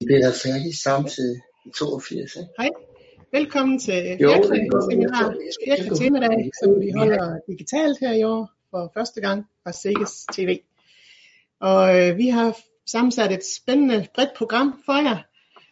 Vi 0.00 0.04
bliver 0.06 0.32
færdige 0.44 0.76
samtidig 0.76 1.36
i 1.66 1.70
82, 1.78 2.36
ikke? 2.36 2.48
Hej. 2.58 2.70
Velkommen 3.32 3.78
til 3.78 4.16
Jo, 4.20 4.28
Fjerkræ 4.28 4.54
det 4.54 4.70
går 4.70 4.86
vi. 4.86 4.92
seminar, 4.92 5.24
Jeg 5.46 5.52
skal 5.54 5.66
Fjerkræ 5.66 5.82
kigge 5.82 5.90
på 5.90 5.96
temadag, 6.02 6.38
det. 6.44 6.50
som 6.62 6.80
vi 6.80 6.90
holder 6.98 7.38
digitalt 7.50 7.98
her 8.00 8.12
i 8.12 8.22
år 8.24 8.50
for 8.70 8.90
første 8.94 9.20
gang 9.20 9.46
fra 9.62 9.72
Sikkes 9.72 10.12
TV. 10.32 10.58
Og 11.60 11.82
øh, 12.00 12.16
vi 12.16 12.28
har 12.28 12.56
sammensat 12.86 13.32
et 13.32 13.44
spændende 13.56 14.06
bredt 14.14 14.30
program 14.36 14.82
for 14.86 14.98
jer, 15.08 15.18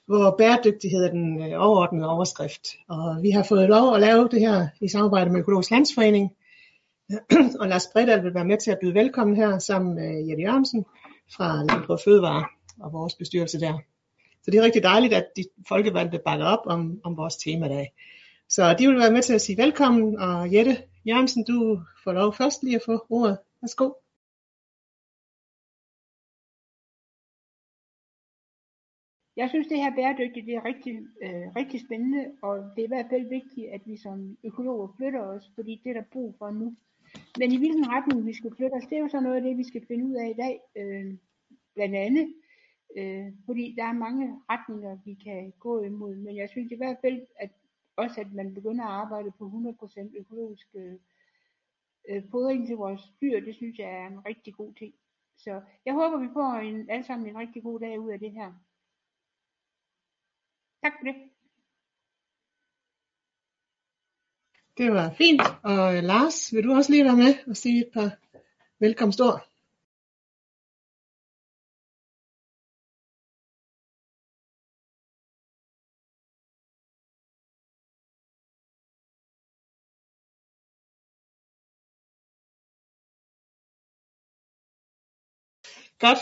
hvor 0.06 0.35
bæredygtighed 0.38 1.04
er 1.04 1.11
den 1.11 1.43
øh, 1.43 1.61
overordnede 1.67 2.09
overskrift. 2.09 2.65
Og 2.88 3.22
vi 3.22 3.31
har 3.31 3.43
fået 3.43 3.69
lov 3.69 3.95
at 3.95 4.01
lave 4.01 4.29
det 4.29 4.41
her 4.41 4.69
i 4.81 4.88
samarbejde 4.88 5.31
med 5.31 5.41
Økologisk 5.41 5.71
Landsforening. 5.71 6.27
og 7.61 7.69
Lars 7.69 7.87
Bredal 7.93 8.25
vil 8.25 8.35
være 8.35 8.51
med 8.53 8.59
til 8.59 8.71
at 8.71 8.79
byde 8.83 8.95
velkommen 8.95 9.37
her 9.37 9.59
sammen 9.59 9.95
med 9.95 10.27
Jette 10.29 10.43
Jørgensen 10.43 10.85
fra 11.37 11.65
Landbrug 11.69 11.99
Fødevare 12.04 12.45
og 12.81 12.93
vores 12.93 13.15
bestyrelse 13.15 13.61
der. 13.61 13.79
Så 14.45 14.51
det 14.51 14.58
er 14.58 14.63
rigtig 14.63 14.83
dejligt, 14.83 15.15
at 15.15 15.26
de 15.37 15.45
folkevalgte 15.69 16.18
bakker 16.24 16.46
op 16.46 16.66
om, 16.66 17.00
om 17.05 17.16
vores 17.16 17.37
temadag. 17.37 17.92
Så 18.48 18.77
de 18.78 18.87
vil 18.88 18.98
være 18.98 19.12
med 19.12 19.23
til 19.23 19.34
at 19.34 19.41
sige 19.41 19.62
velkommen, 19.62 20.18
og 20.18 20.52
Jette 20.55 20.77
Jørgensen, 21.09 21.45
du 21.45 21.80
får 22.05 22.12
lov 22.12 22.34
først 22.34 22.62
lige 22.62 22.77
at 22.77 22.82
få 22.87 23.06
ordet. 23.09 23.38
Værsgo. 23.62 23.92
Jeg 29.37 29.48
synes, 29.48 29.66
det 29.66 29.78
her 29.82 29.95
bæredygtigt 29.96 30.46
det 30.46 30.54
er 30.54 30.65
rigtig, 30.65 30.95
øh, 31.24 31.46
rigtig 31.56 31.80
spændende, 31.80 32.23
og 32.42 32.54
det 32.74 32.80
er 32.80 32.88
i 32.90 32.95
hvert 32.95 33.10
fald 33.10 33.29
vigtigt, 33.29 33.68
at 33.74 33.80
vi 33.87 33.96
som 33.96 34.37
økologer 34.45 34.88
flytter 34.96 35.20
os, 35.20 35.51
fordi 35.54 35.80
det 35.84 35.90
er 35.90 35.95
der 35.95 36.12
brug 36.12 36.34
for 36.38 36.51
nu. 36.51 36.76
Men 37.38 37.52
i 37.52 37.59
hvilken 37.59 37.88
retning 37.88 38.26
vi 38.26 38.34
skal 38.34 38.54
flytte 38.56 38.74
os, 38.74 38.87
det 38.90 38.96
er 38.96 39.02
jo 39.02 39.09
så 39.09 39.20
noget 39.20 39.37
af 39.37 39.42
det, 39.42 39.56
vi 39.56 39.65
skal 39.65 39.87
finde 39.88 40.04
ud 40.04 40.15
af 40.15 40.29
i 40.29 40.40
dag, 40.42 40.60
øh, 40.76 41.15
blandt 41.74 41.96
andet. 41.96 42.34
Øh, 42.96 43.32
fordi 43.46 43.74
der 43.76 43.84
er 43.84 43.92
mange 43.92 44.40
retninger, 44.50 44.98
vi 45.04 45.14
kan 45.14 45.52
gå 45.60 45.82
imod, 45.82 46.16
men 46.16 46.36
jeg 46.36 46.48
synes 46.50 46.72
i 46.72 46.76
hvert 46.76 46.96
fald, 47.02 47.26
at 47.40 47.50
også 47.96 48.20
at 48.20 48.32
man 48.32 48.54
begynder 48.54 48.84
at 48.84 48.90
arbejde 48.90 49.30
på 49.38 49.45
100% 49.45 50.18
økologisk 50.18 50.66
øh, 50.74 50.95
øh, 52.09 52.23
fodring 52.30 52.66
til 52.66 52.76
vores 52.76 53.02
dyr, 53.20 53.40
det 53.40 53.54
synes 53.54 53.78
jeg 53.78 53.90
er 53.90 54.06
en 54.06 54.26
rigtig 54.26 54.54
god 54.54 54.73
ting. 54.74 54.95
Så 55.36 55.62
jeg 55.86 55.95
håber, 55.95 56.18
vi 56.18 56.28
får 56.32 56.52
en, 56.54 56.90
alle 56.90 57.06
sammen 57.06 57.28
en 57.28 57.38
rigtig 57.38 57.62
god 57.62 57.80
dag 57.80 58.01
ud 58.01 58.10
af 58.10 58.18
det 58.18 58.32
her. 58.32 58.52
Tak 60.82 60.92
for 60.98 61.04
det. 61.04 61.14
Det 64.79 64.92
var 64.92 65.11
fint. 65.11 65.42
Og 65.62 65.97
øh, 65.97 66.03
Lars, 66.03 66.55
vil 66.55 66.64
du 66.64 66.73
også 66.73 66.92
lige 66.92 67.05
være 67.05 67.17
med 67.17 67.34
og 67.47 67.56
sige 67.56 67.86
et 67.86 67.91
par 67.92 68.11
velkomstord? 68.79 69.54
Godt. 86.05 86.19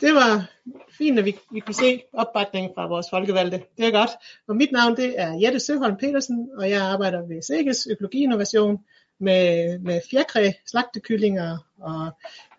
Det 0.00 0.14
var 0.14 0.50
fint, 0.98 1.18
at 1.18 1.24
vi, 1.24 1.36
vi 1.52 1.60
kunne 1.60 1.74
se 1.74 2.02
opbakningen 2.12 2.72
fra 2.74 2.86
vores 2.86 3.06
folkevalgte. 3.10 3.62
Det 3.76 3.86
er 3.86 3.90
godt. 3.90 4.10
Og 4.48 4.56
mit 4.56 4.72
navn 4.72 4.96
det 4.96 5.14
er 5.20 5.38
Jette 5.42 5.60
Søholm 5.60 5.96
Petersen, 5.96 6.50
og 6.58 6.70
jeg 6.70 6.82
arbejder 6.82 7.26
ved 7.26 7.42
Sikkes 7.42 7.86
Økologi 7.90 8.22
Innovation 8.22 8.78
med, 9.20 9.78
med 9.78 10.00
fjerkræ, 10.10 10.50
slagtekyllinger, 10.66 11.58
og 11.80 12.10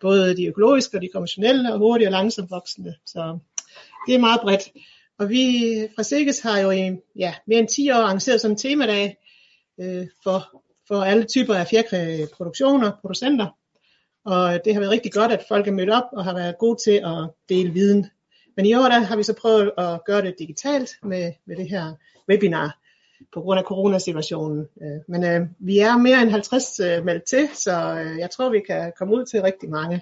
både 0.01 0.37
de 0.37 0.45
økologiske 0.45 0.97
og 0.97 1.01
de 1.01 1.09
konventionelle, 1.13 1.73
og 1.73 1.79
hurtige 1.79 2.07
og 2.07 2.11
langsomt 2.11 2.51
voksende. 2.51 2.95
Så 3.05 3.39
det 4.07 4.15
er 4.15 4.19
meget 4.19 4.41
bredt. 4.41 4.63
Og 5.19 5.29
vi 5.29 5.73
fra 5.95 6.03
Sikkes 6.03 6.39
har 6.39 6.59
jo 6.59 6.71
i 6.71 6.91
ja, 7.15 7.33
mere 7.47 7.59
end 7.59 7.67
10 7.67 7.91
år 7.91 7.95
arrangeret 7.95 8.41
sådan 8.41 8.53
en 8.53 8.57
temadag 8.57 9.17
øh, 9.79 10.07
for, 10.23 10.63
for 10.87 11.03
alle 11.03 11.23
typer 11.23 11.55
af 11.55 11.67
fjerkræproduktioner, 11.67 12.91
producenter. 13.01 13.47
Og 14.25 14.65
det 14.65 14.73
har 14.73 14.79
været 14.79 14.91
rigtig 14.91 15.13
godt, 15.13 15.31
at 15.31 15.45
folk 15.47 15.67
er 15.67 15.71
mødt 15.71 15.89
op 15.89 16.03
og 16.13 16.23
har 16.23 16.33
været 16.33 16.57
gode 16.57 16.77
til 16.85 16.91
at 16.91 17.29
dele 17.49 17.73
viden. 17.73 18.05
Men 18.57 18.65
i 18.65 18.73
år 18.73 18.83
der 18.83 18.99
har 18.99 19.17
vi 19.17 19.23
så 19.23 19.33
prøvet 19.33 19.71
at 19.77 20.05
gøre 20.05 20.21
det 20.21 20.35
digitalt 20.39 20.89
med, 21.03 21.31
med 21.45 21.55
det 21.55 21.69
her 21.69 21.93
webinar 22.29 22.79
på 23.33 23.41
grund 23.41 23.59
af 23.59 23.65
coronasituationen. 23.65 24.67
Øh, 24.81 24.99
men 25.07 25.23
øh, 25.23 25.47
vi 25.59 25.79
er 25.79 25.97
mere 25.97 26.21
end 26.21 26.29
50 26.29 26.79
øh, 26.79 27.05
meldt 27.05 27.23
til, 27.23 27.49
så 27.53 27.71
øh, 27.99 28.19
jeg 28.19 28.29
tror, 28.29 28.49
vi 28.49 28.59
kan 28.59 28.93
komme 28.97 29.15
ud 29.15 29.25
til 29.25 29.41
rigtig 29.41 29.69
mange 29.69 30.01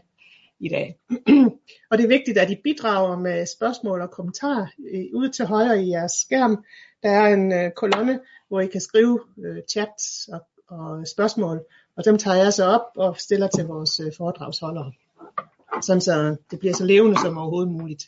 i 0.59 0.69
dag. 0.69 0.97
og 1.89 1.97
det 1.97 2.03
er 2.03 2.07
vigtigt, 2.07 2.38
at 2.38 2.51
I 2.51 2.56
bidrager 2.63 3.17
med 3.17 3.45
spørgsmål 3.45 4.01
og 4.01 4.12
kommentarer 4.12 4.67
øh, 4.94 5.06
ude 5.13 5.31
til 5.31 5.45
højre 5.45 5.83
i 5.83 5.89
jeres 5.89 6.12
skærm. 6.12 6.63
Der 7.03 7.09
er 7.09 7.33
en 7.33 7.51
øh, 7.53 7.72
kolonne, 7.72 8.19
hvor 8.47 8.59
I 8.62 8.67
kan 8.67 8.81
skrive 8.81 9.19
øh, 9.45 9.62
chats 9.69 10.29
og, 10.33 10.41
og 10.67 11.07
spørgsmål, 11.07 11.62
og 11.98 12.06
dem 12.06 12.18
tager 12.18 12.38
jeg 12.38 12.54
så 12.54 12.66
op 12.66 12.86
og 12.96 13.18
stiller 13.20 13.48
til 13.48 13.66
vores 13.66 14.00
øh, 14.00 14.12
foredragsholdere. 14.18 14.92
Sådan 15.81 16.02
så 16.02 16.36
det 16.52 16.59
bliver 16.59 16.74
så 16.74 16.86
levende 16.86 17.18
som 17.22 17.38
overhovedet 17.38 17.72
muligt. 17.72 18.04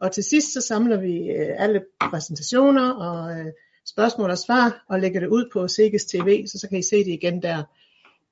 Og 0.00 0.12
til 0.12 0.24
sidst 0.24 0.52
så 0.52 0.60
samler 0.60 1.00
vi 1.00 1.30
øh, 1.30 1.54
alle 1.58 1.84
præsentationer 2.10 2.92
og 2.92 3.38
øh, 3.38 3.52
spørgsmål 3.86 4.30
og 4.30 4.38
svar 4.38 4.84
og 4.88 5.00
lægger 5.00 5.20
det 5.20 5.26
ud 5.26 5.50
på 5.52 5.68
Sikkes 5.68 6.04
TV, 6.04 6.46
så 6.46 6.58
så 6.58 6.68
kan 6.68 6.78
I 6.78 6.82
se 6.82 6.96
det 6.96 7.12
igen 7.12 7.42
der 7.42 7.62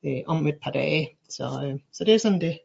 øh, 0.05 0.23
om 0.27 0.47
et 0.47 0.59
par 0.62 0.71
dage. 0.71 1.11
Så, 1.29 1.45
øh, 1.65 1.81
så 1.93 2.05
det 2.05 2.15
er 2.15 2.19
sådan 2.19 2.41
det. 2.41 2.59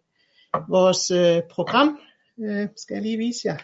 Vores 0.69 1.11
øh, 1.11 1.41
program 1.51 1.99
øh, 2.39 2.67
skal 2.77 2.93
jeg 2.93 3.03
lige 3.03 3.17
vise 3.17 3.41
jer. 3.45 3.57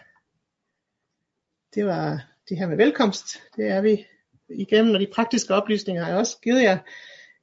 Det 1.74 1.86
var 1.86 2.26
det 2.48 2.58
her 2.58 2.66
med 2.66 2.76
velkomst. 2.76 3.26
Det 3.56 3.68
er 3.68 3.80
vi 3.80 4.06
igennem, 4.48 4.94
og 4.94 5.00
de 5.00 5.08
praktiske 5.14 5.54
oplysninger 5.54 6.02
har 6.02 6.10
jeg 6.10 6.18
også 6.18 6.38
givet 6.42 6.62
jer. 6.62 6.78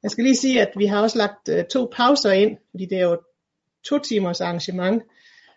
Jeg 0.03 0.11
skal 0.11 0.23
lige 0.23 0.35
sige, 0.35 0.61
at 0.61 0.71
vi 0.77 0.85
har 0.85 1.01
også 1.01 1.17
lagt 1.17 1.49
øh, 1.49 1.65
to 1.65 1.89
pauser 1.95 2.31
ind, 2.31 2.57
fordi 2.71 2.85
det 2.85 2.97
er 2.97 3.03
jo 3.03 3.21
to 3.83 3.99
timers 3.99 4.41
arrangement. 4.41 5.03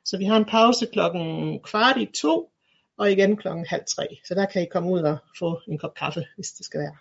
Så 0.04 0.18
vi 0.18 0.24
har 0.24 0.36
en 0.36 0.44
pause 0.44 0.86
klokken 0.86 1.60
kvart 1.62 1.96
i 1.96 2.06
to, 2.14 2.50
og 2.98 3.12
igen 3.12 3.36
klokken 3.36 3.66
halv 3.68 3.82
tre. 3.96 4.06
Så 4.24 4.34
der 4.34 4.46
kan 4.46 4.62
I 4.62 4.66
komme 4.72 4.90
ud 4.90 5.00
og 5.00 5.18
få 5.38 5.60
en 5.68 5.78
kop 5.78 5.94
kaffe, 5.94 6.26
hvis 6.34 6.50
det 6.50 6.66
skal 6.66 6.80
være. 6.80 6.96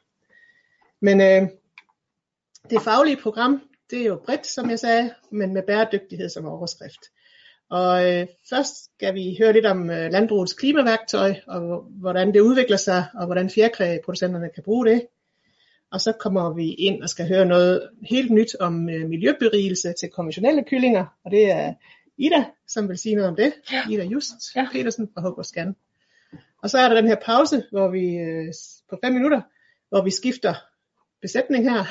Men 1.02 1.22
øh, 1.22 1.50
det 2.70 2.82
faglige 2.82 3.22
program, 3.22 3.62
det 3.90 4.02
er 4.02 4.06
jo 4.06 4.22
bredt, 4.26 4.48
som 4.48 4.70
jeg 4.70 4.80
sagde, 4.80 5.14
men 5.32 5.54
med 5.54 5.64
bæredygtighed 5.68 6.30
som 6.30 6.46
overskrift. 6.46 7.00
Og 7.70 8.14
øh, 8.14 8.28
først 8.50 8.84
skal 8.84 9.14
vi 9.14 9.36
høre 9.40 9.54
lidt 9.54 9.66
om 9.66 9.90
øh, 9.90 10.12
landbrugets 10.12 10.54
klimaværktøj, 10.54 11.36
og 11.48 11.82
hvordan 11.82 12.34
det 12.34 12.40
udvikler 12.40 12.78
sig, 12.78 13.06
og 13.14 13.26
hvordan 13.26 13.50
fjerkræproducenterne 13.50 14.50
kan 14.56 14.64
bruge 14.64 14.86
det. 14.86 15.08
Og 15.96 16.02
så 16.02 16.12
kommer 16.12 16.54
vi 16.54 16.74
ind 16.74 17.04
og 17.04 17.10
skal 17.10 17.28
høre 17.28 17.46
noget 17.46 17.90
helt 18.10 18.32
nyt 18.32 18.56
om 18.60 18.90
øh, 18.90 19.10
miljøberigelse 19.10 19.94
til 19.94 20.10
konventionelle 20.10 20.64
kyllinger, 20.64 21.06
og 21.26 21.32
det 21.32 21.52
er 21.52 21.74
Ida, 22.18 22.46
som 22.68 22.90
vil 22.90 22.98
sige 22.98 23.16
noget 23.16 23.30
om 23.30 23.36
det. 23.36 23.54
Ja. 23.72 23.84
Ida 23.92 24.04
Just 24.04 24.56
ja. 24.56 24.68
Petersen 24.72 25.10
fra 25.14 25.22
Hugger 25.22 25.44
Scan. 25.44 25.76
Og 26.64 26.70
så 26.70 26.78
er 26.78 26.90
der 26.90 26.96
den 26.96 27.08
her 27.08 27.16
pause, 27.26 27.64
hvor 27.72 27.88
vi 27.88 28.16
øh, 28.16 28.54
på 28.90 29.00
fem 29.04 29.14
minutter, 29.14 29.42
hvor 29.90 30.04
vi 30.04 30.12
skifter 30.12 30.54
besætning 31.22 31.72
her. 31.72 31.84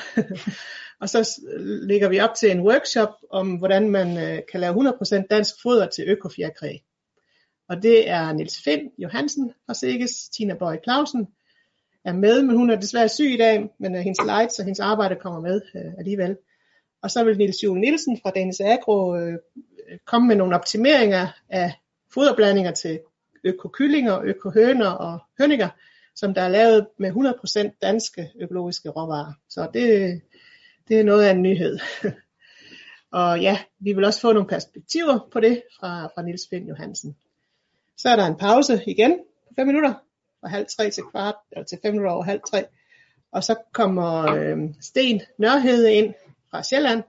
og 1.01 1.09
så 1.09 1.41
lægger 1.59 2.09
vi 2.09 2.19
op 2.19 2.35
til 2.39 2.51
en 2.51 2.61
workshop 2.61 3.13
om, 3.31 3.55
hvordan 3.55 3.89
man 3.89 4.17
øh, 4.17 4.41
kan 4.51 4.59
lave 4.59 4.89
100% 4.89 5.27
dansk 5.29 5.55
foder 5.61 5.87
til 5.87 6.05
økofjerkræ. 6.07 6.77
Og 7.69 7.83
det 7.83 8.09
er 8.09 8.33
Niels 8.33 8.61
Finn 8.63 8.89
Johansen 8.97 9.53
fra 9.65 9.73
Sikkes, 9.73 10.29
Tina 10.29 10.53
Bøje 10.53 10.79
Clausen 10.83 11.27
er 12.05 12.13
med, 12.13 12.43
men 12.43 12.57
hun 12.57 12.69
er 12.69 12.75
desværre 12.75 13.09
syg 13.09 13.33
i 13.33 13.37
dag, 13.37 13.69
men 13.77 13.95
øh, 13.95 14.01
hendes 14.01 14.17
slides 14.17 14.59
og 14.59 14.65
hendes 14.65 14.79
arbejde 14.79 15.15
kommer 15.15 15.39
med 15.39 15.61
øh, 15.75 15.93
alligevel. 15.97 16.37
Og 17.01 17.11
så 17.11 17.23
vil 17.23 17.37
Nils 17.37 17.63
Jule 17.63 17.81
Nielsen 17.81 18.19
fra 18.21 18.31
Danes 18.35 18.61
Agro 18.61 19.15
øh, 19.15 19.37
komme 20.05 20.27
med 20.27 20.35
nogle 20.35 20.55
optimeringer 20.55 21.27
af 21.49 21.73
foderblandinger 22.13 22.71
til 22.71 22.99
økokyllinger, 23.43 24.21
økohøner 24.21 24.89
og 24.89 25.19
hønninger, 25.39 25.69
som 26.15 26.33
der 26.33 26.41
er 26.41 26.47
lavet 26.47 26.87
med 26.97 27.11
100% 27.11 27.77
danske 27.81 28.31
økologiske 28.39 28.89
råvarer. 28.89 29.33
Så 29.49 29.69
det, 29.73 30.21
det 30.87 30.99
er 30.99 31.03
noget 31.03 31.23
af 31.23 31.31
en 31.31 31.41
nyhed. 31.41 31.79
og 33.19 33.39
ja, 33.41 33.59
vi 33.79 33.93
vil 33.93 34.05
også 34.05 34.21
få 34.21 34.33
nogle 34.33 34.49
perspektiver 34.49 35.29
på 35.31 35.39
det 35.39 35.63
fra, 35.79 36.07
fra 36.07 36.21
Nils 36.21 36.47
Finn 36.49 36.67
Johansen. 36.67 37.15
Så 37.97 38.09
er 38.09 38.15
der 38.15 38.25
en 38.25 38.37
pause 38.37 38.83
igen 38.87 39.19
på 39.47 39.53
5 39.55 39.67
minutter, 39.67 39.93
fra 40.45 40.49
halv 40.49 40.65
tre 40.77 40.89
til 40.89 41.03
kvart, 41.03 41.35
eller 41.51 41.65
til 41.65 41.79
fem 41.81 41.93
minutter 41.93 42.11
over 42.11 42.23
halv 42.23 42.41
tre. 42.51 42.65
Og 43.31 43.43
så 43.43 43.55
kommer 43.73 44.31
øh, 44.35 44.57
Sten 44.81 45.21
Nørhede 45.37 45.93
ind 45.93 46.13
fra 46.51 46.63
Sjælland, 46.63 47.03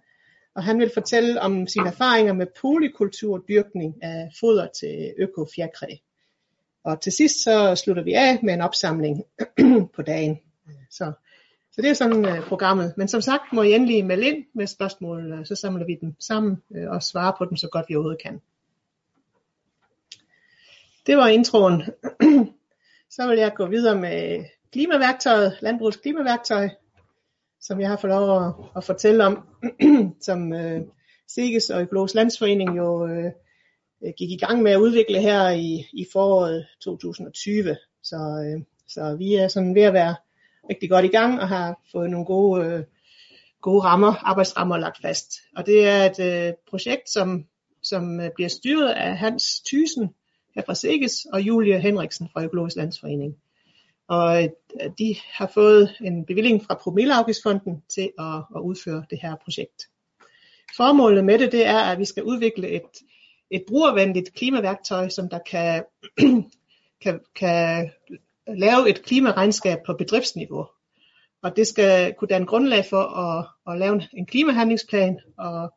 og 0.54 0.64
han 0.64 0.78
vil 0.78 0.90
fortælle 0.94 1.40
om 1.40 1.66
sine 1.66 1.88
erfaringer 1.88 2.32
med 2.32 2.46
polykulturdyrkning 2.60 4.02
af 4.02 4.32
foder 4.40 4.68
til 4.80 5.14
økofjerkræ. 5.18 5.86
Og 6.84 7.00
til 7.00 7.12
sidst 7.12 7.44
så 7.44 7.74
slutter 7.74 8.02
vi 8.02 8.12
af 8.12 8.38
med 8.42 8.54
en 8.54 8.60
opsamling 8.60 9.24
på 9.96 10.02
dagen. 10.02 10.38
Så, 10.90 11.12
så 11.72 11.82
det 11.82 11.90
er 11.90 11.94
sådan 11.94 12.24
uh, 12.24 12.48
programmet. 12.48 12.94
Men 12.96 13.08
som 13.08 13.20
sagt 13.20 13.52
må 13.52 13.62
I 13.62 13.72
endelig 13.72 14.06
melde 14.06 14.26
ind 14.26 14.44
med 14.54 14.66
spørgsmål, 14.66 15.46
så 15.46 15.54
samler 15.54 15.86
vi 15.86 15.98
dem 16.00 16.14
sammen 16.20 16.62
uh, 16.70 16.90
og 16.90 17.02
svarer 17.02 17.32
på 17.38 17.44
dem 17.44 17.56
så 17.56 17.68
godt 17.72 17.86
vi 17.88 17.94
overhovedet 17.94 18.22
kan. 18.22 18.40
det 21.06 21.16
var 21.16 21.28
introen. 21.28 21.82
Så 23.10 23.28
vil 23.28 23.38
jeg 23.38 23.54
gå 23.54 23.66
videre 23.66 24.00
med 24.00 24.44
klimaværktøjet, 24.72 25.58
landbrugets 25.60 25.96
klimaværktøj, 25.96 26.68
som 27.60 27.80
jeg 27.80 27.88
har 27.88 27.96
fået 27.96 28.10
lov 28.10 28.46
at, 28.46 28.54
at 28.76 28.84
fortælle 28.84 29.24
om, 29.24 29.48
som 30.26 30.52
øh, 30.52 30.80
SIGES 31.28 31.70
og 31.70 31.82
Økologisk 31.82 32.14
Landsforening 32.14 32.76
jo 32.76 33.06
øh, 33.06 33.32
gik 34.18 34.30
i 34.30 34.36
gang 34.36 34.62
med 34.62 34.72
at 34.72 34.80
udvikle 34.80 35.20
her 35.20 35.50
i, 35.50 35.86
i 35.92 36.06
foråret 36.12 36.66
2020. 36.80 37.76
Så, 38.02 38.16
øh, 38.16 38.62
så 38.88 39.16
vi 39.18 39.34
er 39.34 39.48
sådan 39.48 39.74
ved 39.74 39.82
at 39.82 39.92
være 39.92 40.16
rigtig 40.70 40.90
godt 40.90 41.04
i 41.04 41.08
gang 41.08 41.40
og 41.40 41.48
har 41.48 41.80
fået 41.92 42.10
nogle 42.10 42.26
gode, 42.26 42.66
øh, 42.66 42.84
gode 43.60 43.84
rammer, 43.84 44.14
arbejdsrammer 44.14 44.76
lagt 44.76 45.00
fast. 45.02 45.32
Og 45.56 45.66
det 45.66 45.88
er 45.88 46.04
et 46.04 46.48
øh, 46.48 46.52
projekt, 46.70 47.10
som, 47.10 47.46
som 47.82 48.20
øh, 48.20 48.30
bliver 48.34 48.48
styret 48.48 48.88
af 48.88 49.16
Hans 49.16 49.60
Thysen 49.60 50.14
her 50.56 50.62
fra 50.62 51.30
og 51.32 51.40
Julie 51.40 51.80
Henriksen 51.80 52.28
fra 52.32 52.44
Økologisk 52.44 52.76
Landsforening. 52.76 53.36
Og 54.08 54.42
øh, 54.42 54.48
de 54.98 55.16
har 55.32 55.50
fået 55.54 55.96
en 56.00 56.24
bevilling 56.26 56.64
fra 56.64 56.74
Promilleafgiftsfonden 56.74 57.82
til 57.88 58.10
at, 58.18 58.42
at 58.56 58.60
udføre 58.60 59.04
det 59.10 59.18
her 59.22 59.36
projekt. 59.44 59.82
Formålet 60.76 61.24
med 61.24 61.38
det, 61.38 61.52
det 61.52 61.66
er, 61.66 61.78
at 61.78 61.98
vi 61.98 62.04
skal 62.04 62.22
udvikle 62.22 62.68
et, 62.68 62.82
et 63.50 63.64
brugervenligt 63.68 64.34
klimaværktøj, 64.34 65.08
som 65.08 65.28
der 65.28 65.38
kan, 65.38 65.84
kan, 67.02 67.20
kan 67.36 67.90
lave 68.46 68.88
et 68.90 69.02
klimaregnskab 69.02 69.78
på 69.86 69.92
bedriftsniveau. 69.92 70.66
Og 71.42 71.56
det 71.56 71.66
skal 71.66 72.14
kunne 72.14 72.28
danne 72.28 72.46
grundlag 72.46 72.84
for 72.84 73.02
at, 73.02 73.46
at 73.72 73.78
lave 73.78 74.02
en 74.12 74.26
klimahandlingsplan 74.26 75.18
og 75.38 75.74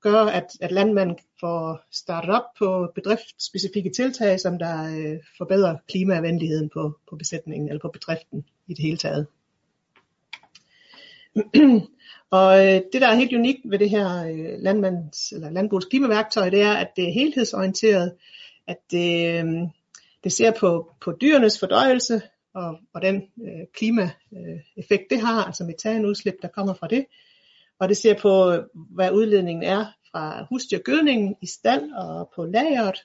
gøre, 0.00 0.34
at, 0.34 0.46
at 0.60 0.72
landmanden 0.72 1.18
får 1.40 1.80
startet 1.90 2.30
op 2.34 2.44
på 2.58 2.92
bedriftsspecifikke 2.94 3.90
tiltag, 3.96 4.40
som 4.40 4.58
der 4.58 4.96
øh, 4.96 5.18
forbedrer 5.38 5.76
klimavenligheden 5.88 6.68
på, 6.68 6.98
på 7.10 7.16
besætningen 7.16 7.68
eller 7.68 7.80
på 7.80 7.90
bedriften 7.92 8.44
i 8.66 8.74
det 8.74 8.84
hele 8.84 8.96
taget. 8.96 9.26
og 12.30 12.66
øh, 12.66 12.80
det, 12.92 13.00
der 13.00 13.08
er 13.08 13.14
helt 13.14 13.32
unikt 13.32 13.60
ved 13.64 13.78
det 13.78 13.90
her 13.90 14.24
øh, 14.24 14.58
landmands, 14.58 15.32
eller 15.32 15.50
landbrugets 15.50 15.86
klimaværktøj, 15.86 16.50
det 16.50 16.62
er, 16.62 16.72
at 16.72 16.88
det 16.96 17.08
er 17.08 17.12
helhedsorienteret, 17.12 18.12
at 18.66 18.78
det, 18.90 19.38
øh, 19.38 19.54
det 20.24 20.32
ser 20.32 20.52
på, 20.60 20.92
på 21.00 21.12
dyrenes 21.20 21.60
fordøjelse 21.60 22.22
og, 22.54 22.78
og 22.94 23.02
den 23.02 23.16
øh, 23.16 23.66
klimaeffekt, 23.74 25.10
det 25.10 25.20
har, 25.20 25.44
altså 25.44 25.64
metanudslip, 25.64 26.34
der 26.42 26.48
kommer 26.48 26.74
fra 26.74 26.86
det, 26.86 27.06
og 27.80 27.88
det 27.88 27.96
ser 27.96 28.14
på, 28.14 28.54
hvad 28.94 29.10
udledningen 29.12 29.62
er 29.64 29.86
fra 30.12 30.46
husdyrgødningen 30.48 31.36
i 31.42 31.46
stald 31.46 31.92
og 31.92 32.30
på 32.36 32.44
lageret, 32.44 32.98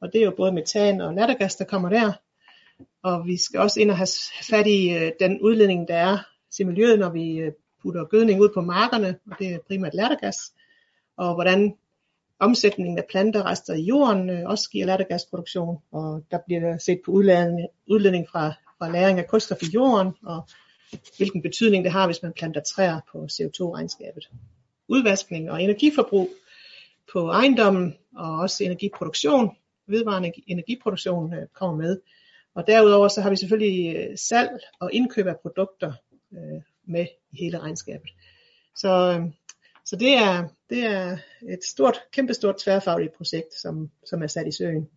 og 0.00 0.12
det 0.12 0.20
er 0.20 0.24
jo 0.24 0.34
både 0.36 0.52
metan 0.52 1.00
og 1.00 1.14
lattergas, 1.14 1.56
der 1.56 1.64
kommer 1.64 1.88
der. 1.88 2.12
Og 3.02 3.26
vi 3.26 3.36
skal 3.36 3.60
også 3.60 3.80
ind 3.80 3.90
og 3.90 3.96
have 3.96 4.08
fat 4.50 4.66
i 4.66 4.90
øh, 4.90 5.12
den 5.20 5.40
udledning, 5.40 5.88
der 5.88 5.94
er 5.94 6.18
til 6.56 6.66
miljøet, 6.66 6.98
når 6.98 7.10
vi 7.10 7.36
øh, 7.36 7.52
putter 7.82 8.04
gødning 8.04 8.40
ud 8.40 8.48
på 8.54 8.60
markerne, 8.60 9.18
og 9.30 9.36
det 9.38 9.54
er 9.54 9.58
primært 9.66 9.94
lattergas, 9.94 10.36
og 11.16 11.34
hvordan 11.34 11.74
omsætningen 12.38 12.98
af 12.98 13.04
planterester 13.10 13.74
i 13.74 13.82
jorden 13.82 14.30
øh, 14.30 14.42
også 14.46 14.70
giver 14.70 14.86
lattergasproduktion, 14.86 15.78
og 15.92 16.24
der 16.30 16.38
bliver 16.46 16.78
set 16.78 17.00
på 17.04 17.10
udledning, 17.10 17.68
udledning 17.90 18.26
fra, 18.32 18.52
fra 18.78 18.92
læring 18.92 19.18
af 19.18 19.26
kulstof 19.26 19.62
i 19.62 19.70
jorden, 19.74 20.12
og 20.26 20.48
hvilken 21.16 21.42
betydning 21.42 21.84
det 21.84 21.92
har, 21.92 22.06
hvis 22.06 22.22
man 22.22 22.32
planter 22.32 22.60
træer 22.60 23.00
på 23.12 23.26
CO2-regnskabet. 23.32 24.30
Udvaskning 24.88 25.50
og 25.50 25.62
energiforbrug 25.62 26.30
på 27.12 27.28
ejendommen 27.28 27.96
og 28.16 28.38
også 28.38 28.64
energiproduktion, 28.64 29.56
vedvarende 29.86 30.32
energiproduktion 30.46 31.34
øh, 31.34 31.46
kommer 31.52 31.76
med. 31.76 32.00
Og 32.54 32.66
derudover 32.66 33.08
så 33.08 33.20
har 33.20 33.30
vi 33.30 33.36
selvfølgelig 33.36 33.96
øh, 33.96 34.18
salg 34.18 34.50
og 34.80 34.92
indkøb 34.92 35.26
af 35.26 35.40
produkter 35.42 35.92
øh, 36.32 36.62
med 36.84 37.06
i 37.32 37.36
hele 37.36 37.58
regnskabet. 37.58 38.10
Så, 38.76 39.22
så 39.84 39.96
det, 39.96 40.14
er, 40.14 40.48
det 40.70 40.84
er 40.84 41.18
et 41.48 41.64
stort, 41.64 42.00
kæmpestort 42.12 42.56
tværfagligt 42.58 43.12
projekt, 43.16 43.54
som, 43.62 43.90
som 44.06 44.22
er 44.22 44.26
sat 44.26 44.46
i 44.46 44.52
søen. 44.52 44.88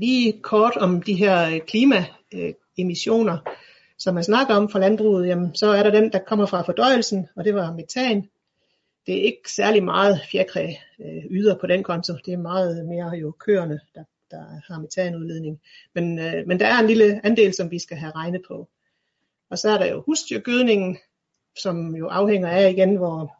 Lige 0.00 0.40
kort 0.42 0.76
om 0.76 1.02
de 1.02 1.14
her 1.14 1.58
klima 1.58 2.06
Øh, 2.34 2.52
klimaemissioner, 2.74 3.38
som 3.98 4.14
man 4.14 4.24
snakker 4.24 4.54
om 4.54 4.68
fra 4.68 4.78
landbruget, 4.78 5.28
jamen, 5.28 5.54
så 5.54 5.66
er 5.66 5.82
der 5.82 5.90
den, 5.90 6.12
der 6.12 6.18
kommer 6.18 6.46
fra 6.46 6.62
fordøjelsen, 6.62 7.28
og 7.36 7.44
det 7.44 7.54
var 7.54 7.72
metan 7.72 8.28
det 9.06 9.18
er 9.18 9.22
ikke 9.22 9.52
særlig 9.52 9.84
meget 9.84 10.20
fjerkræ 10.32 10.74
øh, 11.00 11.24
yder 11.30 11.58
på 11.58 11.66
den 11.66 11.82
konto. 11.82 12.12
Det 12.24 12.32
er 12.32 12.38
meget 12.38 12.86
mere 12.86 13.08
jo 13.08 13.30
køerne, 13.30 13.80
der, 13.94 14.04
der 14.30 14.44
har 14.66 14.80
metanudledning. 14.80 15.60
Men, 15.94 16.18
øh, 16.18 16.46
men 16.46 16.60
der 16.60 16.66
er 16.66 16.78
en 16.78 16.86
lille 16.86 17.26
andel, 17.26 17.54
som 17.54 17.70
vi 17.70 17.78
skal 17.78 17.96
have 17.96 18.12
regnet 18.12 18.42
på. 18.48 18.68
Og 19.50 19.58
så 19.58 19.70
er 19.70 19.78
der 19.78 19.86
jo 19.86 20.02
husdyrgødningen, 20.06 20.98
som 21.58 21.96
jo 21.96 22.08
afhænger 22.08 22.48
af 22.48 22.70
igen, 22.70 22.96
hvor, 22.96 23.36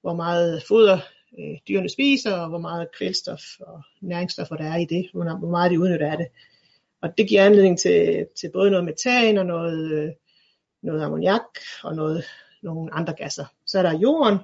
hvor 0.00 0.14
meget 0.14 0.62
foder 0.68 0.98
øh, 1.38 1.58
dyrene 1.68 1.88
spiser, 1.88 2.36
og 2.36 2.48
hvor 2.48 2.58
meget 2.58 2.88
kvælstof 2.98 3.42
og 3.60 3.82
næringsstoffer 4.00 4.56
der 4.56 4.72
er 4.72 4.76
i 4.76 4.84
det, 4.84 5.10
hvor 5.12 5.48
meget 5.50 5.70
de 5.70 5.80
udnytter 5.80 6.10
af 6.10 6.16
det. 6.16 6.26
Og 7.02 7.18
det 7.18 7.28
giver 7.28 7.44
anledning 7.44 7.78
til, 7.78 8.26
til 8.40 8.50
både 8.52 8.70
noget 8.70 8.84
metan 8.84 9.38
og 9.38 9.46
noget, 9.46 9.92
øh, 9.92 10.10
noget 10.82 11.02
ammoniak 11.02 11.58
og 11.82 11.96
noget, 11.96 12.24
nogle 12.62 12.94
andre 12.94 13.12
gasser. 13.12 13.44
Så 13.66 13.78
er 13.78 13.82
der 13.82 13.98
jorden, 13.98 14.38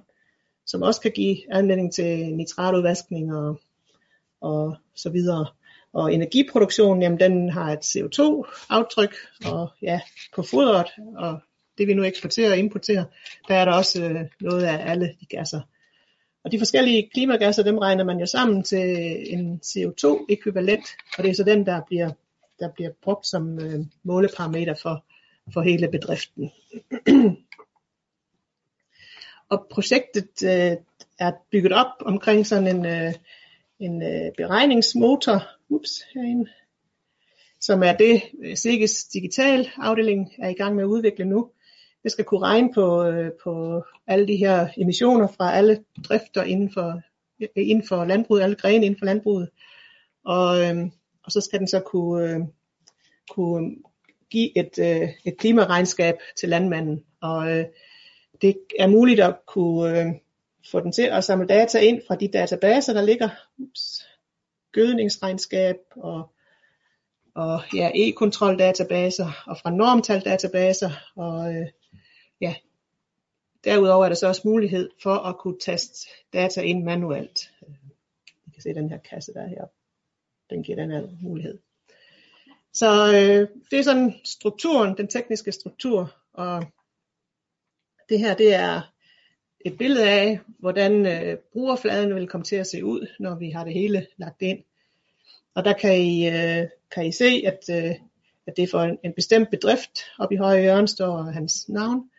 som 0.67 0.83
også 0.83 1.01
kan 1.01 1.13
give 1.13 1.55
anledning 1.55 1.93
til 1.93 2.35
nitratudvaskning 2.35 3.35
og, 3.37 3.61
og 4.41 4.77
så 4.95 5.11
videre. 5.11 5.47
Og 5.93 6.15
energiproduktionen, 6.15 7.03
jamen 7.03 7.21
den 7.21 7.51
har 7.51 7.73
et 7.73 7.79
CO2-aftryk, 7.79 9.15
og 9.47 9.69
ja, 9.83 10.01
på 10.35 10.43
fodret, 10.43 10.87
og 11.17 11.41
det 11.79 11.87
vi 11.87 11.95
nu 11.95 12.05
eksporterer 12.05 12.51
og 12.51 12.59
importerer, 12.59 13.05
der 13.49 13.55
er 13.55 13.65
der 13.65 13.73
også 13.73 14.05
øh, 14.05 14.25
noget 14.41 14.65
af 14.65 14.91
alle 14.91 15.15
de 15.21 15.27
gasser. 15.27 15.61
Og 16.45 16.53
de 16.53 16.59
forskellige 16.59 17.11
klimagasser, 17.15 17.63
dem 17.63 17.79
regner 17.79 18.05
man 18.05 18.19
jo 18.19 18.27
sammen 18.27 18.63
til 18.63 19.17
en 19.35 19.61
CO2-ekvivalent, 19.65 20.87
og 21.19 21.25
det 21.25 21.31
er 21.31 21.35
så 21.35 21.45
den, 21.45 21.67
der 21.67 21.81
bliver, 21.87 22.11
der 22.61 22.69
bliver 22.75 22.91
brugt 23.03 23.27
som 23.27 23.59
øh, 23.59 23.81
måleparameter 24.03 24.75
for, 24.75 25.05
for 25.53 25.61
hele 25.61 25.89
bedriften. 25.89 26.51
Og 29.51 29.67
projektet 29.71 30.43
øh, 30.45 30.77
er 31.19 31.33
bygget 31.51 31.73
op 31.73 31.93
omkring 32.01 32.47
sådan 32.47 32.77
en, 32.77 32.87
øh, 32.87 33.15
en 33.79 34.03
øh, 34.03 34.33
beregningsmotor, 34.37 35.43
ups, 35.69 35.91
herinde, 36.15 36.51
som 37.61 37.83
er 37.83 37.93
det, 37.93 38.23
øh, 38.43 38.57
SIGES 38.57 39.05
digital 39.05 39.69
afdeling 39.77 40.35
er 40.39 40.49
i 40.49 40.55
gang 40.55 40.75
med 40.75 40.85
at 40.85 40.89
udvikle 40.89 41.25
nu. 41.25 41.51
Det 42.03 42.13
skal 42.13 42.25
kunne 42.25 42.43
regne 42.43 42.73
på, 42.75 43.05
øh, 43.05 43.31
på 43.45 43.85
alle 44.07 44.29
de 44.29 44.37
her 44.37 44.69
emissioner 44.77 45.27
fra 45.27 45.53
alle 45.53 45.85
drifter 46.09 46.43
inden 46.43 46.73
for, 46.73 47.01
inden 47.57 47.89
for 47.89 48.05
landbruget, 48.05 48.43
alle 48.43 48.57
grene 48.57 48.87
inden 48.87 48.99
for 48.99 49.07
landbruget. 49.07 49.51
Og, 50.25 50.61
øhm, 50.61 50.93
og 51.29 51.33
så 51.33 51.41
skal 51.41 51.59
den 51.59 51.69
så 51.69 51.81
kunne, 51.81 52.31
øh, 52.31 52.41
kunne 53.31 53.77
give 54.31 54.59
et, 54.59 54.79
øh, 54.79 55.09
et 55.25 55.39
klimaregnskab 55.39 56.15
til 56.37 56.49
landmanden. 56.49 57.05
Og 57.21 57.51
øh, 57.51 57.65
det 58.43 58.59
er 58.79 58.87
muligt 58.87 59.21
at 59.21 59.37
kunne 59.47 60.01
øh, 60.01 60.07
få 60.71 60.81
den 60.81 60.93
til 60.93 61.03
at 61.03 61.25
samle 61.25 61.47
data 61.47 61.79
ind 61.79 62.03
fra 62.07 62.17
de 62.17 62.29
databaser, 62.29 62.93
der 62.93 63.03
ligger. 63.03 63.29
Ups, 63.59 64.07
gødningsregnskab 64.73 65.77
og, 65.97 66.33
og 67.35 67.61
ja, 67.75 67.91
e-kontroldatabaser 67.95 69.45
og 69.47 69.59
fra 69.59 69.71
normtaldatabaser. 69.71 70.91
Og 71.17 71.55
øh, 71.55 71.67
ja, 72.41 72.55
derudover 73.65 74.05
er 74.05 74.09
der 74.09 74.17
så 74.17 74.29
også 74.29 74.43
mulighed 74.45 74.91
for 75.03 75.15
at 75.15 75.39
kunne 75.39 75.59
taste 75.61 76.09
data 76.33 76.61
ind 76.61 76.85
manuelt. 76.85 77.51
Øh, 77.69 77.75
I 78.47 78.51
kan 78.51 78.63
se 78.63 78.75
den 78.75 78.91
her 78.91 78.99
kasse, 78.99 79.35
der 79.35 79.43
er 79.43 79.49
heroppe. 79.49 79.78
Den 80.51 80.63
giver 80.63 80.77
den 80.77 80.91
her 80.91 81.09
mulighed. 81.23 81.59
Så 82.73 83.07
øh, 83.07 83.49
det 83.71 83.79
er 83.79 83.83
sådan 83.83 84.15
strukturen, 84.25 84.97
den 84.97 85.09
tekniske 85.09 85.53
struktur, 85.53 86.15
og 86.33 86.65
det 88.09 88.19
her 88.19 88.35
det 88.35 88.55
er 88.55 88.93
et 89.61 89.79
billede 89.79 90.11
af, 90.11 90.41
hvordan 90.59 91.07
øh, 91.07 91.37
brugerfladen 91.53 92.15
vil 92.15 92.29
komme 92.29 92.45
til 92.45 92.57
at 92.57 92.67
se 92.67 92.85
ud, 92.85 93.07
når 93.21 93.35
vi 93.35 93.51
har 93.51 93.65
det 93.65 93.75
hele 93.75 94.07
lagt 94.17 94.43
ind. 94.43 94.59
Og 95.55 95.65
der 95.65 95.73
kan 95.73 96.01
I, 96.01 96.27
øh, 96.27 96.69
kan 96.91 97.07
I 97.07 97.13
se, 97.13 97.43
at, 97.47 97.59
øh, 97.71 97.95
at 98.47 98.57
det 98.57 98.63
er 98.63 98.69
for 98.71 98.81
en, 98.81 98.99
en 99.05 99.13
bestemt 99.13 99.51
bedrift. 99.51 99.99
Oppe 100.19 100.35
i 100.35 100.39
højre 100.39 100.63
hjørne 100.63 100.89
står 100.89 101.23
hans 101.23 101.69
navn. 101.69 102.11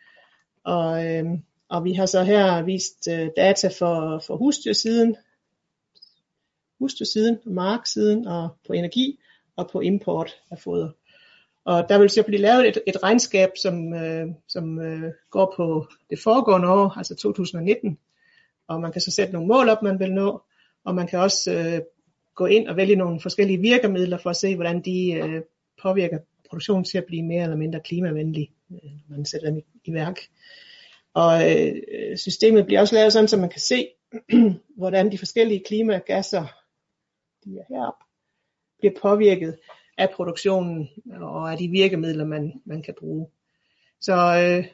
Og, 0.64 1.06
øh, 1.06 1.24
og 1.68 1.84
vi 1.84 1.92
har 1.92 2.06
så 2.06 2.22
her 2.22 2.62
vist 2.62 3.08
øh, 3.08 3.28
data 3.36 3.68
for, 3.68 4.22
for 4.26 4.36
husdyrsiden, 4.36 5.16
husdyrsiden, 6.80 7.38
marksiden 7.46 8.26
og 8.26 8.48
på 8.66 8.72
energi 8.72 9.18
og 9.56 9.70
på 9.72 9.80
import 9.80 10.36
af 10.50 10.58
foder. 10.58 10.90
Og 11.64 11.88
der 11.88 11.98
vil 11.98 12.10
så 12.10 12.22
blive 12.22 12.40
lavet 12.40 12.68
et, 12.68 12.78
et 12.86 13.02
regnskab, 13.02 13.50
som, 13.62 13.94
øh, 13.94 14.26
som 14.48 14.80
øh, 14.80 15.12
går 15.30 15.54
på 15.56 15.86
det 16.10 16.18
foregående 16.18 16.68
år, 16.68 16.98
altså 16.98 17.14
2019. 17.14 17.98
Og 18.68 18.80
man 18.80 18.92
kan 18.92 19.00
så 19.00 19.10
sætte 19.10 19.32
nogle 19.32 19.48
mål 19.48 19.68
op, 19.68 19.82
man 19.82 19.98
vil 19.98 20.12
nå. 20.12 20.42
Og 20.84 20.94
man 20.94 21.06
kan 21.06 21.18
også 21.18 21.52
øh, 21.52 21.80
gå 22.34 22.46
ind 22.46 22.68
og 22.68 22.76
vælge 22.76 22.96
nogle 22.96 23.20
forskellige 23.20 23.60
virkemidler 23.60 24.18
for 24.18 24.30
at 24.30 24.36
se, 24.36 24.54
hvordan 24.54 24.80
de 24.80 25.12
øh, 25.12 25.42
påvirker 25.82 26.18
produktionen 26.48 26.84
til 26.84 26.98
at 26.98 27.04
blive 27.04 27.22
mere 27.22 27.42
eller 27.42 27.56
mindre 27.56 27.80
klimavenlig, 27.80 28.50
øh, 28.70 28.90
når 29.08 29.16
man 29.16 29.26
sætter 29.26 29.48
dem 29.48 29.58
i, 29.58 29.62
i 29.84 29.92
værk. 29.92 30.20
Og 31.14 31.50
øh, 31.50 31.76
systemet 32.16 32.66
bliver 32.66 32.80
også 32.80 32.94
lavet 32.94 33.12
sådan, 33.12 33.28
så 33.28 33.36
man 33.36 33.50
kan 33.50 33.60
se, 33.60 33.88
hvordan 34.80 35.12
de 35.12 35.18
forskellige 35.18 35.64
klimagasser, 35.66 36.59
de 37.44 37.58
er 37.58 37.64
heroppe, 37.68 38.04
bliver 38.78 38.94
påvirket 39.02 39.56
af 39.98 40.10
produktionen 40.10 40.88
og 41.12 41.52
af 41.52 41.58
de 41.58 41.68
virkemidler, 41.68 42.24
man, 42.24 42.62
man 42.64 42.82
kan 42.82 42.94
bruge. 42.98 43.26
Så 44.00 44.14
øh, 44.14 44.66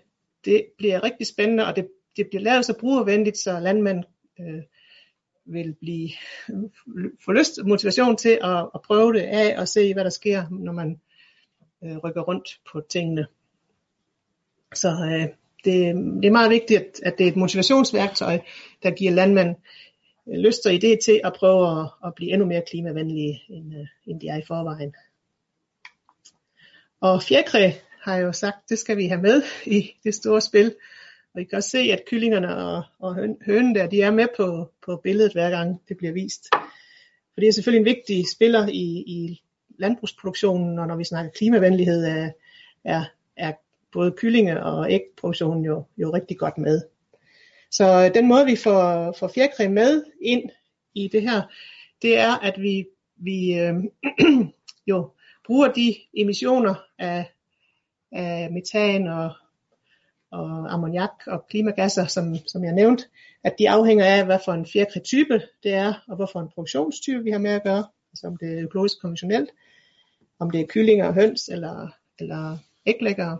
det 0.45 0.67
bliver 0.79 1.03
rigtig 1.03 1.27
spændende, 1.27 1.67
og 1.67 1.77
det, 1.77 1.89
det 2.17 2.27
bliver 2.29 2.43
lavet 2.43 2.65
så 2.65 2.79
brugervenligt, 2.81 3.39
så 3.39 3.61
landmænd 3.61 4.05
øh, 4.41 4.63
vil 5.45 5.75
blive 5.81 6.11
øh, 6.51 7.11
få 7.25 7.33
lyst 7.33 7.65
motivation 7.65 8.17
til 8.17 8.39
at, 8.43 8.71
at 8.75 8.81
prøve 8.85 9.13
det 9.13 9.23
af 9.23 9.61
og 9.61 9.69
se, 9.69 9.95
hvad 9.95 10.05
der 10.05 10.11
sker, 10.11 10.45
når 10.51 10.73
man 10.73 11.01
øh, 11.85 11.97
rykker 11.97 12.21
rundt 12.21 12.61
på 12.73 12.81
tingene. 12.81 13.27
Så 14.75 14.89
øh, 14.89 15.29
det, 15.65 15.95
det 16.23 16.27
er 16.27 16.33
meget 16.33 16.51
vigtigt, 16.51 16.81
at, 16.81 17.01
at 17.03 17.19
det 17.19 17.27
er 17.27 17.31
et 17.31 17.37
motivationsværktøj, 17.37 18.39
der 18.83 18.91
giver 18.91 19.13
landmænd 19.13 19.57
Øh, 20.29 20.39
lyst 20.39 20.67
og 20.67 20.73
idé 20.73 20.99
til 21.05 21.21
at 21.25 21.33
prøve 21.33 21.81
at, 21.81 21.89
at 22.07 22.15
blive 22.15 22.33
endnu 22.33 22.47
mere 22.47 22.63
klimavenlige, 22.67 23.43
end, 23.49 23.75
øh, 23.75 23.87
end 24.07 24.21
de 24.21 24.29
er 24.29 24.37
i 24.37 24.47
forvejen. 24.47 24.95
Og 27.01 27.23
fjerkræ 27.23 27.71
har 28.03 28.17
jo 28.17 28.33
sagt, 28.33 28.69
det 28.69 28.79
skal 28.79 28.97
vi 28.97 29.07
have 29.07 29.23
med 29.23 29.43
i 29.77 29.91
det 30.05 30.15
store 30.15 30.41
spil. 30.41 30.75
Og 31.35 31.41
I 31.41 31.45
kan 31.45 31.57
også 31.57 31.71
se, 31.71 31.79
at 31.79 32.05
kyllingerne 32.07 32.57
og, 32.57 32.83
og 32.99 33.15
hønen 33.47 33.75
der, 33.75 33.87
de 33.87 34.03
er 34.03 34.11
med 34.11 34.27
på, 34.37 34.71
på 34.87 34.97
billedet 34.97 35.33
hver 35.33 35.51
gang 35.51 35.83
det 35.89 35.97
bliver 35.97 36.13
vist. 36.13 36.47
For 37.35 37.41
det 37.41 37.49
er 37.49 37.53
selvfølgelig 37.53 37.79
en 37.81 37.97
vigtig 37.97 38.29
spiller 38.29 38.69
i, 38.69 39.05
i 39.07 39.43
landbrugsproduktionen, 39.79 40.79
og 40.79 40.87
når 40.87 40.97
vi 40.97 41.05
snakker 41.05 41.31
klimavenlighed, 41.31 42.05
er, 42.05 42.31
er, 42.85 43.05
er 43.37 43.53
både 43.93 44.13
kyllinge 44.17 44.63
og 44.63 44.93
ægproduktionen 44.93 45.65
jo, 45.65 45.85
jo 45.97 46.15
rigtig 46.15 46.39
godt 46.39 46.59
med. 46.59 46.83
Så 47.77 48.05
øh, 48.05 48.15
den 48.15 48.29
måde 48.29 48.47
vi 48.47 48.57
får, 48.57 49.13
får 49.19 49.29
fjerkræ 49.29 49.69
med 49.69 50.05
ind 50.23 50.51
i 50.95 51.09
det 51.09 51.23
her, 51.23 51.43
det 52.03 52.19
er 52.19 52.33
at 52.39 52.63
vi, 52.63 52.87
vi 53.17 53.59
øh, 53.59 53.75
jo 54.91 55.11
bruger 55.47 55.73
de 55.73 55.95
emissioner 56.15 56.75
af, 56.99 57.33
af 58.13 58.51
metan 58.53 59.07
og, 59.07 59.31
og 60.31 60.73
ammoniak 60.73 61.27
og 61.27 61.47
klimagasser, 61.49 62.07
som, 62.07 62.35
som 62.47 62.65
jeg 62.65 62.73
nævnte, 62.73 63.05
at 63.45 63.55
de 63.59 63.71
afhænger 63.71 64.05
af, 64.05 64.25
hvad 64.25 64.39
for 64.45 64.53
en 64.53 64.67
fjerkrætype 64.67 65.43
det 65.63 65.73
er, 65.73 66.05
og 66.09 66.17
hvorfor 66.17 66.41
en 66.41 66.51
produktionstype 66.55 67.25
vi 67.25 67.31
har 67.31 67.39
med 67.39 67.51
at 67.51 67.63
gøre, 67.63 67.85
altså 68.13 68.27
om 68.27 68.37
det 68.37 68.59
er 68.59 68.63
økologisk 68.63 69.01
konventionelt, 69.01 69.51
om 70.39 70.51
det 70.51 70.61
er 70.61 70.67
kyllinger 70.67 71.07
og 71.07 71.15
høns, 71.15 71.49
eller, 71.49 71.89
eller 72.19 72.59
æglæggere, 72.87 73.39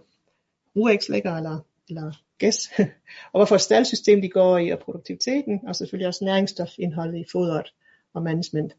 uægslæggere, 0.75 1.37
eller, 1.37 1.59
eller 1.89 2.26
gæs, 2.39 2.71
og 3.33 3.39
hvorfor 3.39 3.57
staldsystem 3.57 4.23
de 4.23 4.29
går 4.29 4.59
i, 4.59 4.71
og 4.71 4.79
produktiviteten, 4.79 5.61
og 5.67 5.77
selvfølgelig 5.77 6.09
også 6.09 6.25
næringsstofindholdet 6.25 7.19
i 7.19 7.25
fodret 7.33 7.73
og 8.15 8.23
management. 8.23 8.73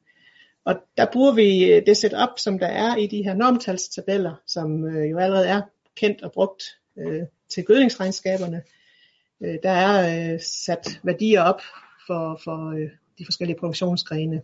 Og 0.66 0.76
der 0.98 1.06
bruger 1.14 1.34
vi 1.34 1.72
øh, 1.72 1.86
det 1.86 1.98
setup, 1.98 2.30
som 2.38 2.60
der 2.60 2.68
er 2.68 2.96
i 2.96 3.08
de 3.08 3.24
her 3.24 3.34
normtalstabeller, 3.34 4.42
som 4.48 4.86
øh, 4.86 5.12
jo 5.12 5.18
allerede 5.18 5.48
er 5.48 5.62
kendt 5.96 6.22
og 6.22 6.32
brugt 6.32 6.64
øh, 6.98 7.24
til 7.50 7.66
gødningsregnskaberne. 7.66 8.62
Øh, 9.42 9.58
der 9.64 9.72
er 9.72 10.34
øh, 10.34 10.40
sat 10.42 11.00
værdier 11.04 11.42
op 11.42 11.62
for, 12.08 12.42
for 12.44 12.70
øh, 12.70 12.90
de 13.20 13.26
forskellige 13.26 13.60
produktionsgrene. 13.60 14.42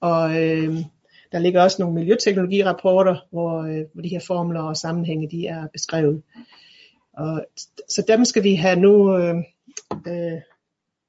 Og 0.00 0.42
øh, 0.42 0.74
der 1.32 1.38
ligger 1.38 1.62
også 1.62 1.82
nogle 1.82 1.94
miljøteknologirapporter, 1.94 3.16
hvor, 3.30 3.62
øh, 3.62 3.84
hvor 3.92 4.02
de 4.02 4.08
her 4.08 4.20
formler 4.26 4.62
og 4.62 4.76
sammenhænge 4.76 5.30
de 5.30 5.46
er 5.46 5.66
beskrevet. 5.72 6.22
Og, 7.12 7.46
så 7.88 8.04
dem 8.08 8.24
skal 8.24 8.44
vi 8.44 8.54
have 8.54 8.80
nu 8.80 9.16
øh, 9.16 9.34
øh, 10.06 10.40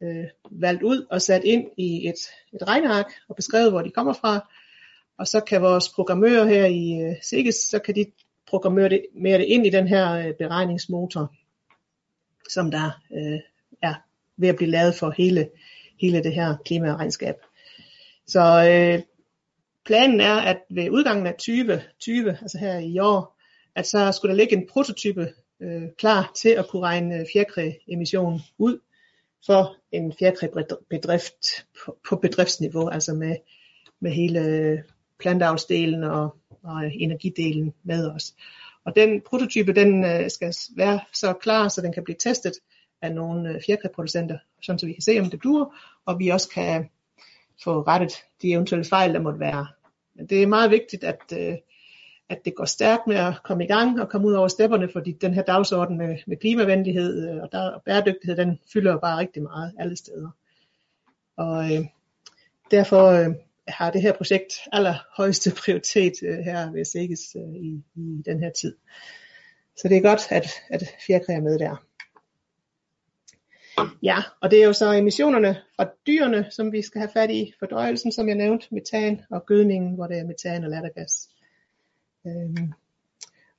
øh, 0.04 0.26
valgt 0.52 0.84
ud 0.84 1.06
og 1.10 1.22
sat 1.22 1.44
ind 1.44 1.68
i 1.78 2.08
et, 2.08 2.20
et 2.54 2.68
regneark 2.68 3.06
og 3.30 3.36
beskrevet, 3.36 3.72
hvor 3.72 3.82
de 3.82 3.92
kommer 3.92 4.14
fra. 4.14 4.52
Og 5.18 5.28
så 5.28 5.40
kan 5.40 5.62
vores 5.62 5.90
programmører 5.90 6.46
her 6.46 6.66
i 6.66 7.02
øh, 7.02 7.16
SIGES, 7.22 7.56
så 7.56 7.80
kan 7.80 7.96
de 7.96 8.06
programmere 8.48 8.90
det, 8.90 9.06
mere 9.16 9.38
det 9.38 9.46
ind 9.46 9.68
i 9.68 9.70
den 9.70 9.88
her 9.88 10.12
øh, 10.12 10.34
beregningsmotor, 10.34 11.36
som 12.50 12.72
der 12.72 13.02
øh, 13.14 13.40
er 13.82 13.96
ved 14.38 14.50
at 14.50 14.56
blive 14.56 14.72
lavet 14.72 14.96
for 14.96 15.14
hele, 15.18 15.50
hele 16.02 16.24
det 16.24 16.34
her 16.34 16.58
klimaregnskab. 16.66 17.36
Så 18.28 18.70
øh, 18.70 19.04
planen 19.86 20.22
er, 20.22 20.36
at 20.36 20.58
ved 20.70 20.90
udgangen 20.90 21.28
af 21.28 21.34
2020, 21.34 22.30
altså 22.30 22.58
her 22.58 22.78
i 22.78 23.00
år, 23.00 23.40
at 23.76 23.88
så 23.88 24.12
skulle 24.12 24.32
der 24.32 24.38
ligge 24.38 24.56
en 24.56 24.68
prototype 24.68 25.34
øh, 25.60 25.84
klar 25.98 26.32
til 26.36 26.50
at 26.50 26.68
kunne 26.70 26.82
regne 26.82 27.26
fjerkræemission 27.34 28.40
ud 28.58 28.80
for 29.46 29.76
en 29.92 30.14
fjerkræbedrift 30.20 31.66
på, 31.86 31.98
på 32.10 32.16
bedriftsniveau, 32.16 32.88
altså 32.90 33.14
med, 33.14 33.36
med 34.00 34.12
hele 34.12 34.84
plantavlsdelen 35.20 36.04
og, 36.04 36.36
og 36.64 36.94
energidelen 36.94 37.74
med 37.84 38.12
os. 38.12 38.36
Og 38.86 38.96
den 38.96 39.22
prototype, 39.22 39.74
den 39.74 40.06
øh, 40.06 40.30
skal 40.30 40.54
være 40.76 41.00
så 41.14 41.34
klar, 41.34 41.68
så 41.68 41.82
den 41.82 41.94
kan 41.94 42.04
blive 42.04 42.18
testet 42.20 42.54
af 43.02 43.16
nogle 43.16 43.50
øh, 43.50 43.62
fjerkræproducenter, 43.66 44.38
sådan 44.62 44.80
så 44.80 44.86
vi 44.86 44.94
kan 44.94 45.02
se, 45.02 45.20
om 45.20 45.30
det 45.30 45.44
duer, 45.44 45.76
og 46.06 46.20
vi 46.20 46.30
også 46.30 46.50
kan 46.50 46.90
få 47.64 47.82
rettet 47.82 48.14
de 48.42 48.52
eventuelle 48.52 48.86
fejl, 48.86 49.14
der 49.14 49.22
måtte 49.22 49.40
være. 49.40 49.68
Men 50.16 50.28
det 50.28 50.44
er 50.44 50.48
meget 50.48 50.72
vigtigt, 50.72 51.04
at, 51.04 51.22
øh, 51.40 51.56
at 52.30 52.46
det 52.46 52.56
går 52.56 52.66
stærkt 52.66 53.08
med 53.08 53.16
at 53.16 53.34
komme 53.44 53.64
i 53.64 53.68
gang 53.68 54.02
og 54.02 54.10
komme 54.10 54.28
ud 54.28 54.34
over 54.34 54.48
stepperne, 54.48 54.90
fordi 54.94 55.12
den 55.12 55.34
her 55.34 55.42
dagsorden 55.42 55.98
med, 55.98 56.18
med 56.28 56.38
klimavenlighed 56.38 57.30
øh, 57.30 57.42
og, 57.44 57.52
der, 57.52 57.72
og 57.72 57.82
bæredygtighed, 57.86 58.38
den 58.38 58.60
fylder 58.74 58.98
bare 58.98 59.20
rigtig 59.20 59.44
meget 59.44 59.74
alle 59.80 59.96
steder. 59.96 60.30
Og 61.38 61.74
øh, 61.74 61.86
derfor 62.72 63.08
øh, 63.08 63.36
har 63.68 63.92
det 63.92 64.02
her 64.02 64.14
projekt 64.14 64.54
allerhøjeste 64.72 65.52
prioritet 65.64 66.14
øh, 66.24 66.38
her 66.38 66.72
ved 66.72 66.86
SIGES 66.86 67.36
øh, 67.36 67.56
i, 67.56 67.84
i 67.96 68.22
den 68.26 68.40
her 68.40 68.50
tid. 68.50 68.76
Så 69.78 69.88
det 69.88 69.98
er 69.98 70.02
godt, 70.02 70.22
at, 70.30 70.48
at 70.70 70.84
fjerkræ 71.08 71.34
er 71.34 71.42
med 71.42 71.60
der. 71.60 71.76
Ja, 74.04 74.18
og 74.42 74.52
det 74.52 74.62
er 74.62 74.66
jo 74.66 74.74
så 74.74 74.94
emissionerne 74.94 75.58
fra 75.76 75.90
dyrene, 76.08 76.48
som 76.52 76.72
vi 76.72 76.82
skal 76.82 77.00
have 77.00 77.12
fat 77.14 77.32
i. 77.32 77.54
Fordøjelsen, 77.60 78.12
som 78.12 78.28
jeg 78.28 78.36
nævnte, 78.36 78.68
metan 78.72 79.22
og 79.32 79.46
gødningen, 79.46 79.96
hvor 79.96 80.08
det 80.08 80.18
er 80.18 80.24
metan 80.24 80.64
og 80.64 80.70
lattergas. 80.70 81.30
Øhm, 82.28 82.74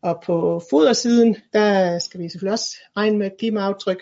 og 0.03 0.23
på 0.27 0.63
fodersiden, 0.71 1.37
der 1.53 1.99
skal 1.99 2.21
vi 2.21 2.29
selvfølgelig 2.29 2.53
også 2.53 2.77
regne 2.97 3.19
med 3.19 3.31
klimaaftryk. 3.39 3.99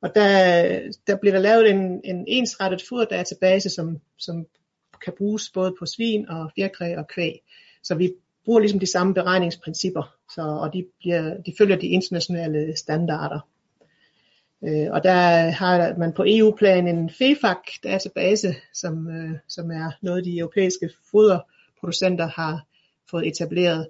Og 0.00 0.14
der, 0.14 0.92
der 1.06 1.16
bliver 1.16 1.32
der 1.32 1.40
lavet 1.40 1.70
en, 1.70 2.00
en 2.04 2.24
ensrettet 2.28 2.82
foderdatabase, 2.88 3.70
som, 3.70 4.00
som 4.18 4.46
kan 5.04 5.12
bruges 5.18 5.50
både 5.54 5.74
på 5.78 5.86
svin 5.86 6.28
og 6.28 6.50
fjerkræ 6.56 6.96
og 6.96 7.08
kvæg. 7.08 7.40
Så 7.82 7.94
vi 7.94 8.12
bruger 8.44 8.60
ligesom 8.60 8.80
de 8.80 8.92
samme 8.92 9.14
beregningsprincipper, 9.14 10.14
så, 10.34 10.42
og 10.42 10.72
de, 10.72 10.86
bliver, 10.98 11.42
de 11.42 11.54
følger 11.58 11.76
de 11.76 11.86
internationale 11.86 12.76
standarder. 12.76 13.40
Øh, 14.64 14.88
og 14.90 15.04
der 15.04 15.50
har 15.50 15.98
man 15.98 16.12
på 16.12 16.24
EU-plan 16.26 16.88
en 16.88 17.10
FEFAC-database, 17.10 18.54
som, 18.74 19.08
øh, 19.08 19.38
som 19.48 19.70
er 19.70 19.90
noget, 20.02 20.24
de 20.24 20.38
europæiske 20.38 20.90
foderproducenter 21.10 22.26
har 22.26 22.66
fået 23.10 23.26
etableret. 23.26 23.88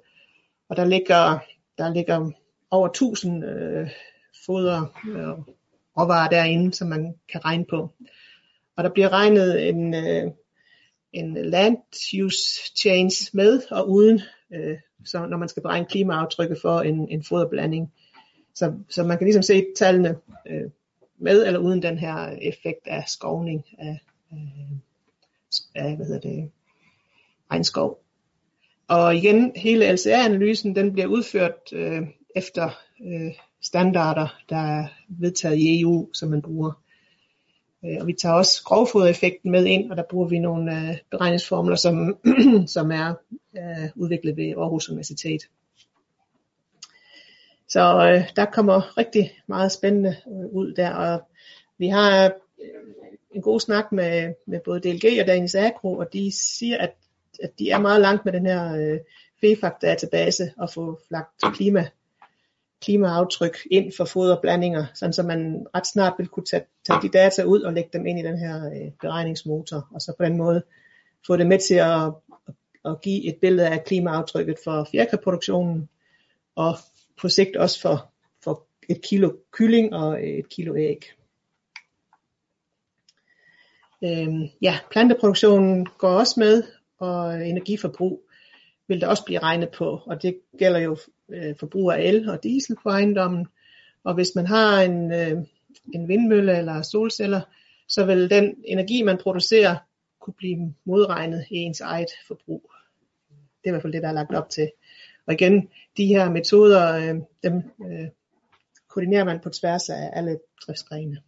Og 0.69 0.77
der 0.77 0.85
ligger, 0.85 1.39
der 1.79 1.95
ligger 1.95 2.31
over 2.71 2.89
1000 2.89 3.45
øh, 3.45 3.91
foder 4.47 5.01
øh, 5.09 5.55
råvarer 5.99 6.29
derinde, 6.29 6.75
som 6.75 6.89
man 6.89 7.15
kan 7.29 7.45
regne 7.45 7.65
på. 7.65 7.93
Og 8.77 8.85
der 8.85 8.91
bliver 8.91 9.09
regnet 9.09 9.69
en, 9.69 9.95
øh, 9.95 10.31
en 11.13 11.35
land 11.35 11.79
use 12.25 12.73
change 12.77 13.31
med 13.33 13.63
og 13.71 13.91
uden, 13.91 14.21
øh, 14.53 14.79
så 15.05 15.27
når 15.27 15.37
man 15.37 15.49
skal 15.49 15.63
beregne 15.63 15.87
klimaaftrykket 15.87 16.59
for 16.63 16.81
en, 16.81 17.09
en 17.09 17.25
foderblanding. 17.25 17.93
Så, 18.55 18.75
så 18.89 19.05
man 19.05 19.19
kan 19.19 19.25
ligesom 19.25 19.43
se 19.43 19.67
tallene 19.77 20.17
øh, 20.47 20.71
med 21.19 21.47
eller 21.47 21.61
uden 21.61 21.83
den 21.83 21.99
her 21.99 22.39
effekt 22.43 22.87
af 22.87 23.05
skovning 23.07 23.65
af, 23.79 24.01
øh, 24.33 24.77
af 25.75 25.97
hvad 25.97 26.07
hedder 26.07 26.21
det, 26.21 26.51
regnskov. 27.51 28.04
Og 28.89 29.17
igen, 29.17 29.53
hele 29.57 29.93
LCA-analysen, 29.93 30.77
den 30.77 30.93
bliver 30.93 31.07
udført 31.07 31.73
øh, 31.73 32.03
efter 32.37 32.71
øh, 33.07 33.35
standarder, 33.63 34.29
der 34.49 34.57
er 34.57 34.87
vedtaget 35.09 35.57
i 35.57 35.81
EU, 35.81 36.13
som 36.13 36.29
man 36.29 36.43
bruger. 36.43 36.73
Øh, 37.85 37.97
og 38.01 38.07
vi 38.07 38.13
tager 38.13 38.35
også 38.35 38.63
grovfodereffekten 38.65 39.51
med 39.51 39.67
ind, 39.67 39.91
og 39.91 39.97
der 39.97 40.03
bruger 40.11 40.29
vi 40.29 40.39
nogle 40.39 40.73
øh, 40.73 40.97
beregningsformler, 41.11 41.77
som, 41.77 42.19
som 42.77 42.91
er 42.91 43.15
øh, 43.57 43.89
udviklet 43.95 44.37
ved 44.37 44.55
Aarhus 44.57 44.89
Universitet. 44.89 45.43
Så 47.69 47.81
øh, 47.81 48.31
der 48.37 48.45
kommer 48.45 48.99
rigtig 48.99 49.31
meget 49.47 49.73
spændende 49.73 50.17
øh, 50.27 50.47
ud 50.53 50.75
der, 50.75 50.91
og 50.91 51.23
vi 51.79 51.89
har 51.89 52.25
øh, 52.25 52.31
en 53.35 53.43
god 53.43 53.61
snak 53.61 53.93
med, 53.93 54.35
med 54.47 54.61
både 54.65 54.81
DLG 54.81 55.21
og 55.21 55.27
Danis 55.27 55.55
Agro, 55.55 55.97
og 55.97 56.13
de 56.13 56.33
siger, 56.33 56.79
at, 56.79 56.95
at 57.43 57.59
de 57.59 57.71
er 57.71 57.79
meget 57.79 58.01
langt 58.01 58.25
med 58.25 58.33
den 58.33 58.47
her 58.47 58.77
øh, 58.77 59.01
FEFAC-database 59.41 60.53
og 60.57 60.71
få 60.71 61.01
lagt 61.11 61.55
klima, 61.55 61.89
klimaaftryk 62.81 63.59
ind 63.71 63.93
for 63.97 64.05
foderblandinger, 64.05 64.87
sådan 64.95 65.13
så 65.13 65.23
man 65.23 65.67
ret 65.75 65.87
snart 65.87 66.15
vil 66.19 66.29
kunne 66.29 66.45
tage, 66.45 66.65
tage 66.85 67.03
de 67.03 67.09
data 67.09 67.43
ud 67.43 67.61
og 67.61 67.73
lægge 67.73 67.91
dem 67.93 68.07
ind 68.07 68.19
i 68.19 68.23
den 68.23 68.39
her 68.39 68.67
øh, 68.67 68.91
beregningsmotor, 69.01 69.89
og 69.91 70.03
så 70.03 70.13
på 70.19 70.25
den 70.25 70.37
måde 70.37 70.63
få 71.27 71.37
det 71.37 71.47
med 71.47 71.59
til 71.59 71.75
at, 71.75 72.13
at 72.85 73.01
give 73.01 73.25
et 73.25 73.37
billede 73.41 73.69
af 73.69 73.85
klimaaftrykket 73.85 74.57
for 74.65 74.89
fjerkræproduktionen, 74.93 75.89
og 76.55 76.77
på 77.17 77.29
sigt 77.29 77.57
også 77.57 77.81
for, 77.81 78.13
for 78.45 78.67
et 78.89 79.03
kilo 79.03 79.33
kylling 79.53 79.95
og 79.95 80.29
et 80.29 80.49
kilo 80.49 80.77
æg. 80.77 81.05
Øhm, 84.05 84.49
ja, 84.63 84.79
planteproduktionen 84.91 85.87
går 85.99 86.09
også 86.09 86.41
med, 86.41 86.63
og 87.05 87.49
energiforbrug 87.49 88.23
vil 88.89 89.01
der 89.01 89.07
også 89.07 89.25
blive 89.25 89.39
regnet 89.39 89.69
på, 89.71 90.01
og 90.07 90.23
det 90.23 90.41
gælder 90.59 90.81
jo 90.81 90.97
øh, 91.29 91.57
forbrug 91.57 91.93
af 91.93 92.03
el 92.03 92.29
og 92.29 92.43
diesel 92.43 92.77
på 92.83 92.89
ejendommen. 92.89 93.47
Og 94.05 94.15
hvis 94.15 94.29
man 94.35 94.47
har 94.47 94.83
en, 94.83 95.13
øh, 95.13 95.45
en 95.95 96.09
vindmølle 96.09 96.59
eller 96.59 96.83
solceller, 96.83 97.41
så 97.89 98.05
vil 98.05 98.31
den 98.31 98.55
energi, 98.65 99.03
man 99.03 99.19
producerer, 99.19 99.77
kunne 100.21 100.35
blive 100.35 100.75
modregnet 100.85 101.45
i 101.51 101.57
ens 101.57 101.81
eget 101.81 102.09
forbrug. 102.27 102.73
Det 103.31 103.65
er 103.65 103.69
i 103.69 103.71
hvert 103.71 103.83
fald 103.83 103.93
det, 103.93 104.03
der 104.03 104.09
er 104.09 104.13
lagt 104.13 104.35
op 104.35 104.51
til. 104.51 104.71
Og 105.27 105.33
igen, 105.33 105.69
de 105.97 106.07
her 106.07 106.31
metoder, 106.31 106.97
øh, 106.97 107.21
dem 107.43 107.63
øh, 107.87 108.09
koordinerer 108.89 109.25
man 109.25 109.41
på 109.41 109.51
tværs 109.51 109.91
af 109.91 110.11
alle 110.13 110.39
driftsgrene. 110.67 111.23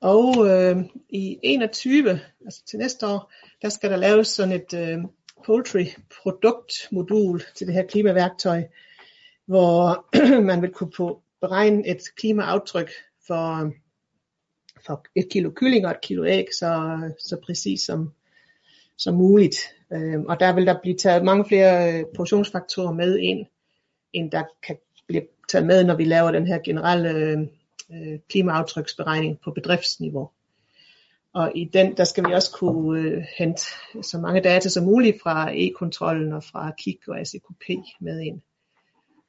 Og 0.00 0.48
øh, 0.48 0.76
i 1.08 1.38
21, 1.42 2.20
altså 2.44 2.64
til 2.64 2.78
næste 2.78 3.06
år, 3.06 3.32
der 3.62 3.68
skal 3.68 3.90
der 3.90 3.96
laves 3.96 4.28
sådan 4.28 4.52
et 4.52 4.74
øh, 4.74 4.98
poultry 5.46 5.84
produktmodul 6.22 7.42
til 7.54 7.66
det 7.66 7.74
her 7.74 7.86
klimaværktøj, 7.86 8.62
hvor 9.46 10.06
man 10.50 10.62
vil 10.62 10.70
kunne 10.70 10.90
på 10.90 11.22
beregne 11.40 11.88
et 11.88 12.02
klimaaftryk 12.16 12.90
for, 13.26 13.72
for 14.86 15.04
et 15.14 15.28
kilo 15.30 15.50
kylling 15.50 15.86
og 15.86 15.90
et 15.90 16.00
kilo 16.00 16.24
æg, 16.24 16.46
så, 16.58 17.00
så 17.18 17.36
præcis 17.46 17.80
som, 17.80 18.12
som 18.96 19.14
muligt. 19.14 19.56
Øh, 19.92 20.20
og 20.20 20.40
der 20.40 20.54
vil 20.54 20.66
der 20.66 20.80
blive 20.82 20.96
taget 20.96 21.24
mange 21.24 21.44
flere 21.44 21.92
øh, 21.92 22.04
portionsfaktorer 22.16 22.92
med 22.92 23.18
ind, 23.18 23.46
end 24.12 24.30
der 24.30 24.42
kan 24.66 24.76
blive 25.06 25.22
taget 25.48 25.66
med, 25.66 25.84
når 25.84 25.96
vi 25.96 26.04
laver 26.04 26.30
den 26.30 26.46
her 26.46 26.58
generelle 26.58 27.10
øh, 27.10 27.38
øh, 27.92 28.18
klimaaftryksberegning 28.28 29.40
på 29.44 29.50
bedriftsniveau. 29.50 30.30
Og 31.34 31.52
i 31.54 31.64
den, 31.64 31.96
der 31.96 32.04
skal 32.04 32.28
vi 32.28 32.32
også 32.34 32.52
kunne 32.52 33.00
øh, 33.00 33.24
hente 33.38 33.62
så 34.02 34.18
mange 34.18 34.40
data 34.40 34.68
som 34.68 34.84
muligt 34.84 35.22
fra 35.22 35.50
e-kontrollen 35.52 36.32
og 36.32 36.44
fra 36.44 36.70
KIK 36.78 37.08
og 37.08 37.20
ACQP 37.20 37.64
med 38.00 38.20
ind. 38.20 38.40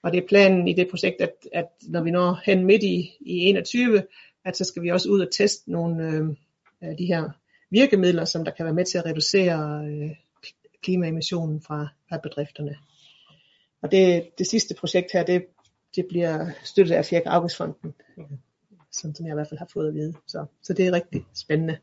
Og 0.04 0.12
det 0.12 0.24
er 0.24 0.28
planen 0.28 0.68
i 0.68 0.74
det 0.74 0.90
projekt, 0.90 1.22
at, 1.22 1.34
at 1.54 1.68
når 1.82 2.04
vi 2.04 2.12
når 2.12 2.40
hen 2.46 2.66
midt 2.66 2.84
i, 2.84 3.12
i 3.20 3.38
21, 3.38 4.04
at 4.46 4.58
så 4.58 4.64
skal 4.64 4.84
vi 4.84 4.90
også 4.90 5.10
ud 5.10 5.22
og 5.22 5.32
teste 5.32 5.72
nogle 5.72 6.08
øh, 6.08 6.28
af 6.82 6.98
de 6.98 7.06
her 7.06 7.30
virkemidler, 7.72 8.26
som 8.26 8.46
der 8.46 8.52
kan 8.52 8.66
være 8.66 8.74
med 8.74 8.86
til 8.86 8.98
at 8.98 9.06
reducere 9.06 9.86
øh, 9.86 10.12
klimaemissionen 10.84 11.62
fra, 11.62 11.88
fra 12.10 12.18
bedrifterne. 12.18 12.78
Og 13.82 13.92
det, 13.92 14.30
det 14.38 14.48
sidste 14.48 14.76
projekt 14.76 15.12
her, 15.14 15.24
det, 15.24 15.46
det 15.96 16.06
bliver 16.10 16.50
støttet 16.64 16.96
af 16.96 17.06
Fjerde 17.06 17.30
Afgiftsfonden 17.30 17.94
Okay 18.18 18.36
som 18.92 19.14
jeg 19.20 19.32
i 19.32 19.34
hvert 19.34 19.50
fald 19.50 19.60
har 19.60 19.70
fået 19.74 19.88
at 19.88 19.94
vide. 19.94 20.14
Så, 20.28 20.46
så 20.62 20.74
det 20.74 20.88
er 20.88 20.92
rigtig 20.92 21.26
spændende. 21.34 21.78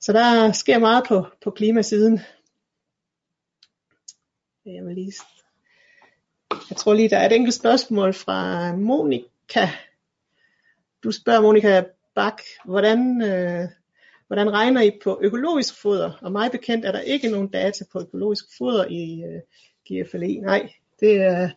Så 0.00 0.12
der 0.12 0.52
sker 0.52 0.78
meget 0.78 1.04
på, 1.08 1.26
på 1.44 1.50
klimasiden. 1.50 2.20
Jeg 4.66 4.84
vil 4.84 4.94
lige 4.94 5.12
jeg 6.70 6.76
tror 6.76 6.94
lige, 6.94 7.08
der 7.08 7.18
er 7.18 7.26
et 7.26 7.32
enkelt 7.36 7.54
spørgsmål 7.54 8.14
fra 8.14 8.72
Monika. 8.76 9.68
Du 11.02 11.12
spørger 11.12 11.40
Monika 11.40 11.82
Bak, 12.14 12.42
hvordan, 12.64 13.22
øh, 13.22 13.68
hvordan 14.26 14.52
regner 14.52 14.80
I 14.80 14.90
på 15.02 15.20
økologisk 15.22 15.82
foder? 15.82 16.12
Og 16.22 16.32
mig 16.32 16.50
bekendt 16.50 16.84
er 16.84 16.92
der 16.92 17.00
ikke 17.00 17.30
nogen 17.30 17.48
data 17.48 17.84
på 17.92 18.00
økologisk 18.00 18.44
foder 18.58 18.86
i 18.86 19.22
øh, 19.22 19.40
GFLE. 19.86 20.40
Nej, 20.40 20.72
det 21.00 21.16
er, 21.16 21.50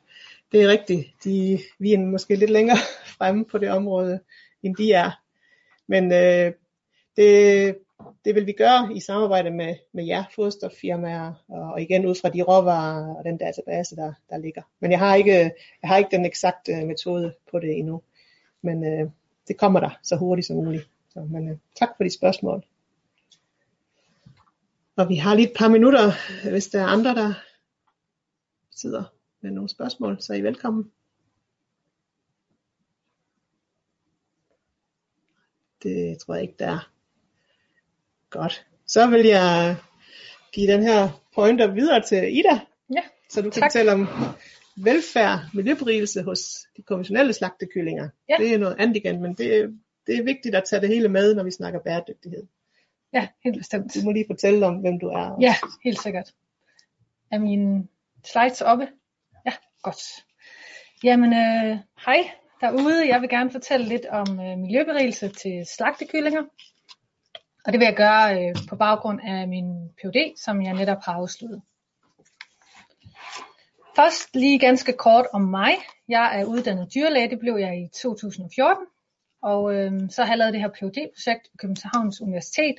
det 0.52 0.64
er 0.64 0.68
rigtigt. 0.68 1.08
De, 1.24 1.60
vi 1.80 1.94
er 1.94 1.98
måske 1.98 2.36
lidt 2.36 2.52
længere 2.52 2.78
fremme 3.18 3.46
på 3.46 3.58
det 3.58 3.72
område, 3.72 4.20
end 4.64 4.76
de 4.76 4.94
er. 4.94 5.12
Men 5.88 6.12
øh, 6.12 6.54
det, 7.18 7.78
det 8.26 8.36
vil 8.36 8.46
vi 8.46 8.52
gøre 8.52 8.94
i 8.96 9.00
samarbejde 9.00 9.52
med, 9.52 9.76
med 9.94 10.06
jer 10.06 10.24
foderstoffirmaer, 10.36 11.34
og, 11.48 11.62
og 11.62 11.82
igen 11.82 12.06
ud 12.06 12.16
fra 12.22 12.30
de 12.30 12.42
råvarer 12.42 13.16
og 13.16 13.24
den 13.24 13.38
database, 13.38 13.96
der, 13.96 14.14
der 14.30 14.38
ligger. 14.38 14.62
Men 14.80 14.92
jeg 14.92 15.00
har 15.00 15.16
ikke, 15.16 15.38
jeg 15.82 15.90
har 15.90 15.98
ikke 15.98 16.16
den 16.18 16.26
eksakte 16.26 16.72
øh, 16.72 16.88
metode 16.88 17.34
på 17.52 17.60
det 17.60 17.78
endnu. 17.78 18.02
Men 18.62 18.86
øh, 18.86 19.10
det 19.48 19.58
kommer 19.58 19.80
der 19.80 20.00
så 20.04 20.16
hurtigt 20.16 20.48
som 20.48 20.56
muligt. 20.56 20.90
Så, 21.10 21.20
men 21.20 21.50
øh, 21.50 21.58
tak 21.80 21.90
for 21.98 22.04
de 22.04 22.14
spørgsmål. 22.14 22.66
Og 24.96 25.10
vi 25.10 25.16
har 25.16 25.36
lige 25.36 25.48
et 25.48 25.58
par 25.58 25.68
minutter, 25.68 26.12
hvis 26.50 26.68
der 26.68 26.82
er 26.82 26.86
andre, 26.86 27.16
der 27.16 27.34
sidder 28.76 29.04
med 29.42 29.52
nogle 29.52 29.70
spørgsmål, 29.70 30.22
så 30.22 30.34
er 30.34 30.38
I 30.38 30.44
velkommen. 30.44 30.92
Det 35.84 36.18
tror 36.20 36.34
jeg 36.34 36.44
ikke, 36.44 36.56
der 36.60 36.68
er. 36.68 36.92
Godt. 38.30 38.66
Så 38.86 39.08
vil 39.08 39.26
jeg 39.26 39.76
give 40.52 40.72
den 40.72 40.84
her 40.84 41.10
pointer 41.36 41.68
videre 41.68 42.02
til 42.02 42.38
Ida. 42.38 42.60
Ja, 42.96 43.02
så 43.30 43.42
du 43.42 43.50
kan 43.50 43.62
tak. 43.62 43.72
fortælle 43.72 43.92
om 43.92 44.08
velfærd, 44.76 45.40
miljøberigelse 45.54 46.24
hos 46.24 46.40
de 46.78 46.82
konventionelle 46.82 47.34
slagtekyllinger. 47.34 48.10
Ja. 48.30 48.36
Det 48.40 48.54
er 48.54 48.58
noget 48.58 48.76
andet 48.80 48.96
igen, 48.96 49.22
men 49.22 49.34
det, 49.34 49.80
det 50.08 50.18
er 50.18 50.24
vigtigt 50.24 50.56
at 50.56 50.64
tage 50.70 50.82
det 50.82 50.90
hele 50.90 51.10
med, 51.10 51.36
når 51.36 51.44
vi 51.44 51.52
snakker 51.52 51.80
bæredygtighed. 51.80 52.48
Ja, 53.14 53.28
helt 53.44 53.58
bestemt. 53.58 53.96
Du 53.96 54.00
må 54.04 54.12
lige 54.12 54.26
fortælle 54.30 54.66
om, 54.66 54.76
hvem 54.76 55.00
du 55.00 55.08
er. 55.08 55.38
Ja, 55.42 55.56
helt 55.84 56.02
sikkert. 56.02 56.34
Er 57.32 57.40
mine 57.40 57.88
slides 58.26 58.62
oppe? 58.62 58.88
Godt. 59.84 60.26
Jamen, 61.04 61.34
øh, 61.34 61.78
hej 62.06 62.32
derude. 62.62 63.08
Jeg 63.08 63.22
vil 63.22 63.30
gerne 63.30 63.52
fortælle 63.52 63.86
lidt 63.86 64.06
om 64.06 64.40
øh, 64.40 64.58
miljøberigelse 64.58 65.28
til 65.28 65.66
slagtekyllinger. 65.76 66.44
Og 67.66 67.74
det 67.74 67.80
vil 67.80 67.86
jeg 67.86 67.96
gøre 67.96 68.26
øh, 68.40 68.56
på 68.70 68.76
baggrund 68.76 69.20
af 69.24 69.48
min 69.48 69.90
PhD, 69.90 70.38
som 70.38 70.62
jeg 70.62 70.74
netop 70.74 70.98
har 71.04 71.14
afsluttet. 71.14 71.62
Først 73.96 74.36
lige 74.36 74.60
ganske 74.60 74.94
kort 74.94 75.26
om 75.34 75.42
mig. 75.42 75.74
Jeg 76.08 76.40
er 76.40 76.46
uddannet 76.46 76.94
dyrlæge, 76.96 77.30
det 77.30 77.40
blev 77.40 77.56
jeg 77.56 77.82
i 77.82 77.88
2014. 77.88 78.86
Og 79.42 79.74
øh, 79.76 79.92
så 80.10 80.24
har 80.24 80.32
jeg 80.32 80.38
lavet 80.38 80.54
det 80.54 80.62
her 80.62 80.70
PhD-projekt 80.70 81.52
på 81.52 81.58
Københavns 81.58 82.22
Universitet 82.22 82.76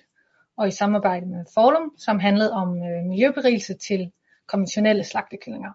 og 0.57 0.69
i 0.69 0.71
samarbejde 0.71 1.27
med 1.27 1.45
Forum, 1.55 1.93
som 1.99 2.19
handlede 2.19 2.53
om 2.53 2.69
øh, 2.77 3.05
miljøberigelse 3.05 3.75
til 3.75 4.13
konventionelle 4.47 5.05
slagtekyllinger. 5.05 5.73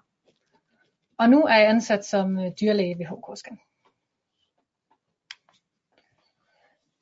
Og 1.17 1.29
nu 1.29 1.43
er 1.43 1.55
jeg 1.55 1.69
ansat 1.69 2.05
som 2.05 2.39
øh, 2.39 2.51
dyrlæge 2.61 2.99
ved 2.99 3.05
HK 3.05 3.59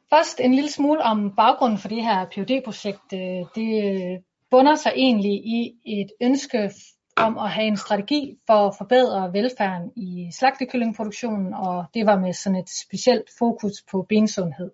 Først 0.09 0.39
en 0.39 0.53
lille 0.53 0.71
smule 0.71 1.01
om 1.01 1.35
baggrunden 1.35 1.77
for 1.77 1.87
det 1.87 2.03
her 2.03 2.25
phd 2.25 2.63
projekt 2.65 3.13
øh, 3.13 3.45
Det 3.55 3.71
øh, 3.85 4.19
bunder 4.51 4.75
sig 4.75 4.91
egentlig 4.95 5.45
i 5.45 5.79
et 5.85 6.11
ønske 6.21 6.71
om 7.17 7.37
at 7.37 7.51
have 7.51 7.67
en 7.67 7.77
strategi 7.77 8.37
for 8.47 8.67
at 8.67 8.75
forbedre 8.77 9.33
velfærden 9.33 9.91
i 9.95 10.31
slagtekyllingproduktionen, 10.31 11.53
og 11.53 11.85
det 11.93 12.05
var 12.05 12.19
med 12.19 12.33
sådan 12.33 12.59
et 12.59 12.69
specielt 12.69 13.29
fokus 13.39 13.83
på 13.91 14.05
bensundhed. 14.09 14.71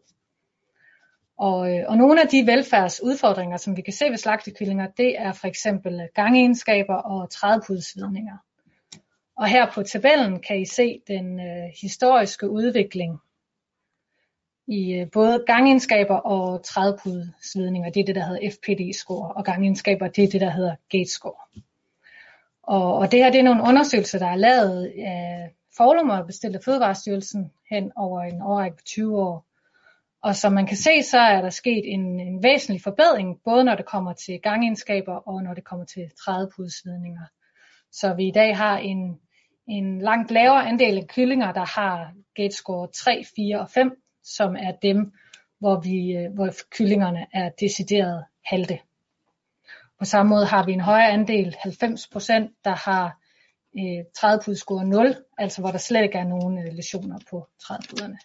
Og, 1.38 1.60
og 1.88 1.98
nogle 1.98 2.22
af 2.22 2.28
de 2.28 2.46
velfærdsudfordringer, 2.46 3.58
som 3.58 3.78
vi 3.78 3.82
kan 3.82 3.94
se 3.94 4.06
ved 4.06 4.18
slagtekyllinger, 4.18 4.88
det 4.98 5.20
er 5.20 5.32
for 5.32 5.48
eksempel 5.48 6.08
gangegenskaber 6.16 6.96
og 6.96 7.30
trædepudsvidninger. 7.30 8.38
Og 9.42 9.48
her 9.48 9.72
på 9.72 9.84
tabellen 9.84 10.40
kan 10.40 10.62
I 10.62 10.66
se 10.66 11.02
den 11.08 11.40
øh, 11.40 11.70
historiske 11.82 12.50
udvikling 12.50 13.20
i 14.68 14.94
øh, 14.94 15.12
både 15.12 15.44
gangegenskaber 15.48 16.16
og 16.16 16.64
trædepudsvidninger. 16.64 17.90
Det 17.90 18.00
er 18.00 18.06
det, 18.06 18.16
der 18.16 18.26
hedder 18.26 18.50
FPD-score, 18.50 19.34
og 19.36 19.46
gangegenskaber, 19.46 20.08
det 20.08 20.24
er 20.24 20.28
det, 20.28 20.42
der 20.42 20.50
hedder 20.50 20.76
gate-score. 20.90 21.62
Og, 22.64 22.94
og 22.94 23.12
det 23.12 23.20
her 23.20 23.32
det 23.32 23.40
er 23.40 23.44
nogle 23.44 23.64
undersøgelser, 23.64 24.20
der 24.20 24.28
er 24.28 24.36
lavet 24.36 24.94
af 24.98 25.56
forlummer 25.78 26.18
og 26.18 26.28
bestilt 26.28 26.56
af 26.56 26.64
Fødevarestyrelsen 26.66 27.52
hen 27.70 27.92
over 27.96 28.22
en 28.22 28.42
årrække 28.42 28.78
på 28.78 28.84
20 28.86 29.22
år. 29.22 29.46
Og 30.24 30.36
som 30.36 30.54
man 30.54 30.68
kan 30.68 30.78
se, 30.78 31.04
så 31.04 31.20
er 31.20 31.42
der 31.42 31.50
sket 31.50 31.94
en, 31.94 32.20
en 32.20 32.44
væsentlig 32.44 32.82
forbedring, 32.84 33.40
både 33.46 33.64
når 33.64 33.76
det 33.76 33.86
kommer 33.86 34.14
til 34.14 34.40
gangegenskaber 34.44 35.14
og 35.14 35.44
når 35.44 35.54
det 35.54 35.64
kommer 35.64 35.86
til 35.86 36.12
trædepudsvidninger. 36.26 37.26
Så 37.92 38.14
vi 38.14 38.28
i 38.28 38.32
dag 38.32 38.58
har 38.58 38.78
en, 38.78 39.20
en 39.72 40.02
langt 40.02 40.32
lavere 40.32 40.68
andel 40.68 40.98
af 40.98 41.08
kyllinger, 41.08 41.52
der 41.52 41.66
har 41.66 42.14
gate 42.36 42.56
score 42.56 42.88
3, 42.88 43.24
4 43.36 43.60
og 43.60 43.70
5, 43.70 44.02
som 44.24 44.56
er 44.56 44.72
dem, 44.72 45.14
hvor, 45.60 45.80
vi, 45.80 46.12
øh, 46.12 46.34
hvor 46.34 46.50
kyllingerne 46.72 47.26
er 47.34 47.50
decideret 47.50 48.26
halte. 48.46 48.80
På 50.00 50.06
samme 50.06 50.30
måde 50.30 50.46
har 50.46 50.66
vi 50.66 50.72
en 50.72 50.80
højere 50.80 51.12
andel, 51.12 51.56
90%, 51.60 51.70
der 52.64 52.90
har 52.90 53.20
øh, 53.80 54.06
trædepudescore 54.16 54.86
0, 54.86 55.16
altså 55.38 55.62
hvor 55.62 55.72
der 55.72 55.78
slet 55.78 56.04
ikke 56.04 56.18
er 56.18 56.28
nogen 56.28 56.68
øh, 56.68 56.74
lesioner 56.74 57.20
på 57.30 57.48
trædepuderne. 57.60 58.18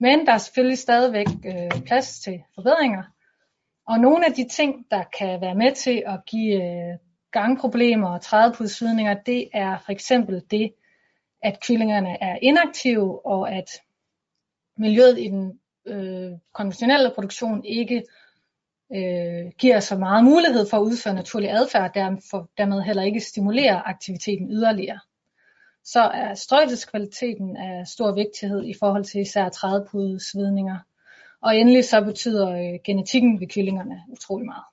Men 0.00 0.26
der 0.26 0.32
er 0.32 0.38
selvfølgelig 0.38 0.78
stadigvæk 0.78 1.26
øh, 1.46 1.82
plads 1.82 2.20
til 2.20 2.42
forbedringer, 2.54 3.02
og 3.86 4.00
nogle 4.00 4.26
af 4.26 4.32
de 4.32 4.48
ting, 4.48 4.86
der 4.90 5.04
kan 5.18 5.40
være 5.40 5.54
med 5.54 5.72
til 5.74 6.02
at 6.06 6.20
give 6.26 6.54
øh, 6.54 6.98
gangproblemer 7.32 8.08
og 8.08 8.20
trædepudsvidninger, 8.20 9.14
det 9.14 9.48
er 9.52 9.78
for 9.78 9.92
eksempel 9.92 10.42
det, 10.50 10.72
at 11.42 11.60
kyllingerne 11.60 12.22
er 12.22 12.38
inaktive, 12.42 13.26
og 13.26 13.52
at 13.52 13.70
miljøet 14.76 15.18
i 15.18 15.28
den 15.28 15.60
øh, 15.86 16.32
konventionelle 16.54 17.10
produktion 17.14 17.64
ikke 17.64 18.02
øh, 18.92 19.52
giver 19.58 19.80
så 19.80 19.96
meget 19.96 20.24
mulighed 20.24 20.66
for 20.70 20.76
at 20.76 20.82
udføre 20.82 21.14
naturlig 21.14 21.50
adfærd, 21.50 21.88
og 21.88 21.94
dermed, 21.94 22.46
dermed 22.58 22.82
heller 22.82 23.02
ikke 23.02 23.20
stimulerer 23.20 23.82
aktiviteten 23.88 24.50
yderligere. 24.50 25.00
Så 25.84 26.00
er 26.00 26.34
strøjelseskvaliteten 26.34 27.56
af 27.56 27.86
stor 27.86 28.14
vigtighed 28.14 28.64
i 28.64 28.74
forhold 28.80 29.04
til 29.04 29.20
især 29.20 29.48
trædepudsvidninger. 29.48 30.78
Og 31.40 31.56
endelig 31.56 31.84
så 31.84 32.04
betyder 32.04 32.50
øh, 32.50 32.78
genetikken 32.84 33.40
ved 33.40 33.46
kyllingerne 33.48 34.02
utrolig 34.12 34.46
meget. 34.46 34.71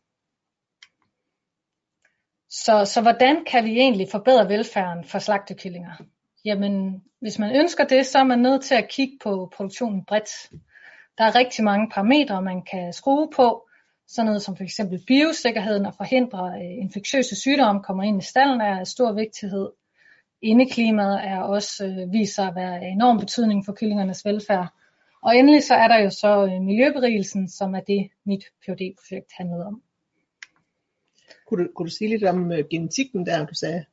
Så, 2.50 2.86
så 2.86 3.02
hvordan 3.02 3.46
kan 3.46 3.66
vi 3.66 3.72
egentlig 3.72 4.08
forbedre 4.12 4.50
velfærden 4.50 5.04
for 5.04 5.20
slagtekyllinger? 5.20 5.92
Jamen, 6.46 7.04
hvis 7.22 7.40
man 7.40 7.56
ønsker 7.56 7.84
det, 7.84 8.06
så 8.06 8.20
er 8.20 8.24
man 8.24 8.40
nødt 8.40 8.64
til 8.64 8.76
at 8.76 8.90
kigge 8.90 9.18
på 9.24 9.52
produktionen 9.56 10.06
bredt. 10.06 10.30
Der 11.18 11.24
er 11.24 11.36
rigtig 11.36 11.64
mange 11.64 11.90
parametre, 11.90 12.42
man 12.42 12.62
kan 12.72 12.94
skrue 12.94 13.30
på, 13.36 13.68
sådan 14.08 14.26
noget 14.26 14.42
som 14.42 14.56
for 14.56 14.64
eksempel 14.64 15.04
biosikkerheden 15.08 15.86
og 15.86 15.94
forhindre 15.98 16.48
øh, 16.48 16.84
infektiøse 16.84 17.36
sygdomme 17.36 17.84
kommer 17.84 18.04
ind 18.04 18.22
i 18.22 18.26
stallen 18.26 18.62
er 18.62 18.80
af 18.80 18.88
stor 18.88 19.12
vigtighed. 19.14 19.70
Indeklimaet 20.42 21.20
er 21.24 21.40
også 21.40 21.86
øh, 21.86 22.14
vist 22.14 22.36
sig 22.36 22.48
at 22.48 22.56
være 22.56 22.76
af 22.76 22.88
enorm 22.88 23.20
betydning 23.20 23.66
for 23.66 23.74
kyllingernes 23.74 24.26
velfærd. 24.26 24.68
Og 25.24 25.38
endelig 25.38 25.64
så 25.64 25.76
er 25.76 25.88
der 25.88 26.00
jo 26.00 26.10
så 26.10 26.46
øh, 26.46 26.62
miljøberigelsen, 26.62 27.50
som 27.50 27.76
er 27.76 27.80
det 27.80 28.10
mit 28.26 28.44
phd 28.66 28.96
projekt 28.98 29.32
handlede 29.38 29.66
om. 29.66 29.82
Kunne 31.50 31.64
du, 31.64 31.70
kunne 31.76 31.90
du 31.90 31.92
sige 31.92 32.10
lidt 32.10 32.24
om 32.24 32.52
øh, 32.52 32.64
genetikken 32.72 33.26
der, 33.26 33.46
du 33.46 33.54
sagde? 33.54 33.86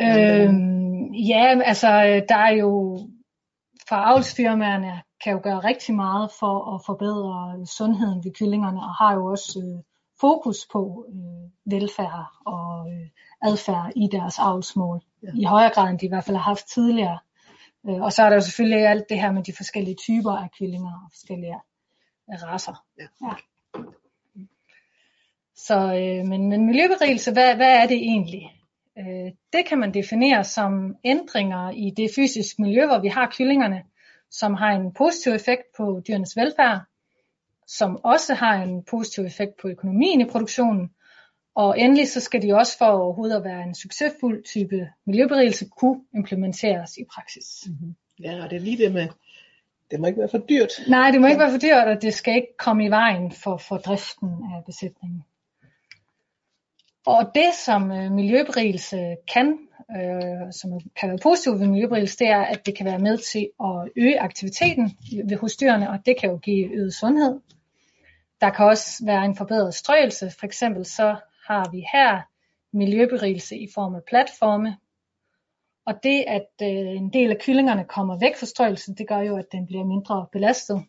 Øhm, 0.00 1.12
ja, 1.14 1.60
altså 1.64 1.88
der 2.28 2.36
er 2.36 2.52
jo 2.52 2.98
fra 3.88 4.12
avlsfirmaerne 4.12 5.02
kan 5.24 5.32
jo 5.32 5.40
gøre 5.42 5.58
rigtig 5.58 5.94
meget 5.94 6.30
for 6.40 6.74
at 6.74 6.80
forbedre 6.86 7.66
sundheden 7.66 8.24
ved 8.24 8.32
kyllingerne, 8.32 8.80
og 8.80 8.94
har 8.94 9.14
jo 9.14 9.26
også 9.26 9.62
øh, 9.64 9.82
fokus 10.20 10.66
på 10.72 11.06
øh, 11.08 11.72
velfærd 11.72 12.26
og 12.46 12.92
øh, 12.92 13.08
adfærd 13.42 13.92
i 13.96 14.08
deres 14.12 14.38
avlsmål. 14.38 15.00
Ja. 15.22 15.28
I 15.34 15.44
højere 15.44 15.70
grad 15.74 15.90
end 15.90 15.98
de 15.98 16.06
i 16.06 16.08
hvert 16.08 16.24
fald 16.24 16.36
har 16.36 16.44
haft 16.44 16.66
tidligere. 16.74 17.18
Øh, 17.88 18.00
og 18.02 18.12
så 18.12 18.22
er 18.22 18.28
der 18.28 18.36
jo 18.36 18.40
selvfølgelig 18.40 18.86
alt 18.86 19.04
det 19.08 19.20
her 19.20 19.32
med 19.32 19.42
de 19.42 19.52
forskellige 19.56 19.96
typer 19.96 20.32
af 20.32 20.48
kyllinger 20.58 20.92
og 21.04 21.08
forskellige 21.12 21.58
øh, 22.30 22.42
raser. 22.42 22.84
Ja. 22.98 23.06
Ja. 23.22 23.34
Så, 25.56 25.74
øh, 25.74 26.26
men, 26.26 26.48
men 26.48 26.66
miljøberigelse, 26.66 27.32
hvad, 27.32 27.54
hvad 27.54 27.82
er 27.82 27.86
det 27.86 27.96
egentlig? 27.96 28.42
Øh, 28.98 29.32
det 29.52 29.66
kan 29.66 29.78
man 29.78 29.94
definere 29.94 30.44
som 30.44 30.96
ændringer 31.04 31.70
i 31.70 31.90
det 31.96 32.10
fysiske 32.16 32.62
miljø, 32.62 32.86
hvor 32.86 32.98
vi 32.98 33.08
har 33.08 33.32
kyllingerne, 33.36 33.82
som 34.30 34.54
har 34.54 34.70
en 34.70 34.92
positiv 34.92 35.32
effekt 35.32 35.62
på 35.76 36.02
dyrenes 36.08 36.36
velfærd, 36.36 36.80
som 37.66 38.04
også 38.04 38.34
har 38.34 38.62
en 38.62 38.84
positiv 38.84 39.24
effekt 39.24 39.52
på 39.62 39.68
økonomien 39.68 40.20
i 40.20 40.24
produktionen, 40.24 40.90
og 41.54 41.80
endelig 41.80 42.08
så 42.08 42.20
skal 42.20 42.42
de 42.42 42.54
også 42.54 42.78
for 42.78 42.86
overhovedet 42.86 43.36
at 43.36 43.44
være 43.44 43.62
en 43.62 43.74
succesfuld 43.74 44.44
type 44.44 44.88
miljøberigelse 45.06 45.68
kunne 45.78 46.00
implementeres 46.14 46.96
i 46.96 47.04
praksis. 47.14 47.46
Mm-hmm. 47.66 47.94
Ja, 48.20 48.44
og 48.44 48.50
det 48.50 48.56
er 48.56 48.60
lige 48.60 48.84
det 48.84 48.92
med, 48.92 49.08
det 49.90 50.00
må 50.00 50.06
ikke 50.06 50.18
være 50.18 50.28
for 50.28 50.38
dyrt. 50.38 50.72
Nej, 50.88 51.10
det 51.10 51.20
må 51.20 51.26
ikke 51.26 51.40
være 51.40 51.50
for 51.50 51.58
dyrt, 51.58 51.88
og 51.88 52.02
det 52.02 52.14
skal 52.14 52.34
ikke 52.34 52.56
komme 52.58 52.84
i 52.84 52.90
vejen 52.90 53.32
for, 53.32 53.56
for 53.56 53.76
driften 53.76 54.28
af 54.28 54.64
besætningen. 54.66 55.24
Og 57.06 57.30
det 57.34 57.54
som 57.64 57.92
øh, 57.92 58.12
miljøberigelse 58.12 59.16
kan, 59.34 59.58
øh, 59.90 60.52
som 60.52 60.70
kan 61.00 61.08
være 61.08 61.18
positivt 61.22 61.60
ved 61.60 61.66
miljøberigelse, 61.66 62.18
det 62.18 62.28
er, 62.28 62.40
at 62.40 62.66
det 62.66 62.76
kan 62.76 62.86
være 62.86 62.98
med 62.98 63.18
til 63.18 63.50
at 63.60 63.88
øge 63.96 64.20
aktiviteten 64.20 64.96
ved 65.24 65.36
hos 65.36 65.56
dyrene, 65.56 65.90
og 65.90 65.98
det 66.06 66.20
kan 66.20 66.30
jo 66.30 66.36
give 66.36 66.72
øget 66.74 66.94
sundhed. 66.94 67.40
Der 68.40 68.50
kan 68.50 68.66
også 68.66 69.04
være 69.06 69.24
en 69.24 69.36
forbedret 69.36 69.74
strøelse. 69.74 70.30
For 70.38 70.46
eksempel 70.46 70.84
så 70.84 71.16
har 71.46 71.70
vi 71.72 71.84
her 71.92 72.22
miljøberigelse 72.72 73.56
i 73.56 73.68
form 73.74 73.94
af 73.94 74.04
platforme. 74.08 74.76
Og 75.86 75.94
det, 76.02 76.24
at 76.26 76.48
øh, 76.62 76.68
en 76.68 77.12
del 77.12 77.30
af 77.30 77.38
kyllingerne 77.38 77.84
kommer 77.84 78.18
væk 78.18 78.36
fra 78.36 78.46
strøelsen, 78.46 78.94
det 78.94 79.08
gør 79.08 79.18
jo, 79.18 79.36
at 79.36 79.52
den 79.52 79.66
bliver 79.66 79.84
mindre 79.84 80.26
belastet. 80.32 80.84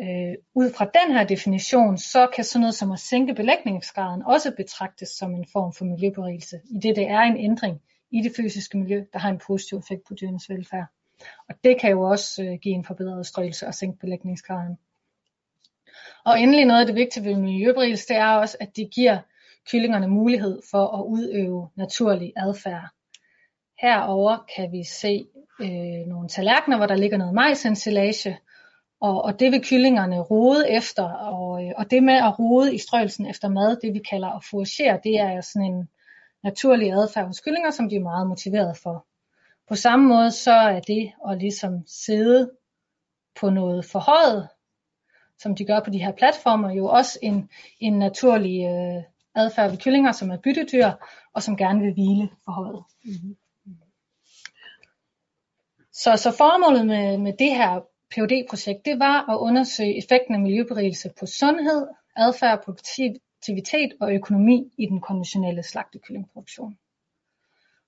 Øh, 0.00 0.34
ud 0.54 0.72
fra 0.72 0.84
den 0.84 1.14
her 1.14 1.24
definition, 1.24 1.98
så 1.98 2.26
kan 2.34 2.44
sådan 2.44 2.60
noget 2.60 2.74
som 2.74 2.92
at 2.92 2.98
sænke 2.98 3.34
belægningsgraden 3.34 4.22
også 4.22 4.54
betragtes 4.56 5.08
som 5.08 5.34
en 5.34 5.46
form 5.52 5.72
for 5.72 5.84
miljøberigelse, 5.84 6.60
i 6.70 6.78
det 6.78 6.96
det 6.96 7.08
er 7.08 7.20
en 7.20 7.36
ændring 7.36 7.82
i 8.10 8.20
det 8.22 8.32
fysiske 8.36 8.78
miljø, 8.78 9.04
der 9.12 9.18
har 9.18 9.30
en 9.30 9.40
positiv 9.46 9.78
effekt 9.78 10.04
på 10.08 10.14
dyrenes 10.14 10.48
velfærd. 10.50 10.86
Og 11.48 11.54
det 11.64 11.80
kan 11.80 11.90
jo 11.90 12.02
også 12.02 12.44
øh, 12.44 12.58
give 12.58 12.74
en 12.74 12.84
forbedret 12.84 13.26
strøelse 13.26 13.66
og 13.66 13.74
sænke 13.74 13.98
belægningsgraden. 13.98 14.78
Og 16.24 16.40
endelig 16.40 16.64
noget 16.64 16.80
af 16.80 16.86
det 16.86 16.94
vigtige 16.94 17.24
ved 17.24 17.36
miljøberigelse, 17.36 18.08
det 18.08 18.16
er 18.16 18.26
også, 18.26 18.56
at 18.60 18.76
det 18.76 18.90
giver 18.90 19.18
kyllingerne 19.70 20.08
mulighed 20.08 20.62
for 20.70 20.86
at 20.98 21.04
udøve 21.04 21.68
naturlig 21.76 22.32
adfærd. 22.36 22.88
Herover 23.80 24.46
kan 24.56 24.72
vi 24.72 24.84
se 24.84 25.26
øh, 25.60 26.06
nogle 26.06 26.28
tallerkener, 26.28 26.76
hvor 26.76 26.86
der 26.86 26.96
ligger 26.96 27.16
noget 27.16 27.34
majsensilage, 27.34 28.38
og, 29.02 29.22
og 29.24 29.40
det 29.40 29.52
vil 29.52 29.64
kyllingerne 29.64 30.20
rode 30.20 30.70
efter, 30.70 31.04
og, 31.12 31.64
øh, 31.64 31.72
og 31.76 31.90
det 31.90 32.02
med 32.02 32.14
at 32.14 32.38
rode 32.38 32.74
i 32.74 32.78
strøgelsen 32.78 33.26
efter 33.26 33.48
mad, 33.48 33.76
det 33.76 33.94
vi 33.94 34.00
kalder 34.10 34.28
at 34.28 34.44
foragere, 34.50 35.00
det 35.04 35.20
er 35.20 35.40
sådan 35.40 35.72
en 35.72 35.88
naturlig 36.42 36.92
adfærd 36.92 37.26
hos 37.26 37.40
kyllinger, 37.40 37.70
som 37.70 37.88
de 37.88 37.96
er 37.96 38.00
meget 38.00 38.26
motiveret 38.26 38.76
for. 38.76 39.06
På 39.68 39.74
samme 39.74 40.08
måde 40.08 40.30
så 40.30 40.52
er 40.52 40.80
det 40.80 41.12
at 41.28 41.38
ligesom 41.38 41.86
sidde 41.86 42.50
på 43.40 43.50
noget 43.50 43.84
forhøjet, 43.84 44.48
som 45.38 45.56
de 45.56 45.64
gør 45.64 45.80
på 45.80 45.90
de 45.90 45.98
her 45.98 46.12
platformer, 46.12 46.70
jo 46.70 46.86
også 46.86 47.18
en, 47.22 47.50
en 47.80 47.98
naturlig 47.98 48.64
øh, 48.64 49.02
adfærd 49.34 49.70
ved 49.70 49.78
kyllinger, 49.78 50.12
som 50.12 50.30
er 50.30 50.36
byttedyr, 50.36 50.90
og 51.34 51.42
som 51.42 51.56
gerne 51.56 51.80
vil 51.80 51.92
hvile 51.92 52.30
forhøjet. 52.44 52.84
Mm-hmm. 53.04 53.36
Så, 55.92 56.16
så 56.16 56.30
formålet 56.30 56.86
med, 56.86 57.18
med 57.18 57.32
det 57.38 57.56
her 57.56 57.80
phd 58.14 58.46
projekt 58.48 58.84
det 58.84 58.98
var 58.98 59.30
at 59.32 59.38
undersøge 59.38 59.98
effekten 59.98 60.34
af 60.34 60.40
miljøberigelse 60.40 61.10
på 61.20 61.26
sundhed, 61.26 61.86
adfærd, 62.16 62.64
produktivitet 62.64 63.92
og 64.00 64.14
økonomi 64.14 64.72
i 64.78 64.86
den 64.86 65.00
konventionelle 65.00 65.62
slagtekyllingproduktion. 65.62 66.78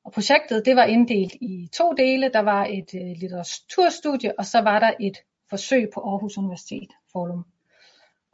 Og 0.04 0.12
projektet 0.12 0.64
det 0.64 0.76
var 0.76 0.84
inddelt 0.84 1.34
i 1.34 1.68
to 1.72 1.92
dele. 1.92 2.30
Der 2.32 2.40
var 2.40 2.66
et 2.66 2.94
øh, 2.94 3.16
litteraturstudie, 3.16 4.38
og 4.38 4.44
så 4.44 4.60
var 4.60 4.78
der 4.78 4.92
et 5.00 5.16
forsøg 5.50 5.88
på 5.94 6.00
Aarhus 6.00 6.38
Universitet 6.38 6.90
Forum. 7.12 7.44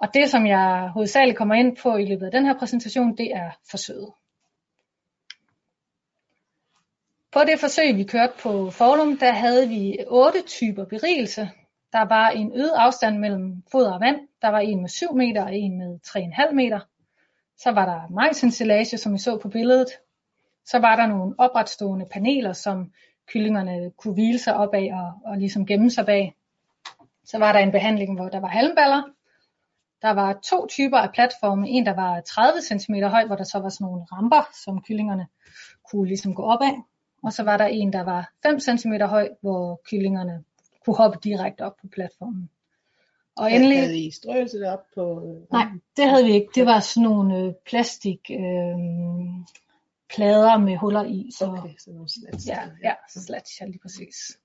Og 0.00 0.08
det, 0.14 0.30
som 0.30 0.46
jeg 0.46 0.90
hovedsageligt 0.94 1.38
kommer 1.38 1.54
ind 1.54 1.76
på 1.76 1.96
i 1.96 2.04
løbet 2.04 2.26
af 2.26 2.32
den 2.32 2.46
her 2.46 2.58
præsentation, 2.58 3.16
det 3.16 3.32
er 3.34 3.50
forsøget. 3.70 4.12
På 7.32 7.40
det 7.40 7.60
forsøg, 7.60 7.96
vi 7.96 8.04
kørte 8.04 8.32
på 8.42 8.70
Forum, 8.70 9.18
der 9.18 9.32
havde 9.32 9.68
vi 9.68 9.98
otte 10.06 10.42
typer 10.42 10.84
berigelse, 10.84 11.50
der 11.92 12.04
var 12.04 12.28
en 12.28 12.52
øget 12.52 12.74
afstand 12.76 13.18
mellem 13.18 13.62
foder 13.72 13.92
og 13.92 14.00
vand. 14.00 14.20
Der 14.42 14.48
var 14.48 14.58
en 14.58 14.80
med 14.80 14.88
7 14.88 15.14
meter 15.14 15.44
og 15.44 15.56
en 15.56 15.78
med 15.78 15.98
3,5 16.06 16.52
meter. 16.52 16.80
Så 17.58 17.70
var 17.70 17.86
der 17.86 18.08
majsensilage, 18.08 18.98
som 18.98 19.14
I 19.14 19.18
så 19.18 19.38
på 19.38 19.48
billedet. 19.48 19.88
Så 20.64 20.78
var 20.78 20.96
der 20.96 21.06
nogle 21.06 21.34
opretstående 21.38 22.06
paneler, 22.10 22.52
som 22.52 22.92
kyllingerne 23.26 23.90
kunne 23.90 24.14
hvile 24.14 24.38
sig 24.38 24.56
op 24.56 24.74
af 24.74 24.90
og, 24.92 25.30
og 25.30 25.38
ligesom 25.38 25.66
gemme 25.66 25.90
sig 25.90 26.06
bag. 26.06 26.34
Så 27.24 27.38
var 27.38 27.52
der 27.52 27.58
en 27.58 27.72
behandling, 27.72 28.14
hvor 28.14 28.28
der 28.28 28.40
var 28.40 28.48
halmballer. 28.48 29.02
Der 30.02 30.10
var 30.10 30.40
to 30.44 30.66
typer 30.66 30.98
af 30.98 31.12
platforme. 31.12 31.68
En, 31.68 31.86
der 31.86 31.94
var 31.94 32.20
30 32.20 32.60
cm 32.60 32.94
høj, 32.94 33.26
hvor 33.26 33.36
der 33.36 33.44
så 33.44 33.58
var 33.58 33.68
sådan 33.68 33.84
nogle 33.84 34.04
ramper, 34.12 34.50
som 34.64 34.82
kyllingerne 34.82 35.26
kunne 35.90 36.08
ligesom 36.08 36.34
gå 36.34 36.42
op 36.42 36.60
af. 36.62 36.74
Og 37.22 37.32
så 37.32 37.42
var 37.42 37.56
der 37.56 37.66
en, 37.66 37.92
der 37.92 38.04
var 38.04 38.32
5 38.42 38.60
cm 38.60 38.92
høj, 38.92 39.28
hvor 39.40 39.80
kyllingerne 39.90 40.44
kunne 40.84 40.96
hoppe 40.96 41.18
direkte 41.24 41.62
op 41.62 41.76
på 41.80 41.86
platformen. 41.92 42.50
Og 43.36 43.52
endelig... 43.52 43.78
Havde 43.80 43.98
I 43.98 44.10
strøelse 44.10 44.58
derop 44.58 44.84
på... 44.94 45.22
Nej, 45.52 45.66
det 45.96 46.08
havde 46.08 46.24
vi 46.24 46.32
ikke. 46.32 46.48
Det 46.54 46.66
var 46.66 46.80
sådan 46.80 47.02
nogle 47.08 47.38
øh, 47.38 47.52
plastik 47.66 48.30
øh, 48.30 48.76
plader 50.14 50.58
med 50.58 50.76
huller 50.76 51.04
i. 51.04 51.30
Så, 51.38 51.46
Okay, 51.46 51.74
så 51.78 51.90
nogle 51.90 52.08
slats. 52.08 52.46
Ja, 52.46 52.60
ja, 52.84 52.94
slats, 53.08 53.60
ja, 53.60 53.66
lige 53.66 53.78
præcis. 53.78 54.38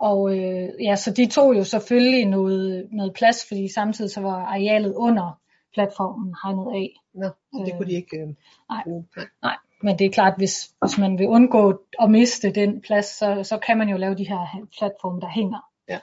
Og 0.00 0.38
øh, 0.38 0.68
ja, 0.80 0.96
så 0.96 1.10
de 1.10 1.26
tog 1.26 1.56
jo 1.56 1.64
selvfølgelig 1.64 2.26
noget, 2.26 2.88
noget 2.92 3.14
plads, 3.14 3.48
fordi 3.48 3.68
samtidig 3.72 4.10
så 4.10 4.20
var 4.20 4.44
arealet 4.44 4.94
under 4.94 5.40
platformen 5.74 6.34
hegnet 6.42 6.66
af. 6.74 6.94
Nå, 7.14 7.28
så 7.52 7.62
det 7.66 7.72
Øh, 7.72 7.78
kunne 7.78 7.86
de 7.86 7.96
ikke 7.96 8.16
øh, 8.16 8.28
nej. 8.68 8.82
bruge. 8.84 9.06
Nej. 9.42 9.56
Men 9.82 9.98
det 9.98 10.06
er 10.06 10.10
klart, 10.10 10.34
hvis, 10.36 10.70
hvis 10.80 10.98
man 10.98 11.18
vil 11.18 11.28
undgå 11.28 11.82
at 12.00 12.10
miste 12.10 12.50
den 12.50 12.80
plads, 12.80 13.06
så, 13.06 13.42
så 13.42 13.58
kan 13.58 13.78
man 13.78 13.88
jo 13.88 13.96
lave 13.96 14.14
de 14.14 14.28
her 14.28 14.66
platforme, 14.78 15.20
der 15.20 15.28
hænger. 15.28 15.60
Ja. 15.88 15.98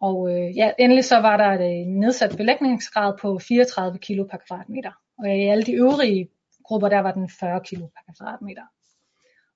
Og 0.00 0.30
øh, 0.30 0.56
ja, 0.56 0.72
endelig 0.78 1.04
så 1.04 1.16
var 1.20 1.36
der 1.36 1.52
et 1.52 1.80
øh, 1.80 1.86
nedsat 1.86 2.36
belægningsgrad 2.36 3.18
på 3.20 3.38
34 3.38 3.98
kilo 3.98 4.24
per 4.24 4.38
kvadratmeter. 4.46 4.92
Og 5.18 5.28
i 5.28 5.48
alle 5.48 5.64
de 5.64 5.72
øvrige 5.72 6.28
grupper, 6.64 6.88
der 6.88 6.98
var 6.98 7.12
den 7.12 7.30
40 7.40 7.60
kilo 7.64 7.86
per 7.86 8.02
kvadratmeter. 8.06 8.62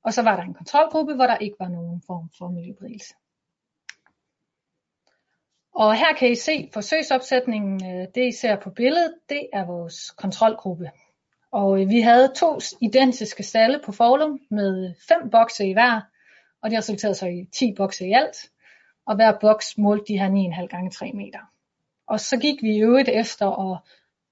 Og 0.04 0.12
så 0.12 0.22
var 0.22 0.36
der 0.36 0.42
en 0.42 0.54
kontrolgruppe, 0.54 1.14
hvor 1.14 1.26
der 1.26 1.36
ikke 1.36 1.56
var 1.58 1.68
nogen 1.68 2.02
form 2.06 2.30
for 2.38 2.48
miljøberigelse. 2.48 3.14
Og 5.74 5.94
her 5.94 6.14
kan 6.18 6.30
I 6.30 6.34
se 6.34 6.70
forsøgsopsætningen, 6.72 7.74
øh, 7.84 8.06
det 8.14 8.28
I 8.28 8.32
ser 8.32 8.56
på 8.56 8.70
billedet, 8.70 9.14
det 9.28 9.48
er 9.52 9.66
vores 9.66 10.10
kontrolgruppe. 10.10 10.90
Og 11.52 11.82
øh, 11.82 11.88
vi 11.88 12.00
havde 12.00 12.32
to 12.36 12.58
identiske 12.80 13.42
stalle 13.42 13.80
på 13.84 13.92
Forlum 13.92 14.40
med 14.50 14.94
fem 15.08 15.30
bokse 15.30 15.66
i 15.66 15.72
hver, 15.72 16.00
og 16.62 16.70
det 16.70 16.78
resulterede 16.78 17.14
så 17.14 17.26
i 17.26 17.48
10 17.52 17.74
bokse 17.76 18.06
i 18.06 18.12
alt. 18.12 18.36
Og 19.06 19.14
hver 19.14 19.38
boks 19.40 19.78
målte 19.78 20.04
de 20.08 20.18
her 20.18 20.28
9,5 20.62 20.66
gange 20.66 20.90
3 20.90 21.12
meter. 21.12 21.38
Og 22.06 22.20
så 22.20 22.36
gik 22.36 22.62
vi 22.62 22.76
i 22.76 22.82
øvrigt 22.82 23.08
efter 23.08 23.72
at 23.72 23.78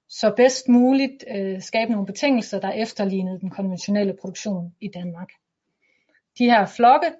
så 0.09 0.33
bedst 0.37 0.67
muligt 0.69 1.23
øh, 1.35 1.61
skabe 1.61 1.91
nogle 1.91 2.05
betingelser, 2.05 2.59
der 2.59 2.71
efterlignede 2.71 3.39
den 3.39 3.49
konventionelle 3.49 4.17
produktion 4.21 4.75
i 4.81 4.87
Danmark. 4.87 5.29
De 6.37 6.45
her 6.45 6.65
flokke, 6.65 7.11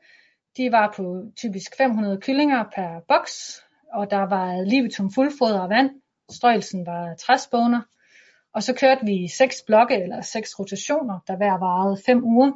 de 0.58 0.72
var 0.72 0.94
på 0.98 1.24
typisk 1.38 1.78
500 1.78 2.22
kyllinger 2.22 2.64
per 2.76 3.00
boks, 3.08 3.64
og 3.94 4.12
der 4.12 4.24
var 4.24 4.62
libitum 4.62 5.12
fuldfoder 5.12 5.60
og 5.60 5.70
vand. 5.70 5.90
Strøgelsen 6.30 6.86
var 6.86 7.16
træsboner. 7.16 7.82
Og 8.54 8.64
så 8.64 8.74
kørte 8.76 9.06
vi 9.06 9.28
seks 9.28 9.64
blokke 9.68 9.96
eller 9.96 10.22
seks 10.22 10.60
rotationer, 10.60 11.20
der 11.28 11.36
hver 11.38 11.58
varede 11.58 12.02
5 12.06 12.24
uger. 12.24 12.52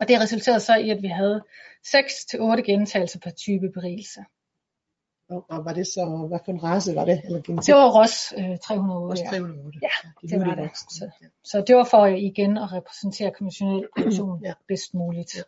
Og 0.00 0.08
det 0.08 0.20
resulterede 0.20 0.60
så 0.60 0.76
i, 0.76 0.90
at 0.90 1.02
vi 1.02 1.08
havde 1.08 1.42
6 1.90 2.24
til 2.24 2.40
8 2.40 2.62
gentagelser 2.62 3.18
per 3.20 3.30
type 3.30 3.70
berigelse. 3.74 4.20
Og, 5.28 5.46
og 5.50 5.64
var 5.64 5.72
det 5.72 5.86
så, 5.86 6.26
hvad 6.28 6.38
for 6.44 6.52
en 6.52 6.62
race 6.62 6.94
var 6.94 7.04
det? 7.04 7.22
Eller 7.24 7.42
genetik? 7.42 7.66
Det 7.66 7.74
var 7.74 8.00
Ross 8.00 8.32
øh, 8.38 8.58
308. 8.58 9.10
også 9.12 9.24
ja. 9.24 9.30
308. 9.30 9.78
Ja, 9.82 9.88
de 10.22 10.28
det 10.28 10.40
var 10.40 10.44
mulige 10.46 10.62
det. 10.62 10.76
Så- 10.78 11.10
Ja. 11.22 11.26
Så 11.44 11.64
det 11.66 11.76
var 11.76 11.84
for 11.84 12.06
igen 12.06 12.58
at 12.58 12.72
repræsentere 12.72 13.30
konventionel 13.38 13.88
produktion 13.96 14.44
Ja. 14.44 14.52
bedst 14.68 14.94
muligt. 14.94 15.36
Ja. 15.36 15.42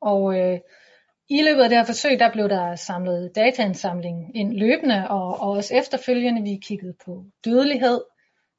Og 0.00 0.38
øh, 0.38 0.60
i 1.28 1.42
løbet 1.42 1.62
af 1.62 1.68
det 1.68 1.78
her 1.78 1.84
forsøg, 1.84 2.18
der 2.18 2.32
blev 2.32 2.48
der 2.48 2.76
samlet 2.76 3.32
dataindsamling 3.34 4.36
ind 4.36 4.52
løbende, 4.52 5.08
og, 5.10 5.40
og 5.40 5.50
også 5.50 5.74
efterfølgende, 5.74 6.42
vi 6.42 6.60
kiggede 6.62 6.94
på 7.04 7.24
dødelighed, 7.44 8.00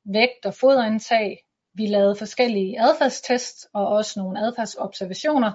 vægt 0.05 0.45
og 0.45 0.53
foderindtag. 0.53 1.43
Vi 1.73 1.87
lavede 1.87 2.15
forskellige 2.15 2.81
adfærdstests 2.81 3.67
og 3.73 3.87
også 3.87 4.19
nogle 4.19 4.39
adfærdsobservationer 4.39 5.51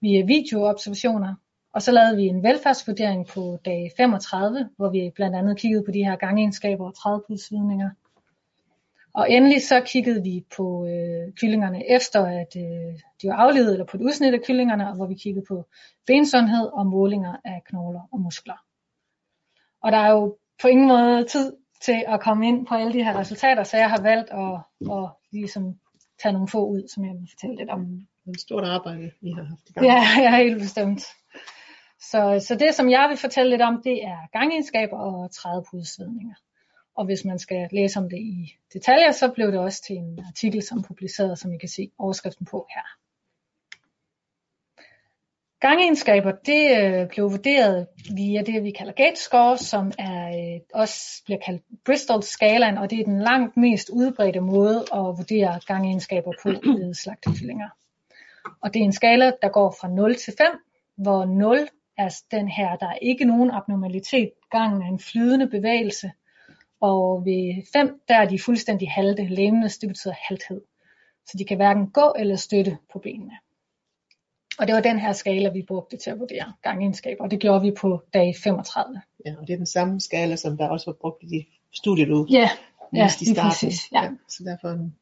via 0.00 0.24
videoobservationer. 0.24 1.34
Og 1.74 1.82
så 1.82 1.92
lavede 1.92 2.16
vi 2.16 2.22
en 2.22 2.42
velfærdsvurdering 2.42 3.26
på 3.26 3.58
dag 3.64 3.92
35, 3.96 4.68
hvor 4.76 4.90
vi 4.90 5.10
blandt 5.14 5.36
andet 5.36 5.58
kiggede 5.58 5.84
på 5.84 5.90
de 5.90 6.04
her 6.04 6.16
gangegenskaber 6.16 6.86
og 6.86 6.94
trædpudsvidninger. 6.94 7.90
Og 9.20 9.30
endelig 9.30 9.62
så 9.62 9.80
kiggede 9.86 10.22
vi 10.22 10.44
på 10.56 10.86
øh, 10.86 11.32
kyllingerne 11.40 11.90
efter, 11.96 12.20
at 12.24 12.52
øh, 12.56 12.92
de 13.22 13.28
var 13.28 13.34
aflevet, 13.34 13.72
eller 13.72 13.86
på 13.86 13.96
et 13.96 14.02
udsnit 14.02 14.34
af 14.34 14.40
kyllingerne, 14.46 14.88
og 14.88 14.96
hvor 14.96 15.06
vi 15.06 15.14
kiggede 15.14 15.44
på 15.48 15.66
bensundhed 16.06 16.66
og 16.72 16.86
målinger 16.86 17.36
af 17.44 17.62
knogler 17.68 18.00
og 18.12 18.20
muskler. 18.20 18.58
Og 19.82 19.92
der 19.92 19.98
er 19.98 20.10
jo 20.10 20.36
på 20.62 20.68
ingen 20.68 20.88
måde 20.88 21.24
tid 21.24 21.52
til 21.82 22.04
at 22.06 22.20
komme 22.20 22.48
ind 22.48 22.66
på 22.66 22.74
alle 22.74 22.92
de 22.92 23.04
her 23.04 23.18
resultater, 23.18 23.62
så 23.62 23.76
jeg 23.76 23.90
har 23.90 24.02
valgt 24.02 24.30
at, 24.30 24.54
at 24.96 25.10
ligesom 25.32 25.64
tage 26.22 26.32
nogle 26.32 26.48
få 26.48 26.66
ud, 26.66 26.88
som 26.94 27.04
jeg 27.04 27.14
vil 27.14 27.28
fortælle 27.30 27.56
lidt 27.56 27.70
om. 27.70 27.80
Det 28.24 28.26
er 28.26 28.30
et 28.30 28.40
stort 28.40 28.64
arbejde, 28.64 29.10
I 29.20 29.32
har 29.32 29.42
haft 29.42 29.68
i 29.68 29.72
gang. 29.72 29.86
Ja, 29.86 30.00
jeg 30.24 30.32
er 30.34 30.42
helt 30.44 30.60
bestemt. 30.60 31.02
Så, 32.10 32.44
så 32.48 32.56
det, 32.60 32.74
som 32.74 32.90
jeg 32.90 33.06
vil 33.08 33.18
fortælle 33.18 33.50
lidt 33.50 33.62
om, 33.62 33.82
det 33.84 34.04
er 34.04 34.38
gangegenskaber 34.38 34.98
og 34.98 35.30
trædepudsvedninger. 35.30 36.34
Og 37.00 37.06
hvis 37.06 37.24
man 37.24 37.38
skal 37.38 37.68
læse 37.72 37.98
om 37.98 38.10
det 38.10 38.18
i 38.18 38.56
detaljer, 38.72 39.12
så 39.12 39.32
blev 39.34 39.52
det 39.52 39.58
også 39.58 39.82
til 39.82 39.96
en 39.96 40.18
artikel, 40.28 40.62
som 40.62 40.82
publiceret, 40.82 41.38
som 41.38 41.52
I 41.52 41.58
kan 41.58 41.68
se 41.68 41.90
overskriften 41.98 42.46
på 42.46 42.66
her. 42.74 42.82
Gangegenskaber, 45.60 46.32
det 46.32 46.64
øh, 46.78 47.08
blev 47.08 47.30
vurderet 47.30 47.86
via 48.16 48.42
det, 48.42 48.64
vi 48.64 48.70
kalder 48.70 48.92
gate 48.92 49.20
score, 49.20 49.58
som 49.58 49.92
er 49.98 50.28
øh, 50.28 50.60
også 50.74 51.22
bliver 51.24 51.40
kaldt 51.46 51.62
Bristol 51.84 52.22
skalaen, 52.22 52.78
og 52.78 52.90
det 52.90 53.00
er 53.00 53.04
den 53.04 53.22
langt 53.22 53.56
mest 53.56 53.90
udbredte 53.90 54.40
måde 54.40 54.78
at 54.92 55.04
vurdere 55.18 55.60
gangegenskaber 55.66 56.32
på 56.42 56.48
ved 56.48 56.94
slagtekyllinger. 56.94 57.68
Og 58.62 58.74
det 58.74 58.80
er 58.80 58.84
en 58.84 58.92
skala, 58.92 59.32
der 59.42 59.48
går 59.48 59.76
fra 59.80 59.88
0 59.88 60.14
til 60.14 60.34
5, 60.38 60.46
hvor 60.96 61.24
0 61.24 61.68
er 61.98 62.22
den 62.30 62.48
her, 62.48 62.76
der 62.76 62.86
er 62.86 62.98
ikke 63.02 63.24
nogen 63.24 63.50
abnormalitet, 63.50 64.30
gangen 64.50 64.82
er 64.82 64.86
en 64.86 64.98
flydende 64.98 65.48
bevægelse, 65.48 66.10
og 66.80 67.24
ved 67.24 67.62
5, 67.72 68.00
der 68.08 68.14
er 68.14 68.28
de 68.28 68.38
fuldstændig 68.38 68.90
halte, 68.90 69.24
lameness, 69.28 69.78
det 69.78 69.88
betyder 69.88 70.14
halthed. 70.28 70.60
Så 71.26 71.38
de 71.38 71.44
kan 71.44 71.56
hverken 71.56 71.90
gå 71.90 72.14
eller 72.18 72.36
støtte 72.36 72.78
på 72.92 72.98
benene. 72.98 73.32
Og 74.58 74.66
det 74.66 74.74
var 74.74 74.80
den 74.80 74.98
her 74.98 75.12
skala, 75.12 75.48
vi 75.50 75.62
brugte 75.68 75.96
til 75.96 76.10
at 76.10 76.18
vurdere 76.18 76.52
gangegenskaber, 76.62 77.24
og 77.24 77.30
det 77.30 77.40
gjorde 77.40 77.62
vi 77.62 77.70
på 77.80 78.02
dag 78.14 78.34
35. 78.44 79.00
Ja, 79.26 79.34
og 79.40 79.46
det 79.46 79.52
er 79.52 79.56
den 79.56 79.66
samme 79.66 80.00
skala, 80.00 80.36
som 80.36 80.56
der 80.56 80.68
også 80.68 80.86
var 80.86 80.96
brugt 81.00 81.22
i 81.22 81.26
de 81.26 81.44
studier, 81.72 82.06
du 82.06 82.26
Ja, 82.30 82.50
ja 82.94 83.06
i 83.06 83.24
starten. 83.24 83.50
præcis. 83.50 83.92
Ja. 83.92 84.10
Så 84.28 84.44
derfor 84.44 84.68
en- 84.68 84.96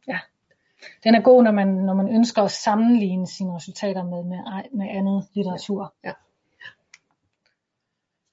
Den 1.05 1.15
er 1.15 1.21
god, 1.21 1.43
når 1.43 1.53
man, 1.53 1.69
når 1.69 1.95
man 1.95 2.09
ønsker 2.09 2.43
at 2.43 2.51
sammenligne 2.51 3.27
sine 3.27 3.57
resultater 3.57 4.03
med, 4.05 4.25
med, 4.25 4.39
med 4.73 4.87
andet 4.91 5.27
litteratur. 5.35 5.95
Ja. 6.05 6.13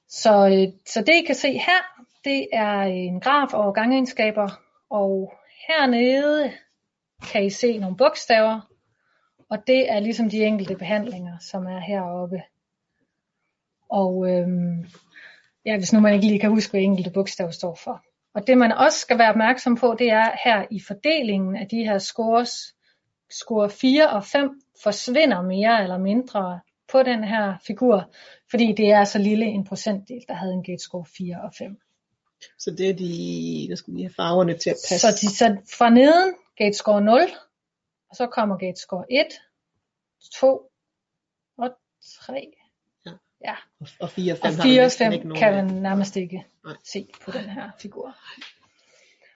Så, 0.10 0.48
øh, 0.48 0.74
så 0.88 1.02
det 1.02 1.14
I 1.24 1.26
kan 1.26 1.36
se 1.36 1.52
her, 1.54 2.06
det 2.26 2.48
er 2.54 2.82
en 2.82 3.20
graf 3.20 3.54
over 3.54 3.72
gangegenskaber, 3.72 4.62
og 4.90 5.34
hernede 5.68 6.52
kan 7.32 7.46
I 7.46 7.50
se 7.50 7.78
nogle 7.78 7.98
bogstaver, 7.98 8.62
og 9.50 9.58
det 9.68 9.92
er 9.92 10.00
ligesom 10.00 10.30
de 10.30 10.44
enkelte 10.44 10.76
behandlinger, 10.76 11.38
som 11.40 11.66
er 11.66 11.80
heroppe. 11.80 12.42
Og 13.90 14.30
øhm, 14.30 14.86
ja, 15.66 15.78
hvis 15.78 15.94
nu 15.94 16.00
man 16.00 16.14
ikke 16.14 16.28
lige 16.28 16.40
kan 16.40 16.50
huske, 16.50 16.72
hvad 16.72 16.82
enkelte 16.82 17.12
bogstav 17.12 17.52
står 17.52 17.76
for. 17.84 18.04
Og 18.34 18.48
det 18.48 18.58
man 18.58 18.72
også 18.72 19.00
skal 19.00 19.18
være 19.18 19.30
opmærksom 19.30 19.78
på, 19.78 19.96
det 20.00 20.10
er 20.10 20.32
her 20.44 20.66
i 20.72 20.80
fordelingen 20.88 21.56
af 21.56 21.68
de 21.68 21.84
her 21.84 21.98
scores, 21.98 22.76
score 23.32 23.70
4 23.70 24.10
og 24.10 24.24
5 24.24 24.62
forsvinder 24.84 25.42
mere 25.42 25.84
eller 25.84 25.98
mindre 25.98 26.60
på 26.92 27.04
den 27.04 27.24
her 27.24 27.58
figur, 27.68 28.12
fordi 28.52 28.74
det 28.78 28.92
er 28.92 29.04
så 29.04 29.20
lille 29.20 29.46
en 29.46 29.66
procentdel, 29.66 30.26
der 30.28 30.34
havde 30.34 30.54
en 30.54 30.64
gate 30.64 30.84
score 30.84 31.06
4 31.18 31.42
og 31.44 31.54
5. 31.58 31.78
Så 32.60 32.72
det 32.72 32.90
er 32.90 32.94
de, 32.94 33.68
der 33.70 33.76
skulle 33.76 33.96
lige 33.98 34.08
have 34.08 34.14
farverne 34.14 34.58
til 34.58 34.70
at 34.70 34.76
passe. 34.90 35.00
Så, 35.00 35.08
de, 35.22 35.36
så 35.36 35.58
fra 35.78 35.90
neden 35.90 36.34
gate 36.58 36.74
score 36.78 37.02
0, 37.02 37.22
og 38.10 38.16
så 38.16 38.28
kommer 38.28 38.58
gate 38.58 38.80
score 38.82 39.06
1, 39.12 39.26
2 40.34 40.72
og 41.58 41.70
3. 42.20 42.52
Ja. 43.06 43.12
ja. 43.46 43.56
og 44.00 44.10
4 44.10 44.34
og 44.34 44.38
5 44.38 44.46
Og 44.50 44.56
har 44.56 44.64
4 44.64 44.76
du 44.76 44.80
og 44.80 44.86
næsten 44.86 45.06
5 45.06 45.14
ikke 45.14 45.28
nogen 45.28 45.40
kan 45.44 45.54
man 45.54 45.82
nærmest 45.82 46.16
ikke 46.16 46.46
Nej. 46.66 46.76
se 46.84 47.08
på 47.22 47.32
den 47.32 47.44
her 47.50 47.72
figur. 47.80 48.16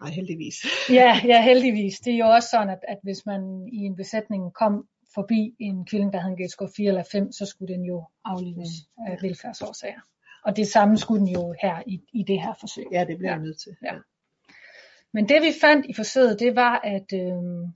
Nej, 0.02 0.10
heldigvis. 0.12 0.56
Ja, 1.00 1.22
ja, 1.26 1.44
heldigvis. 1.44 2.00
Det 2.00 2.14
er 2.14 2.18
jo 2.18 2.26
også 2.28 2.50
sådan, 2.50 2.70
at, 2.70 2.80
at 2.88 2.98
hvis 3.04 3.26
man 3.26 3.70
i 3.74 3.78
en 3.78 3.96
besætning 3.96 4.54
kom 4.54 4.88
forbi 5.16 5.56
en 5.60 5.86
kylling, 5.86 6.14
der 6.14 6.20
havde 6.20 6.32
en 6.32 6.38
gate 6.38 6.50
score 6.50 6.70
4 6.78 6.88
eller 6.88 7.04
5, 7.12 7.32
så 7.32 7.46
skulle 7.46 7.74
den 7.74 7.86
jo 7.86 8.06
aflives 8.26 8.70
Mm. 8.98 9.04
af 9.08 9.18
velfærdsårsager. 9.22 10.00
Og 10.46 10.56
det 10.58 10.68
samme 10.68 10.98
skulle 10.98 11.20
den 11.20 11.28
jo 11.34 11.56
her 11.62 11.84
i, 11.88 12.02
i 12.14 12.24
det 12.24 12.42
her 12.42 12.54
forsøg. 12.60 12.86
Ja, 12.92 13.00
det 13.06 13.18
bliver 13.18 13.32
Ja. 13.32 13.36
jeg 13.36 13.44
nødt 13.44 13.60
til. 13.60 13.76
Ja. 13.84 13.94
Men 15.14 15.30
det 15.30 15.42
vi 15.42 15.52
fandt 15.62 15.86
i 15.86 15.94
forsøget, 15.94 16.40
det 16.40 16.56
var, 16.56 16.80
at, 16.84 17.14
øh, 17.14 17.68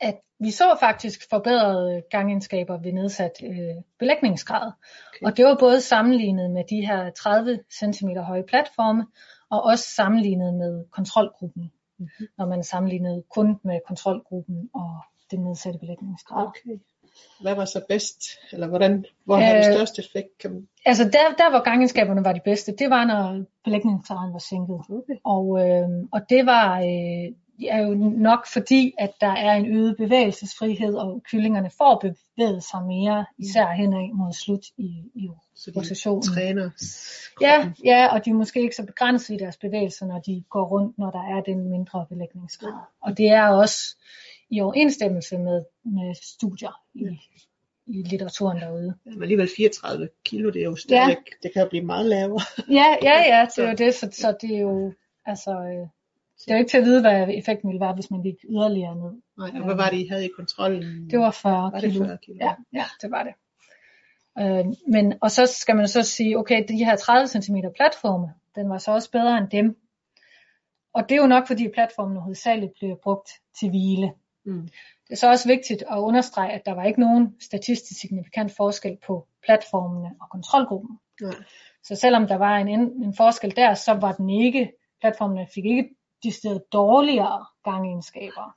at 0.00 0.20
vi 0.40 0.50
så 0.50 0.76
faktisk 0.80 1.30
forbedrede 1.30 2.02
gangegenskaber 2.10 2.78
ved 2.78 2.92
nedsat 2.92 3.32
øh, 3.44 3.74
belægningsgrad. 3.98 4.72
Okay. 4.72 5.26
Og 5.26 5.36
det 5.36 5.44
var 5.44 5.56
både 5.60 5.80
sammenlignet 5.80 6.50
med 6.50 6.64
de 6.70 6.86
her 6.86 7.10
30 7.10 7.58
cm 7.80 8.08
høje 8.08 8.44
platforme, 8.48 9.06
og 9.50 9.62
også 9.62 9.84
sammenlignet 9.84 10.54
med 10.54 10.84
kontrolgruppen, 10.90 11.72
Mhm. 12.00 12.08
når 12.38 12.46
man 12.46 12.64
sammenlignede 12.64 13.22
kun 13.30 13.56
med 13.64 13.80
kontrolgruppen 13.86 14.70
og 14.74 15.00
den 15.30 15.40
nedsatte 15.44 15.78
belægningsgrad. 15.78 16.46
Okay. 16.46 16.78
Hvad 17.40 17.54
var 17.54 17.64
så 17.64 17.80
bedst? 17.88 18.22
Eller 18.52 18.66
hvordan, 18.66 19.04
hvor 19.24 19.36
Øh, 19.36 19.42
den 19.42 19.64
største 19.64 20.02
effekt? 20.02 20.38
Kan 20.40 20.50
man... 20.50 20.68
Altså 20.84 21.04
der, 21.04 21.34
der 21.38 21.50
hvor 21.50 21.62
gangenskaberne 21.64 22.24
var 22.24 22.32
de 22.32 22.40
bedste, 22.44 22.72
det 22.78 22.90
var 22.90 23.04
når 23.04 23.44
belægningsgraden 23.64 24.32
var 24.32 24.38
sænket. 24.38 24.80
Okay. 24.90 25.14
Og, 25.24 25.68
øh, 25.68 25.88
og 26.12 26.20
det 26.30 26.46
var 26.46 26.78
øh, 26.80 27.32
er 27.66 27.82
jo 27.86 27.94
nok 28.28 28.46
fordi, 28.52 28.94
at 28.98 29.10
der 29.20 29.32
er 29.32 29.54
en 29.54 29.66
øget 29.66 29.96
bevægelsesfrihed, 29.96 30.94
og 30.94 31.22
kyllingerne 31.30 31.70
får 31.78 31.98
bevæget 32.00 32.64
sig 32.64 32.82
mere, 32.82 33.26
især 33.38 33.66
henad 33.72 34.14
mod 34.14 34.32
slut 34.32 34.66
i, 34.76 35.02
i 35.14 35.30
Så 35.54 35.70
de 35.70 35.78
rotationen. 35.78 36.22
træner. 36.22 36.70
Ja, 37.40 37.70
ja, 37.84 38.14
og 38.14 38.24
de 38.24 38.30
er 38.30 38.34
måske 38.34 38.60
ikke 38.60 38.76
så 38.76 38.86
begrænset 38.86 39.34
i 39.34 39.36
deres 39.36 39.56
bevægelser, 39.56 40.06
når 40.06 40.18
de 40.18 40.44
går 40.50 40.64
rundt, 40.64 40.98
når 40.98 41.10
der 41.10 41.36
er 41.36 41.40
den 41.40 41.70
mindre 41.70 42.06
belægningsgrad. 42.08 42.72
Og 43.02 43.18
det 43.18 43.28
er 43.28 43.48
også 43.48 43.96
i 44.50 44.60
overensstemmelse 44.60 45.38
med, 45.38 45.64
med 45.84 46.14
studier 46.14 46.80
i, 46.94 47.04
i 47.86 48.02
litteraturen 48.02 48.60
derude. 48.60 48.94
Men 49.04 49.22
alligevel 49.22 49.50
34 49.56 50.08
kilo, 50.24 50.50
det 50.50 50.60
er 50.60 50.64
jo 50.64 50.76
stadigvæk, 50.76 51.42
det 51.42 51.52
kan 51.52 51.62
jo 51.62 51.68
blive 51.68 51.84
meget 51.84 52.06
lavere. 52.06 52.40
Ja, 52.70 52.96
ja, 53.02 53.36
ja, 53.36 53.46
det 53.56 53.64
er 53.64 53.68
jo 53.68 53.74
det, 53.74 53.94
så, 53.94 54.08
så 54.12 54.36
det 54.40 54.56
er 54.56 54.60
jo, 54.60 54.92
altså, 55.26 55.50
øh, 55.50 55.88
det 56.38 56.50
er 56.50 56.54
jo 56.54 56.58
ikke 56.58 56.70
til 56.70 56.78
at 56.78 56.84
vide, 56.84 57.00
hvad 57.00 57.28
effekten 57.28 57.68
ville 57.68 57.80
være, 57.80 57.94
hvis 57.94 58.10
man 58.10 58.22
gik 58.22 58.34
yderligere 58.48 58.96
ned. 58.96 59.22
Nej, 59.38 59.60
og 59.60 59.64
hvad 59.64 59.76
var 59.76 59.90
det, 59.90 59.98
I 59.98 60.06
havde 60.06 60.24
i 60.24 60.30
kontrollen? 60.36 61.10
Det 61.10 61.18
var 61.18 61.30
40 61.30 61.72
var 61.72 61.80
det 61.80 61.92
kilo. 61.92 62.04
40 62.04 62.18
kilo? 62.22 62.38
Ja, 62.40 62.54
ja, 62.72 62.84
det 63.02 63.10
var 63.10 63.22
det. 63.22 63.34
Øh, 64.40 64.64
men, 64.88 65.14
og 65.20 65.30
så 65.30 65.46
skal 65.46 65.76
man 65.76 65.88
så 65.88 66.02
sige, 66.02 66.38
okay, 66.38 66.64
de 66.68 66.84
her 66.84 66.96
30 66.96 67.28
cm 67.28 67.56
platforme, 67.76 68.28
den 68.54 68.70
var 68.70 68.78
så 68.78 68.90
også 68.90 69.10
bedre 69.10 69.38
end 69.38 69.48
dem. 69.48 69.76
Og 70.94 71.08
det 71.08 71.12
er 71.12 71.20
jo 71.20 71.26
nok, 71.26 71.46
fordi 71.46 71.68
platformen 71.74 72.16
hovedsageligt 72.16 72.72
bliver 72.78 72.96
brugt 73.02 73.30
til 73.60 73.70
hvile. 73.70 74.12
Mm. 74.48 74.62
Det 75.08 75.12
er 75.14 75.16
så 75.16 75.30
også 75.30 75.48
vigtigt 75.48 75.82
at 75.90 75.98
understrege, 75.98 76.52
at 76.52 76.66
der 76.66 76.72
var 76.72 76.84
ikke 76.84 77.00
nogen 77.00 77.36
statistisk 77.40 78.00
signifikant 78.00 78.52
forskel 78.56 78.96
på 79.06 79.26
platformene 79.44 80.10
og 80.20 80.30
kontrolgruppen. 80.30 80.98
Nej. 81.20 81.34
Så 81.84 81.94
selvom 81.94 82.26
der 82.26 82.36
var 82.36 82.56
en, 82.56 82.68
en 82.68 83.14
forskel 83.16 83.56
der, 83.56 83.74
så 83.74 83.92
var 83.92 84.12
den 84.12 84.30
ikke, 84.30 84.72
platformene 85.00 85.46
fik 85.54 85.64
ikke 85.64 85.88
de 86.22 86.30
steder 86.30 86.58
dårligere 86.72 87.46
gangegenskaber. 87.64 88.54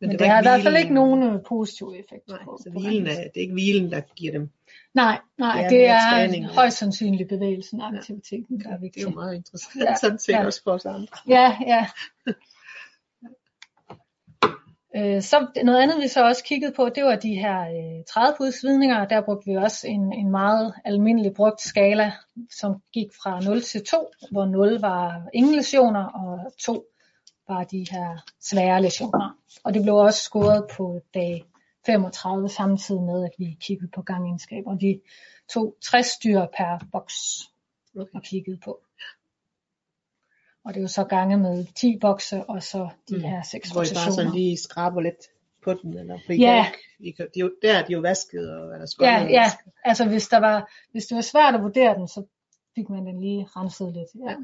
Men, 0.00 0.10
det, 0.10 0.20
var 0.20 0.24
det 0.24 0.32
har 0.34 0.40
i 0.40 0.42
hvert 0.42 0.62
fald 0.62 0.76
ikke 0.76 0.94
nogen 0.94 1.22
øh, 1.22 1.40
positive 1.48 1.98
effekter 1.98 2.32
Nej, 2.32 2.44
på, 2.44 2.60
så 2.62 2.70
på 2.72 2.80
hvilen 2.80 3.06
er, 3.06 3.14
det 3.14 3.36
er 3.36 3.40
ikke 3.40 3.52
hvilen, 3.52 3.90
der 3.90 4.00
giver 4.16 4.32
dem. 4.32 4.50
Nej, 4.94 5.20
nej, 5.38 5.56
Det 5.56 5.64
er 5.64 5.68
det 5.68 5.86
er, 5.86 6.40
ja. 6.40 6.46
højst 6.46 6.78
sandsynligt 6.78 7.28
bevægelsen 7.28 7.80
og 7.80 7.96
aktiviteten, 7.96 8.60
der 8.60 8.70
er 8.70 8.78
Det 8.78 8.96
er 8.96 9.02
jo 9.02 9.10
meget 9.10 9.34
interessant, 9.34 9.84
Ja, 9.84 9.90
ja, 9.90 9.96
sådan 10.00 10.18
set 10.18 10.32
ja. 10.32 10.46
også 10.46 10.62
for 10.62 10.72
os 10.72 10.86
andre. 10.86 11.16
Ja, 11.28 11.56
ja. 11.66 11.86
Øh, 14.96 15.22
Så 15.22 15.46
noget 15.64 15.82
andet 15.82 16.02
vi 16.02 16.08
så 16.08 16.26
også 16.26 16.44
kiggede 16.44 16.72
på, 16.72 16.88
det 16.88 17.04
var 17.04 17.16
de 17.16 17.34
her 17.34 17.60
øh, 17.60 18.04
30 18.04 18.52
svidninger, 18.52 19.00
og 19.00 19.10
der 19.10 19.20
brugte 19.20 19.46
vi 19.50 19.56
også 19.56 19.86
en, 19.86 20.12
en 20.12 20.30
meget 20.30 20.74
almindelig 20.84 21.34
brugt 21.34 21.60
skala, 21.60 22.12
som 22.50 22.82
gik 22.92 23.06
fra 23.22 23.40
0 23.40 23.62
til 23.62 23.84
2, 23.84 23.96
hvor 24.30 24.44
0 24.44 24.80
var 24.80 25.28
ingen 25.34 25.54
lesioner, 25.54 26.04
og 26.04 26.52
2 26.60 26.84
var 27.48 27.64
de 27.64 27.86
her 27.90 28.24
svære 28.40 28.82
lesioner. 28.82 29.36
Og 29.64 29.74
det 29.74 29.82
blev 29.82 29.94
også 29.94 30.20
scoret 30.20 30.64
på 30.76 31.00
dag 31.14 31.44
35, 31.86 32.48
samtidig 32.48 33.02
med, 33.02 33.24
at 33.24 33.30
vi 33.38 33.56
kiggede 33.60 33.90
på 33.94 34.02
gangegenskaber. 34.02 34.70
Og 34.70 34.78
vi 34.80 35.00
tog 35.52 35.76
60 35.82 36.18
dyr 36.24 36.40
per 36.56 36.86
boks 36.92 37.14
Okay. 37.98 38.10
og 38.14 38.22
kiggede 38.22 38.58
på. 38.64 38.80
Og 40.66 40.74
det 40.74 40.80
er 40.80 40.82
jo 40.82 40.88
så 40.88 41.04
gange 41.04 41.36
med 41.36 41.64
10 41.74 41.98
bokse, 42.00 42.44
og 42.44 42.62
så 42.62 42.88
de 43.08 43.16
Mm. 43.16 43.20
her 43.22 43.42
6 43.42 43.70
Hvor 43.70 43.82
I 43.82 43.86
bare 43.94 44.12
sådan 44.12 44.32
lige 44.32 44.56
skraber 44.56 45.00
lidt 45.00 45.16
på 45.64 45.74
den, 45.74 45.98
eller 45.98 46.18
på 46.26 46.32
I 46.32 46.36
Ja. 46.36 46.64
kan 46.64 47.06
I 47.06 47.10
kan, 47.10 47.26
de, 47.34 47.40
er 47.40 47.44
jo- 47.44 47.54
der 47.62 47.78
er 47.78 47.84
de 47.86 47.92
jo 47.92 48.00
vasket, 48.00 48.50
og 48.58 48.72
eller 48.72 48.86
skåret 48.86 49.08
Ja, 49.08 49.22
ja. 49.24 49.44
Altså 49.84 50.08
hvis, 50.08 50.28
der 50.28 50.38
var, 50.40 50.70
hvis 50.92 51.06
det 51.06 51.14
var 51.14 51.20
svært 51.22 51.54
at 51.54 51.62
vurdere 51.62 51.94
den, 51.94 52.08
så 52.08 52.26
fik 52.74 52.88
man 52.88 53.06
den 53.06 53.20
lige 53.20 53.48
renset 53.56 53.92
lidt. 53.92 54.08
Ja. 54.28 54.36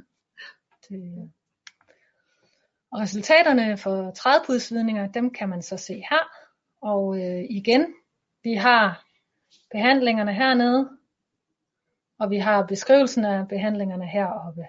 Det, 0.89 1.31
og 2.93 3.01
resultaterne 3.01 3.77
for 3.77 4.11
30 4.11 4.45
pudsvidninger, 4.47 5.07
dem 5.07 5.31
kan 5.31 5.49
man 5.49 5.63
så 5.63 5.77
se 5.77 5.95
her. 5.95 6.29
Og 6.83 7.17
øh, 7.19 7.45
igen, 7.51 7.87
vi 8.45 8.55
har 8.55 9.07
behandlingerne 9.71 10.35
hernede, 10.35 10.91
og 12.19 12.31
vi 12.31 12.39
har 12.39 12.67
beskrivelsen 12.67 13.25
af 13.25 13.49
behandlingerne 13.49 14.07
heroppe. 14.07 14.67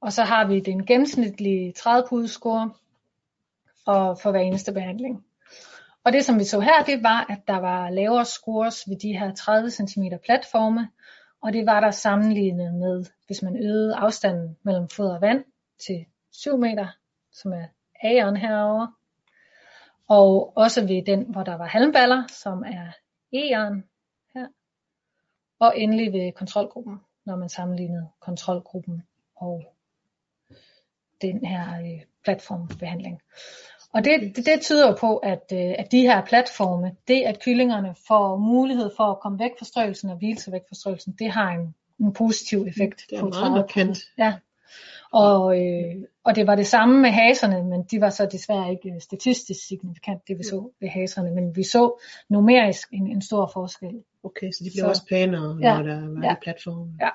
Og 0.00 0.12
så 0.12 0.22
har 0.22 0.46
vi 0.46 0.60
den 0.60 0.86
gennemsnitlige 0.86 1.72
30 1.72 2.08
pudescore 2.08 2.70
for, 3.84 4.14
for 4.14 4.30
hver 4.30 4.40
eneste 4.40 4.72
behandling. 4.72 5.24
Og 6.04 6.12
det 6.12 6.24
som 6.24 6.38
vi 6.38 6.44
så 6.44 6.60
her, 6.60 6.84
det 6.84 7.02
var, 7.02 7.26
at 7.28 7.40
der 7.46 7.56
var 7.56 7.90
lavere 7.90 8.24
scores 8.24 8.88
ved 8.88 8.96
de 8.96 9.18
her 9.18 9.34
30 9.34 9.70
cm 9.70 10.02
platforme, 10.24 10.88
og 11.42 11.52
det 11.52 11.66
var 11.66 11.80
der 11.80 11.90
sammenlignet 11.90 12.74
med, 12.74 13.04
hvis 13.26 13.42
man 13.42 13.56
øgede 13.56 13.96
afstanden 13.96 14.56
mellem 14.62 14.88
fod 14.88 15.06
og 15.06 15.20
vand 15.20 15.44
til 15.86 16.06
7 16.32 16.56
meter, 16.56 16.86
som 17.32 17.52
er 17.52 17.66
A'eren 18.04 18.34
herovre, 18.34 18.92
og 20.08 20.56
også 20.56 20.86
ved 20.86 21.04
den, 21.04 21.22
hvor 21.22 21.42
der 21.42 21.54
var 21.54 21.66
halmballer, 21.66 22.26
som 22.28 22.62
er 22.62 22.86
E'eren 23.34 23.82
her, 24.34 24.46
og 25.58 25.78
endelig 25.78 26.12
ved 26.12 26.32
kontrolgruppen, 26.32 27.00
når 27.24 27.36
man 27.36 27.48
sammenlignede 27.48 28.08
kontrolgruppen 28.20 29.02
og 29.36 29.74
den 31.22 31.44
her 31.44 31.80
øh, 31.80 32.00
platformbehandling. 32.24 33.20
Og 33.94 34.04
det, 34.04 34.36
det, 34.36 34.46
det 34.46 34.60
tyder 34.60 34.88
jo 34.88 34.96
på, 35.00 35.16
at, 35.16 35.42
øh, 35.52 35.74
at 35.78 35.92
de 35.92 36.00
her 36.00 36.24
platforme, 36.24 36.92
det 37.08 37.22
at 37.22 37.40
kyllingerne 37.44 37.94
får 38.08 38.36
mulighed 38.36 38.90
for 38.96 39.04
at 39.04 39.20
komme 39.20 39.38
væk 39.38 39.50
fra 39.58 39.64
strøgelsen 39.64 40.10
og 40.10 40.16
hvile 40.16 40.38
sig 40.40 40.52
væk 40.52 40.62
fra 40.68 40.74
strøgelsen, 40.74 41.14
det 41.18 41.30
har 41.30 41.50
en, 41.50 41.74
en 42.00 42.12
positiv 42.12 42.64
effekt 42.68 43.02
Det 43.10 43.16
er 43.16 43.20
på 43.20 43.28
meget 43.28 43.52
markant. 43.52 43.98
Ja. 44.18 44.34
Og, 45.12 45.60
øh, 45.62 45.94
og 46.24 46.36
det 46.36 46.46
var 46.46 46.54
det 46.54 46.66
samme 46.66 47.00
med 47.00 47.10
haserne, 47.10 47.62
men 47.64 47.82
de 47.90 48.00
var 48.00 48.10
så 48.10 48.26
desværre 48.32 48.70
ikke 48.70 48.90
øh, 48.94 49.00
statistisk 49.00 49.66
signifikant, 49.68 50.28
det 50.28 50.38
vi 50.38 50.42
så 50.42 50.70
ved 50.80 50.88
haserne, 50.88 51.30
men 51.30 51.56
vi 51.56 51.62
så 51.62 52.02
numerisk 52.28 52.88
en, 52.92 53.06
en 53.06 53.22
stor 53.22 53.50
forskel. 53.52 54.02
Okay, 54.22 54.50
så 54.52 54.64
de 54.64 54.70
bliver 54.70 54.84
Så- 54.84 54.88
også 54.88 55.06
pænere, 55.08 55.58
Ja, 55.62 55.76
når 55.76 55.82
der 55.82 56.08
var 56.08 56.24
ja. 56.26 56.32
i 56.32 56.36
platformen. 56.42 56.96
Ja. 57.00 57.08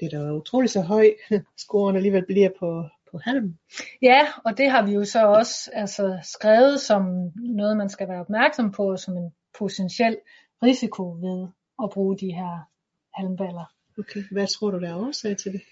Det 0.00 0.12
er 0.14 0.18
da 0.24 0.32
utroligt 0.32 0.72
så 0.72 0.80
høj, 0.80 1.06
scoren 1.64 1.96
alligevel 1.96 2.24
bliver 2.26 2.50
på, 2.58 2.84
på 3.12 3.18
halm. 3.24 3.58
Ja, 4.02 4.26
og 4.44 4.58
det 4.58 4.70
har 4.70 4.86
vi 4.86 4.92
jo 4.92 5.04
så 5.04 5.26
også 5.26 5.70
altså, 5.72 6.18
skrevet 6.22 6.80
som 6.80 7.30
noget, 7.36 7.76
man 7.76 7.88
skal 7.88 8.08
være 8.08 8.20
opmærksom 8.20 8.72
på, 8.72 8.96
som 8.96 9.16
en 9.16 9.32
potentiel 9.58 10.16
risiko 10.62 11.02
ved 11.02 11.48
at 11.82 11.90
bruge 11.90 12.18
de 12.18 12.32
her 12.32 12.68
halmballer. 13.14 13.64
Okay, 13.98 14.22
hvad 14.32 14.46
tror 14.46 14.70
du, 14.70 14.80
der 14.80 14.88
er 14.88 15.06
årsag 15.06 15.36
til 15.36 15.52
det? 15.52 15.62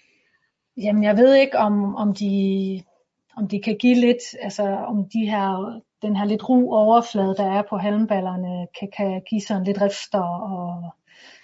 Jamen, 0.77 1.03
jeg 1.03 1.17
ved 1.17 1.33
ikke, 1.33 1.57
om, 1.57 1.95
om, 1.95 2.13
de, 2.13 2.83
om 3.37 3.47
de 3.47 3.61
kan 3.61 3.77
give 3.77 3.95
lidt, 3.95 4.23
altså 4.41 4.63
om 4.63 5.09
de 5.09 5.29
her, 5.29 5.81
den 6.01 6.15
her 6.15 6.25
lidt 6.25 6.49
ru 6.49 6.73
overflade, 6.73 7.35
der 7.35 7.51
er 7.51 7.63
på 7.69 7.77
halmballerne, 7.77 8.67
kan, 8.79 8.91
kan 8.97 9.21
give 9.29 9.41
sådan 9.41 9.63
lidt 9.63 9.81
rifter. 9.81 10.23
Og, 10.23 10.91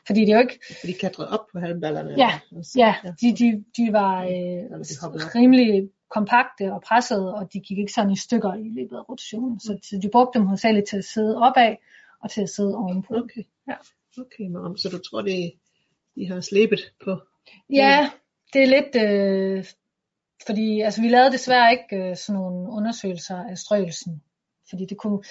fordi 0.08 0.20
det 0.20 0.30
er 0.30 0.34
jo 0.34 0.40
ikke, 0.40 0.60
For 0.80 0.88
de 0.88 0.94
katrede 0.94 1.30
op 1.30 1.48
på 1.52 1.60
halmballerne? 1.60 2.16
Ja, 2.18 2.40
eller? 2.52 2.64
ja, 2.76 2.96
de, 3.22 3.36
de, 3.36 3.64
de 3.78 3.94
var 3.94 4.26
de 4.26 4.32
øh, 4.32 4.80
op. 5.04 5.36
rimelig 5.36 5.90
kompakte 6.10 6.74
og 6.74 6.82
pressede, 6.82 7.36
og 7.36 7.54
de 7.54 7.60
gik 7.60 7.78
ikke 7.78 7.94
sådan 7.94 8.12
i 8.12 8.18
stykker 8.18 8.54
i 8.54 8.70
løbet 8.70 8.96
af 8.96 9.10
rotationen. 9.10 9.60
Så, 9.60 9.78
så 9.84 10.00
de 10.02 10.10
brugte 10.10 10.40
dem 10.40 10.48
hovedsageligt 10.48 10.88
til 10.88 10.98
at 10.98 11.06
sidde 11.06 11.38
opad 11.38 11.76
og 12.24 12.32
til 12.32 12.42
at 12.42 12.50
sidde 12.50 12.76
ovenpå. 12.76 13.14
Okay. 13.16 13.44
Ja. 13.68 13.76
Okay, 14.20 14.44
men, 14.44 14.78
så 14.78 14.90
du 14.90 14.98
tror, 14.98 15.22
det 15.22 15.54
de 16.16 16.28
har 16.28 16.42
slæbet 16.42 16.94
på? 17.04 17.20
Ja, 17.70 18.10
det 18.54 18.64
er 18.64 18.68
lidt, 18.68 18.96
øh, 18.96 19.66
fordi 20.46 20.82
altså, 20.82 21.02
vi 21.02 21.10
lavede 21.10 21.32
desværre 21.32 21.72
ikke 21.72 22.10
øh, 22.10 22.16
sådan 22.16 22.42
nogle 22.42 22.70
undersøgelser 22.72 23.38
af 23.38 23.58
strøgelsen, 23.58 24.24
fordi 24.70 24.86
det 24.86 24.98
kunne, 24.98 25.24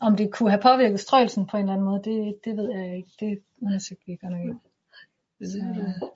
om 0.00 0.16
det 0.16 0.32
kunne 0.32 0.50
have 0.50 0.62
påvirket 0.62 1.00
strøgelsen 1.00 1.46
på 1.46 1.56
en 1.56 1.62
eller 1.62 1.72
anden 1.72 1.84
måde, 1.86 2.02
det, 2.04 2.38
det 2.44 2.56
ved 2.56 2.70
jeg 2.72 2.96
ikke. 2.96 3.10
Det 3.20 3.38
undersøgte 3.62 4.02
vi 4.06 4.16
godt 4.16 4.32
nok 4.32 4.40
ikke. 4.42 4.58
Så. 5.42 5.58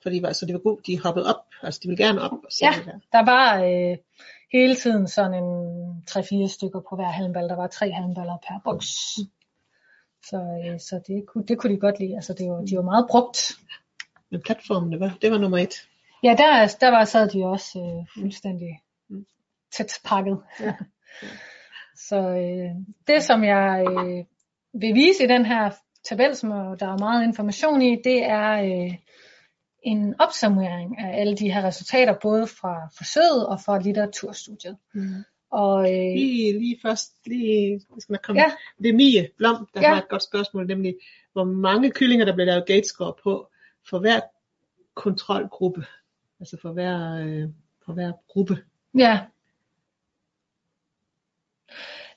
For 0.03 0.09
de 0.09 0.21
var, 0.21 0.33
så 0.33 0.45
de 0.45 0.53
var 0.53 0.59
gode, 0.59 0.81
de 0.87 0.99
hoppede 1.01 1.25
op, 1.35 1.45
altså 1.61 1.79
de 1.83 1.87
ville 1.87 2.03
gerne 2.05 2.21
op 2.21 2.31
og 2.31 2.39
Ja. 2.61 2.73
det 2.77 2.85
der. 2.85 2.99
Der 3.11 3.25
var 3.25 3.63
øh, 3.63 3.97
hele 4.51 4.75
tiden 4.75 5.07
sådan 5.07 5.33
en 5.43 6.03
3-4 6.09 6.47
stykker 6.47 6.79
på 6.89 6.95
hver 6.95 7.09
halmball. 7.11 7.49
Der 7.49 7.55
var 7.55 7.67
tre 7.67 7.91
halmballer 7.91 8.37
per 8.47 8.59
boks. 8.63 8.87
Så, 10.29 10.37
øh, 10.37 10.79
så 10.79 11.01
det, 11.07 11.25
kunne, 11.27 11.45
det 11.45 11.57
kunne 11.57 11.73
de 11.75 11.79
godt 11.79 11.99
lide. 11.99 12.15
Altså, 12.15 12.33
det 12.33 12.49
var, 12.49 12.61
de 12.65 12.75
var 12.75 12.81
meget 12.81 13.05
brugt. 13.09 13.51
Men 14.31 14.41
platformen, 14.41 14.91
det 14.91 14.99
var, 14.99 15.17
det 15.21 15.31
var 15.31 15.37
nummer 15.37 15.57
et. 15.57 15.73
Ja, 16.23 16.35
der, 16.37 16.75
der 16.79 16.89
var, 16.89 17.05
sad 17.05 17.29
de 17.29 17.45
også 17.45 17.79
øh, 17.79 18.21
fuldstændig 18.21 18.79
Mm. 19.09 19.25
tæt 19.77 19.93
pakket. 20.05 20.39
Ja. 20.59 20.73
så 21.95 22.17
øh, 22.17 22.69
det, 23.07 23.23
som 23.23 23.43
jeg 23.43 23.85
øh, 23.89 24.23
vil 24.81 24.93
vise 24.95 25.23
i 25.23 25.27
den 25.27 25.45
her 25.45 25.71
tabel, 26.09 26.35
som 26.35 26.51
er- 26.51 26.75
der 26.75 26.87
er 26.87 26.97
meget 26.97 27.23
information 27.23 27.81
i, 27.81 27.95
det 28.03 28.25
er 28.25 28.51
øh, 28.63 28.93
en 29.83 30.15
opsummering 30.19 30.99
af 30.99 31.19
alle 31.21 31.35
de 31.37 31.51
her 31.51 31.63
resultater, 31.63 32.15
både 32.21 32.47
fra 32.47 32.89
forsøget 32.97 33.47
og 33.47 33.59
fra 33.65 33.79
litteraturstudiet. 33.79 34.77
Mm. 34.93 35.23
Og 35.51 35.79
øh, 35.83 36.13
Lige, 36.15 36.59
lige 36.59 36.79
først, 36.81 37.11
lige, 37.27 37.79
skal 37.99 38.13
nok 38.13 38.21
komme. 38.23 38.41
Ja. 38.41 38.51
Det 38.83 38.89
er 38.89 38.93
Mie 38.93 39.29
Blom, 39.37 39.67
der 39.73 39.81
Ja. 39.81 39.87
har 39.93 40.01
et 40.01 40.09
godt 40.09 40.23
spørgsmål, 40.23 40.67
nemlig, 40.67 40.95
hvor 41.33 41.43
mange 41.43 41.91
kyllinger, 41.91 42.25
der 42.25 42.33
bliver 42.33 42.45
lavet 42.45 42.65
gatescore 42.65 43.13
på, 43.23 43.47
for 43.89 43.99
hver 43.99 44.19
kontrolgruppe. 44.95 45.85
Altså 46.39 46.57
for 46.61 46.71
hver, 46.71 47.13
øh, 47.25 47.49
for 47.85 47.93
hver 47.93 48.11
gruppe. 48.27 48.57
ja, 48.97 49.19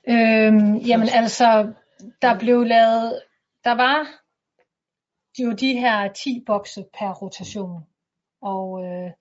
Øhm, 0.09 0.75
jamen 0.75 1.09
altså, 1.09 1.73
der 2.21 2.39
blev 2.39 2.63
lavet, 2.63 3.21
der 3.63 3.71
var 3.71 4.07
jo 5.39 5.51
de 5.51 5.79
her 5.79 6.13
10 6.13 6.43
bokse 6.45 6.85
per 6.99 7.13
rotation. 7.13 7.83
Og, 8.41 8.85
øh, 8.85 9.11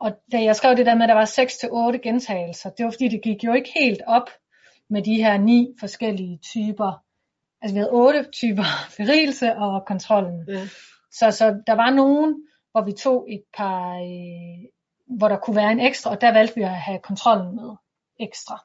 og 0.00 0.12
da 0.32 0.42
jeg 0.42 0.56
skrev 0.56 0.76
det 0.76 0.86
der 0.86 0.94
med, 0.94 1.02
at 1.02 1.08
der 1.08 1.14
var 1.14 1.94
6-8 1.94 2.00
gentagelser, 2.02 2.70
det 2.70 2.84
var 2.84 2.90
fordi, 2.90 3.08
det 3.08 3.22
gik 3.22 3.44
jo 3.44 3.52
ikke 3.52 3.70
helt 3.74 4.02
op 4.06 4.30
med 4.90 5.02
de 5.02 5.14
her 5.14 5.38
ni 5.38 5.74
forskellige 5.80 6.38
typer. 6.38 7.02
Altså 7.62 7.74
vi 7.74 7.78
havde 7.78 7.92
otte 7.92 8.30
typer 8.32 8.64
berigelse 8.96 9.54
og 9.54 9.86
kontrollen. 9.86 10.44
Ja. 10.48 10.68
Så, 11.12 11.30
så 11.30 11.62
der 11.66 11.72
var 11.72 11.90
nogen, 11.90 12.46
hvor 12.72 12.84
vi 12.84 12.92
tog 12.92 13.26
et 13.32 13.42
par, 13.56 13.94
øh, 13.94 14.68
hvor 15.18 15.28
der 15.28 15.36
kunne 15.36 15.56
være 15.56 15.72
en 15.72 15.80
ekstra, 15.80 16.10
og 16.10 16.20
der 16.20 16.32
valgte 16.32 16.54
vi 16.54 16.62
at 16.62 16.70
have 16.70 16.98
kontrollen 16.98 17.56
med 17.56 17.76
ekstra. 18.20 18.64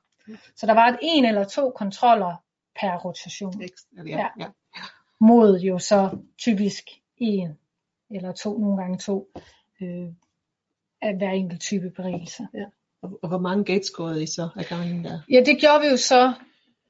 Så 0.56 0.66
der 0.66 0.74
var 0.74 0.88
et 0.88 1.00
en 1.02 1.26
eller 1.26 1.44
to 1.44 1.72
kontroller 1.76 2.36
per 2.82 2.98
rotation, 2.98 3.62
Ekstra, 3.62 3.88
ja, 4.06 4.18
Ja. 4.18 4.28
ja. 4.40 4.48
mod 5.20 5.60
jo 5.60 5.80
så 5.80 6.18
typisk 6.38 6.84
en 7.18 7.58
eller 8.12 8.32
to, 8.32 8.58
nogle 8.58 8.78
gange 8.82 8.98
to, 8.98 9.32
øh, 9.82 10.08
af 11.02 11.18
hver 11.18 11.32
enkelt 11.32 11.62
type 11.62 11.90
berigelse. 11.96 12.48
Og, 13.02 13.20
og 13.22 13.30
hvor 13.30 13.40
mange 13.40 13.64
gates 13.64 13.86
scorede 13.88 14.24
I 14.24 14.28
så 14.28 14.50
af 14.56 14.66
gangen 14.66 15.04
der? 15.04 15.20
Ja, 15.32 15.42
det 15.46 15.60
gjorde 15.60 15.82
vi 15.82 15.88
jo 15.88 15.98
så 15.98 16.34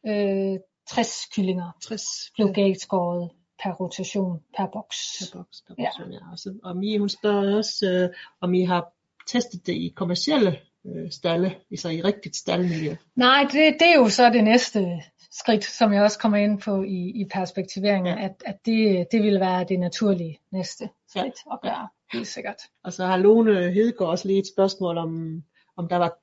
øh, 0.07 0.59
60 0.87 1.25
kyllinger 1.35 1.71
60 1.83 2.01
blev 2.35 2.53
gateskåret 2.53 3.31
per 3.63 3.71
rotation 3.71 4.39
per 4.57 4.65
boks. 4.73 4.97
per 5.31 5.37
boks. 5.39 5.61
Per 5.67 5.75
Ja. 5.77 5.89
ja. 5.99 6.05
ja. 6.11 6.31
Og, 6.31 6.39
så, 6.39 6.53
og 6.63 6.77
Mie, 6.77 6.99
hun 6.99 7.09
spørger 7.09 7.57
også, 7.57 7.85
øh, 7.89 8.09
om 8.41 8.53
I 8.53 8.63
har 8.65 8.91
testet 9.27 9.67
det 9.67 9.73
i 9.73 9.93
kommercielle 9.95 10.59
øh, 10.85 11.11
stalle, 11.11 11.55
altså 11.71 11.89
i 11.89 12.01
rigtigt 12.01 12.35
staldmiljø. 12.35 12.95
Nej, 13.15 13.41
det, 13.51 13.75
det 13.79 13.87
er 13.87 13.95
jo 13.95 14.09
så 14.09 14.29
det 14.29 14.43
næste 14.43 15.01
skridt, 15.31 15.63
som 15.63 15.93
jeg 15.93 16.03
også 16.03 16.19
kommer 16.19 16.37
ind 16.37 16.61
på 16.61 16.83
i, 16.83 17.11
i 17.21 17.25
perspektiveringen, 17.33 18.17
Ja. 18.17 18.23
at, 18.25 18.43
at 18.45 18.55
det, 18.65 19.07
det 19.11 19.23
vil 19.23 19.39
være 19.39 19.63
det 19.69 19.79
naturlige 19.79 20.39
næste 20.51 20.89
skridt 21.09 21.35
at 21.51 21.59
gøre, 21.61 21.87
helt 22.13 22.27
sikkert. 22.27 22.55
Og 22.83 22.93
så 22.93 23.05
har 23.05 23.17
Lone 23.17 23.71
Hedegaard 23.71 24.09
også 24.11 24.27
lige 24.27 24.39
et 24.39 24.47
spørgsmål 24.55 24.97
om, 24.97 25.43
om 25.77 25.87
der 25.87 25.97
var 25.97 26.17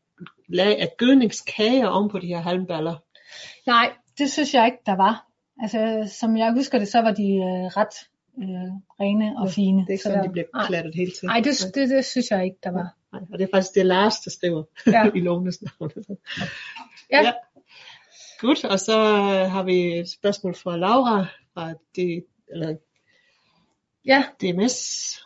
lag 0.48 0.80
af 0.80 0.88
gødningskager 0.98 1.88
oven 1.88 2.10
på 2.10 2.18
de 2.18 2.26
her 2.26 2.40
halmballer. 2.40 2.96
Nej, 3.66 3.92
det 4.18 4.32
synes 4.32 4.54
jeg 4.54 4.66
ikke, 4.66 4.78
der 4.86 4.96
var. 4.96 5.26
Altså, 5.62 6.10
som 6.20 6.36
jeg 6.36 6.52
husker 6.52 6.78
det, 6.78 6.88
så 6.88 7.00
var 7.00 7.12
de 7.12 7.22
øh, 7.22 7.66
ret 7.76 7.94
øh, 8.38 8.72
rene 9.00 9.34
og 9.38 9.50
fine. 9.50 9.78
Det 9.80 9.86
er 9.88 9.92
ikke 9.92 10.02
Så 10.02 10.08
sådan, 10.08 10.18
der, 10.18 10.26
de 10.26 10.32
bliver 10.32 10.66
klattet 10.66 10.94
helt 10.94 11.14
til. 11.18 11.26
nej 11.26 11.40
det, 11.40 11.74
det, 11.74 11.88
det 11.90 12.04
synes 12.04 12.30
jeg 12.30 12.44
ikke, 12.44 12.56
der 12.62 12.70
var. 12.70 12.96
Nej, 13.12 13.20
og 13.32 13.38
det 13.38 13.44
er 13.44 13.48
faktisk 13.54 13.74
det 13.74 13.86
Lars, 13.86 14.14
der 14.20 14.30
skriver 14.30 14.62
Ja. 14.86 15.10
i 15.18 15.20
Lones 15.20 15.62
navn. 15.62 15.90
Ja. 17.10 17.22
ja. 17.22 17.32
Godt, 18.38 18.64
og 18.64 18.80
så 18.80 18.96
har 19.48 19.62
vi 19.62 19.98
et 19.98 20.10
spørgsmål 20.10 20.54
fra 20.54 20.76
Laura 20.76 21.26
fra 21.54 21.74
det, 21.96 22.24
eller 22.48 22.76
Ja, 24.06 24.24
DMS. 24.40 24.76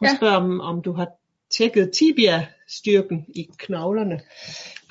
Hun 0.00 0.06
Ja. 0.06 0.10
ja. 0.12 0.16
spørger, 0.16 0.36
om, 0.36 0.60
om 0.60 0.82
du 0.82 0.92
har 0.92 1.08
tjekket 1.56 1.90
tibia-styrken 1.94 3.24
i 3.34 3.48
knoglerne. 3.58 4.20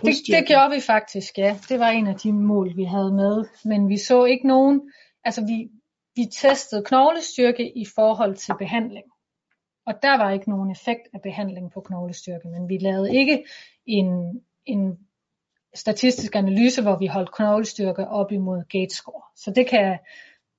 det, 0.01 0.13
det 0.27 0.47
gjorde 0.47 0.75
vi 0.75 0.81
faktisk, 0.81 1.37
ja. 1.37 1.59
Det 1.69 1.79
var 1.79 1.89
en 1.89 2.07
af 2.07 2.15
de 2.15 2.33
mål, 2.33 2.77
vi 2.77 2.83
havde 2.83 3.13
med. 3.13 3.45
Men 3.65 3.89
vi 3.89 3.97
så 3.97 4.25
ikke 4.25 4.47
nogen, 4.47 4.91
altså 5.23 5.41
vi, 5.45 5.69
vi 6.15 6.25
testede 6.31 6.83
knoglestyrke 6.85 7.77
i 7.77 7.85
forhold 7.95 8.35
til 8.35 8.53
behandling. 8.59 9.05
Og 9.85 9.93
der 10.01 10.17
var 10.17 10.31
ikke 10.31 10.49
nogen 10.49 10.71
effekt 10.71 11.01
af 11.13 11.21
behandling 11.21 11.71
på 11.71 11.81
knoglestyrke, 11.81 12.47
men 12.47 12.69
vi 12.69 12.77
lavede 12.77 13.15
ikke 13.15 13.45
en, 13.85 14.41
en 14.65 14.99
statistisk 15.75 16.35
analyse, 16.35 16.81
hvor 16.81 16.97
vi 16.99 17.07
holdt 17.07 17.31
knoglestyrke 17.35 18.07
op 18.07 18.31
imod 18.31 18.63
gate 18.69 18.95
score. 18.95 19.21
Så 19.35 19.51
det 19.51 19.67
kan, 19.69 19.99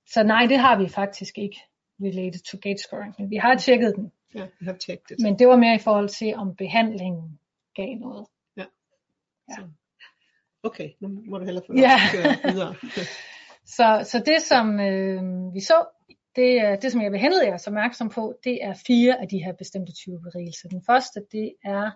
så 0.07 0.23
nej, 0.23 0.47
det 0.47 0.59
har 0.59 0.79
vi 0.83 0.89
faktisk 0.89 1.39
ikke 1.39 1.61
related 2.01 2.41
to 2.41 2.59
gate 2.63 2.79
scoring. 2.83 3.15
Men 3.19 3.31
vi 3.31 3.37
har 3.37 3.55
tjekket 3.55 3.97
den, 3.97 4.13
Ja, 4.35 4.41
jeg 4.41 4.49
har 4.67 4.73
tjekket 4.73 5.09
det. 5.09 5.17
men 5.21 5.39
det 5.39 5.49
var 5.49 5.57
mere 5.57 5.75
i 5.75 5.79
forhold 5.79 6.09
til, 6.09 6.35
om 6.35 6.57
behandlingen 6.57 7.39
gav 7.75 7.95
noget. 7.95 8.27
Okay, 10.63 10.91
nu 11.01 11.09
må 11.31 11.39
du 11.39 11.45
hellere 11.45 11.65
få 11.67 11.73
Ja. 11.77 11.97
videre. 12.53 12.75
Så, 13.67 14.01
så 14.11 14.19
det 14.27 14.43
som 14.43 14.81
øh, 14.81 15.23
vi 15.55 15.61
så, 15.61 15.85
det, 16.37 16.61
er- 16.61 16.77
det 16.77 16.93
som 16.93 17.03
jeg 17.03 17.13
vil 17.13 17.21
henlede 17.21 17.47
jeres 17.47 17.67
opmærksom 17.67 18.09
på, 18.09 18.35
det 18.45 18.59
er 18.65 18.75
fire 18.87 19.21
af 19.21 19.29
de 19.29 19.39
her 19.45 19.53
bestemte 19.53 19.93
typer 19.93 20.19
berigelse. 20.21 20.69
Den 20.69 20.83
første, 20.87 21.21
det 21.33 21.53
er 21.65 21.91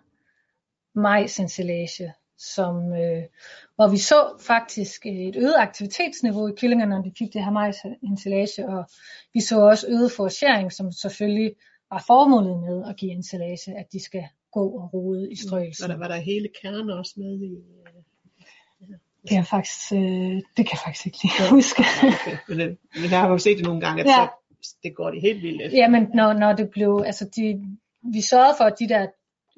majsensilage, 0.99 2.13
som, 2.39 2.93
øh, 2.93 3.23
hvor 3.77 3.89
vi 3.91 3.97
så 3.99 4.43
faktisk 4.47 5.07
et 5.07 5.37
øget 5.37 5.55
aktivitetsniveau 5.59 6.49
i 6.49 6.53
kyllingerne, 6.57 6.95
når 6.95 7.03
de 7.03 7.13
fik 7.19 7.33
det 7.33 7.45
her 7.45 7.51
majsensilage, 7.51 8.69
og 8.69 8.85
vi 9.35 9.41
så 9.41 9.61
også 9.61 9.87
øget 9.89 10.13
foragering, 10.13 10.73
som 10.73 10.93
selvfølgelig 10.93 11.55
var 11.91 12.05
formålet 12.07 12.61
med 12.61 12.85
at 12.91 12.97
give 12.97 13.13
ensilage, 13.13 13.79
at 13.79 13.87
de 13.93 14.05
skal 14.05 14.25
gå 14.53 14.65
og 14.71 14.95
rode 14.95 15.27
i 15.33 15.37
Var 15.37 15.47
strøgelsen. 15.49 15.91
der, 15.91 15.97
var 15.99 16.09
der 16.09 16.17
hele 16.17 16.49
kerner 16.63 16.95
også 16.99 17.15
med 17.17 17.41
i? 17.43 17.55
Det 19.29 19.37
er 19.37 19.43
faktisk, 19.43 19.93
øh, 19.93 19.99
det 20.57 20.67
kan 20.67 20.69
jeg 20.73 20.79
faktisk 20.85 21.07
ikke 21.07 21.19
lige 21.23 21.51
huske. 21.51 21.85
Okay, 22.03 22.37
men, 22.49 22.59
det- 22.59 22.79
men 22.95 23.11
jeg 23.11 23.21
har 23.21 23.29
jo 23.29 23.39
set 23.39 23.57
det 23.59 23.67
nogle 23.67 23.81
gange, 23.81 24.03
at 24.03 24.09
Ja. 24.09 24.27
så, 24.63 24.77
det 24.83 24.95
går 24.97 25.11
de 25.11 25.21
helt 25.21 25.43
vildt 25.43 25.63
efter. 25.63 25.79
Jamen, 25.79 26.07
når, 26.15 26.33
når 26.33 26.53
det 26.53 26.71
blev, 26.71 27.03
altså 27.07 27.25
de, 27.37 27.61
vi 28.15 28.21
sørgede 28.21 28.55
for, 28.59 28.65
at 28.65 28.75
de 28.79 28.89
der 28.89 29.07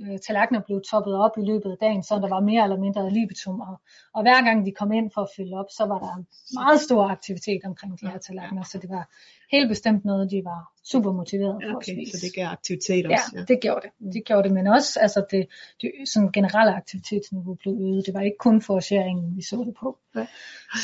øh, 0.03 0.19
tallerkener 0.27 0.61
blev 0.61 0.83
toppet 0.91 1.15
op 1.15 1.31
i 1.39 1.45
løbet 1.51 1.71
af 1.71 1.77
dagen, 1.81 2.03
så 2.03 2.15
der 2.15 2.29
var 2.29 2.41
mere 2.41 2.63
eller 2.65 2.77
mindre 2.79 3.11
libitum. 3.11 3.61
Og, 3.61 3.81
og 4.15 4.23
hver 4.23 4.45
gang 4.45 4.67
de 4.67 4.73
kom 4.73 4.93
ind 4.93 5.11
for 5.15 5.21
at 5.23 5.29
fylde 5.37 5.55
op, 5.61 5.67
så 5.71 5.85
var 5.87 5.99
der 5.99 6.25
meget 6.61 6.81
stor 6.81 7.03
aktivitet 7.17 7.61
omkring 7.65 8.01
de 8.01 8.07
her 8.09 8.19
tallerkener. 8.19 8.63
Så 8.63 8.79
det 8.79 8.91
var 8.91 9.05
helt 9.53 9.69
bestemt 9.69 10.05
noget, 10.05 10.31
de 10.31 10.41
var 10.45 10.73
super 10.85 11.13
motiveret 11.13 11.59
Ja, 11.63 11.71
for 11.71 11.77
okay, 11.77 11.93
at 11.93 11.99
spise. 11.99 12.19
så 12.19 12.27
det 12.27 12.35
gav 12.35 12.47
aktivitet 12.47 13.05
Ja, 13.05 13.13
også. 13.15 13.33
Ja. 13.35 13.45
det 13.49 13.59
gjorde 13.61 13.81
det. 13.87 14.13
Det 14.15 14.23
gjorde 14.25 14.43
det, 14.43 14.53
men 14.53 14.67
også 14.67 15.01
altså 15.01 15.25
det, 15.31 15.47
det 15.81 15.91
sådan 16.13 16.33
generelle 16.33 16.75
aktivitetsniveau 16.75 17.55
blev 17.55 17.75
øget. 17.81 18.07
Det 18.07 18.15
var 18.15 18.21
ikke 18.21 18.39
kun 18.39 18.63
forageringen, 18.63 19.37
vi 19.37 19.43
så 19.43 19.57
det 19.67 19.75
på. 19.81 19.99
Nej. 20.15 20.27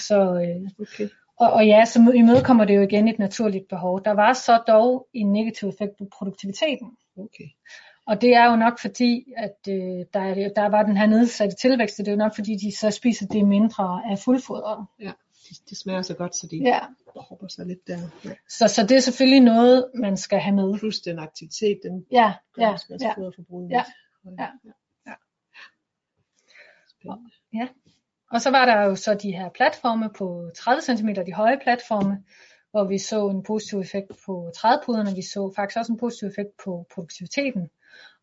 Så, 0.09 0.19
øh, 0.35 0.71
Okay. 0.81 1.09
og, 1.41 1.51
og 1.53 1.67
ja, 1.67 1.85
så 1.85 2.13
imødekommer 2.15 2.65
det 2.65 2.77
jo 2.77 2.81
igen 2.83 3.09
et 3.09 3.19
naturligt 3.19 3.69
behov. 3.69 4.05
Der 4.05 4.11
var 4.11 4.33
så 4.33 4.63
dog 4.69 5.09
en 5.15 5.33
negativ 5.33 5.69
effekt 5.69 5.93
på 5.99 6.05
produktiviteten. 6.13 6.89
okay. 7.17 7.49
Og 8.09 8.21
det 8.21 8.35
er 8.35 8.51
jo 8.51 8.57
nok 8.57 8.79
fordi, 8.81 9.33
at 9.37 9.57
øh, 9.69 10.05
der, 10.15 10.21
er, 10.21 10.49
der 10.57 10.69
var 10.69 10.83
den 10.83 10.97
her 10.97 11.07
nedsatte 11.07 11.57
tilvækst, 11.57 11.99
og 12.01 12.05
det 12.07 12.11
er 12.13 12.17
jo 12.17 12.19
nok 12.25 12.35
fordi, 12.35 12.57
de 12.57 12.77
så 12.77 12.91
spiser 12.91 13.27
det 13.27 13.47
mindre 13.49 14.03
af 14.11 14.19
fuldfodret. 14.19 14.87
Ja, 15.01 15.13
de, 15.49 15.55
de 15.71 15.77
smager 15.81 16.03
så 16.03 16.15
godt, 16.15 16.37
så 16.37 16.47
de 16.47 16.57
Ja. 16.57 16.79
hopper 17.17 17.49
sig 17.49 17.67
lidt 17.67 17.87
der. 17.87 17.99
Ja. 18.25 18.31
Så, 18.49 18.69
så 18.69 18.83
det 18.83 18.97
er 18.97 19.01
selvfølgelig 19.01 19.41
noget, 19.41 19.91
man 19.95 20.17
skal 20.17 20.39
have 20.39 20.55
med. 20.57 20.79
Plus 20.79 21.01
den 21.01 21.19
aktivitet, 21.19 21.81
den 21.83 22.07
Ja, 22.13 22.33
gør 22.55 22.63
ja, 22.63 22.73
også 22.73 22.97
ja. 23.01 23.07
ja. 23.07 23.15
foderforbruget. 23.15 23.71
Ja, 23.71 23.85
lidt. 24.25 24.41
ja, 24.41 24.49
ja. 25.07 25.13
Spændende. 26.89 27.31
Og 28.31 28.41
så 28.41 28.51
var 28.51 28.65
der 28.65 28.83
jo 28.83 28.97
så 28.97 29.15
de 29.15 29.33
her 29.33 29.49
platforme 29.49 30.11
på 30.19 30.51
30 30.57 30.83
cm, 30.83 31.09
de 31.27 31.33
høje 31.33 31.59
platforme, 31.63 32.25
hvor 32.71 32.85
vi 32.85 32.99
så 32.99 33.29
en 33.29 33.43
positiv 33.43 33.79
effekt 33.79 34.13
på 34.27 34.51
trædpuderne, 34.57 35.15
vi 35.15 35.23
så 35.23 35.53
faktisk 35.57 35.79
også 35.79 35.93
en 35.93 35.99
positiv 35.99 36.29
effekt 36.29 36.51
på 36.65 36.87
produktiviteten. 36.95 37.71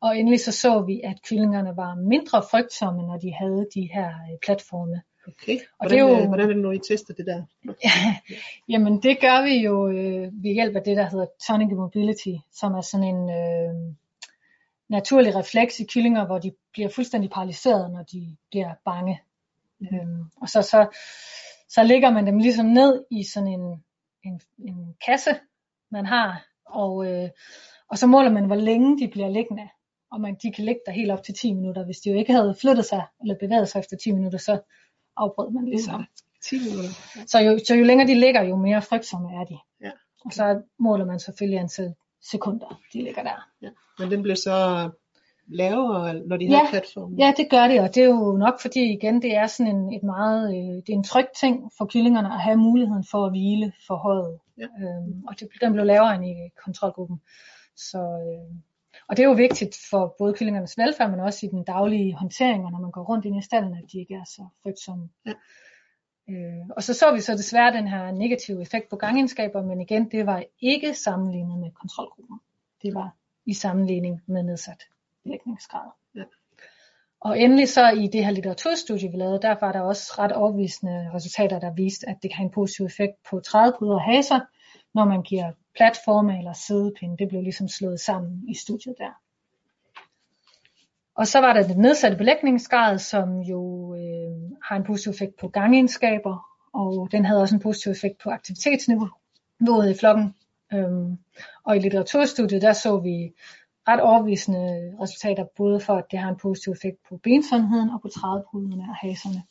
Og 0.01 0.17
endelig 0.19 0.39
så 0.39 0.51
så 0.51 0.81
vi, 0.81 1.01
at 1.03 1.17
kyllingerne 1.29 1.77
var 1.77 1.95
mindre 1.95 2.43
frygtsomme, 2.51 3.01
når 3.07 3.17
de 3.17 3.33
havde 3.33 3.67
de 3.75 3.89
her 3.93 4.07
øh, 4.07 4.37
platforme. 4.45 5.01
Okay, 5.27 5.57
Og 5.79 5.87
hvordan, 5.87 5.97
det 5.97 5.97
er 5.97 6.15
jo- 6.17 6.21
øh, 6.21 6.27
hvordan 6.27 6.49
er 6.49 6.53
det, 6.53 6.61
når 6.61 6.71
I 6.71 6.79
tester 6.89 7.13
det 7.13 7.25
der? 7.25 7.43
Jamen 8.71 9.01
det 9.03 9.19
gør 9.21 9.43
vi 9.43 9.55
jo 9.65 9.87
øh, 9.87 10.43
ved 10.43 10.53
hjælp 10.53 10.75
af 10.75 10.81
det, 10.83 10.97
der 10.97 11.09
hedder 11.09 11.25
tonic 11.47 11.71
mobility, 11.71 12.33
som 12.51 12.73
er 12.73 12.81
sådan 12.81 13.15
en 13.15 13.29
øh, 13.29 13.93
naturlig 14.89 15.35
refleks 15.35 15.79
i 15.79 15.85
kyllinger, 15.85 16.25
hvor 16.25 16.39
de 16.39 16.51
bliver 16.73 16.89
fuldstændig 16.89 17.29
paralyseret, 17.31 17.91
når 17.91 18.03
de 18.03 18.35
bliver 18.49 18.73
bange. 18.85 19.21
Mm. 19.79 19.87
Øhm, 19.97 20.23
og 20.41 20.49
så, 20.49 20.61
så, 20.61 20.87
så 21.69 21.83
lægger 21.83 22.11
man 22.11 22.27
dem 22.27 22.37
ligesom 22.37 22.65
ned 22.65 23.05
i 23.11 23.23
sådan 23.23 23.47
en, 23.49 23.83
en, 24.23 24.41
en 24.67 24.95
kasse, 25.05 25.29
man 25.91 26.05
har, 26.05 26.45
og, 26.65 27.05
øh, 27.05 27.29
og 27.91 27.97
så 27.97 28.07
måler 28.07 28.31
man, 28.31 28.45
hvor 28.45 28.55
længe 28.55 28.99
de 28.99 29.07
bliver 29.07 29.29
liggende. 29.29 29.69
Og 30.11 30.21
man, 30.21 30.35
de 30.43 30.51
kan 30.51 30.65
ligge 30.65 30.81
der 30.85 30.91
helt 30.91 31.11
op 31.11 31.23
til 31.23 31.33
10 31.33 31.53
minutter. 31.53 31.85
Hvis 31.85 31.97
de 31.97 32.09
jo 32.09 32.17
ikke 32.17 32.33
havde 32.33 32.55
flyttet 32.61 32.85
sig, 32.85 33.03
eller 33.21 33.35
bevæget 33.39 33.69
sig 33.69 33.79
efter 33.79 33.97
10 33.97 34.11
minutter, 34.11 34.39
så 34.39 34.59
afbrød 35.17 35.51
man 35.51 35.65
ligesom. 35.65 36.05
10 36.49 36.55
minutter. 36.69 36.89
Så 37.27 37.39
jo, 37.39 37.59
så 37.67 37.75
jo 37.75 37.83
længere 37.83 38.07
de 38.07 38.15
ligger, 38.19 38.41
jo 38.43 38.55
mere 38.55 38.81
frygtsomme 38.81 39.29
er 39.41 39.43
de. 39.43 39.57
Ja. 39.83 39.91
Og 40.25 40.33
så 40.33 40.61
måler 40.79 41.05
man 41.05 41.19
selvfølgelig 41.19 41.59
antal 41.59 41.93
sekunder, 42.21 42.81
de 42.93 43.01
ligger 43.03 43.23
der. 43.23 43.47
Ja. 43.61 43.69
Men 43.99 44.11
den 44.11 44.21
blev 44.21 44.35
så 44.35 44.89
lavere, 45.47 46.13
når 46.13 46.37
de 46.37 46.45
Ja. 46.45 46.57
har 46.57 46.69
platformen? 46.69 47.19
Ja, 47.19 47.33
det 47.37 47.49
gør 47.49 47.67
det, 47.67 47.79
og 47.79 47.95
det 47.95 48.03
er 48.03 48.07
jo 48.07 48.31
nok 48.37 48.61
fordi, 48.61 48.93
igen, 48.93 49.21
det 49.21 49.35
er 49.35 49.47
sådan 49.47 49.75
en, 49.75 49.93
et 49.93 50.03
meget, 50.03 50.49
øh, 50.49 50.75
det 50.75 50.89
er 50.89 50.93
en 50.93 51.03
tryg 51.03 51.25
ting 51.39 51.71
for 51.77 51.85
kyllingerne 51.85 52.33
at 52.33 52.41
have 52.41 52.57
muligheden 52.57 53.05
for 53.11 53.25
at 53.25 53.31
hvile 53.31 53.73
for 53.87 53.95
højet. 53.95 54.39
Ja. 54.57 54.63
Øhm, 54.63 55.23
og 55.27 55.39
det, 55.39 55.47
den 55.61 55.73
blev 55.73 55.85
lavere 55.85 56.15
end 56.15 56.25
i 56.25 56.33
kontrolgruppen. 56.65 57.21
Så, 57.75 57.99
øh, 57.99 58.55
og 59.07 59.17
det 59.17 59.23
er 59.23 59.27
jo 59.27 59.33
vigtigt 59.33 59.77
for 59.89 60.15
både 60.17 60.33
kyllingernes 60.33 60.77
velfærd, 60.77 61.11
men 61.11 61.19
også 61.19 61.45
i 61.45 61.49
den 61.49 61.63
daglige 61.63 62.13
håndtering, 62.13 62.65
og 62.65 62.71
når 62.71 62.79
man 62.79 62.91
går 62.91 63.03
rundt 63.03 63.25
ind 63.25 63.37
i 63.37 63.41
stallen, 63.41 63.73
at 63.73 63.83
de 63.91 63.99
ikke 63.99 64.13
er 64.15 64.23
så 64.23 64.47
frygtsomme. 64.63 65.09
Ja. 65.25 65.33
Øh, 66.29 66.67
og 66.69 66.83
så 66.83 66.93
så 66.93 67.13
vi 67.13 67.21
så 67.21 67.33
desværre 67.33 67.73
den 67.73 67.87
her 67.87 68.11
negative 68.11 68.61
effekt 68.61 68.89
på 68.89 68.95
gangegenskaber, 68.95 69.61
men 69.63 69.81
igen, 69.81 70.11
det 70.11 70.25
var 70.25 70.43
ikke 70.59 70.93
sammenlignet 70.93 71.59
med 71.59 71.71
kontrolgruppen. 71.71 72.39
Det 72.81 72.93
var 72.93 73.15
i 73.45 73.53
sammenligning 73.53 74.21
med 74.27 74.43
nedsat 74.43 74.83
virkningsgrad. 75.23 75.91
Ja. 76.15 76.23
Og 77.19 77.39
endelig 77.39 77.69
så 77.69 77.89
i 77.89 78.07
det 78.07 78.25
her 78.25 78.31
litteraturstudie, 78.31 79.11
vi 79.11 79.17
lavede, 79.17 79.41
der 79.41 79.55
var 79.61 79.71
der 79.71 79.81
også 79.81 80.13
ret 80.17 80.31
overvisende 80.31 81.11
resultater, 81.13 81.59
der 81.59 81.73
viste, 81.73 82.09
at 82.09 82.17
det 82.21 82.31
kan 82.31 82.37
have 82.37 82.45
en 82.45 82.51
positiv 82.51 82.85
effekt 82.85 83.13
på 83.29 83.39
trædepuder 83.39 83.95
og 83.95 84.01
haser, 84.01 84.39
når 84.93 85.05
man 85.05 85.21
giver 85.21 85.51
platforme 85.75 86.37
eller 86.37 86.53
siddepinde, 86.53 87.17
Det 87.17 87.29
blev 87.29 87.41
ligesom 87.41 87.67
slået 87.67 87.99
sammen 87.99 88.49
i 88.49 88.55
studiet 88.55 88.95
der. 88.97 89.21
Og 91.15 91.27
så 91.27 91.39
var 91.39 91.53
der 91.53 91.67
den 91.67 91.81
nedsatte 91.81 92.17
belægningsgrad, 92.17 92.99
som 92.99 93.39
jo 93.39 93.95
øh, 93.95 94.51
har 94.63 94.75
en 94.75 94.83
positiv 94.83 95.09
effekt 95.09 95.35
på 95.39 95.47
gangegenskaber, 95.47 96.37
og 96.73 97.07
den 97.11 97.25
havde 97.25 97.41
også 97.41 97.55
en 97.55 97.61
positiv 97.61 97.91
effekt 97.91 98.17
på 98.23 98.29
aktivitetsniveauet 98.29 99.89
i 99.91 99.99
flokken. 99.99 100.35
Øhm, 100.73 101.17
og 101.63 101.75
i 101.75 101.79
litteraturstudiet, 101.79 102.61
der 102.61 102.73
så 102.73 102.97
vi 102.97 103.33
ret 103.87 104.01
overvisende 104.01 104.95
resultater, 105.01 105.45
både 105.57 105.79
for 105.79 105.95
at 105.95 106.05
det 106.11 106.19
har 106.19 106.29
en 106.29 106.37
positiv 106.37 106.73
effekt 106.73 106.97
på 107.09 107.17
bensundheden 107.17 107.89
og 107.89 108.01
på 108.01 108.07
trædepuderne 108.07 108.83
og 108.83 108.95
haserne. 108.95 109.43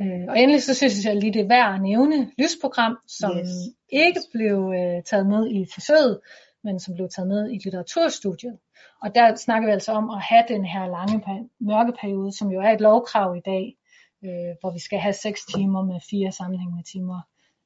Øh, 0.00 0.24
og 0.28 0.38
endelig 0.40 0.62
så 0.62 0.74
synes 0.74 1.04
jeg 1.04 1.16
lige 1.16 1.32
det 1.32 1.40
er 1.42 1.48
værd 1.48 1.74
at 1.74 1.82
nævne 1.82 2.30
lysprogram, 2.38 2.98
som 3.08 3.38
Yes. 3.38 3.48
ikke 3.88 4.20
blev 4.32 4.72
øh, 4.78 5.02
taget 5.02 5.26
med 5.26 5.50
i 5.50 5.66
forsøget, 5.74 6.20
men 6.64 6.80
som 6.80 6.94
blev 6.94 7.08
taget 7.08 7.28
med 7.28 7.50
i 7.50 7.58
litteraturstudiet. 7.64 8.58
Og 9.02 9.14
der 9.14 9.34
snakker 9.34 9.68
vi 9.68 9.72
altså 9.72 9.92
om 9.92 10.10
at 10.10 10.20
have 10.22 10.44
den 10.48 10.64
her 10.64 10.86
lange 10.86 11.18
pe- 11.26 11.56
mørkeperiode, 11.60 12.32
som 12.38 12.50
jo 12.50 12.60
er 12.60 12.70
et 12.70 12.80
lovkrav 12.80 13.36
i 13.36 13.40
dag, 13.44 13.76
øh, 14.24 14.52
hvor 14.60 14.70
vi 14.72 14.78
skal 14.78 14.98
have 14.98 15.12
6 15.12 15.40
timer 15.54 15.82
med 15.84 16.00
fire 16.10 16.32
sammenhængende 16.32 16.82
timer. 16.92 17.20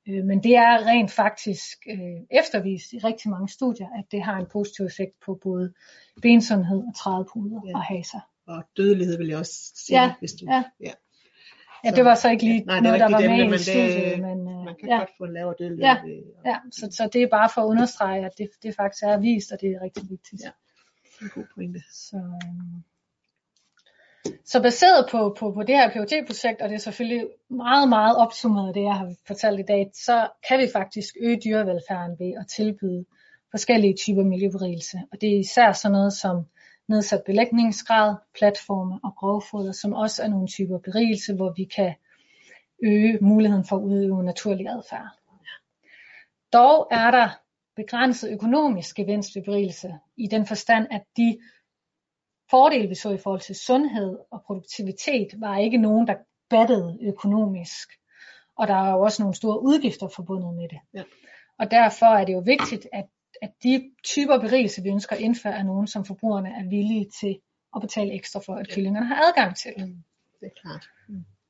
Øh, 0.09 0.25
men 0.25 0.43
det 0.43 0.57
er 0.57 0.87
rent 0.87 1.11
faktisk 1.11 1.77
øh, 1.91 2.21
eftervist 2.41 2.93
i 2.93 2.99
rigtig 2.99 3.31
mange 3.31 3.49
studier, 3.49 3.87
at 3.99 4.05
det 4.11 4.23
har 4.23 4.37
en 4.37 4.47
positiv 4.53 4.85
effekt 4.87 5.13
på 5.27 5.39
både 5.43 5.73
bensundhed 6.23 6.79
og 6.79 6.95
trædepuder 6.97 7.61
Ja. 7.67 7.75
og 7.77 7.83
haser. 7.83 8.21
Og 8.47 8.65
dødelighed 8.77 9.19
vil 9.19 9.29
jeg 9.29 9.39
også 9.39 9.73
sige, 9.75 10.03
Ja, 10.03 10.15
hvis 10.19 10.33
du... 10.33 10.47
ja. 10.51 10.63
ja. 10.81 10.91
Ja, 11.87 11.91
det 11.97 12.05
var 12.05 12.15
så 12.15 12.31
ikke 12.31 12.45
lige 12.45 12.61
nej, 12.65 12.75
det 12.75 12.79
er 12.79 12.83
noget, 12.83 13.01
der 13.01 13.11
var 13.11 13.19
dit 13.21 13.31
med 13.31 13.45
i 13.49 13.51
det- 13.53 13.61
studiet. 13.61 14.21
Men, 14.21 14.39
øh, 14.49 14.65
Man 14.65 14.75
kan 14.81 14.89
ja. 14.89 14.99
godt 14.99 15.11
få 15.19 15.25
en 15.25 15.33
lavere. 15.33 15.55
Ja. 15.61 15.97
ved- 16.05 16.23
Ja, 16.47 16.57
så, 16.73 16.89
så 16.91 17.09
det 17.13 17.23
er 17.23 17.29
bare 17.31 17.49
for 17.55 17.61
at 17.63 17.67
understrege, 17.67 18.27
at 18.27 18.33
det, 18.39 18.49
det 18.63 18.75
faktisk 18.77 19.03
er 19.03 19.19
vist, 19.19 19.53
og 19.53 19.59
det 19.61 19.69
er 19.71 19.83
rigtig 19.83 20.03
vigtigt. 20.11 20.43
Ja. 20.45 20.51
En 21.23 21.29
god 21.35 21.45
pointe. 21.55 21.81
Så, 21.93 22.17
øhm, 22.17 22.83
så 24.45 24.63
baseret 24.63 25.09
på, 25.11 25.37
på, 25.39 25.53
på 25.53 25.63
det 25.63 25.75
her 25.77 25.91
phd 25.91 26.27
projekt 26.27 26.61
og 26.63 26.69
det 26.69 26.75
er 26.75 26.79
selvfølgelig 26.79 27.27
meget, 27.51 27.89
meget 27.89 28.17
opsummeret 28.17 28.75
det, 28.75 28.83
jeg 28.83 28.95
har 28.95 29.15
fortalt 29.27 29.61
i 29.61 29.63
dag, 29.69 29.91
så 29.95 30.29
kan 30.49 30.59
vi 30.59 30.69
faktisk 30.73 31.15
øge 31.21 31.41
dyrevelfærden 31.45 32.17
ved 32.19 32.33
at 32.41 32.47
tilbyde 32.57 33.05
forskellige 33.51 33.95
typer 33.95 34.23
miljøberigelse. 34.25 34.99
Og 35.13 35.21
det 35.21 35.35
er 35.35 35.39
især 35.39 35.73
sådan 35.73 35.93
noget 35.93 36.13
som 36.13 36.45
nedsat 36.89 37.23
belægningsgrad, 37.27 38.17
platforme 38.39 39.01
og 39.05 39.15
grovfoder, 39.17 39.73
som 39.73 39.93
også 39.93 40.23
er 40.23 40.29
nogle 40.29 40.49
typer 40.49 40.79
berigelse, 40.79 41.35
hvor 41.35 41.53
vi 41.57 41.65
kan 41.65 41.95
øge 42.83 43.19
muligheden 43.21 43.65
for 43.65 43.77
at 43.77 43.83
udøve 43.83 44.25
naturlig 44.25 44.67
adfærd. 44.69 45.09
Dog 46.53 46.89
er 46.91 47.11
der 47.11 47.29
begrænset 47.77 48.33
økonomisk 48.33 48.97
gevinst 48.97 49.37
ved 49.37 49.45
berigelse, 49.45 49.95
i 50.17 50.27
den 50.27 50.47
forstand, 50.47 50.87
at 50.91 51.03
de 51.17 51.39
fordele, 52.51 52.89
vi 52.89 52.95
så 52.95 53.11
i 53.11 53.19
forhold 53.19 53.41
til 53.41 53.55
sundhed 53.55 54.19
og 54.31 54.43
produktivitet, 54.47 55.29
var 55.41 55.59
ikke 55.59 55.79
nogen, 55.79 56.07
der 56.07 56.15
battede 56.51 56.99
økonomisk. 57.03 57.89
Og 58.57 58.69
der 58.69 58.75
er 58.75 58.93
jo 58.93 59.01
også 59.01 59.23
nogle 59.23 59.35
store 59.35 59.63
udgifter 59.63 60.09
forbundet 60.09 60.55
med 60.55 60.69
det. 60.69 60.79
Ja. 60.95 61.03
Og 61.59 61.71
derfor 61.71 62.07
er 62.07 62.25
det 62.25 62.33
jo 62.33 62.43
vigtigt, 62.47 62.89
at, 62.93 63.07
at 63.43 63.51
de 63.63 63.91
typer 64.05 64.39
berigelse, 64.39 64.83
vi 64.83 64.89
ønsker 64.89 65.17
at 65.17 65.23
indføre, 65.23 65.53
er 65.59 65.63
nogen, 65.63 65.87
som 65.87 66.05
forbrugerne 66.05 66.49
er 66.49 66.69
villige 66.69 67.11
til 67.21 67.39
at 67.77 67.81
betale 67.83 68.15
ekstra 68.15 68.41
for, 68.41 68.55
at 68.55 68.69
kyllingerne 68.69 69.07
har 69.07 69.29
adgang 69.29 69.57
til. 69.57 69.73
Mm, 69.79 70.05
Det 70.41 70.47
er 70.47 70.61
klart. 70.63 70.89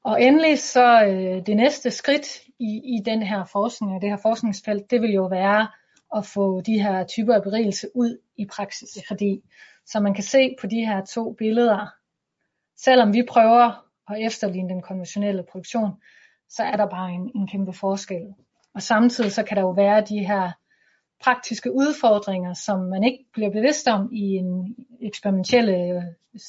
Og 0.05 0.23
endelig 0.23 0.59
så 0.59 1.05
øh, 1.05 1.47
det 1.47 1.57
næste 1.57 1.91
skridt 1.91 2.27
i, 2.59 2.97
i 2.97 3.03
den 3.05 3.23
her 3.23 3.45
forskning 3.45 3.95
og 3.95 4.01
det 4.01 4.11
her 4.11 4.17
forskningsfelt, 4.17 4.91
det 4.91 5.03
vil 5.03 5.13
jo 5.13 5.27
være 5.27 5.69
at 6.17 6.27
få 6.27 6.61
de 6.61 6.83
her 6.83 7.05
typer 7.05 7.35
af 7.35 7.43
berigelse 7.43 7.89
ud 7.95 8.19
i 8.37 8.47
praksis. 8.47 8.89
Fordi 9.09 9.43
som 9.87 10.03
man 10.03 10.15
kan 10.15 10.25
se 10.25 10.57
på 10.61 10.67
de 10.67 10.87
her 10.87 11.05
to 11.05 11.33
billeder, 11.33 11.87
selvom 12.77 13.13
vi 13.13 13.23
prøver 13.29 13.85
at 14.11 14.27
efterligne 14.27 14.69
den 14.69 14.83
konventionelle 14.83 15.45
produktion, 15.51 15.91
så 16.49 16.63
er 16.63 16.77
der 16.77 16.87
bare 16.87 17.11
en, 17.11 17.31
en 17.35 17.49
kæmpe 17.49 17.73
forskel. 17.73 18.35
Og 18.75 18.83
samtidig 18.83 19.33
så 19.33 19.43
kan 19.43 19.57
der 19.57 19.63
jo 19.63 19.71
være 19.71 20.01
de 20.01 20.27
her 20.27 20.53
praktiske 21.23 21.73
udfordringer, 21.73 22.55
som 22.55 22.81
man 22.81 23.05
ikke 23.05 23.25
bliver 23.33 23.51
bevidst 23.51 23.89
om 23.89 24.09
i 24.13 24.23
en 24.23 24.77
eksperimentelle 25.03 25.77
øh, 25.77 26.03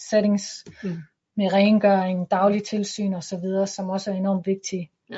settings 0.09 0.65
Mm. 0.83 0.97
med 1.37 1.53
rengøring, 1.53 2.31
daglig 2.31 2.63
tilsyn 2.63 3.13
osv., 3.13 3.65
som 3.65 3.89
også 3.89 4.11
er 4.11 4.15
enormt 4.15 4.47
vigtige. 4.47 4.89
Ja. 5.09 5.17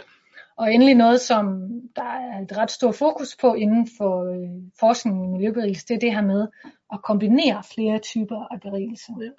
Og 0.58 0.74
endelig 0.74 0.96
noget, 0.96 1.22
som 1.22 1.70
der 1.96 2.04
er 2.04 2.42
et 2.42 2.58
ret 2.58 2.72
stort 2.72 2.96
fokus 2.96 3.38
på 3.42 3.54
inden 3.54 3.88
for 3.98 4.24
øh, 4.34 4.50
forskning 4.80 5.26
i 5.26 5.28
miljøberigelse, 5.28 5.88
det 5.88 5.96
er 5.96 6.00
det 6.00 6.12
her 6.12 6.22
med 6.22 6.48
at 6.94 7.02
kombinere 7.04 7.64
flere 7.74 8.00
typer 8.00 8.54
af 8.54 8.62
berigelse. 8.62 9.12
Ja. 9.22 9.30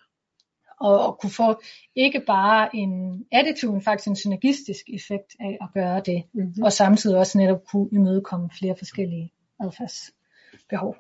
Og 0.81 1.09
at 1.09 1.19
kunne 1.19 1.31
få 1.33 1.61
ikke 1.95 2.21
bare 2.27 2.77
en 2.77 3.25
additiv, 3.33 3.73
men 3.73 3.83
faktisk 3.83 4.09
en 4.09 4.17
synergistisk 4.17 4.85
effekt 4.95 5.37
af 5.41 5.59
at 5.61 5.69
gøre 5.75 6.01
det, 6.07 6.23
Mm-hmm. 6.33 6.63
og 6.63 6.73
samtidig 6.73 7.19
også 7.19 7.39
netop 7.39 7.61
kunne 7.73 7.89
imødekomme 7.93 8.51
flere 8.59 8.75
forskellige 8.79 9.33
adfærdsbehov. 9.61 10.97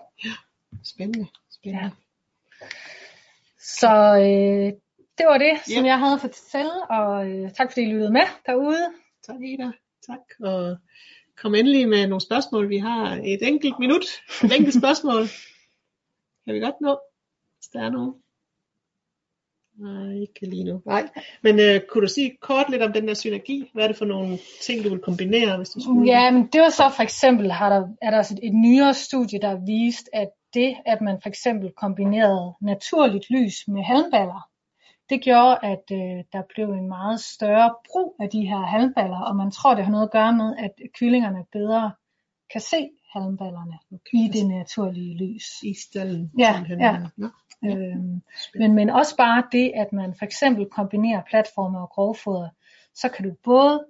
Spændende. 0.85 1.27
Spændende. 1.51 1.85
Ja. 1.85 1.91
Så 3.59 3.91
øh, 4.17 4.73
det 5.19 5.27
var 5.27 5.39
det, 5.39 5.61
som 5.65 5.85
Ja. 5.85 5.91
jeg 5.91 5.99
havde 5.99 6.19
for 6.19 6.29
at 6.29 6.35
fortælle, 6.35 6.91
og 6.91 7.29
øh, 7.31 7.53
tak 7.53 7.71
fordi 7.73 7.83
I 7.83 7.93
lyttede 7.93 8.13
med 8.13 8.27
derude. 8.47 8.87
Tak 9.27 9.37
Ida. 9.43 9.71
Tak. 10.07 10.19
Og 10.41 10.77
kom 11.37 11.55
endelig 11.55 11.89
med 11.89 12.07
nogle 12.07 12.21
spørgsmål. 12.21 12.69
Vi 12.69 12.79
har 12.79 13.21
et 13.25 13.43
enkelt 13.43 13.79
minut. 13.79 14.05
Et 14.45 14.53
enkelt 14.57 14.75
spørgsmål. 14.75 15.23
Kan 16.45 16.55
vi 16.55 16.61
godt 16.61 16.81
nå? 16.81 17.01
Hvis 17.59 17.69
der 17.69 17.81
er 17.83 17.91
nogen. 17.91 18.20
Nej, 19.81 20.21
ikke 20.21 20.47
lige 20.47 20.65
nu. 20.65 20.83
Nej. 20.87 21.09
Men 21.43 21.61
øh, 21.61 21.81
kunne 21.89 22.03
du 22.03 22.09
sige 22.09 22.37
kort 22.41 22.71
lidt 22.71 22.83
om 22.83 22.93
den 22.93 23.09
der 23.09 23.15
synergi? 23.15 23.71
Hvad 23.75 23.85
er 23.85 23.89
det 23.89 23.97
for 23.97 24.05
nogle 24.05 24.39
ting, 24.63 24.85
du 24.85 24.89
vil 24.91 24.99
kombinere, 24.99 25.57
hvis 25.57 25.69
du 25.69 25.81
skulle? 25.81 26.13
Ja, 26.13 26.31
men 26.31 26.47
det 26.53 26.61
var 26.61 26.69
så 26.69 26.93
for 26.97 27.03
eksempel, 27.03 27.51
har 27.53 27.69
der, 27.69 27.89
er 28.03 28.11
der 28.11 28.17
altså 28.17 28.37
et, 28.43 28.55
nyere 28.55 28.95
studie, 28.95 29.41
der 29.41 29.49
har 29.49 29.63
vist, 29.67 30.09
at 30.13 30.29
det, 30.55 30.77
at 30.87 31.01
man 31.01 31.19
for 31.23 31.29
eksempel 31.29 31.71
kombinerede 31.77 32.55
naturligt 32.61 33.31
lys 33.31 33.57
med 33.69 33.83
halmballer, 33.83 34.49
det 35.11 35.23
gjorde, 35.23 35.59
at 35.63 35.85
øh, 35.93 36.19
der 36.33 36.43
blev 36.55 36.69
en 36.71 36.89
meget 36.89 37.21
større 37.21 37.75
brug 37.89 38.17
af 38.21 38.29
de 38.31 38.41
her 38.47 38.63
halmballer, 38.75 39.21
og 39.21 39.37
man 39.37 39.51
tror, 39.51 39.75
det 39.75 39.85
har 39.85 39.93
noget 39.93 40.07
at 40.07 40.13
gøre 40.13 40.33
med, 40.33 40.55
at 40.59 40.73
kyllingerne 40.99 41.45
bedre 41.53 41.93
kan 42.53 42.61
se 42.61 42.91
halmballerne 43.13 43.79
Okay. 43.93 44.19
i 44.19 44.29
det 44.33 44.47
naturlige 44.49 45.15
lys. 45.23 45.47
I 45.63 45.75
stallen. 45.75 46.31
Ja, 46.39 46.53
simpelthen. 46.55 46.81
ja. 47.19 47.29
Nå, 47.63 47.71
Øhm, 47.71 48.23
men, 48.55 48.75
men 48.75 48.91
også 48.91 49.17
bare 49.17 49.45
det, 49.53 49.73
at 49.75 49.93
man 49.93 50.15
for 50.19 50.25
eksempel 50.25 50.67
kombinerer 50.67 51.23
platforme 51.31 51.79
og 51.81 51.89
grovfoder, 51.89 52.49
så 52.95 53.09
kan 53.09 53.29
du 53.29 53.35
både 53.45 53.85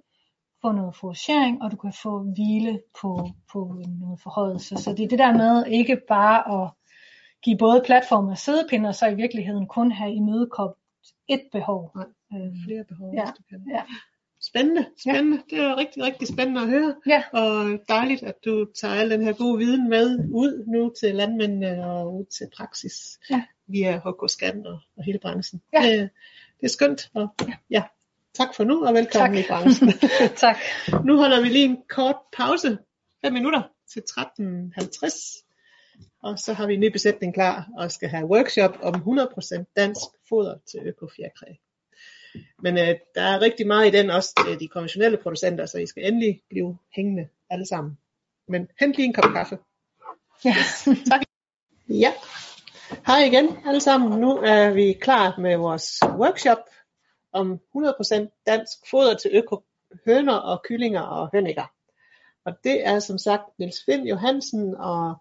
få 0.61 0.71
noget 0.71 0.95
fouragering, 0.95 1.61
og 1.63 1.71
du 1.71 1.75
kan 1.75 1.93
få 2.03 2.19
hvile 2.19 2.81
på, 3.01 3.29
på 3.53 3.81
noget 3.99 4.19
forhøjelse. 4.23 4.75
Så 4.77 4.93
det 4.93 5.03
er 5.03 5.07
det 5.07 5.19
der 5.19 5.33
med 5.37 5.65
ikke 5.65 6.01
bare 6.07 6.63
at 6.63 6.69
give 7.43 7.57
både 7.57 7.83
platform 7.85 8.27
og 8.27 8.37
sædepinde, 8.37 8.89
og 8.89 8.95
så 8.95 9.07
i 9.07 9.15
virkeligheden 9.15 9.67
kun 9.67 9.91
have 9.91 10.13
imødekommet 10.13 10.75
et 11.27 11.41
behov. 11.51 11.91
Nej. 11.95 12.05
Øhm, 12.33 12.55
flere 12.65 12.83
behov, 12.83 13.13
Ja, 13.13 13.23
hvis 13.23 13.33
du 13.37 13.43
kan. 13.49 13.65
ja. 13.71 13.81
Spændende, 14.43 14.85
spændende. 14.97 15.41
Det 15.49 15.59
er 15.59 15.77
rigtig, 15.77 16.03
rigtig 16.03 16.27
spændende 16.27 16.61
at 16.61 16.67
høre. 16.67 16.95
Ja. 17.07 17.23
Og 17.31 17.79
dejligt, 17.89 18.23
at 18.23 18.35
du 18.45 18.65
tager 18.81 18.93
al 18.93 19.11
den 19.11 19.21
her 19.21 19.33
gode 19.33 19.57
viden 19.57 19.89
med 19.89 20.19
ud 20.31 20.65
nu 20.67 20.91
til 20.99 21.15
landmændene 21.15 21.85
og 21.85 22.15
ud 22.15 22.25
til 22.25 22.47
praksis 22.57 23.19
Ja. 23.29 23.43
via 23.67 23.97
HK 23.97 24.29
Scan 24.29 24.65
og, 24.65 24.79
og 24.97 25.03
hele 25.03 25.19
branchen. 25.19 25.61
Ja. 25.73 25.79
Det, 25.81 26.09
det 26.59 26.65
er 26.65 26.67
skønt. 26.67 27.09
Og, 27.13 27.27
ja. 27.47 27.53
ja. 27.69 27.83
Tak 28.33 28.55
for 28.55 28.63
nu, 28.63 28.85
og 28.85 28.93
velkommen 28.93 29.35
Tak. 29.35 29.45
i 29.45 29.47
branchen. 29.47 29.89
tak. 30.45 30.57
nu 31.05 31.17
holder 31.17 31.41
vi 31.41 31.47
lige 31.47 31.65
en 31.65 31.77
kort 31.89 32.15
pause. 32.37 32.77
5 33.21 33.33
minutter 33.33 33.61
til 33.93 34.03
13.50. 34.09 35.47
Og 36.23 36.39
så 36.39 36.53
har 36.53 36.67
vi 36.67 36.73
en 36.73 36.79
ny 36.79 36.91
besætning 36.91 37.33
klar 37.33 37.67
og 37.77 37.91
skal 37.91 38.09
have 38.09 38.25
workshop 38.25 38.77
om 38.81 38.95
100% 38.95 39.73
dansk 39.75 40.01
foder 40.29 40.57
til 40.71 40.79
økofjerkræ. 40.85 41.45
Men 42.59 42.77
øh, 42.77 42.95
der 43.15 43.21
er 43.21 43.41
rigtig 43.41 43.67
meget 43.67 43.87
i 43.87 43.97
den, 43.97 44.09
også 44.09 44.43
til 44.45 44.59
de 44.59 44.67
konventionelle 44.67 45.17
producenter, 45.17 45.65
så 45.65 45.77
I 45.77 45.85
skal 45.85 46.07
endelig 46.07 46.41
blive 46.49 46.77
hængende 46.95 47.27
alle 47.49 47.65
sammen. 47.65 47.97
Men 48.47 48.67
hent 48.79 48.95
lige 48.95 49.05
en 49.05 49.13
kop 49.13 49.31
kaffe. 49.33 49.57
Ja. 50.45 50.55
Ja, 51.89 52.13
hej 53.05 53.23
igen 53.23 53.57
alle 53.65 53.81
sammen. 53.81 54.19
Nu 54.19 54.37
er 54.37 54.69
vi 54.69 54.93
klar 54.93 55.35
med 55.39 55.57
vores 55.57 55.99
workshop 56.17 56.57
om 57.33 57.59
100% 57.77 58.43
dansk 58.47 58.77
foder 58.89 59.15
til 59.15 59.43
høner 60.05 60.33
og 60.33 60.61
kyllinger 60.63 61.01
og 61.01 61.29
hønægger. 61.33 61.71
Og 62.45 62.53
det 62.63 62.87
er 62.87 62.99
som 62.99 63.17
sagt 63.17 63.43
Niels 63.59 63.83
Finn 63.85 64.07
Johansen 64.07 64.75
og 64.75 65.15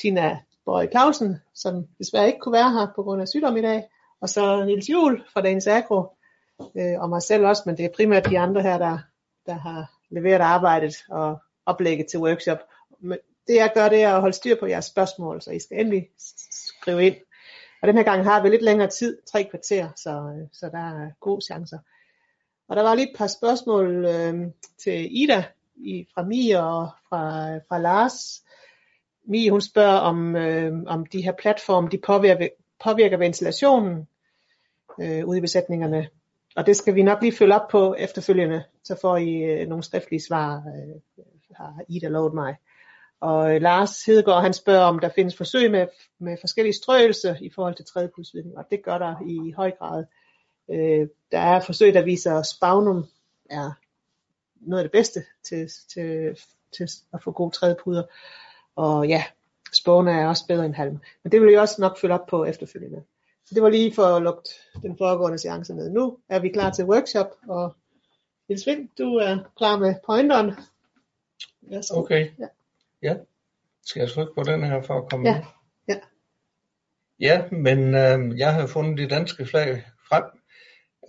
Tina 0.00 0.38
Borg 0.64 0.90
Clausen, 0.90 1.36
som 1.54 1.86
desværre 1.98 2.26
ikke 2.26 2.38
kunne 2.38 2.52
være 2.52 2.72
her 2.72 2.86
på 2.96 3.02
grund 3.02 3.22
af 3.22 3.28
sygdom 3.28 3.56
i 3.56 3.62
dag. 3.62 3.84
Og 4.20 4.28
så 4.28 4.64
Niels 4.64 4.88
Juhl 4.88 5.24
fra 5.32 5.40
Dagens 5.40 5.66
Agro, 5.66 6.16
øh, 6.76 7.00
og 7.00 7.08
mig 7.08 7.22
selv 7.22 7.46
også, 7.46 7.62
men 7.66 7.76
det 7.76 7.84
er 7.84 7.96
primært 7.96 8.30
de 8.30 8.38
andre 8.38 8.62
her, 8.62 8.78
der, 8.78 8.98
der 9.46 9.54
har 9.54 9.90
leveret 10.10 10.40
arbejdet 10.40 10.94
og 11.10 11.38
oplægget 11.66 12.06
til 12.06 12.20
workshop. 12.20 12.58
Men 13.00 13.18
det 13.46 13.56
jeg 13.56 13.70
gør, 13.74 13.88
det 13.88 14.02
er 14.02 14.14
at 14.14 14.20
holde 14.20 14.36
styr 14.36 14.56
på 14.60 14.66
jeres 14.66 14.84
spørgsmål, 14.84 15.42
så 15.42 15.50
I 15.50 15.58
skal 15.58 15.80
endelig 15.80 16.08
skrive 16.80 17.06
ind. 17.06 17.16
Og 17.82 17.88
den 17.88 17.96
her 17.96 18.04
gang 18.04 18.24
har 18.24 18.42
vi 18.42 18.48
lidt 18.48 18.62
længere 18.62 18.88
tid, 18.88 19.18
tre 19.32 19.44
kvarter, 19.44 19.88
så, 19.96 20.10
øh, 20.10 20.48
så 20.52 20.68
der 20.72 20.78
er 20.78 21.10
gode 21.20 21.44
chancer. 21.44 21.78
Og 22.68 22.76
der 22.76 22.82
var 22.82 22.94
lige 22.94 23.10
et 23.10 23.16
par 23.16 23.26
spørgsmål 23.26 24.04
øh, 24.04 24.34
til 24.82 25.22
Ida 25.22 25.44
i, 25.74 26.06
fra 26.14 26.22
Mie 26.22 26.62
og 26.62 26.88
fra, 27.08 27.56
fra 27.56 27.78
Lars. 27.78 28.42
Mie 29.24 29.50
hun 29.50 29.60
spørger 29.60 29.98
om, 29.98 30.36
øh, 30.36 30.82
om 30.86 31.06
de 31.06 31.22
her 31.22 31.32
platforme 31.32 31.88
de 31.88 31.98
påvirker, 32.06 32.48
påvirker 32.84 33.16
ventilationen 33.16 34.08
øh, 35.00 35.26
ude 35.26 35.38
i 35.38 35.40
besætningerne. 35.40 36.08
Og 36.56 36.66
det 36.66 36.76
skal 36.76 36.94
vi 36.94 37.02
nok 37.02 37.22
lige 37.22 37.36
følge 37.36 37.54
op 37.54 37.68
på 37.68 37.94
efterfølgende, 37.94 38.64
så 38.84 38.98
får 39.00 39.16
I 39.16 39.34
øh, 39.34 39.68
nogle 39.68 39.84
skriftlige 39.84 40.22
svar, 40.22 40.56
øh, 40.56 41.24
har 41.56 41.80
Ida 41.88 42.08
lovet 42.08 42.34
mig. 42.34 42.56
Og 43.20 43.54
øh, 43.54 43.62
Lars 43.62 44.04
Hedegaard 44.04 44.42
han 44.42 44.52
spørger 44.52 44.84
om 44.84 44.98
der 44.98 45.08
findes 45.08 45.36
forsøg 45.36 45.70
med, 45.70 45.86
med 46.18 46.36
forskellige 46.40 46.74
strøelse 46.74 47.38
i 47.40 47.50
forhold 47.54 47.74
til 47.74 47.84
tredjepulsvidning, 47.84 48.58
og 48.58 48.64
det 48.70 48.84
gør 48.84 48.98
der 48.98 49.14
i, 49.26 49.48
i 49.48 49.52
høj 49.52 49.70
grad. 49.70 50.04
Øh, 50.70 51.08
der 51.32 51.38
er 51.38 51.60
forsøg 51.60 51.94
der 51.94 52.04
viser 52.04 52.34
at 52.34 52.46
spagnum 52.46 53.04
er 53.50 53.70
noget 54.60 54.82
af 54.82 54.84
det 54.84 54.92
bedste 54.92 55.20
til, 55.44 55.70
til, 55.94 56.36
til 56.76 56.88
at 57.14 57.22
få 57.22 57.32
gode 57.32 57.50
trædepuder. 57.50 58.02
Og 58.76 59.08
ja, 59.08 59.24
spåne 59.72 60.10
er 60.10 60.26
også 60.26 60.46
bedre 60.46 60.66
end 60.66 60.74
halm. 60.74 60.98
Men 61.22 61.32
det 61.32 61.40
vil 61.40 61.52
jeg 61.52 61.60
også 61.60 61.80
nok 61.80 61.98
følge 61.98 62.14
op 62.14 62.26
på 62.26 62.44
efterfølgende. 62.44 63.02
Så 63.46 63.54
det 63.54 63.62
var 63.62 63.68
lige 63.68 63.94
for 63.94 64.02
at 64.02 64.22
lukke 64.22 64.42
den 64.82 64.98
foregående 64.98 65.38
seance 65.38 65.74
ned. 65.74 65.90
Nu 65.90 66.18
er 66.28 66.38
vi 66.38 66.48
klar 66.48 66.70
til 66.70 66.84
workshop, 66.84 67.26
og 67.48 67.76
Niels 68.48 68.66
Vind, 68.66 68.88
du 68.98 69.14
er 69.14 69.38
klar 69.56 69.78
med 69.78 69.94
pointeren. 70.06 70.52
Værsgo. 71.62 72.00
Okay. 72.00 72.30
Ja. 72.38 72.46
ja. 73.02 73.16
Skal 73.84 74.00
jeg 74.00 74.10
trykke 74.10 74.34
på 74.34 74.42
den 74.42 74.64
her 74.64 74.82
for 74.82 74.98
at 74.98 75.10
komme 75.10 75.28
ja. 75.28 75.34
Med? 75.34 75.44
Ja. 75.88 75.98
Ja, 77.20 77.44
men 77.50 77.94
øh, 77.94 78.38
jeg 78.38 78.54
har 78.54 78.66
fundet 78.66 78.98
de 78.98 79.14
danske 79.14 79.46
flag 79.46 79.84
frem. 80.08 80.24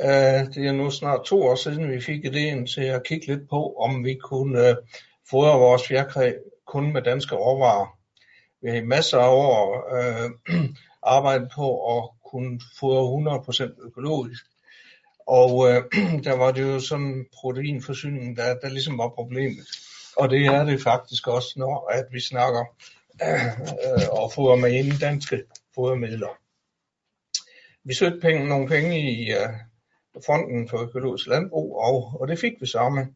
Øh, 0.01 0.53
det 0.53 0.67
er 0.67 0.71
nu 0.71 0.89
snart 0.89 1.25
to 1.25 1.41
år 1.43 1.55
siden, 1.55 1.91
vi 1.91 2.01
fik 2.01 2.25
ideen 2.25 2.67
til 2.67 2.81
at 2.81 3.03
kigge 3.03 3.27
lidt 3.27 3.49
på, 3.49 3.75
om 3.75 4.03
vi 4.03 4.15
kunne 4.15 4.69
øh, 4.69 4.75
fodre 5.29 5.59
vores 5.59 5.87
fjerkræ 5.87 6.33
kun 6.67 6.93
med 6.93 7.01
danske 7.01 7.35
råvarer. 7.35 7.97
Vi 8.61 8.69
har 8.69 8.77
i 8.77 8.85
masser 8.85 9.19
af 9.19 9.29
år 9.29 9.95
øh, 9.95 10.29
arbejdet 11.15 11.51
på 11.55 11.97
at 11.97 12.09
kunne 12.33 12.59
fodre 12.79 13.03
100% 13.77 13.85
økologisk. 13.87 14.43
Og 15.27 15.69
øh, 15.69 15.83
der 16.27 16.35
var 16.37 16.51
det 16.51 16.61
jo 16.61 16.79
sådan 16.79 17.25
proteinforsyningen, 17.33 18.35
der, 18.35 18.59
der 18.59 18.69
ligesom 18.69 18.97
var 18.97 19.09
problemet. 19.09 19.67
Og 20.17 20.29
det 20.29 20.45
er 20.45 20.63
det 20.63 20.81
faktisk 20.81 21.27
også, 21.27 21.53
når 21.57 21.89
at 21.91 22.05
vi 22.11 22.19
snakker 22.19 22.63
øh, 23.23 23.45
øh, 23.83 24.07
og 24.11 24.31
fodrer 24.31 24.55
med 24.55 24.71
inden 24.71 24.97
danske 25.01 25.43
fodermidler. 25.75 26.37
Vi 27.83 27.93
søgte 27.93 28.19
penge, 28.19 28.49
nogle 28.49 28.67
penge 28.67 29.01
i 29.01 29.31
øh, 29.31 29.49
Fonden 30.25 30.69
for 30.69 30.77
Økologisk 30.77 31.27
Landbrug, 31.27 31.77
og, 31.77 32.21
og 32.21 32.27
det 32.27 32.39
fik 32.39 32.53
vi 32.61 32.67
sammen. 32.67 33.15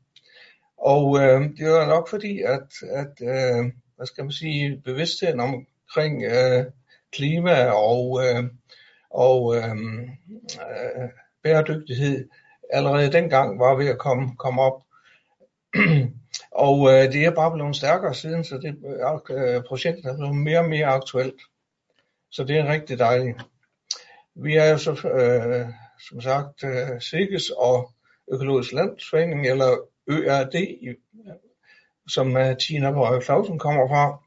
Og 0.78 1.20
øh, 1.20 1.42
det 1.58 1.68
var 1.70 1.88
nok 1.88 2.10
fordi, 2.10 2.42
at, 2.42 2.70
at 2.82 3.14
øh, 3.22 3.72
hvad 3.96 4.06
skal 4.06 4.24
man 4.24 4.32
sige, 4.32 4.82
bevidstheden 4.86 5.40
omkring 5.40 6.24
øh, 6.24 6.66
klima 7.12 7.66
og, 7.66 8.26
øh, 8.26 8.44
og 9.10 9.56
øh, 9.56 9.72
øh, 9.72 11.10
bæredygtighed 11.44 12.30
allerede 12.74 13.12
dengang 13.12 13.60
var 13.60 13.76
ved 13.76 13.88
at 13.88 13.98
komme, 13.98 14.36
komme 14.38 14.62
op. 14.62 14.82
og 16.68 16.94
øh, 16.94 17.12
det 17.12 17.26
er 17.26 17.36
bare 17.36 17.52
blevet 17.52 17.76
stærkere 17.76 18.14
siden, 18.14 18.44
så 18.44 18.58
det 18.58 18.76
øh, 19.30 19.56
øh 19.56 19.64
projekt 19.68 20.06
er 20.06 20.16
blevet 20.18 20.36
mere 20.36 20.60
og 20.60 20.70
mere 20.70 20.86
aktuelt. 20.86 21.42
Så 22.32 22.44
det 22.44 22.58
er 22.58 22.72
rigtig 22.72 23.00
dejligt. 23.00 23.42
Vi 24.36 24.56
er 24.56 24.70
jo 24.70 24.78
så, 24.78 24.92
øh, 24.92 25.68
som 26.10 26.22
sagt, 26.22 26.64
øh, 26.64 27.02
Sikkes 27.02 27.50
og 27.50 27.92
Økologisk 28.34 28.72
Landsforening, 28.72 29.48
eller 29.48 29.78
ØRD, 30.08 30.56
som 32.08 32.38
øh, 32.38 32.58
Tina 32.58 32.92
Borg 32.92 33.24
Clausen 33.24 33.60
kommer 33.60 33.88
fra, 33.88 34.24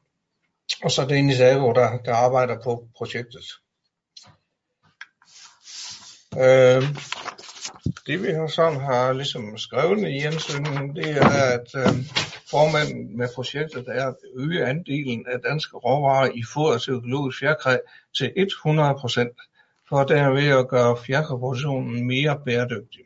og 0.83 0.91
så 0.91 1.05
Dennis 1.09 1.39
Agro, 1.39 1.73
der, 1.73 1.97
der 1.97 2.13
arbejder 2.13 2.61
på 2.63 2.87
projektet. 2.97 3.45
Øh, 6.37 6.83
det 8.07 8.23
vi 8.23 8.31
har 8.31 8.47
sådan 8.47 8.79
har 8.79 9.13
ligesom 9.13 9.57
skrevet 9.57 10.09
i 10.09 10.17
ansøgningen, 10.17 10.95
det 10.95 11.17
er, 11.17 11.29
at 11.29 11.67
øh, 11.75 11.95
formanden 12.51 13.17
med 13.17 13.27
projektet 13.35 13.85
er 13.87 14.07
at 14.07 14.15
øge 14.35 14.65
andelen 14.65 15.25
af 15.27 15.39
danske 15.49 15.77
råvarer 15.77 16.29
i 16.33 16.43
foder 16.53 16.77
til 16.77 16.93
økologisk 16.93 17.39
fjerkræ 17.39 17.77
til 18.17 18.33
100%, 18.37 19.85
for 19.89 20.03
derved 20.03 20.47
at 20.59 20.67
gøre 20.67 20.97
fjerkræproduktionen 20.97 22.07
mere 22.07 22.41
bæredygtig. 22.45 23.01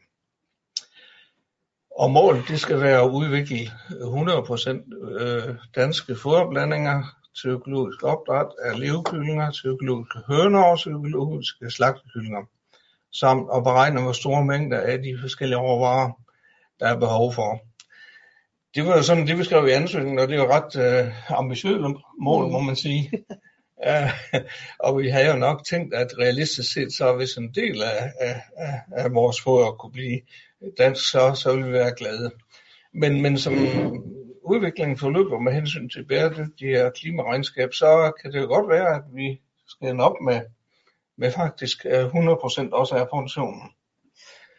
Og 1.99 2.11
målet 2.11 2.43
det 2.47 2.59
skal 2.59 2.81
være 2.81 3.01
at 3.03 3.09
udvikle 3.09 3.57
100% 3.57 4.69
øh, 5.21 5.55
danske 5.75 6.15
foderblandinger 6.15 7.03
til 7.41 7.49
økologisk 7.49 8.03
opdræt 8.03 8.51
af 8.65 8.79
levekyllinger, 8.79 9.51
til 9.51 9.67
økologiske 9.69 10.19
høner 10.27 10.63
og 10.63 10.79
til 10.79 10.91
økologiske 10.91 11.71
slagtekyllinger, 11.71 12.41
samt 13.19 13.49
at 13.55 13.63
beregne, 13.63 14.01
hvor 14.01 14.11
store 14.11 14.45
mængder 14.45 14.79
af 14.79 14.99
de 14.99 15.17
forskellige 15.21 15.59
råvarer, 15.59 16.11
der 16.79 16.87
er 16.87 16.99
behov 16.99 17.33
for. 17.33 17.59
Det 18.75 18.85
var 18.85 18.95
jo 18.95 19.03
sådan, 19.03 19.27
det 19.27 19.37
vi 19.37 19.43
skrev 19.43 19.67
i 19.67 19.71
ansøgningen, 19.71 20.19
og 20.19 20.27
det 20.27 20.35
er 20.35 20.43
jo 20.43 20.51
ret 20.51 20.75
øh, 20.75 21.37
ambitiøst 21.39 21.81
mål, 22.19 22.51
må 22.51 22.59
man 22.59 22.75
sige. 22.75 23.11
Ja, 23.83 24.11
og 24.85 24.97
vi 24.97 25.09
havde 25.09 25.27
jo 25.27 25.37
nok 25.37 25.65
tænkt, 25.65 25.93
at 25.93 26.07
realistisk 26.19 26.73
set, 26.73 26.93
så 26.93 27.15
hvis 27.15 27.35
en 27.35 27.53
del 27.55 27.83
af, 27.83 28.11
af, 28.19 28.41
af 28.91 29.13
vores 29.13 29.41
foder 29.41 29.71
kunne 29.71 29.91
blive 29.91 30.21
dansk, 30.77 31.09
så, 31.11 31.33
så 31.35 31.51
ville 31.51 31.67
vi 31.67 31.73
være 31.73 31.95
glade. 31.97 32.31
Men, 32.93 33.21
men 33.21 33.37
som 33.37 33.53
udviklingen 34.43 34.97
forløber 34.97 35.39
med 35.39 35.53
hensyn 35.53 35.89
til 35.89 36.05
bæredygtige 36.05 36.91
klimaregnskab, 36.95 37.73
så 37.73 38.11
kan 38.21 38.31
det 38.31 38.41
jo 38.41 38.45
godt 38.45 38.69
være, 38.69 38.95
at 38.95 39.03
vi 39.13 39.41
skal 39.67 39.89
ende 39.89 40.03
op 40.03 40.15
med, 40.25 40.41
med 41.17 41.31
faktisk 41.31 41.85
100% 41.85 42.69
også 42.71 42.95
af 42.95 43.09
produktionen. 43.09 43.61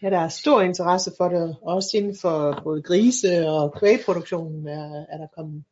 Ja, 0.03 0.11
der 0.11 0.19
er 0.19 0.29
stor 0.29 0.61
interesse 0.61 1.13
for 1.17 1.29
det, 1.29 1.57
også 1.63 1.89
inden 1.95 2.17
for 2.23 2.61
både 2.65 2.83
grise 2.83 3.49
og 3.49 3.75
kvægproduktionen 3.79 4.69
er, 4.69 5.07
er 5.13 5.17
der 5.17 5.27
kommet 5.37 5.65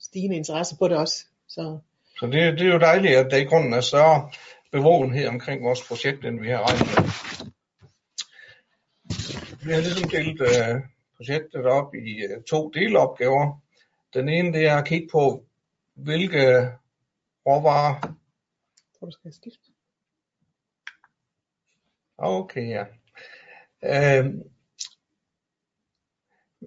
stigende 0.00 0.36
interesse 0.36 0.76
på 0.78 0.88
det 0.88 0.96
også. 0.96 1.26
Så, 1.48 1.78
så 2.18 2.26
det, 2.26 2.58
det 2.58 2.62
er 2.62 2.72
jo 2.72 2.78
dejligt, 2.78 3.16
at 3.16 3.30
der 3.30 3.36
i 3.36 3.44
grunden 3.44 3.72
er 3.72 3.80
større 3.80 4.30
bevågenhed 4.72 5.26
omkring 5.26 5.64
vores 5.64 5.88
projekt, 5.88 6.24
end 6.24 6.40
vi 6.40 6.48
har 6.48 6.62
regnet 6.68 6.86
med. 6.94 7.04
Vi 9.64 9.72
har 9.72 9.80
ligesom 9.80 10.10
delt 10.10 10.40
uh, 10.40 10.80
projektet 11.16 11.66
op 11.66 11.94
i 11.94 12.26
uh, 12.26 12.42
to 12.50 12.70
delopgaver. 12.70 13.60
Den 14.14 14.28
ene 14.28 14.52
det 14.52 14.66
er 14.66 14.76
at 14.76 14.88
kigge 14.88 15.08
på, 15.12 15.44
hvilke 15.94 16.68
råvarer... 17.46 18.00
Tror, 18.98 19.06
du 19.06 19.12
skal 19.12 19.32
skifte. 19.32 19.71
Okay, 22.24 22.68
ja. 22.68 22.84
Øhm, 23.84 24.42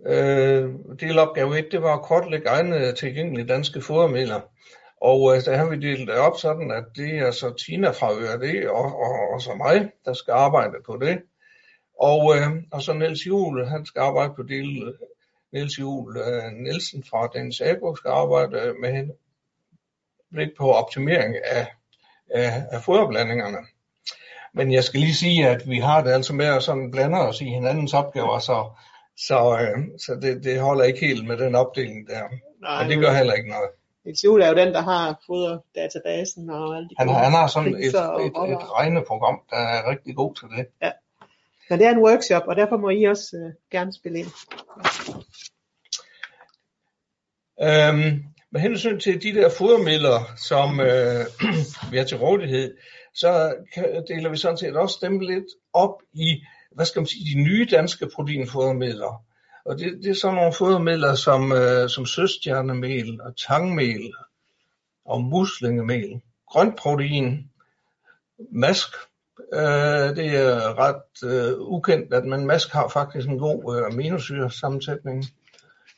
øh, 0.06 0.70
uh, 0.70 1.00
delopgave 1.00 1.60
1, 1.60 1.72
det 1.72 1.82
var 1.82 1.94
at 1.94 2.02
kortlægge 2.02 2.48
egne 2.48 2.92
tilgængelige 2.92 3.48
danske 3.48 3.82
fodermidler. 3.82 4.42
Og 5.02 5.36
øh, 5.36 5.42
der 5.46 5.58
har 5.58 5.70
vi 5.70 5.76
delt 5.76 6.08
det 6.08 6.18
op 6.18 6.38
sådan, 6.38 6.72
at 6.72 6.84
det 6.96 7.18
er 7.18 7.32
så 7.32 7.54
Tina 7.54 7.90
fra 7.90 8.14
ØRD 8.14 8.68
og, 8.68 9.00
og, 9.00 9.34
og 9.34 9.42
så 9.42 9.56
mig, 9.56 9.92
der 10.06 10.14
skal 10.14 10.32
arbejde 10.32 10.76
på 10.86 10.98
det. 10.98 11.22
Og, 12.00 12.36
øh, 12.38 12.64
og 12.72 12.82
så 12.82 12.94
Niels 12.94 13.28
Juhl, 13.28 13.68
han 13.68 13.86
skal 13.86 14.00
arbejde 14.00 14.34
på 14.36 14.44
del, 14.44 14.94
Niels 15.52 15.80
Juhl 15.80 16.18
øh, 16.18 16.52
Nielsen 16.54 17.04
fra 17.04 17.28
Dagens 17.28 17.62
Agro 17.62 17.96
skal 17.96 18.10
arbejde 18.10 18.74
med 18.82 19.10
blik 20.32 20.50
på 20.58 20.72
optimering 20.72 21.36
af, 21.46 21.68
af, 22.30 22.64
af 22.72 22.82
foderblandingerne. 22.82 23.58
Men 24.56 24.72
jeg 24.72 24.84
skal 24.84 25.00
lige 25.00 25.16
sige, 25.16 25.48
at 25.48 25.70
vi 25.70 25.80
har 25.80 26.04
det 26.04 26.12
altså 26.12 26.34
med 26.34 26.46
at 26.46 26.64
sådan 26.64 26.92
blande 26.92 27.18
os 27.18 27.42
i 27.42 27.46
hinandens 27.46 27.94
opgaver, 27.94 28.40
så, 28.40 28.70
så, 29.18 29.58
øh, 29.62 29.84
så 29.98 30.16
det, 30.22 30.44
det 30.44 30.60
holder 30.60 30.84
ikke 30.84 31.08
helt 31.08 31.28
med 31.28 31.38
den 31.38 31.56
opdeling 31.56 32.08
der. 32.08 32.22
Nej, 32.62 32.84
Men 32.84 32.92
det 32.92 33.00
gør 33.00 33.14
heller 33.14 33.34
ikke 33.34 33.50
noget. 33.50 33.70
Niels 34.06 34.24
Juhl 34.24 34.42
er 34.42 34.48
jo 34.50 34.56
den, 34.56 34.74
der 34.74 34.82
har 34.82 35.22
foderdatabasen 35.28 36.50
og 36.50 36.76
alle 36.76 36.90
de 36.90 36.96
han, 36.98 37.10
han 37.10 37.32
har 37.32 37.48
sådan 37.48 37.76
et, 37.76 37.80
et, 37.80 37.86
et, 37.86 38.52
et 38.52 38.72
regneprogram, 38.78 39.42
der 39.50 39.58
er 39.58 39.90
rigtig 39.90 40.16
god 40.16 40.36
til 40.36 40.48
det. 40.58 40.66
Ja. 40.82 40.92
Men 41.70 41.80
det 41.80 41.88
er 41.88 41.92
en 41.92 42.04
workshop, 42.04 42.44
og 42.48 42.56
derfor 42.56 42.78
må 42.78 42.90
I 42.90 43.04
også 43.04 43.38
øh, 43.38 43.52
gerne 43.72 43.94
spille 43.94 44.20
ind. 44.20 44.32
Øhm, 47.62 48.24
med 48.52 48.62
hensyn 48.62 49.00
til 49.00 49.24
de 49.24 49.34
der 49.34 49.50
fodermidler, 49.50 50.34
som 50.38 50.80
øh, 50.80 51.26
vi 51.92 51.98
har 51.98 52.06
til 52.06 52.18
rådighed, 52.18 52.78
så 53.16 53.56
deler 54.08 54.30
vi 54.30 54.38
sådan 54.38 54.58
set 54.58 54.76
også 54.76 54.98
dem 55.02 55.20
lidt 55.20 55.46
op 55.74 56.02
i, 56.14 56.44
hvad 56.72 56.86
skal 56.86 57.00
man 57.00 57.08
sige, 57.08 57.36
de 57.36 57.44
nye 57.44 57.68
danske 57.72 58.10
proteinfodermidler. 58.16 59.24
Og 59.66 59.80
det, 59.80 59.94
det 60.04 60.10
er 60.10 60.16
sådan 60.16 60.36
nogle 60.36 60.54
fodermidler 60.54 61.16
som, 61.16 61.52
øh, 61.52 61.90
som 61.90 62.06
søstjernemel 62.06 63.22
og 63.22 63.38
tangmel 63.38 64.14
og 65.06 65.24
muslingemel, 65.24 66.22
grønt 66.48 66.76
protein, 66.76 67.52
mask. 68.52 68.90
Øh, 69.54 70.16
det 70.16 70.38
er 70.38 70.80
ret 70.80 71.30
øh, 71.32 71.60
ukendt, 71.60 72.14
at 72.14 72.26
man 72.26 72.46
mask 72.46 72.72
har 72.72 72.88
faktisk 72.88 73.28
en 73.28 73.40
god 73.40 73.78
øh, 73.78 73.86
aminosyresammensætning. 73.86 75.26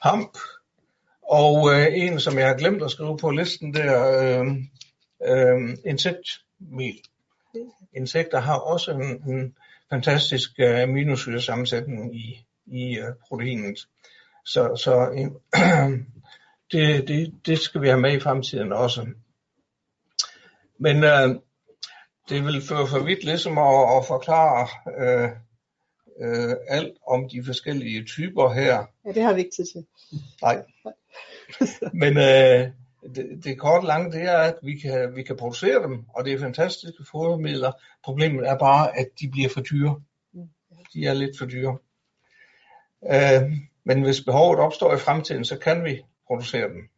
Hamp, 0.02 0.38
og 1.30 1.74
øh, 1.74 1.88
en, 1.92 2.20
som 2.20 2.38
jeg 2.38 2.48
har 2.48 2.58
glemt 2.58 2.84
at 2.84 2.92
skrive 2.92 3.18
på 3.18 3.30
listen, 3.30 3.74
det 3.74 3.86
er 3.86 4.40
øh, 4.42 4.48
øh, 5.28 5.78
insekt 5.86 6.28
Insekter 7.94 8.40
har 8.40 8.60
også 8.60 8.92
en, 8.92 9.56
fantastisk 9.90 10.60
øh, 10.60 10.82
aminosyresammensætning 10.82 12.16
i, 12.16 12.46
i 12.66 12.98
øh, 12.98 13.14
proteinet. 13.28 13.88
Så, 14.46 14.76
så 14.76 15.10
øh, 15.10 15.32
det, 16.72 17.08
det, 17.08 17.34
det 17.46 17.60
skal 17.60 17.82
vi 17.82 17.88
have 17.88 18.00
med 18.00 18.14
i 18.14 18.20
fremtiden 18.20 18.74
også. 18.74 19.08
Men 20.80 21.04
øh, 21.04 21.36
det 22.30 22.44
vil 22.46 22.62
føre 22.62 22.88
for 22.88 23.04
vidt 23.04 23.24
ligesom 23.24 23.58
at, 23.58 23.98
at 23.98 24.06
forklare 24.08 24.68
øh, 25.00 25.30
øh, 26.22 26.56
alt 26.68 26.98
om 27.08 27.30
de 27.30 27.44
forskellige 27.46 28.06
typer 28.06 28.54
her. 28.54 28.86
Ja, 29.06 29.12
det 29.12 29.24
har 29.24 29.34
vi 29.34 29.40
ikke 29.40 29.56
tid 29.56 29.66
til. 29.66 29.86
Nej. 30.42 30.64
Men 32.02 32.18
øh, 32.18 32.72
det, 33.16 33.44
det 33.44 33.60
korte 33.60 33.88
lange, 33.88 34.12
det 34.12 34.24
er, 34.24 34.38
at 34.38 34.56
vi 34.64 34.80
kan, 34.80 35.16
vi 35.16 35.24
kan 35.24 35.38
producere 35.38 35.84
dem, 35.84 36.06
og 36.16 36.26
det 36.26 36.34
er 36.34 36.40
fantastiske 36.40 37.06
fodermidler. 37.12 37.72
Problemet 38.04 38.48
er 38.50 38.58
bare, 38.58 38.98
at 39.00 39.08
de 39.20 39.30
bliver 39.32 39.50
for 39.50 39.62
dyre. 39.62 40.02
De 40.94 41.06
er 41.06 41.14
lidt 41.14 41.38
for 41.38 41.46
dyre. 41.46 41.78
Øh, 43.14 43.52
men 43.84 44.02
hvis 44.02 44.22
behovet 44.22 44.60
opstår 44.60 44.94
i 44.94 44.98
fremtiden, 44.98 45.46
så 45.46 45.58
kan 45.58 45.84
vi 45.84 46.04
producere 46.28 46.70
dem. 46.70 46.90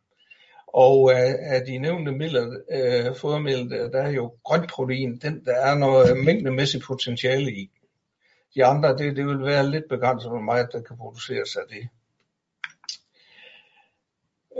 Og 0.67 1.13
af, 1.13 1.35
af 1.39 1.65
de 1.65 1.77
nævnte 1.77 2.11
midler, 2.11 2.59
øh, 2.71 3.15
fodermidler, 3.15 3.89
der 3.89 4.01
er 4.01 4.11
jo 4.11 4.33
grønt 4.43 4.69
protein, 4.69 5.17
den, 5.17 5.45
der 5.45 5.55
er 5.55 5.75
noget 5.75 6.25
mængdemæssigt 6.25 6.83
potentiale 6.83 7.51
i. 7.51 7.71
De 8.55 8.65
andre, 8.65 8.97
det, 8.97 9.15
det 9.15 9.25
vil 9.25 9.45
være 9.45 9.71
lidt 9.71 9.89
begrænset, 9.89 10.31
hvor 10.31 10.41
meget 10.41 10.69
der 10.71 10.81
kan 10.81 10.97
produceres 10.97 11.55
af 11.55 11.63
det. 11.69 11.89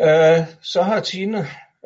Øh, 0.02 0.46
så 0.62 0.82
har 0.82 1.00
Tine 1.00 1.40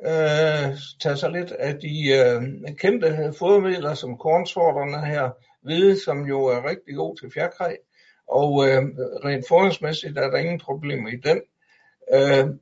øh, 0.05 0.77
taget 1.01 1.19
sig 1.19 1.31
lidt 1.31 1.51
af 1.51 1.75
de 1.75 2.09
øh, 2.09 2.75
kendte 2.75 3.33
fodermidler, 3.39 3.93
som 3.93 4.17
kornsorterne 4.17 5.05
her, 5.05 5.29
hvide, 5.63 6.03
som 6.03 6.25
jo 6.25 6.45
er 6.45 6.69
rigtig 6.69 6.95
god 6.95 7.17
til 7.17 7.31
fjerkræ, 7.33 7.75
og 8.27 8.67
øh, 8.67 8.81
rent 9.25 9.47
fodringsmæssigt 9.47 10.17
er 10.17 10.29
der 10.29 10.37
ingen 10.37 10.59
problemer 10.59 11.09
i 11.09 11.15
den. 11.15 11.41
Øh, 12.13 12.55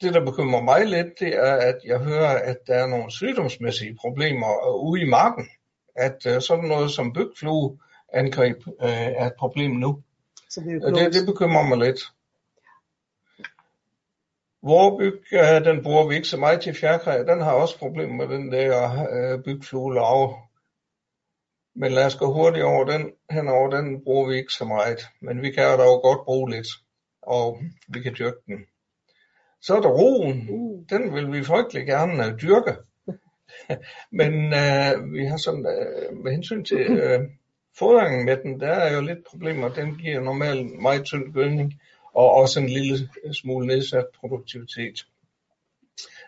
det, 0.00 0.14
der 0.14 0.24
bekymrer 0.24 0.62
mig 0.62 0.86
lidt, 0.86 1.20
det 1.20 1.36
er, 1.36 1.56
at 1.56 1.78
jeg 1.84 1.98
hører, 1.98 2.38
at 2.38 2.56
der 2.66 2.74
er 2.74 2.86
nogle 2.86 3.10
sygdomsmæssige 3.10 3.96
problemer 4.00 4.80
ude 4.82 5.02
i 5.02 5.08
marken. 5.08 5.48
At 5.96 6.26
øh, 6.26 6.40
sådan 6.40 6.64
noget 6.64 6.90
som 6.90 7.12
bygflue 7.12 7.78
angreb 8.12 8.56
øh, 8.82 9.06
er 9.20 9.26
et 9.26 9.34
problem 9.38 9.70
nu. 9.70 10.02
Så 10.50 10.60
det, 10.60 10.82
er 10.82 11.04
det, 11.04 11.14
det 11.14 11.26
bekymrer 11.26 11.62
mig 11.68 11.78
lidt. 11.78 12.00
Vorbyg, 14.62 15.22
øh, 15.32 15.64
den 15.64 15.82
bruger 15.82 16.08
vi 16.08 16.14
ikke 16.14 16.28
så 16.28 16.36
meget 16.36 16.60
til 16.60 16.74
fjerkræ. 16.74 17.18
Den 17.18 17.40
har 17.40 17.52
også 17.52 17.78
problemer 17.78 18.14
med 18.14 18.36
den 18.36 18.52
der 18.52 19.06
øh, 19.12 19.44
bygfluelarve. 19.44 20.34
Men 21.76 21.92
lad 21.92 22.06
os 22.06 22.16
gå 22.16 22.32
hurtigt 22.32 22.64
over 22.64 22.84
den. 22.84 23.12
Henover 23.30 23.70
den 23.70 24.04
bruger 24.04 24.28
vi 24.28 24.36
ikke 24.36 24.52
så 24.52 24.64
meget. 24.64 25.00
Men 25.20 25.42
vi 25.42 25.50
kan 25.50 25.78
dog 25.78 26.02
godt 26.02 26.24
bruge 26.24 26.50
lidt. 26.50 26.66
Og 27.22 27.60
vi 27.88 28.00
kan 28.00 28.14
dyrke 28.18 28.36
den. 28.46 28.58
Så 29.60 29.76
er 29.76 29.80
der 29.80 29.88
roen. 29.88 30.48
Uh. 30.50 30.84
Den 30.90 31.14
vil 31.14 31.32
vi 31.32 31.44
frygtelig 31.44 31.86
gerne 31.86 32.12
uh, 32.12 32.40
dyrke. 32.42 32.76
Men 34.20 34.32
uh, 34.34 35.12
vi 35.12 35.24
har 35.24 35.36
sådan, 35.36 35.66
uh, 35.66 36.24
med 36.24 36.32
hensyn 36.32 36.64
til 36.64 36.90
uh, 36.90 37.24
fodringen 37.78 38.24
med 38.24 38.36
den, 38.36 38.60
der 38.60 38.72
er 38.72 38.94
jo 38.94 39.00
lidt 39.00 39.26
problemer. 39.30 39.68
Den 39.68 39.96
giver 39.96 40.20
normalt 40.20 40.82
meget 40.82 41.04
tynd 41.04 41.32
gødning 41.32 41.74
og 42.16 42.30
også 42.30 42.60
en 42.60 42.68
lille 42.68 43.08
smule 43.32 43.66
nedsat 43.66 44.06
produktivitet. 44.20 45.06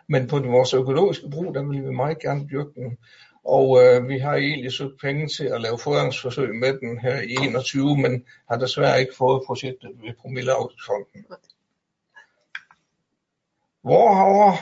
Men 0.07 0.27
på 0.27 0.39
vores 0.39 0.73
økologiske 0.73 1.29
brug, 1.29 1.55
der 1.55 1.63
vil 1.63 1.83
vi 1.83 1.95
meget 1.95 2.19
gerne 2.19 2.47
dyrke 2.51 2.71
den. 2.75 2.97
Og 3.43 3.83
øh, 3.83 4.07
vi 4.07 4.17
har 4.17 4.35
egentlig 4.35 4.71
søgt 4.71 5.01
penge 5.01 5.27
til 5.27 5.45
at 5.45 5.61
lave 5.61 5.79
fodringsforsøg 5.79 6.55
med 6.55 6.73
den 6.79 6.99
her 6.99 7.21
i 7.21 7.35
21, 7.43 7.97
men 7.97 8.25
har 8.49 8.57
desværre 8.57 8.99
ikke 8.99 9.15
fået 9.17 9.43
projektet 9.45 9.91
ved 10.03 10.13
Promilleafgiftsfonden. 10.21 11.25
Hvorherover, 13.81 14.53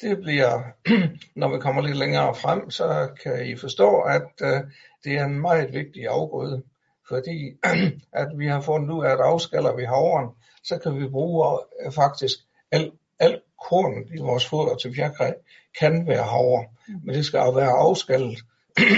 det 0.00 0.18
bliver, 0.18 0.62
når 1.40 1.54
vi 1.54 1.60
kommer 1.60 1.82
lidt 1.82 1.96
længere 1.96 2.34
frem, 2.34 2.70
så 2.70 3.08
kan 3.22 3.46
I 3.46 3.56
forstå, 3.56 4.00
at 4.00 4.32
øh, 4.42 4.60
det 5.04 5.12
er 5.12 5.24
en 5.24 5.40
meget 5.40 5.72
vigtig 5.72 6.06
afgrøde, 6.08 6.62
fordi 7.08 7.56
at 8.22 8.28
vi 8.38 8.46
har 8.46 8.60
fundet 8.60 8.90
ud 8.90 9.04
af, 9.04 9.10
at 9.10 9.20
afskaller 9.20 9.76
vi 9.76 9.84
havren, 9.84 10.28
så 10.62 10.78
kan 10.78 11.00
vi 11.00 11.08
bruge 11.08 11.58
øh, 11.84 11.92
faktisk 11.92 12.38
alt 12.70 12.92
al 13.18 13.40
korn 13.68 14.14
i 14.14 14.20
vores 14.20 14.48
foder 14.48 14.76
til 14.76 14.94
fjerkræ 14.94 15.32
kan 15.78 16.06
være 16.06 16.22
havre, 16.22 16.64
mm. 16.88 17.00
men 17.04 17.14
det 17.14 17.24
skal 17.24 17.38
jo 17.38 17.50
være 17.50 17.70
afskallet, 17.70 18.38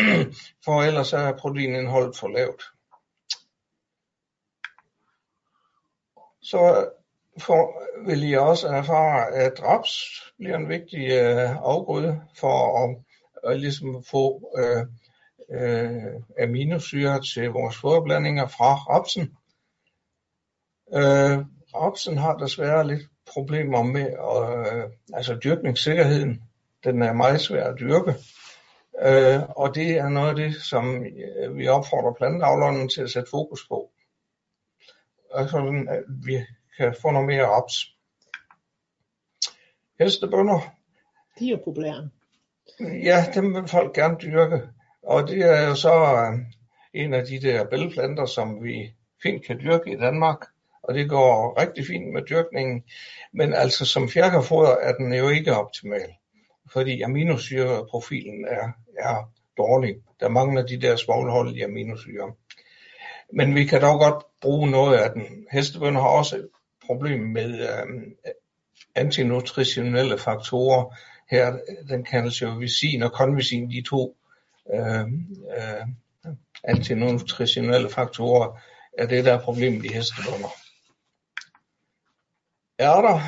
for 0.64 0.82
ellers 0.82 1.12
er 1.12 1.32
proteinindholdet 1.32 2.16
for 2.16 2.28
lavt. 2.28 2.62
Så 6.42 6.90
for, 7.38 7.82
vil 8.06 8.30
I 8.30 8.34
også 8.34 8.68
erfare, 8.68 9.32
at 9.32 9.62
raps 9.62 10.22
bliver 10.38 10.56
en 10.56 10.68
vigtig 10.68 11.10
øh, 11.10 11.56
afgrøde 11.56 12.20
for 12.34 12.84
at, 12.84 12.96
at 13.50 13.60
ligesom 13.60 14.04
få 14.04 14.52
øh, 14.58 14.86
øh, 15.50 16.02
aminosyre 16.42 17.22
til 17.22 17.50
vores 17.50 17.76
foderblandinger 17.76 18.46
fra 18.46 18.74
rapsen. 18.74 19.36
Øh, 20.94 21.44
rapsen 21.74 22.18
har 22.18 22.36
desværre 22.36 22.86
lidt 22.86 23.02
problemer 23.32 23.82
med 23.82 24.06
øh, 24.06 24.90
altså 25.12 25.38
dyrkningssikkerheden. 25.44 26.42
Den 26.84 27.02
er 27.02 27.12
meget 27.12 27.40
svær 27.40 27.64
at 27.64 27.80
dyrke. 27.80 28.14
Øh, 29.02 29.42
og 29.56 29.74
det 29.74 29.90
er 29.90 30.08
noget 30.08 30.28
af 30.28 30.36
det, 30.36 30.56
som 30.56 31.04
øh, 31.04 31.56
vi 31.56 31.68
opfordrer 31.68 32.12
planteavlerne 32.12 32.88
til 32.88 33.02
at 33.02 33.10
sætte 33.10 33.30
fokus 33.30 33.68
på. 33.68 33.90
Altså, 35.34 35.84
at 35.88 36.02
vi 36.08 36.46
kan 36.76 36.94
få 37.02 37.10
noget 37.10 37.26
mere 37.26 37.46
raps. 37.46 37.74
Hestebønder. 39.98 40.60
De 41.38 41.52
er 41.52 41.58
populære. 41.64 42.10
Ja, 42.80 43.24
dem 43.34 43.54
vil 43.54 43.68
folk 43.68 43.94
gerne 43.94 44.16
dyrke. 44.22 44.68
Og 45.06 45.28
det 45.28 45.38
er 45.38 45.68
jo 45.68 45.74
så 45.74 45.94
øh, 45.94 46.38
en 46.94 47.14
af 47.14 47.26
de 47.26 47.40
der 47.40 47.64
bælgplanter, 47.64 48.26
som 48.26 48.64
vi 48.64 48.94
fint 49.22 49.46
kan 49.46 49.60
dyrke 49.60 49.92
i 49.92 49.96
Danmark 49.96 50.38
og 50.86 50.94
det 50.94 51.08
går 51.08 51.60
rigtig 51.60 51.86
fint 51.86 52.12
med 52.12 52.22
dyrkningen. 52.22 52.82
Men 53.32 53.54
altså 53.54 53.84
som 53.84 54.08
fjerkerfoder 54.08 54.70
er 54.70 54.92
den 54.92 55.12
jo 55.12 55.28
ikke 55.28 55.56
optimal, 55.56 56.10
fordi 56.72 57.02
aminosyreprofilen 57.02 58.44
er, 58.44 58.68
er 58.98 59.30
dårlig. 59.56 59.96
Der 60.20 60.28
mangler 60.28 60.66
de 60.66 60.80
der 60.80 60.96
svovlholdige 60.96 61.64
aminosyre. 61.64 62.32
Men 63.32 63.54
vi 63.54 63.64
kan 63.64 63.80
dog 63.80 63.98
godt 63.98 64.24
bruge 64.40 64.70
noget 64.70 64.98
af 64.98 65.10
den. 65.10 65.46
Hestebønder 65.52 66.00
har 66.00 66.08
også 66.08 66.36
et 66.36 66.48
problem 66.86 67.20
med 67.20 67.60
øh, 67.60 68.02
antinutritionelle 68.94 70.18
faktorer. 70.18 70.96
Her 71.30 71.58
den 71.88 72.04
kaldes 72.04 72.42
jo 72.42 72.50
visin 72.50 73.02
og 73.02 73.12
konvisin, 73.12 73.70
de 73.70 73.82
to 73.88 74.15
øh, 74.74 75.06
øh, 75.56 75.86
antinutritionelle 76.64 77.90
faktorer, 77.90 78.60
er 78.98 79.06
det, 79.06 79.24
der 79.24 79.32
er 79.32 79.40
problemet 79.40 79.84
i 79.84 79.88
hestebunder. 79.88 80.48
Ærter 82.80 83.20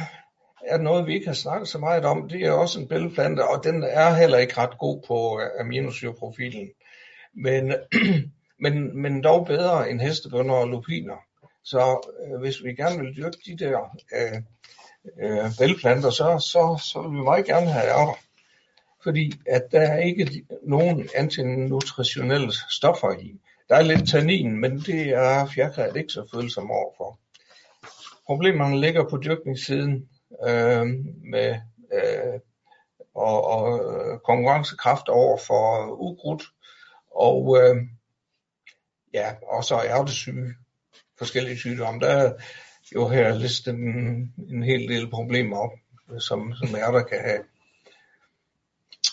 er 0.66 0.78
noget, 0.78 1.06
vi 1.06 1.14
ikke 1.14 1.26
har 1.26 1.34
snakket 1.34 1.68
så 1.68 1.78
meget 1.78 2.04
om. 2.04 2.28
Det 2.28 2.42
er 2.42 2.52
også 2.52 2.80
en 2.80 2.88
bælgeplante, 2.88 3.48
og 3.48 3.64
den 3.64 3.82
er 3.82 4.14
heller 4.14 4.38
ikke 4.38 4.58
ret 4.58 4.78
god 4.78 5.02
på 5.06 5.40
øh, 5.40 5.60
aminosyreprofilen. 5.60 6.68
Men, 7.34 7.74
men, 8.64 9.02
men 9.02 9.22
dog 9.22 9.46
bedre 9.46 9.90
end 9.90 10.00
hestebønder 10.00 10.54
og 10.54 10.68
lupiner. 10.68 11.16
Så 11.64 12.10
øh, 12.24 12.40
hvis 12.40 12.64
vi 12.64 12.74
gerne 12.74 12.98
vil 12.98 13.16
dyrke 13.16 13.38
de 13.46 13.58
der 13.58 13.78
øh, 14.16 14.42
øh, 15.22 15.50
bælgeplanter, 15.58 16.10
så, 16.10 16.38
så, 16.38 16.82
så 16.92 17.02
vil 17.02 17.18
vi 17.18 17.24
meget 17.24 17.46
gerne 17.46 17.66
have 17.66 17.84
ærter. 17.84 18.18
Fordi 19.02 19.32
at 19.46 19.62
der 19.72 19.80
er 19.80 19.98
ikke 19.98 20.44
nogen 20.62 21.08
antinutritionelle 21.14 22.52
stoffer 22.70 23.18
i. 23.20 23.40
Der 23.68 23.76
er 23.76 23.82
lidt 23.82 24.08
tannin, 24.08 24.60
men 24.60 24.78
det 24.78 25.08
er 25.08 25.46
fjerkræet 25.46 25.96
ikke 25.96 26.12
så 26.12 26.28
følsom 26.34 26.70
overfor. 26.70 27.18
problemerne 28.26 28.80
ligger 28.80 29.08
på 29.08 29.16
dyrkningssiden 29.16 30.08
øh, 30.48 30.86
med 31.32 31.56
øh, 31.92 32.40
og, 33.14 33.44
og 33.44 33.80
øh, 33.80 34.18
konkurrencekraft 34.18 35.08
over 35.08 35.38
for 35.46 35.96
ukrudt, 36.00 36.42
og 37.10 37.58
øh, 37.60 37.76
ja, 39.14 39.34
og 39.42 39.64
så 39.64 39.82
ærtesyge, 39.82 40.54
forskellige 41.18 41.58
sygdomme. 41.58 42.00
Der 42.00 42.08
er 42.08 42.32
jo 42.94 43.08
her 43.08 43.34
listet 43.34 43.74
en, 43.74 44.34
en 44.50 44.62
hel 44.62 44.88
del 44.88 45.10
problemer 45.10 45.56
op, 45.58 45.72
som, 46.18 46.54
som 46.54 46.76
ærter 46.76 47.02
kan 47.02 47.20
have. 47.20 47.42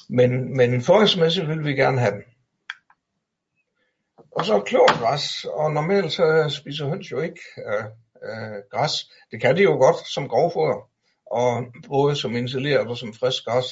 Men, 0.09 0.57
men 0.57 0.81
forholdsmæssigt 0.81 1.47
vil 1.47 1.65
vi 1.65 1.73
gerne 1.73 1.99
have 1.99 2.11
dem. 2.11 2.23
Og 4.31 4.45
så 4.45 4.59
klorgræs, 4.59 5.45
og 5.45 5.71
normalt 5.73 6.11
så 6.11 6.55
spiser 6.59 6.87
høns 6.87 7.11
jo 7.11 7.19
ikke 7.21 7.39
øh, 7.57 7.83
øh, 8.23 8.61
græs. 8.71 8.91
Det 9.31 9.41
kan 9.41 9.57
de 9.57 9.63
jo 9.63 9.71
godt 9.71 10.07
som 10.07 10.27
grovfoder, 10.27 10.89
og 11.25 11.65
både 11.87 12.15
som 12.15 12.35
installeret 12.35 12.87
og 12.87 12.97
som 12.97 13.13
frisk 13.13 13.45
græs. 13.45 13.65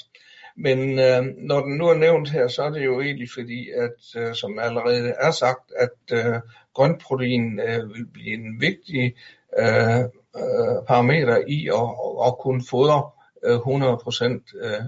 Men 0.57 0.99
øh, 0.99 1.23
når 1.38 1.59
den 1.61 1.77
nu 1.77 1.88
er 1.88 1.93
nævnt 1.93 2.29
her, 2.29 2.47
så 2.47 2.63
er 2.63 2.69
det 2.69 2.86
jo 2.86 3.01
egentlig 3.01 3.29
fordi, 3.34 3.69
at 3.69 4.21
øh, 4.21 4.36
som 4.36 4.59
allerede 4.59 5.13
er 5.19 5.31
sagt, 5.31 5.71
at 5.77 6.17
øh, 6.17 6.39
grøntprotein 6.73 7.59
øh, 7.59 7.93
vil 7.93 8.05
blive 8.13 8.34
en 8.34 8.61
vigtig 8.61 9.15
øh, 9.59 9.99
øh, 10.38 10.86
parameter 10.88 11.38
i 11.47 11.67
at, 11.67 11.89
at 12.27 12.38
kunne 12.39 12.63
fodre 12.69 13.09
øh, 13.43 13.57
100% 13.57 14.65
øh, 14.65 14.81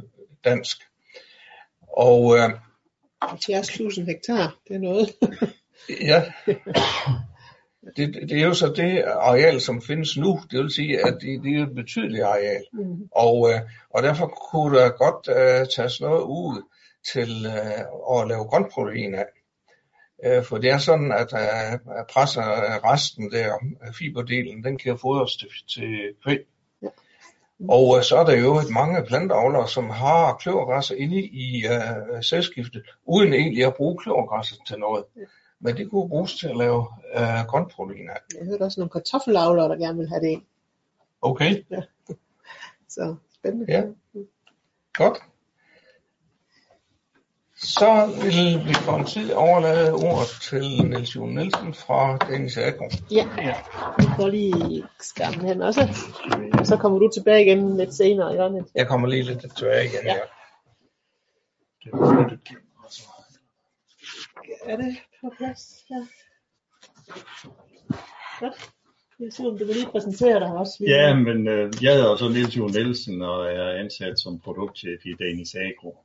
dansk. 0.44 0.78
Og 1.98 2.38
øh, 2.38 2.50
70.000 3.24 4.06
hektar, 4.06 4.58
det 4.68 4.76
er 4.76 4.80
noget. 4.80 5.10
ja, 6.12 6.24
det, 7.98 8.30
det 8.30 8.42
er 8.42 8.46
jo 8.46 8.54
så 8.54 8.74
det 8.76 9.04
areal, 9.04 9.62
som 9.62 9.82
findes 9.82 10.18
nu. 10.18 10.40
Det 10.52 10.60
vil 10.60 10.72
sige, 10.72 11.08
at 11.08 11.18
det, 11.22 11.44
det 11.44 11.56
er 11.56 11.64
et 11.64 11.76
betydeligt 11.76 12.24
areal. 12.24 12.64
Mm. 12.74 13.10
Og, 13.12 13.50
øh, 13.50 13.60
og 13.90 14.04
derfor 14.04 14.28
kunne 14.52 14.78
der 14.78 14.90
godt 14.90 15.28
uh, 15.28 15.68
tages 15.76 16.02
noget 16.02 16.22
ud 16.22 16.62
til 17.14 17.46
uh, 17.46 18.22
at 18.22 18.28
lave 18.28 18.46
grønprotein 18.46 19.16
af. 19.16 19.26
Uh, 20.28 20.44
for 20.46 20.58
det 20.58 20.70
er 20.72 20.78
sådan, 20.78 21.12
at 21.12 21.34
uh, 21.34 21.80
presser 22.10 22.44
resten 22.94 23.32
der, 23.32 23.54
fiberdelen, 23.98 24.64
den 24.64 24.78
kan 24.78 24.98
fodres 24.98 25.36
til, 25.36 25.50
til 25.70 26.14
kvæg. 26.24 26.40
Og 27.70 27.88
uh, 27.88 28.02
så 28.02 28.16
er 28.18 28.26
der 28.26 28.38
jo 28.38 28.58
et 28.58 28.70
mange 28.70 29.04
planteavlere, 29.08 29.68
som 29.68 29.90
har 29.90 30.34
kløvergræsser 30.34 30.96
inde 30.96 31.22
i 31.22 31.64
uh, 31.66 32.22
sædskiftet, 32.22 32.84
uden 33.06 33.34
egentlig 33.34 33.66
at 33.66 33.76
bruge 33.76 33.98
kløvergræsser 33.98 34.56
til 34.68 34.80
noget. 34.80 35.04
Ja. 35.16 35.22
Men 35.60 35.78
det 35.78 35.90
kunne 35.90 36.10
bruges 36.10 36.36
til 36.40 36.48
at 36.48 36.58
lave 36.58 36.88
øh, 37.16 37.46
grønproteiner. 37.48 38.14
Jeg 38.40 38.46
hørte 38.46 38.62
også 38.62 38.80
nogle 38.80 38.90
kartoffelavlere, 38.90 39.70
der 39.70 39.76
gerne 39.76 39.98
vil 39.98 40.10
have 40.10 40.22
det 40.22 40.28
ind. 40.28 40.42
Okay. 41.22 41.64
Ja. 41.72 41.82
Så 42.96 43.16
spændende. 43.36 43.66
Ja. 43.74 43.84
Godt. 44.94 45.18
Så 47.66 48.06
vil 48.24 48.68
vi 48.68 48.74
for 48.74 48.98
en 48.98 49.06
tid 49.06 49.34
overlade 49.34 49.94
ordet 49.94 50.30
til 50.42 50.90
Niels 50.90 51.16
Jon 51.16 51.36
Nielsen 51.36 51.74
fra 51.74 52.18
Danish 52.18 52.60
Agro. 52.60 52.90
Ja, 53.12 53.26
vi 53.98 54.04
får 54.16 54.28
lige 54.28 54.84
skærmen 55.00 55.46
hen 55.48 55.62
også. 55.62 55.82
Og 56.60 56.68
så 56.68 56.78
kommer 56.78 57.00
du 57.00 57.10
tilbage 57.14 57.46
igen 57.46 57.78
lidt 57.78 57.94
senere, 57.94 58.34
Jørgen. 58.34 58.68
Jeg 58.76 58.88
kommer 58.88 59.08
lige 59.08 59.24
lidt 59.24 59.56
tilbage 59.58 59.86
igen, 59.86 60.06
ja. 60.06 60.16
ja. 60.16 60.22
Er 64.66 64.78
det 64.78 64.98
på 65.22 65.34
plads 65.38 65.86
her? 65.90 66.06
Godt. 68.40 68.72
Jeg 69.20 69.48
om 69.48 69.58
du 69.58 69.66
vil 69.66 69.76
lige 69.76 69.92
præsentere 69.92 70.40
dig 70.40 70.52
også. 70.52 70.84
Ja, 70.88 71.16
men 71.16 71.48
øh, 71.48 71.74
jeg 71.82 71.94
hedder 71.94 72.16
så 72.16 72.30
Niels 72.30 72.58
Jon 72.58 72.72
Nielsen 72.72 73.22
og 73.22 73.46
er 73.46 73.80
ansat 73.80 74.20
som 74.20 74.40
produktchef 74.40 75.06
i 75.06 75.14
Danis 75.20 75.56
Agro. 75.56 75.98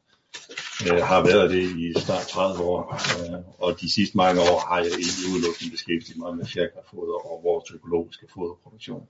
Jeg 0.86 1.06
har 1.06 1.24
været 1.24 1.50
det 1.50 1.62
i 1.62 2.00
snart 2.00 2.26
30 2.28 2.62
år, 2.64 2.94
øh, 2.94 3.40
og 3.58 3.80
de 3.80 3.92
sidste 3.92 4.16
mange 4.16 4.40
år 4.40 4.58
har 4.68 4.78
jeg 4.78 4.86
egentlig 4.86 5.26
udelukkende 5.32 5.70
beskæftiget 5.70 6.18
mig 6.18 6.36
med 6.36 6.46
fjerkræfoder 6.46 7.26
og 7.30 7.40
vores 7.44 7.70
økologiske 7.70 8.26
foderproduktion. 8.34 9.08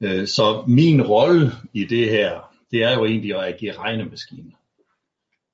Øh, 0.00 0.26
så 0.26 0.64
min 0.66 1.02
rolle 1.02 1.52
i 1.72 1.84
det 1.84 2.10
her, 2.10 2.54
det 2.70 2.82
er 2.82 2.94
jo 2.94 3.04
egentlig 3.04 3.36
at 3.36 3.44
agere 3.54 3.78
regnemaskine 3.78 4.52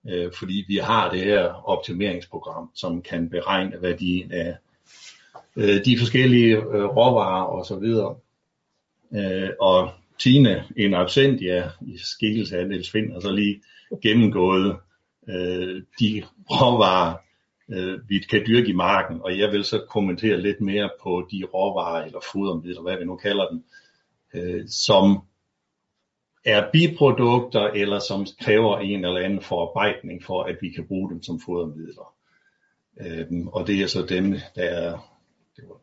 øh, 0.09 0.33
fordi 0.33 0.65
vi 0.69 0.77
har 0.77 1.11
det 1.11 1.21
her 1.21 1.69
optimeringsprogram, 1.69 2.71
som 2.75 3.03
kan 3.03 3.29
beregne 3.29 3.83
værdien 3.83 4.33
af 4.33 4.57
øh, 5.57 5.85
de 5.85 5.99
forskellige 5.99 6.57
øh, 6.57 6.85
råvarer 6.85 7.45
og 7.45 7.67
så 7.67 7.77
videre. 7.77 8.17
Øh, 9.15 9.51
og 9.61 9.91
Tine, 10.19 10.65
en 10.77 10.95
absentia 10.95 11.71
i 11.81 11.99
skikkelse 11.99 12.59
af 12.59 12.69
Niels 12.69 12.91
Find, 12.91 13.23
så 13.23 13.31
lige 13.31 13.63
gennemgået 14.03 14.77
øh, 15.29 15.83
de 16.01 16.23
råvarer, 16.51 17.17
øh, 17.71 18.09
vi 18.09 18.19
kan 18.19 18.43
dyrke 18.47 18.69
i 18.69 18.73
marken, 18.73 19.21
og 19.23 19.39
jeg 19.39 19.53
vil 19.53 19.65
så 19.65 19.85
kommentere 19.89 20.41
lidt 20.41 20.61
mere 20.61 20.91
på 21.03 21.29
de 21.31 21.45
råvarer 21.55 22.05
eller 22.05 22.21
fodermidler, 22.33 22.83
hvad 22.83 22.99
vi 22.99 23.05
nu 23.05 23.17
kalder 23.17 23.49
dem, 23.49 23.65
øh, 24.35 24.69
som 24.69 25.21
er 26.45 26.71
biprodukter, 26.73 27.61
eller 27.61 27.99
som 27.99 28.27
kræver 28.41 28.79
en 28.79 29.05
eller 29.05 29.21
anden 29.21 29.43
forarbejdning 29.43 30.25
for, 30.25 30.43
at 30.43 30.57
vi 30.61 30.71
kan 30.71 30.87
bruge 30.87 31.11
dem 31.11 31.23
som 31.23 31.41
fodermidler. 31.41 32.15
Øhm, 33.01 33.49
og 33.49 33.67
det 33.67 33.83
er 33.83 33.87
så 33.87 34.07
dem, 34.07 34.33
der 34.55 34.63
er, 34.63 35.13
det 35.57 35.65
var 35.69 35.81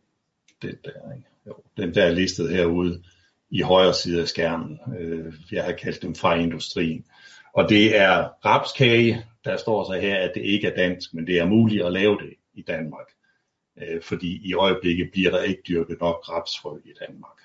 det 0.62 0.80
der, 0.86 1.14
ikke? 1.16 1.28
Jo, 1.47 1.53
dem 1.78 1.93
der 1.93 2.03
er 2.03 2.12
listet 2.12 2.49
herude 2.49 3.03
i 3.49 3.62
højre 3.62 3.93
side 3.93 4.22
af 4.22 4.28
skærmen. 4.28 4.80
Øh, 4.99 5.34
jeg 5.51 5.64
har 5.64 5.72
kaldt 5.72 6.01
dem 6.01 6.16
fra 6.16 6.36
industrien. 6.36 7.05
Og 7.54 7.70
det 7.70 7.97
er 7.97 8.30
rapskage, 8.45 9.26
der 9.45 9.58
står 9.58 9.84
så 9.84 10.00
her, 10.00 10.16
at 10.16 10.32
det 10.36 10.41
ikke 10.41 10.68
er 10.68 10.76
dansk, 10.76 11.14
men 11.14 11.28
det 11.28 11.39
er 11.39 11.45
muligt 11.45 11.86
at 11.86 11.93
lave 11.93 12.18
det 12.18 12.34
i 12.54 12.62
Danmark. 12.62 13.08
Øh, 13.82 14.02
fordi 14.02 14.50
i 14.50 14.54
øjeblikket 14.54 15.10
bliver 15.12 15.32
der 15.32 15.41
ikke 15.41 15.62
dyrket 15.68 15.97
nok 16.02 16.30
rapsfrø 16.30 16.78
i 16.86 16.91
Danmark. 17.08 17.38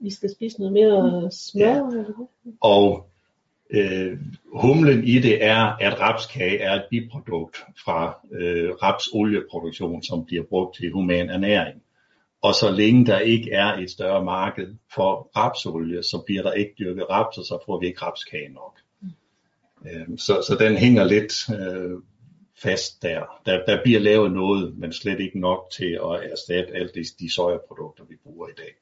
Vi 0.00 0.10
skal 0.10 0.30
spise 0.30 0.58
noget 0.58 0.72
mere 0.72 1.30
smør. 1.30 1.64
Ja. 1.64 1.80
Og 2.60 3.08
øh, 3.70 4.18
humlen 4.54 5.04
i 5.04 5.18
det 5.18 5.44
er, 5.44 5.76
at 5.80 6.00
rapskage 6.00 6.58
er 6.58 6.74
et 6.74 6.84
biprodukt 6.90 7.56
fra 7.84 8.20
øh, 8.32 8.70
rapsolieproduktion, 8.70 10.02
som 10.02 10.24
bliver 10.24 10.42
brugt 10.42 10.76
til 10.76 10.92
human 10.92 11.30
ernæring. 11.30 11.82
Og 12.42 12.54
så 12.54 12.70
længe 12.70 13.06
der 13.06 13.18
ikke 13.18 13.52
er 13.52 13.66
et 13.66 13.90
større 13.90 14.24
marked 14.24 14.74
for 14.94 15.30
rapsolie, 15.36 16.02
så 16.02 16.22
bliver 16.26 16.42
der 16.42 16.52
ikke 16.52 16.74
dyrket 16.78 17.10
raps, 17.10 17.38
og 17.38 17.44
så 17.44 17.58
får 17.66 17.80
vi 17.80 17.86
ikke 17.86 18.02
rapskage 18.02 18.48
nok. 18.48 18.78
Øh, 19.86 20.18
så, 20.18 20.44
så 20.46 20.56
den 20.60 20.76
hænger 20.76 21.04
lidt 21.04 21.50
øh, 21.60 21.98
fast 22.62 23.02
der. 23.02 23.40
der. 23.46 23.64
Der 23.66 23.82
bliver 23.82 24.00
lavet 24.00 24.32
noget, 24.32 24.78
men 24.78 24.92
slet 24.92 25.20
ikke 25.20 25.40
nok 25.40 25.70
til 25.72 25.98
at 26.04 26.30
erstatte 26.32 26.74
alle 26.74 26.90
de, 26.94 27.04
de 27.20 27.32
sojaprodukter, 27.32 28.04
vi 28.08 28.14
bruger 28.24 28.48
i 28.48 28.54
dag. 28.56 28.74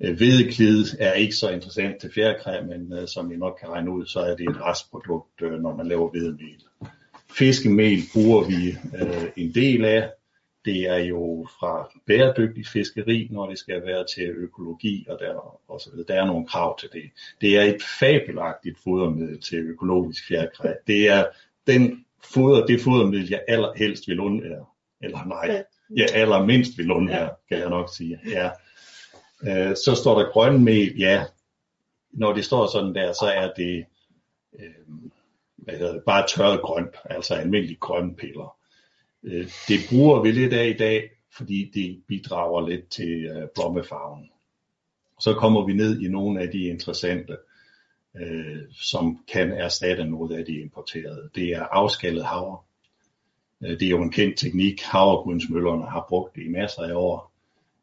Øh, 0.00 0.16
hvedeklid 0.16 0.84
er 0.98 1.12
ikke 1.12 1.34
så 1.34 1.50
interessant 1.50 2.00
til 2.00 2.12
fjerkræ, 2.14 2.62
men 2.62 2.92
øh, 2.92 3.08
som 3.08 3.32
I 3.32 3.36
nok 3.36 3.58
kan 3.60 3.68
regne 3.68 3.90
ud, 3.90 4.06
så 4.06 4.20
er 4.20 4.36
det 4.36 4.48
et 4.48 4.60
restprodukt, 4.60 5.42
øh, 5.42 5.60
når 5.60 5.76
man 5.76 5.86
laver 5.86 6.10
hvedemel. 6.10 6.64
Fiskemel 7.30 7.98
bruger 8.12 8.44
vi 8.44 8.76
øh, 9.02 9.28
en 9.36 9.54
del 9.54 9.84
af. 9.84 10.10
Det 10.64 10.88
er 10.88 10.96
jo 10.96 11.46
fra 11.60 11.92
bæredygtig 12.06 12.66
fiskeri, 12.66 13.28
når 13.30 13.48
det 13.48 13.58
skal 13.58 13.82
være 13.86 14.04
til 14.14 14.28
økologi, 14.28 15.06
og 15.08 15.18
der, 15.18 15.60
og 15.70 15.80
så 15.80 15.90
videre. 15.90 16.06
der 16.08 16.22
er 16.22 16.26
nogle 16.26 16.46
krav 16.46 16.78
til 16.78 16.88
det. 16.92 17.10
Det 17.40 17.58
er 17.58 17.62
et 17.62 17.82
fabelagtigt 18.00 18.78
fodermiddel 18.84 19.40
til 19.40 19.58
økologisk 19.58 20.28
fjerkræ. 20.28 20.72
Det 20.86 21.08
er 21.08 21.24
den 21.66 22.04
foder, 22.34 22.66
det 22.66 22.80
fodermiddel, 22.80 23.28
jeg 23.28 23.44
allerhelst 23.48 24.08
vil 24.08 24.20
undvære. 24.20 24.64
Eller 25.02 25.24
nej, 25.24 25.64
jeg 25.96 26.08
allermindst 26.14 26.78
vil 26.78 26.90
undvære, 26.90 27.30
kan 27.48 27.58
jeg 27.58 27.70
nok 27.70 27.88
sige. 27.96 28.20
Ja. 28.26 28.50
Øh, 29.42 29.76
så 29.76 29.94
står 29.94 30.18
der 30.18 30.30
grønmel, 30.30 30.98
ja. 30.98 31.24
Når 32.12 32.32
det 32.32 32.44
står 32.44 32.66
sådan 32.66 32.94
der, 32.94 33.12
så 33.12 33.26
er 33.26 33.52
det, 33.56 33.84
øh, 34.58 34.74
hvad 35.56 35.74
hedder 35.74 35.92
det 35.92 36.02
bare 36.06 36.26
tørret 36.28 36.60
grønt, 36.60 36.96
altså 37.04 37.34
almindelig 37.34 37.80
grønpiller. 37.80 38.56
Øh, 39.24 39.48
det 39.68 39.78
bruger 39.90 40.22
vi 40.22 40.32
lidt 40.32 40.52
af 40.52 40.68
i 40.68 40.76
dag, 40.76 41.10
fordi 41.36 41.70
det 41.74 42.02
bidrager 42.08 42.68
lidt 42.68 42.88
til 42.88 43.24
øh, 43.24 43.48
blommefarven. 43.54 44.30
Så 45.20 45.34
kommer 45.34 45.66
vi 45.66 45.72
ned 45.72 46.00
i 46.00 46.08
nogle 46.08 46.40
af 46.40 46.48
de 46.48 46.58
interessante, 46.58 47.36
øh, 48.16 48.58
som 48.72 49.24
kan 49.32 49.52
erstatte 49.52 50.04
noget 50.04 50.38
af 50.38 50.44
de 50.44 50.60
importerede. 50.60 51.30
Det 51.34 51.48
er 51.48 51.62
afskallet 51.62 52.24
havre. 52.24 52.58
Øh, 53.62 53.70
det 53.70 53.82
er 53.82 53.90
jo 53.90 54.02
en 54.02 54.12
kendt 54.12 54.38
teknik, 54.38 54.82
havregrynsmøllerne 54.82 55.86
har 55.86 56.06
brugt 56.08 56.36
det 56.36 56.42
i 56.42 56.48
masser 56.48 56.82
af 56.82 56.94
år 56.94 57.32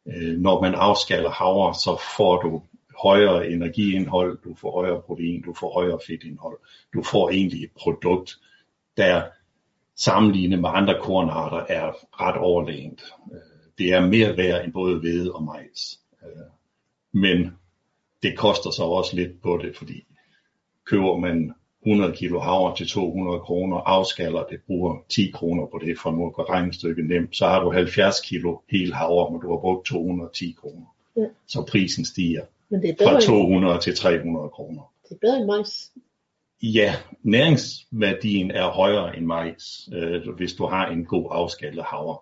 øh, 0.05 0.37
når 0.39 0.61
man 0.61 0.75
afskaller 0.75 1.29
havre, 1.29 1.75
så 1.75 2.01
får 2.17 2.41
du 2.41 2.61
højere 3.01 3.49
energiindhold, 3.49 4.39
du 4.43 4.55
får 4.55 4.71
højere 4.71 5.01
protein, 5.01 5.41
du 5.41 5.53
får 5.53 5.73
højere 5.73 5.99
fedtindhold. 6.07 6.59
Du 6.93 7.03
får 7.03 7.29
egentlig 7.29 7.63
et 7.63 7.71
produkt, 7.75 8.37
der 8.97 9.23
sammenlignet 9.99 10.59
med 10.59 10.69
andre 10.73 10.95
kornarter 11.01 11.65
er 11.69 11.91
ret 12.21 12.37
overlegent. 12.37 13.01
Øh, 13.31 13.39
det 13.77 13.93
er 13.93 14.07
mere 14.07 14.37
værd 14.37 14.65
end 14.65 14.73
både 14.73 14.99
hvede 14.99 15.33
og 15.33 15.43
majs. 15.43 15.99
Øh, 16.23 16.45
men 17.11 17.51
det 18.23 18.37
koster 18.37 18.69
så 18.71 18.83
også 18.83 19.15
lidt 19.15 19.41
på 19.41 19.59
det, 19.63 19.77
fordi 19.77 20.03
køber 20.85 21.17
man 21.17 21.53
100 21.85 22.13
kilo 22.15 22.39
havre 22.39 22.75
til 22.75 22.87
200 22.87 23.39
kroner, 23.39 23.77
afskaller 23.77 24.43
det, 24.43 24.59
bruger 24.67 24.97
10 25.09 25.31
kroner 25.31 25.65
på 25.65 25.79
det, 25.85 25.99
for 25.99 26.11
nu 26.11 26.27
at 26.27 26.33
gøre 26.33 26.45
regnestykket 26.49 27.05
nemt, 27.05 27.35
så 27.35 27.47
har 27.47 27.63
du 27.63 27.71
70 27.71 28.19
kilo 28.21 28.57
hel 28.69 28.93
havre, 28.93 29.31
men 29.31 29.41
du 29.41 29.49
har 29.51 29.59
brugt 29.59 29.85
210 29.85 30.55
kroner. 30.61 30.95
Ja. 31.17 31.25
Så 31.47 31.65
prisen 31.71 32.05
stiger 32.05 32.41
Men 32.69 32.81
det 32.81 32.89
er 32.89 32.93
fra 32.93 33.03
bedre, 33.03 33.15
end, 33.15 33.23
200 33.23 33.79
til 33.79 33.95
300 33.95 34.49
kroner. 34.49 34.93
det 35.09 35.15
er 35.15 35.19
bedre 35.21 35.37
end 35.37 35.45
majs. 35.45 35.91
Ja, 36.61 36.95
næringsværdien 37.23 38.51
er 38.51 38.69
højere 38.69 39.17
end 39.17 39.25
majs, 39.25 39.89
øh, 39.93 40.35
hvis 40.37 40.53
du 40.53 40.65
har 40.65 40.87
en 40.87 41.05
god 41.05 41.27
afskallet 41.31 41.83
havre. 41.83 42.17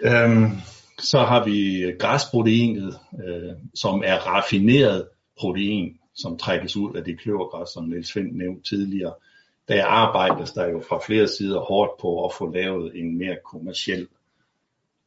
Øhm, 0.00 0.50
så 0.98 1.18
har 1.18 1.44
vi 1.44 1.84
græsproteinet, 1.98 2.98
øh, 3.24 3.52
som 3.74 4.02
er 4.06 4.16
raffineret 4.16 5.08
protein, 5.38 5.98
som 6.14 6.38
trækkes 6.38 6.76
ud 6.76 6.96
af 6.96 7.04
det 7.04 7.20
kløvergræs, 7.20 7.68
som 7.68 7.84
Niels 7.84 8.12
Fendt 8.12 8.36
nævnte 8.36 8.68
tidligere. 8.68 9.14
Der 9.68 9.84
arbejdes 9.84 10.52
der 10.52 10.68
jo 10.68 10.82
fra 10.88 11.00
flere 11.06 11.28
sider 11.28 11.60
hårdt 11.60 12.00
på 12.00 12.24
at 12.24 12.32
få 12.38 12.52
lavet 12.52 12.92
en 12.94 13.18
mere 13.18 13.36
kommersiel 13.44 14.08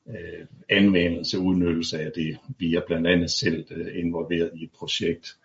øh, 0.10 0.46
anvendelse 0.70 1.40
udnyttelse 1.40 2.00
af 2.00 2.12
det. 2.16 2.38
Vi 2.60 2.76
er 2.76 2.82
blandt 2.88 3.08
andet 3.08 3.32
selv 3.32 3.66
øh, 3.72 4.00
involveret 4.00 4.52
i 4.56 4.64
et 4.64 4.72
projekt. 4.80 5.38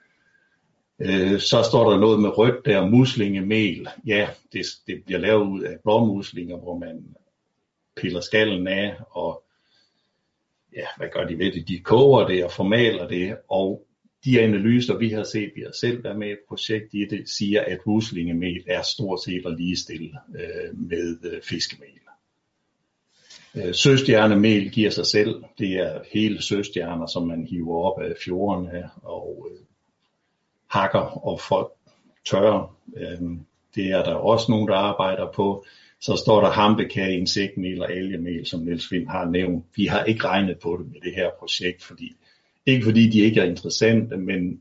Øh, 1.01 1.41
så 1.41 1.63
står 1.63 1.91
der 1.91 1.99
noget 1.99 2.21
med 2.21 2.39
rødt 2.39 2.65
der, 2.65 2.87
muslingemel. 2.87 3.89
Ja, 4.07 4.29
det, 4.53 4.67
det 4.87 5.03
bliver 5.07 5.21
lavet 5.21 5.47
ud 5.47 5.63
af 5.63 5.77
blåmuslinger, 5.83 6.57
hvor 6.57 6.79
man 6.79 7.17
piller 7.97 8.21
skallen 8.21 8.69
af, 8.69 8.97
og 9.11 9.43
ja, 10.77 10.87
hvad 10.97 11.09
gør 11.13 11.25
de 11.25 11.39
ved 11.39 11.53
det? 11.53 11.69
De 11.69 11.79
koger 11.79 12.27
det 12.27 12.45
og 12.45 12.51
formaler 12.51 13.09
det, 13.09 13.37
og 13.49 13.87
de 14.25 14.41
analyser, 14.41 14.97
vi 14.97 15.09
har 15.09 15.23
set, 15.23 15.53
vi 15.55 15.61
har 15.61 15.73
selv 15.81 16.05
været 16.05 16.19
med 16.19 16.29
i 16.29 16.33
et 16.33 16.39
projekt 16.49 16.95
i 16.95 17.05
det, 17.11 17.29
siger, 17.29 17.61
at 17.61 17.79
muslingemel 17.87 18.65
er 18.67 18.83
stort 18.83 19.21
set 19.25 19.47
at 19.47 19.57
ligestille 19.59 20.19
øh, 20.35 20.79
med 20.79 21.19
øh, 21.25 21.43
fiskemel. 21.43 21.89
Øh, 23.55 23.75
søstjernemel 23.75 24.71
giver 24.71 24.91
sig 24.91 25.07
selv. 25.07 25.45
Det 25.59 25.73
er 25.73 26.01
hele 26.13 26.43
søstjerner, 26.43 27.07
som 27.07 27.27
man 27.27 27.47
hiver 27.47 27.83
op 27.83 28.01
af 28.03 28.15
fjordene 28.25 28.91
og 29.03 29.49
øh, 29.53 29.59
hakker 30.71 31.27
og 31.29 31.41
folk 31.41 31.73
tørrer. 32.31 32.77
Øh, 32.97 33.21
det 33.75 33.87
er 33.87 34.05
der 34.05 34.15
også 34.15 34.47
nogen, 34.53 34.69
der 34.69 34.75
arbejder 34.75 35.33
på. 35.33 35.65
Så 36.01 36.17
står 36.17 36.41
der 36.41 36.51
hampekage, 36.51 37.19
insektmel 37.19 37.83
og 37.83 37.93
algemel, 37.93 38.47
som 38.47 38.61
Niels 38.61 38.93
Vind 38.93 39.09
har 39.09 39.25
nævnt. 39.25 39.65
Vi 39.77 39.87
har 39.87 40.05
ikke 40.05 40.25
regnet 40.25 40.59
på 40.59 40.77
det 40.81 40.93
med 40.93 41.01
det 41.01 41.15
her 41.15 41.31
projekt, 41.39 41.83
fordi 41.83 42.13
ikke 42.67 42.85
fordi 42.85 43.11
de 43.11 43.21
ikke 43.21 43.41
er 43.41 43.45
interessante, 43.45 44.17
men 44.17 44.61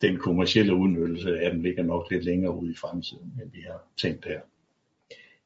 den 0.00 0.18
kommercielle 0.18 0.74
udnyttelse 0.74 1.40
af 1.40 1.50
dem 1.50 1.60
ligger 1.60 1.82
nok 1.82 2.10
lidt 2.10 2.24
længere 2.24 2.56
ude 2.56 2.72
i 2.72 2.76
fremtiden, 2.76 3.32
end 3.42 3.52
vi 3.52 3.60
har 3.66 3.82
tænkt 4.00 4.24
her. 4.24 4.40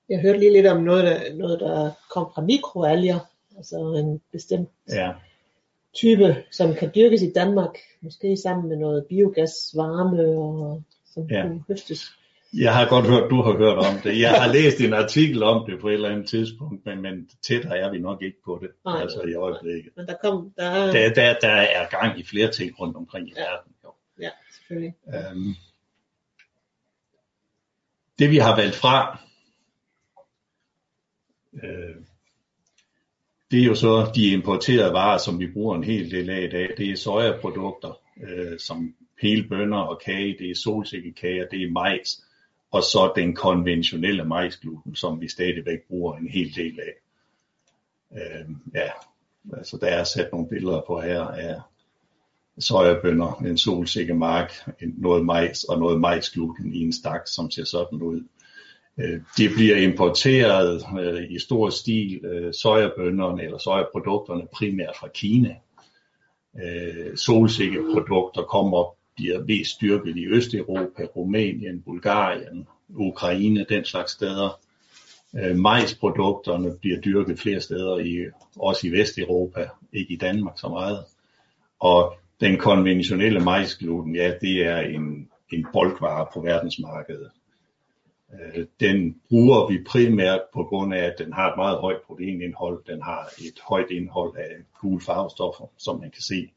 Jeg 0.09 0.21
hørte 0.21 0.39
lige 0.39 0.53
lidt 0.53 0.67
om 0.67 0.83
noget, 0.83 1.05
der, 1.05 1.35
noget, 1.35 1.61
der 1.61 1.91
kom 2.11 2.27
fra 2.35 2.43
mikroalger, 2.43 3.19
altså 3.57 3.77
en 3.77 4.21
bestemt 4.33 4.69
Ja, 4.89 5.13
type, 5.97 6.45
som 6.51 6.75
kan 6.75 6.91
dyrkes 6.95 7.23
i 7.23 7.33
Danmark, 7.35 7.75
måske 8.01 8.37
sammen 8.37 8.69
med 8.69 8.77
noget 8.77 9.07
biogasvarme, 9.09 10.23
og 10.39 10.83
som 11.15 11.27
Ja. 11.31 11.43
kunne 11.43 11.65
høstes. 11.69 12.01
jeg 12.55 12.75
har 12.75 12.89
godt 12.89 13.07
hørt, 13.07 13.31
du 13.31 13.43
har 13.43 13.53
hørt 13.57 13.79
om 13.79 14.01
det. 14.05 14.21
Jeg 14.21 14.31
har 14.43 14.53
læst 14.53 14.81
en 14.81 14.93
artikel 14.93 15.43
om 15.43 15.71
det 15.71 15.81
på 15.81 15.89
et 15.89 15.95
eller 15.95 16.11
andet 16.11 16.29
tidspunkt, 16.29 16.87
men, 16.87 17.03
men 17.03 17.31
tættere 17.43 17.79
er 17.79 17.91
vi 17.91 17.99
nok 17.99 18.23
ikke 18.23 18.39
på 18.45 18.59
det, 18.63 18.71
Nej. 18.85 19.01
altså 19.03 19.21
i 19.23 19.35
øjeblikket. 19.35 19.93
Men 19.97 20.07
der 20.07 20.15
kom, 20.25 20.53
der 20.57 20.65
er, 20.65 20.93
Der, 20.93 21.15
der, 21.15 21.35
der 21.41 21.49
er 21.49 21.89
gang 22.01 22.21
i 22.21 22.25
flere 22.25 22.51
ting 22.53 22.81
rundt 22.81 22.97
omkring 22.97 23.29
i 23.29 23.33
Ja. 23.37 23.43
verden. 23.43 23.73
Jo. 23.85 23.91
ja, 24.21 24.31
selvfølgelig. 24.55 24.95
Øhm, 25.09 25.55
det 28.19 28.31
vi 28.31 28.37
har 28.39 28.57
valgt 28.57 28.75
fra, 28.75 29.19
øh, 31.63 31.97
det 33.51 33.61
er 33.61 33.65
jo 33.65 33.75
så 33.75 34.13
de 34.15 34.31
importerede 34.33 34.93
varer, 34.93 35.19
som 35.19 35.41
vi 35.41 35.47
bruger 35.53 35.77
en 35.77 35.85
hel 35.85 36.11
del 36.11 36.31
af 36.31 36.43
i 36.43 36.49
dag. 36.49 36.75
Det 36.79 36.91
er 36.91 36.97
sojaprodukter, 36.97 38.01
øh, 38.23 38.59
som 38.59 38.95
hele 39.23 39.49
bønner 39.49 39.79
og 39.79 40.01
kage, 40.05 40.37
det 40.39 40.51
er 40.51 40.55
solsikkekager, 40.55 41.47
det 41.49 41.63
er 41.63 41.71
majs, 41.71 42.25
og 42.71 42.83
så 42.83 43.13
den 43.17 43.35
konventionelle 43.35 44.25
majsgluten, 44.25 44.95
som 44.95 45.21
vi 45.21 45.29
stadigvæk 45.29 45.79
bruger 45.89 46.17
en 46.17 46.29
hel 46.29 46.55
del 46.55 46.81
af. 46.81 46.93
Øh, 48.19 48.51
ja, 48.75 48.89
altså 49.57 49.79
der 49.81 49.87
er 49.87 50.05
sat 50.05 50.29
nogle 50.33 50.49
billeder 50.49 50.83
på 50.87 51.01
her 51.01 51.21
af 51.23 51.61
sojabønder, 52.59 53.43
en 53.47 53.59
solsikkemark, 53.59 54.53
en- 54.83 54.95
noget 54.99 55.25
majs 55.25 55.65
og 55.65 55.79
noget 55.79 56.01
majsgluten 56.01 56.75
i 56.75 56.81
en 56.81 56.93
stak, 56.93 57.21
som 57.27 57.51
ser 57.51 57.65
sådan 57.65 58.03
ud. 58.03 58.25
Øh, 59.01 59.09
de 59.09 59.21
Det 59.37 59.51
bliver 59.57 59.77
importeret 59.77 60.85
øh, 61.01 61.31
i 61.31 61.39
stor 61.39 61.71
stil, 61.71 62.25
øh, 62.25 62.55
sojabønnerne 62.55 63.43
eller 63.43 63.59
sojaprodukterne 63.59 64.47
primært 64.53 64.97
fra 65.01 65.09
Kina. 65.09 65.57
Øh, 66.65 67.17
Solsikkeprodukter 67.17 68.43
kommer 68.43 68.97
bliver 69.17 69.45
mest 69.45 69.71
styrket 69.71 70.17
i 70.17 70.27
Østeuropa, 70.27 71.05
Rumænien, 71.17 71.83
Bulgarien, 71.83 72.67
Ukraine, 72.89 73.67
den 73.69 73.85
slags 73.85 74.13
steder. 74.13 74.61
Øh, 75.37 75.57
Majsprodukterne 75.57 76.77
bliver 76.81 77.01
dyrket 77.01 77.39
flere 77.39 77.61
steder, 77.61 77.99
i, 77.99 78.25
også 78.59 78.87
i 78.87 78.91
Vesteuropa, 78.91 79.69
ikke 79.93 80.15
i 80.15 80.17
Danmark 80.17 80.59
så 80.59 80.69
meget. 80.69 81.05
Og 81.81 82.15
den 82.41 82.59
konventionelle 82.59 83.41
majsgluten, 83.41 84.17
ja, 84.17 84.33
det 84.41 84.67
er 84.67 84.79
en, 84.79 85.29
en 85.53 85.67
boldvare 85.73 86.27
på 86.35 86.41
verdensmarkedet. 86.41 87.31
Øh, 88.35 88.67
Den 88.81 89.21
bruger 89.29 89.69
vi 89.69 89.85
primært 89.87 90.41
på 90.55 90.65
grund 90.65 90.95
af, 90.95 91.05
at 91.05 91.15
den 91.19 91.33
har 91.33 91.51
et 91.51 91.57
meget 91.57 91.79
højt 91.79 92.01
proteinindhold. 92.07 92.85
Den 92.87 93.03
har 93.03 93.33
et 93.39 93.61
højt 93.69 93.91
indhold 93.91 94.37
af 94.37 94.51
gule 94.81 95.01
farvestoffer, 95.01 95.65
som 95.79 96.01
man 96.01 96.11
kan 96.11 96.23
se. 96.23 96.51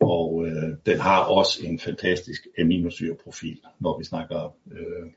Og 0.00 0.46
øh, 0.46 0.76
den 0.86 0.98
har 1.00 1.24
også 1.24 1.66
en 1.66 1.78
fantastisk 1.78 2.46
aminosyreprofil, 2.58 3.60
når 3.80 3.98
vi 3.98 4.04
snakker 4.04 4.56
øh, 4.72 5.10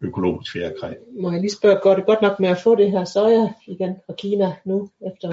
økologisk 0.00 0.52
fjerkræ. 0.52 0.94
Må 1.20 1.30
jeg 1.32 1.40
lige 1.40 1.52
spørge, 1.52 1.80
går 1.82 1.94
det 1.94 2.06
godt 2.06 2.22
nok 2.22 2.40
med 2.40 2.48
at 2.48 2.58
få 2.58 2.74
det 2.74 2.90
her 2.90 3.04
soja 3.04 3.52
igen 3.66 3.96
fra 4.06 4.14
Kina 4.18 4.56
nu? 4.64 4.90
Efter... 5.06 5.32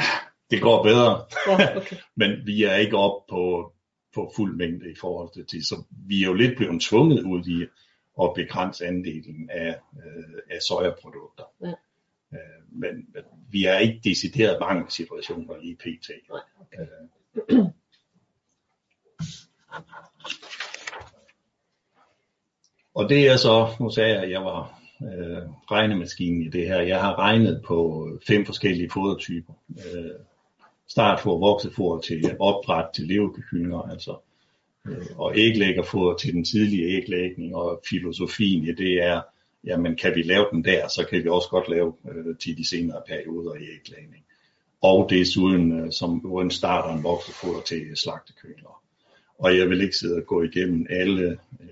Det 0.52 0.62
går 0.62 0.84
bedre, 0.84 1.26
Ja, 1.48 1.78
okay. 1.78 1.96
men 2.22 2.32
vi 2.46 2.64
er 2.64 2.76
ikke 2.76 2.98
oppe 2.98 3.30
på, 3.30 3.72
på 4.16 4.32
fuld 4.36 4.56
mængde 4.56 4.92
i 4.92 4.96
forhold 5.02 5.34
til 5.34 5.46
det. 5.52 5.66
Så 5.66 5.76
vi 6.08 6.22
er 6.22 6.26
jo 6.26 6.34
lidt 6.34 6.58
blevet 6.58 6.82
tvunget 6.82 7.24
ud 7.24 7.48
i 7.48 7.66
at 8.22 8.32
begrænse 8.36 8.86
andelen 8.86 9.50
af, 9.50 9.80
øh, 10.06 10.40
af 10.52 10.62
sojaprodukter. 10.62 11.44
Ja. 11.62 11.74
Øh, 12.34 12.62
men, 12.72 12.96
men 13.14 13.24
vi 13.52 13.66
er 13.66 13.78
ikke 13.78 14.02
decideret 14.04 14.58
mange 14.60 14.92
situationer 14.92 15.56
i 15.62 15.76
PT. 15.76 16.10
Nej, 16.30 16.42
okay. 16.60 16.82
Øh, 16.82 17.66
Og 22.94 23.10
det 23.10 23.28
er 23.28 23.38
så, 23.38 23.68
nu 23.80 23.90
sagde 23.90 24.14
jeg, 24.14 24.24
at 24.24 24.32
jeg 24.32 24.42
var 24.42 24.82
øh, 25.02 25.50
regnemaskinen 25.72 26.42
i 26.42 26.50
det 26.50 26.68
her. 26.68 26.82
Jeg 26.82 27.02
har 27.02 27.20
regnet 27.20 27.62
på 27.66 28.08
fem 28.28 28.46
forskellige 28.46 28.90
fodertyper. 28.90 29.54
Øh, 29.70 30.12
startfor, 30.88 31.40
voksefor 31.40 32.00
til 32.00 32.36
opdræt 32.40 32.86
til 32.94 33.08
levekyllinger, 33.08 33.82
altså 33.82 34.18
og 35.16 35.38
æglæggerfoder 35.38 36.16
til 36.16 36.34
den 36.34 36.46
tidlige 36.46 36.98
æglægning, 36.98 37.56
og 37.56 37.82
filosofien 37.90 38.64
i 38.64 38.74
det 38.74 39.04
er, 39.04 39.22
jamen 39.64 39.96
kan 39.96 40.16
vi 40.16 40.22
lave 40.22 40.48
den 40.52 40.64
der, 40.64 40.88
så 40.88 41.06
kan 41.10 41.24
vi 41.24 41.30
også 41.30 41.50
godt 41.50 41.70
lave 41.70 41.94
øh, 42.12 42.38
til 42.38 42.58
de 42.58 42.68
senere 42.68 43.02
perioder 43.08 43.56
i 43.56 43.64
æglægning. 43.64 44.26
Og 44.82 45.08
desuden 45.10 45.80
øh, 45.80 45.92
som 45.92 46.26
uden 46.26 46.52
starter 46.52 46.96
en 46.96 47.04
voksefoder 47.04 47.62
til 47.62 47.98
slagtekøler. 47.98 48.82
Og 49.40 49.58
jeg 49.58 49.70
vil 49.70 49.82
ikke 49.82 49.98
sidde 49.98 50.18
og 50.18 50.26
gå 50.26 50.44
igennem 50.44 50.88
alle 50.90 51.24
øh, 51.62 51.68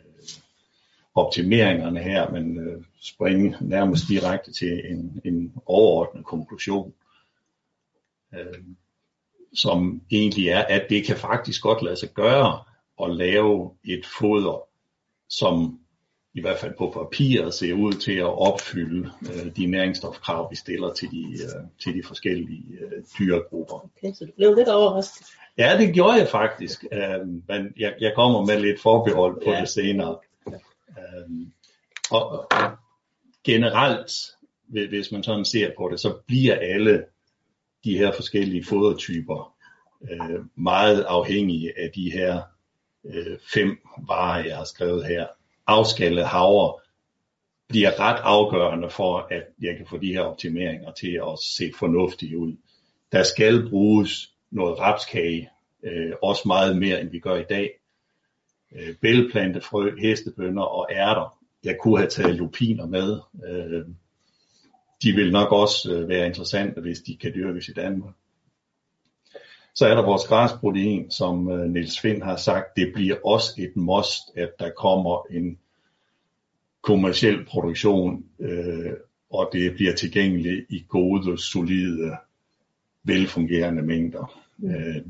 optimeringerne 1.16 2.00
her, 2.00 2.30
men 2.32 2.60
øh, 2.60 2.84
springe 3.02 3.56
nærmest 3.62 4.10
direkte 4.10 4.54
til 4.54 4.82
en, 4.92 5.22
en 5.26 5.54
overordnet 5.66 6.26
konklusion, 6.26 6.94
øh, 8.34 8.64
som 9.54 10.02
egentlig 10.12 10.48
er, 10.48 10.62
at 10.62 10.86
det 10.90 11.06
kan 11.06 11.18
faktisk 11.18 11.62
godt 11.62 11.84
lade 11.84 11.96
sig 11.96 12.10
gøre 12.10 12.64
at 13.04 13.16
lave 13.16 13.72
et 13.84 14.06
foder, 14.20 14.62
som 15.30 15.80
i 16.34 16.42
hvert 16.42 16.60
fald 16.60 16.74
på 16.78 16.90
papiret 16.90 17.54
ser 17.54 17.74
ud 17.74 17.94
til 17.94 18.14
at 18.16 18.38
opfylde 18.40 19.10
øh, 19.22 19.56
de 19.56 19.66
næringsstofkrav, 19.66 20.52
vi 20.52 20.56
stiller 20.56 20.94
til 20.94 21.12
de, 21.12 21.24
øh, 21.34 21.66
til 21.84 21.94
de 21.94 22.04
forskellige 22.08 22.78
øh, 22.82 23.04
dyregrupper. 23.20 23.76
okay, 23.98 24.14
så 24.14 24.26
du 24.26 24.32
blev 24.36 24.56
lidt 24.56 24.68
overrasket. 24.70 25.28
Ja, 25.58 25.78
det 25.78 25.94
gjorde 25.94 26.14
jeg 26.18 26.28
faktisk, 26.28 26.86
øh, 26.92 27.28
men 27.28 27.74
jeg, 27.78 27.94
jeg 28.00 28.12
kommer 28.16 28.46
med 28.46 28.60
lidt 28.60 28.82
forbehold 28.82 29.42
på 29.46 29.52
Ja. 29.52 29.62
det 29.62 29.70
senere. 29.70 30.18
Øh, 30.48 31.48
og, 32.12 32.30
og 32.32 32.72
generelt, 33.44 34.12
hvi- 34.68 34.88
hvis 34.90 35.12
man 35.12 35.24
sådan 35.24 35.46
ser 35.46 35.72
på 35.78 35.90
det, 35.92 36.00
så 36.00 36.18
bliver 36.28 36.56
alle 36.56 37.04
de 37.84 37.98
her 37.98 38.12
forskellige 38.12 38.66
fodertyper 38.66 39.54
øh, 40.12 40.40
meget 40.56 41.02
afhængige 41.04 41.72
af 41.80 41.92
de 41.96 42.12
her 42.12 42.42
øh, 43.06 43.38
fem 43.54 43.78
varer, 44.08 44.46
jeg 44.46 44.58
har 44.58 44.64
skrevet 44.64 45.06
her. 45.06 45.28
Afskallet 45.68 46.26
havre 46.26 46.80
bliver 47.68 48.00
ret 48.00 48.20
afgørende 48.24 48.90
for, 48.90 49.28
at 49.32 49.44
jeg 49.62 49.78
kan 49.78 49.86
få 49.86 49.98
de 49.98 50.14
her 50.14 50.22
optimeringer 50.22 50.92
til 50.92 51.22
at 51.32 51.40
se 51.40 51.72
fornuftige 51.80 52.38
ud. 52.38 52.56
Der 53.12 53.24
skal 53.24 53.70
bruges 53.70 54.34
noget 54.52 54.80
rapskage, 54.80 55.50
øh, 55.84 56.12
også 56.22 56.44
meget 56.46 56.78
mere 56.78 57.02
end 57.02 57.10
vi 57.10 57.20
gør 57.20 57.36
i 57.36 57.46
dag. 57.50 57.72
Øh, 58.76 58.96
bælplantefrø, 58.96 59.92
hestebønner 60.00 60.62
og 60.62 60.88
ærter. 60.92 61.38
Jeg 61.64 61.78
kunne 61.82 61.98
have 61.98 62.10
taget 62.10 62.36
lupiner 62.36 62.86
med. 62.86 63.20
Øh, 63.46 63.86
de 65.04 65.12
vil 65.12 65.32
nok 65.32 65.52
også 65.52 65.94
øh, 65.94 66.10
være 66.10 66.26
interessante, 66.26 66.82
hvis 66.82 67.00
de 67.00 67.18
kan 67.18 67.34
dyrkes 67.34 67.68
i 67.70 67.74
Danmark. 67.74 68.14
Så 69.76 69.86
er 69.86 69.96
der 69.96 70.06
vores 70.06 70.28
græsprotein, 70.28 71.12
som 71.12 71.52
øh, 71.52 71.70
Niels 71.70 72.00
Find 72.00 72.24
har 72.24 72.36
sagt, 72.36 72.66
det 72.76 72.92
bliver 72.94 73.16
også 73.26 73.54
et 73.58 73.76
must, 73.76 74.22
at 74.36 74.50
der 74.60 74.70
kommer 74.78 75.26
en 75.32 75.60
kommersiel 76.82 77.46
produktion, 77.46 78.26
øh, 78.40 78.92
og 79.32 79.50
det 79.54 79.74
bliver 79.76 79.96
tilgængeligt 79.96 80.66
i 80.70 80.86
gode, 80.90 81.38
solide, 81.38 82.18
velfungerende 83.04 83.82
mængder. 83.82 84.42
Mm. 84.58 84.70
Øh, 84.70 85.02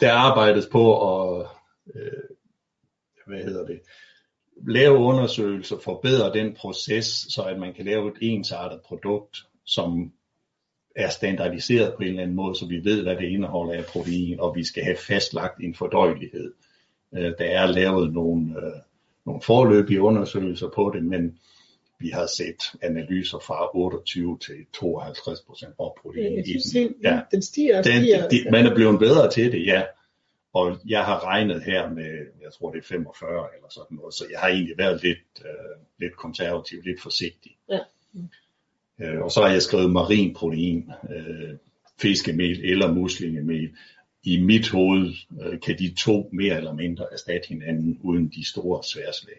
der 0.00 0.12
arbejdes 0.12 0.66
på 0.72 1.12
at 1.38 1.46
øh, 1.94 2.36
hvad 3.26 3.44
hedder 3.44 3.66
det, 3.66 3.80
lave 4.66 4.98
undersøgelser, 4.98 5.76
forbedre 5.84 6.32
den 6.32 6.54
proces, 6.54 7.06
så 7.06 7.42
at 7.42 7.58
man 7.58 7.74
kan 7.74 7.84
lave 7.84 8.08
et 8.08 8.16
ensartet 8.20 8.80
produkt, 8.84 9.38
som 9.64 10.12
er 10.96 11.08
standardiseret 11.08 11.94
på 11.94 12.02
en 12.02 12.08
eller 12.08 12.22
anden 12.22 12.36
måde, 12.36 12.58
så 12.58 12.66
vi 12.66 12.84
ved, 12.84 13.02
hvad 13.02 13.16
det 13.16 13.28
indeholder 13.28 13.72
af 13.72 13.84
protein, 13.84 14.40
og 14.40 14.56
vi 14.56 14.64
skal 14.64 14.84
have 14.84 14.96
fastlagt 14.96 15.60
en 15.60 15.74
fordøjelighed. 15.74 16.52
Øh, 17.14 17.32
der 17.38 17.44
er 17.44 17.66
lavet 17.66 18.12
nogle, 18.12 18.56
øh, 18.56 18.72
nogle 19.26 19.42
forløbige 19.42 20.00
undersøgelser 20.00 20.68
på 20.68 20.92
det, 20.94 21.04
men 21.04 21.38
vi 21.98 22.08
har 22.08 22.26
set 22.36 22.62
analyser 22.82 23.38
fra 23.38 23.76
28 23.76 24.38
til 24.38 24.66
52 24.74 25.40
procent 25.40 25.76
protein 25.76 26.38
i 26.38 26.52
den. 26.74 26.94
Ja, 27.02 27.20
den 27.30 27.42
stiger 27.42 27.78
og 27.78 27.84
stiger. 27.84 28.28
Den, 28.28 28.44
de, 28.44 28.50
man 28.50 28.66
er 28.66 28.74
blevet 28.74 28.98
bedre 28.98 29.30
til 29.30 29.52
det, 29.52 29.66
ja. 29.66 29.82
Og 30.52 30.76
jeg 30.86 31.04
har 31.04 31.24
regnet 31.24 31.62
her 31.62 31.90
med, 31.90 32.12
jeg 32.42 32.52
tror 32.52 32.70
det 32.70 32.78
er 32.78 32.82
45 32.82 33.30
eller 33.56 33.68
sådan 33.70 33.96
noget, 33.96 34.14
så 34.14 34.24
jeg 34.30 34.40
har 34.40 34.48
egentlig 34.48 34.78
været 34.78 35.02
lidt, 35.02 35.44
øh, 35.44 35.76
lidt 35.98 36.16
konservativ, 36.16 36.82
lidt 36.82 37.02
forsigtig. 37.02 37.56
Ja. 37.70 37.78
Mm. 38.12 38.28
Øh, 39.00 39.20
og 39.20 39.30
så 39.30 39.42
har 39.42 39.48
jeg 39.48 39.62
skrevet 39.62 39.90
marin 39.90 40.34
protein, 40.34 40.90
øh, 41.10 41.56
fiskemel 42.00 42.64
eller 42.64 42.92
muslingemel. 42.92 43.70
I 44.24 44.40
mit 44.40 44.68
hoved 44.68 45.12
øh, 45.42 45.60
kan 45.60 45.78
de 45.78 45.94
to 45.94 46.30
mere 46.32 46.56
eller 46.56 46.72
mindre 46.72 47.06
erstatte 47.12 47.48
hinanden 47.48 48.00
uden 48.02 48.28
de 48.28 48.48
store 48.48 48.84
sværslag. 48.84 49.36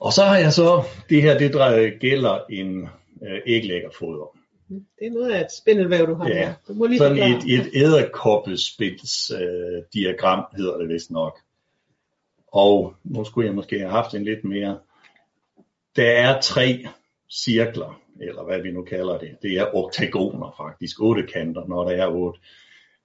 Og 0.00 0.12
så 0.12 0.24
har 0.24 0.38
jeg 0.38 0.52
så, 0.52 0.82
det 1.08 1.22
her 1.22 1.38
det 1.38 1.54
drejer, 1.54 1.98
gælder 1.98 2.44
en 2.50 2.88
øh, 3.22 3.40
æglæggerfoder. 3.46 4.36
Det 4.68 5.06
er 5.06 5.10
noget 5.10 5.32
af 5.32 5.40
et 5.40 5.52
spindelvæv, 5.62 6.06
du 6.06 6.14
har 6.14 6.28
ja, 6.28 6.34
her. 6.34 6.54
Du 6.68 6.74
må 6.74 6.86
lige 6.86 6.98
sådan 6.98 7.18
et, 7.18 7.60
et 7.60 7.70
æderkoppespils 7.74 9.30
øh, 9.30 9.82
diagram 9.94 10.44
hedder 10.56 10.78
det 10.78 10.88
vist 10.88 11.10
nok. 11.10 11.38
Og 12.52 12.94
nu 13.04 13.24
skulle 13.24 13.46
jeg 13.46 13.54
måske 13.54 13.78
have 13.78 13.90
haft 13.90 14.14
en 14.14 14.24
lidt 14.24 14.44
mere. 14.44 14.78
Der 15.96 16.10
er 16.10 16.40
tre 16.40 16.86
cirkler, 17.30 18.00
eller 18.20 18.44
hvad 18.44 18.62
vi 18.62 18.70
nu 18.70 18.82
kalder 18.82 19.18
det. 19.18 19.36
Det 19.42 19.52
er 19.58 19.74
oktagoner 19.74 20.54
faktisk, 20.56 21.00
otte 21.00 21.22
kanter, 21.22 21.66
når 21.68 21.88
der 21.88 21.96
er 21.96 22.08
otte. 22.08 22.40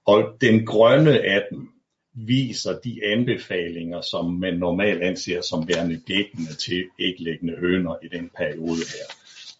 Og 0.06 0.36
den 0.40 0.66
grønne 0.66 1.20
af 1.20 1.42
dem 1.50 1.68
viser 2.12 2.78
de 2.78 3.00
anbefalinger, 3.04 4.00
som 4.00 4.32
man 4.32 4.54
normalt 4.54 5.02
anser 5.02 5.40
som 5.40 5.68
værende 5.68 6.00
dækkende 6.08 6.54
til 6.54 6.84
æglæggende 7.00 7.56
høner 7.58 7.96
i 8.02 8.08
den 8.08 8.30
periode 8.36 8.76
her. 8.76 9.14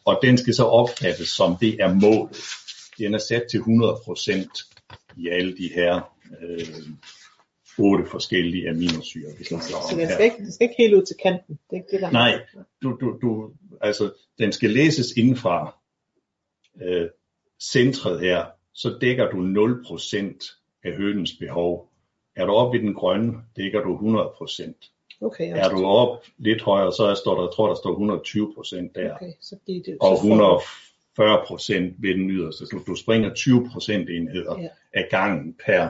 Og 0.05 0.19
den 0.23 0.39
skal 0.39 0.55
så 0.55 0.65
opfattes 0.65 1.29
som 1.29 1.57
det 1.61 1.77
er 1.81 1.95
målet. 1.95 2.37
Den 2.99 3.15
er 3.15 3.19
sat 3.19 3.45
til 3.51 3.59
100% 3.59 5.15
i 5.17 5.29
alle 5.29 5.57
de 5.57 5.71
her 5.75 6.13
øh, 6.43 6.67
otte 7.79 8.07
forskellige 8.07 8.71
aminosyre. 8.71 9.31
Vi 9.39 9.45
så, 9.45 9.59
så 9.59 9.97
den 9.99 10.11
skal, 10.11 10.25
ikke, 10.25 10.37
den 10.37 10.53
skal 10.53 10.65
ikke 10.65 10.75
helt 10.79 10.95
ud 10.95 11.07
til 11.07 11.17
kanten? 11.23 11.59
Det 11.71 11.77
er 11.77 11.77
ikke 11.77 11.89
det, 11.91 12.01
der 12.01 12.11
Nej, 12.11 12.41
du, 12.83 12.97
du, 13.01 13.19
du, 13.23 13.51
altså, 13.81 14.13
den 14.39 14.53
skal 14.53 14.71
læses 14.71 15.13
indenfra 15.17 15.77
øh, 16.83 17.09
centret 17.61 18.21
her, 18.21 18.45
så 18.75 18.99
dækker 19.01 19.31
du 19.31 19.37
0% 19.37 20.79
af 20.85 20.93
hønens 20.93 21.33
behov. 21.41 21.91
Er 22.37 22.45
du 22.45 22.53
oppe 22.53 22.79
i 22.79 22.81
den 22.81 22.95
grønne, 22.95 23.33
dækker 23.57 23.81
du 23.81 23.97
100%. 23.97 24.93
Okay, 25.21 25.53
er 25.57 25.69
du 25.69 25.85
op 25.85 26.25
lidt 26.39 26.63
højere, 26.63 26.93
så 26.93 27.15
står 27.15 27.41
der, 27.41 27.51
tror 27.51 27.69
der 27.69 27.75
står 27.75 27.91
120 27.91 28.55
procent 28.55 28.95
der. 28.95 29.15
Okay, 29.15 29.33
så 29.41 29.57
det, 29.67 29.83
det, 29.87 29.97
og 30.01 30.15
140 30.15 31.45
procent 31.47 31.95
ved 31.99 32.15
den 32.15 32.31
yderste. 32.31 32.65
Du, 32.67 32.81
du 32.87 32.95
springer 32.95 33.35
20 33.35 33.69
procent 33.73 34.11
enheder 34.11 34.61
ja. 34.61 34.69
af 34.93 35.09
gangen 35.11 35.57
per 35.67 35.89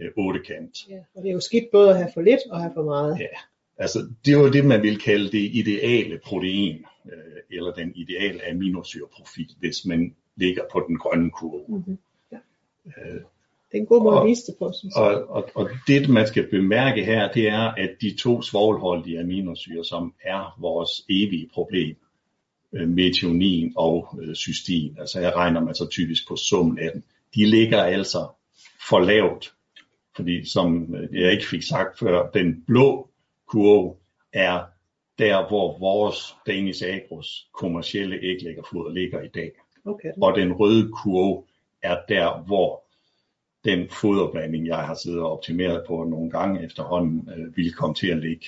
øh, 0.00 0.10
ottekant. 0.16 0.88
Ja, 0.88 0.98
og 1.14 1.22
det 1.22 1.28
er 1.28 1.32
jo 1.32 1.40
skidt 1.40 1.70
både 1.72 1.90
at 1.90 1.96
have 1.96 2.10
for 2.14 2.20
lidt 2.20 2.40
og 2.50 2.60
have 2.60 2.72
for 2.74 2.84
meget. 2.84 3.18
Ja, 3.20 3.36
altså 3.78 3.98
det 4.24 4.34
er 4.34 4.38
jo 4.38 4.50
det, 4.50 4.64
man 4.64 4.82
vil 4.82 4.98
kalde 4.98 5.24
det 5.24 5.50
ideale 5.52 6.20
protein, 6.24 6.84
øh, 7.12 7.56
eller 7.56 7.72
den 7.72 7.92
ideale 7.94 8.40
aminosyreprofil, 8.50 9.50
hvis 9.58 9.84
man 9.84 10.14
ligger 10.36 10.62
på 10.72 10.84
den 10.88 10.98
grønne 10.98 11.30
kurve. 11.30 11.64
Mm-hmm. 11.68 11.98
Ja. 12.32 12.38
Øh, 12.86 13.20
det 13.70 13.76
er 13.76 13.80
en 13.80 13.86
god 13.86 14.02
måde 14.02 14.16
og, 14.16 14.22
at 14.22 14.28
vise 14.28 14.46
det 14.46 14.56
på, 14.58 14.72
synes 14.78 14.94
jeg. 14.96 15.04
Og, 15.04 15.30
og, 15.30 15.50
og 15.54 15.70
det, 15.86 16.08
man 16.08 16.26
skal 16.26 16.50
bemærke 16.50 17.04
her, 17.04 17.32
det 17.32 17.48
er, 17.48 17.60
at 17.60 17.90
de 18.00 18.16
to 18.16 18.42
svovlholdige 18.42 19.20
aminosyre, 19.20 19.84
som 19.84 20.14
er 20.24 20.56
vores 20.60 20.90
evige 21.08 21.50
problem, 21.54 21.96
øh, 22.72 22.88
metionin 22.88 23.72
og 23.76 24.18
øh, 24.22 24.34
cystin, 24.34 24.96
altså 24.98 25.20
her 25.20 25.36
regner 25.36 25.60
man 25.60 25.74
så 25.74 25.88
typisk 25.90 26.28
på 26.28 26.36
summen 26.36 26.78
af 26.78 26.90
dem, 26.92 27.02
de 27.34 27.46
ligger 27.46 27.82
altså 27.82 28.28
for 28.88 29.00
lavt. 29.00 29.54
Fordi 30.20 30.48
som 30.48 30.94
jeg 31.12 31.32
ikke 31.32 31.46
fik 31.46 31.62
sagt 31.62 31.98
før, 31.98 32.30
den 32.30 32.64
blå 32.66 33.08
kurve 33.46 33.94
er 34.32 34.62
der, 35.18 35.48
hvor 35.48 35.78
vores 35.78 36.34
Danish 36.46 36.84
Agros 36.86 37.48
kommercielle 37.54 38.18
æglæggerfoder 38.22 38.92
ligger 38.92 39.22
i 39.22 39.28
dag. 39.28 39.50
Okay. 39.84 40.08
Og 40.22 40.36
den 40.36 40.52
røde 40.52 40.92
kurve 40.92 41.42
er 41.82 41.96
der, 42.08 42.44
hvor 42.46 42.84
den 43.64 43.88
foderblanding, 43.90 44.66
jeg 44.66 44.76
har 44.76 44.94
siddet 44.94 45.20
og 45.20 45.32
optimeret 45.32 45.84
på 45.88 46.04
nogle 46.04 46.30
gange 46.30 46.64
efterhånden, 46.64 47.28
øh, 47.36 47.56
ville 47.56 47.72
komme 47.72 47.94
til 47.94 48.06
at 48.06 48.18
ligge. 48.18 48.46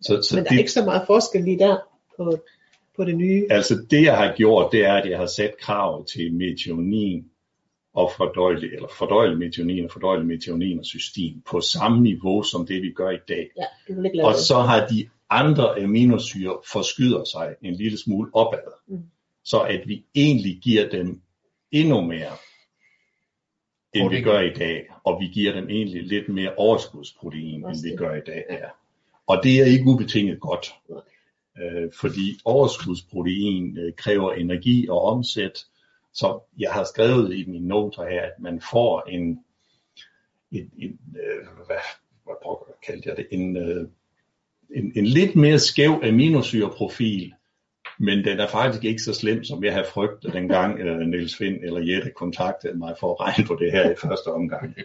Så, 0.00 0.22
så 0.22 0.36
Men 0.36 0.44
der 0.44 0.50
det, 0.50 0.54
er 0.54 0.58
ikke 0.58 0.72
så 0.72 0.84
meget 0.84 1.02
forskel 1.06 1.44
lige 1.44 1.58
der 1.58 1.76
på, 2.16 2.38
på 2.96 3.04
det 3.04 3.16
nye? 3.16 3.46
Altså 3.50 3.74
det 3.90 4.02
jeg 4.02 4.16
har 4.16 4.34
gjort, 4.36 4.72
det 4.72 4.84
er, 4.84 4.94
at 4.94 5.10
jeg 5.10 5.18
har 5.18 5.26
sat 5.26 5.54
krav 5.60 6.06
til 6.06 6.34
metionin 6.34 7.24
og 7.98 8.10
fordøjelig, 8.16 8.70
eller 8.72 8.88
fordøjelig 8.98 9.38
metionin 9.38 9.84
og 9.84 9.90
fordøjelig 9.90 10.26
metionin 10.26 10.78
og 10.78 10.84
cystin 10.84 11.42
på 11.50 11.60
samme 11.60 12.02
niveau 12.02 12.42
som 12.42 12.66
det 12.66 12.82
vi 12.82 12.92
gør 12.92 13.10
i 13.10 13.18
dag. 13.28 13.50
Ja, 13.56 13.64
det 13.88 14.04
ikke 14.04 14.24
og 14.24 14.34
så 14.34 14.58
har 14.60 14.86
de 14.86 15.08
andre 15.30 15.82
aminosyre 15.82 16.58
forskyder 16.72 17.24
sig 17.24 17.54
en 17.62 17.74
lille 17.74 17.98
smule 17.98 18.30
opad. 18.34 18.72
Mm. 18.88 19.02
Så 19.44 19.60
at 19.60 19.82
vi 19.86 20.04
egentlig 20.14 20.58
giver 20.62 20.88
dem 20.88 21.20
endnu 21.72 22.00
mere 22.00 22.32
end 23.94 24.10
vi 24.10 24.20
gør 24.20 24.40
i 24.40 24.52
dag, 24.54 24.86
og 25.04 25.20
vi 25.20 25.26
giver 25.26 25.52
dem 25.52 25.68
egentlig 25.68 26.02
lidt 26.02 26.28
mere 26.28 26.54
overskudsprotein, 26.54 27.64
end 27.66 27.90
vi 27.90 27.96
gør 27.96 28.14
i 28.14 28.20
dag. 28.26 28.44
Ja. 28.50 28.68
Og 29.26 29.40
det 29.42 29.60
er 29.60 29.64
ikke 29.64 29.86
ubetinget 29.86 30.40
godt, 30.40 30.74
øh, 31.58 31.90
fordi 32.00 32.38
overskudsprotein 32.44 33.78
øh, 33.78 33.92
kræver 33.96 34.32
energi 34.32 34.88
og 34.88 35.02
omsæt, 35.02 35.64
så 36.18 36.40
jeg 36.58 36.72
har 36.72 36.84
skrevet 36.84 37.36
i 37.36 37.44
mine 37.50 37.68
noter 37.68 38.08
her, 38.10 38.22
at 38.22 38.32
man 38.40 38.60
får 38.70 39.08
en, 39.08 39.44
en, 40.52 40.70
en 40.78 40.98
øh, 41.16 41.46
hvad, 41.66 41.76
hvad 42.24 42.74
kaldte 42.86 43.08
jeg 43.08 43.16
det, 43.16 43.26
en, 43.30 43.56
øh, 43.56 43.88
en, 44.76 44.92
en 44.96 45.06
lidt 45.06 45.36
mere 45.36 45.58
skæv 45.58 46.00
aminosyreprofil, 46.04 47.34
men 47.98 48.24
den 48.24 48.40
er 48.40 48.48
faktisk 48.48 48.84
ikke 48.84 49.02
så 49.02 49.14
slem, 49.14 49.44
som 49.44 49.64
jeg 49.64 49.72
havde 49.72 49.86
frygtet 49.86 50.32
dengang 50.32 50.80
uh, 50.80 50.98
Niels 50.98 51.36
Finn 51.36 51.64
eller 51.64 51.80
Jette 51.80 52.10
kontaktede 52.10 52.78
mig 52.78 52.94
for 53.00 53.12
at 53.12 53.20
regne 53.20 53.46
på 53.46 53.56
det 53.60 53.72
her 53.72 53.90
i 53.90 53.94
første 53.96 54.28
omgang. 54.28 54.76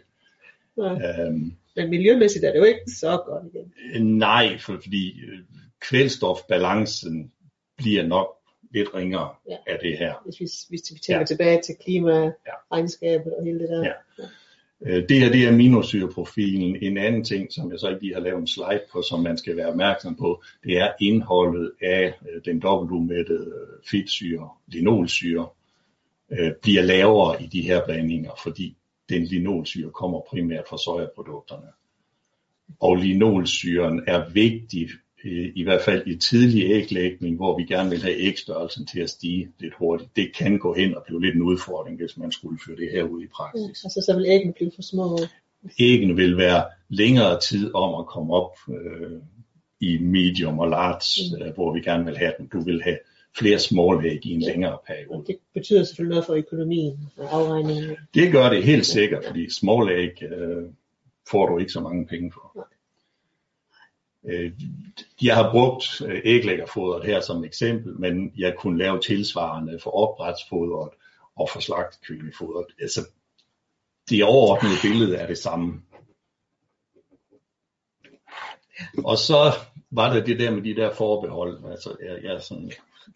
Um, 0.75 1.53
men 1.75 1.89
miljømæssigt 1.89 2.45
er 2.45 2.51
det 2.51 2.59
jo 2.59 2.63
ikke 2.63 2.91
så 2.99 3.21
godt 3.25 3.43
igen. 3.53 4.17
Nej, 4.17 4.57
for, 4.59 4.79
fordi 4.83 5.21
øh, 5.21 5.39
kvælstofbalancen 5.81 7.31
bliver 7.77 8.07
nok 8.07 8.42
lidt 8.73 8.93
ringere 8.95 9.29
ja. 9.49 9.57
af 9.67 9.79
det 9.81 9.97
her. 9.97 10.13
Hvis 10.25 10.39
vi, 10.39 10.47
hvis 10.69 10.81
vi 10.93 10.99
tænker 10.99 11.19
ja. 11.19 11.25
tilbage 11.25 11.61
til 11.61 11.75
klimaregnskabet 11.83 13.31
ja. 13.31 13.37
og 13.37 13.45
hele 13.45 13.59
det 13.59 13.69
der. 13.69 13.83
Ja. 13.83 13.93
Øh, 14.85 15.09
Det 15.09 15.19
her 15.19 15.31
det 15.31 15.43
er 15.43 15.49
aminosyreprofilen. 15.49 16.75
En 16.81 16.97
anden 16.97 17.23
ting, 17.23 17.53
som 17.53 17.71
jeg 17.71 17.79
så 17.79 17.89
ikke 17.89 18.01
lige 18.01 18.13
har 18.13 18.21
lavet 18.21 18.39
en 18.41 18.47
slide 18.47 18.83
på, 18.91 19.01
som 19.01 19.19
man 19.19 19.37
skal 19.37 19.57
være 19.57 19.67
opmærksom 19.67 20.15
på, 20.15 20.43
det 20.63 20.77
er 20.77 20.91
indholdet 20.99 21.71
af 21.81 22.13
øh, 22.29 22.41
den 22.45 22.61
dobbeltumættede 22.61 23.53
fedtsyre, 23.91 24.49
linolsyre, 24.67 25.47
øh, 26.31 26.51
bliver 26.61 26.81
lavere 26.81 27.43
i 27.43 27.47
de 27.47 27.61
her 27.61 27.85
blandinger, 27.85 28.31
fordi 28.43 28.77
den 29.09 29.23
linolsyre 29.23 29.91
kommer 29.91 30.21
primært 30.29 30.63
fra 30.69 30.77
sojaprodukterne. 30.77 31.67
Og 32.79 32.95
linolsyren 32.95 34.03
er 34.07 34.29
vigtig, 34.33 34.83
øh, 34.83 35.02
i 35.31 35.63
hvert 35.63 35.81
fald 35.81 36.07
i 36.07 36.15
tidlig 36.15 36.71
æglægning, 36.71 37.35
hvor 37.35 37.57
vi 37.57 37.63
gerne 37.63 37.89
vil 37.89 38.01
have 38.01 38.17
ægstørrelsen 38.17 38.85
til 38.85 38.99
at 38.99 39.09
stige 39.09 39.47
lidt 39.59 39.73
hurtigt. 39.79 40.15
Det 40.15 40.35
kan 40.35 40.59
gå 40.59 40.73
hen 40.73 40.95
og 40.95 41.03
blive 41.05 41.21
lidt 41.21 41.35
en 41.35 41.41
udfordring, 41.41 41.97
hvis 41.97 42.17
man 42.17 42.31
skulle 42.31 42.59
føre 42.67 42.77
det 42.77 42.89
her 42.91 43.03
ud 43.03 43.23
i 43.23 43.27
praksis. 43.27 43.83
Altså, 43.83 44.01
så 44.05 44.15
vil 44.15 44.25
æggene 44.25 44.53
blive 44.53 44.71
for 44.75 44.81
små. 44.81 45.19
Æggene 45.79 46.15
vil 46.15 46.37
være 46.37 46.65
længere 46.89 47.39
tid 47.39 47.73
om 47.73 47.99
at 47.99 48.05
komme 48.05 48.33
op 48.33 48.51
øh, 48.69 49.19
i 49.79 49.97
medium 49.97 50.59
og 50.59 50.69
large, 50.69 51.45
øh, 51.45 51.53
hvor 51.53 51.73
vi 51.73 51.81
gerne 51.81 52.05
vil 52.05 52.17
have 52.17 52.33
dem. 52.37 52.49
Du 52.49 52.61
vil 52.61 52.81
have 52.83 52.97
flere 53.37 53.59
small 53.59 54.05
æg 54.05 54.25
i 54.25 54.31
en 54.31 54.41
længere 54.41 54.77
periode. 54.87 55.09
Og 55.09 55.23
det 55.27 55.37
betyder 55.53 55.83
selvfølgelig 55.83 56.13
noget 56.13 56.25
for 56.25 56.33
økonomien 56.33 56.97
og 57.17 57.35
afregningen. 57.35 57.97
Det 58.13 58.31
gør 58.31 58.49
det 58.49 58.63
helt 58.63 58.85
sikkert, 58.85 59.25
fordi 59.25 59.53
small 59.53 59.89
æg 59.89 60.23
øh, 60.23 60.63
får 61.31 61.47
du 61.47 61.57
ikke 61.57 61.71
så 61.71 61.79
mange 61.79 62.07
penge 62.07 62.31
for. 62.31 62.57
Øh, 62.57 62.72
Øh, 64.25 64.51
jeg 65.21 65.35
har 65.35 65.51
brugt 65.51 66.01
øh, 66.01 66.21
æglæggerfodret 66.23 67.05
her 67.05 67.21
som 67.21 67.43
eksempel, 67.43 67.99
men 67.99 68.33
jeg 68.37 68.55
kunne 68.57 68.77
lave 68.77 68.99
tilsvarende 68.99 69.79
for 69.79 69.91
opdrætsfodret 69.91 70.89
og 71.35 71.49
for 71.53 71.59
slagtekyllingefodret. 71.59 72.65
Altså, 72.81 73.07
det 74.09 74.23
overordnede 74.23 74.75
billede 74.81 75.17
er 75.17 75.27
det 75.27 75.37
samme. 75.37 75.81
Og 78.97 79.17
så 79.17 79.51
var 79.91 80.13
der 80.13 80.23
det 80.23 80.39
der 80.39 80.51
med 80.51 80.61
de 80.61 80.75
der 80.75 80.93
forbehold. 80.93 81.71
Altså, 81.71 81.95
jeg, 82.05 82.23
jeg 82.23 82.41
sådan, 82.41 82.71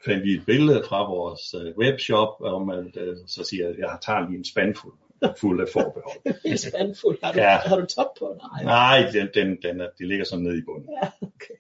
fandt 0.05 0.23
vi 0.23 0.31
et 0.31 0.45
billede 0.45 0.83
fra 0.89 1.09
vores 1.09 1.53
øh, 1.53 1.77
webshop, 1.77 2.41
om 2.41 2.69
at, 2.69 2.97
øh, 2.97 3.17
så 3.27 3.43
siger 3.43 3.65
jeg, 3.65 3.73
at 3.73 3.79
jeg 3.79 3.97
tager 4.01 4.27
lige 4.27 4.37
en 4.37 4.45
spandfuld 4.45 4.93
fuld 5.39 5.61
af 5.61 5.67
forbehold. 5.73 6.19
Det 6.43 6.51
er 6.51 6.69
spændfuld. 6.71 7.17
Har 7.23 7.31
du, 7.31 7.39
Ja. 7.39 7.57
har 7.65 7.75
du 7.79 7.85
top 7.85 8.07
på? 8.19 8.37
Nej. 8.41 8.63
Nej, 8.63 9.11
den, 9.11 9.27
den, 9.33 9.57
den 9.63 9.81
er, 9.81 9.89
det 9.97 10.07
ligger 10.07 10.25
sådan 10.25 10.43
nede 10.45 10.57
i 10.57 10.61
bunden. 10.65 10.89
Ja, 11.03 11.09
okay. 11.21 11.53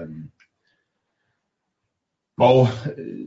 Øhm, 0.00 0.30
og 2.38 2.66
øh, 2.98 3.26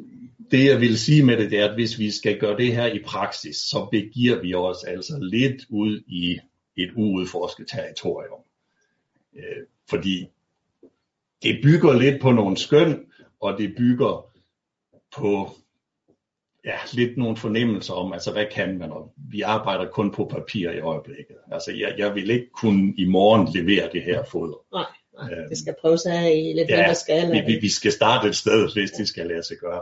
det 0.52 0.65
jeg 0.65 0.80
vil 0.81 0.99
sige 0.99 1.26
med 1.26 1.38
det, 1.38 1.52
det 1.52 1.60
er, 1.60 1.68
at 1.69 1.73
hvis 1.73 1.99
vi 1.99 2.11
skal 2.11 2.40
gøre 2.40 2.57
det 2.57 2.76
her 2.76 2.86
i 2.86 2.99
praksis, 3.06 3.56
så 3.56 3.88
begiver 3.91 4.41
vi 4.41 4.53
os 4.53 4.84
altså 4.84 5.19
lidt 5.22 5.65
ud 5.69 6.03
i 6.07 6.40
et 6.77 6.91
uudforsket 6.95 7.68
territorium. 7.68 8.40
Øh, 9.36 9.65
fordi 9.90 10.27
det 11.44 11.60
bygger 11.64 11.94
lidt 11.99 12.22
på 12.22 12.31
nogle 12.31 12.57
skøn, 12.57 13.06
og 13.41 13.57
det 13.57 13.73
bygger 13.77 14.31
på 15.18 15.49
ja, 16.65 16.76
lidt 16.94 17.18
nogle 17.18 17.38
fornemmelser 17.38 17.94
om, 17.94 18.14
altså 18.14 18.31
hvad 18.31 18.45
kan 18.52 18.77
man, 18.77 18.91
og 18.91 19.14
vi 19.31 19.41
arbejder 19.41 19.90
kun 19.91 20.11
på 20.11 20.26
papir 20.26 20.72
i 20.72 20.80
øjeblikket. 20.80 21.36
Altså 21.52 21.72
jeg, 21.72 21.95
jeg 21.98 22.15
vil 22.15 22.30
ikke 22.30 22.49
kunne 22.53 22.94
i 22.98 23.06
morgen 23.06 23.48
levere 23.53 23.90
det 23.91 24.03
her 24.03 24.23
foder. 24.23 24.57
Nej, 24.73 24.86
nej. 25.14 25.31
Øhm, 25.40 25.49
Det 25.49 25.57
skal 25.57 25.76
prøves 25.81 26.06
af 26.06 26.31
i 26.36 26.53
lidt 26.53 26.69
Ja, 26.69 26.76
mindre 26.77 26.95
skala. 26.95 27.41
vi, 27.41 27.53
vi, 27.53 27.60
vi 27.61 27.69
skal 27.69 27.91
starte 27.91 28.27
et 28.27 28.36
sted, 28.36 28.73
hvis 28.73 28.91
det 28.91 29.07
skal 29.07 29.27
lade 29.27 29.44
sig 29.44 29.57
gøre. 29.57 29.81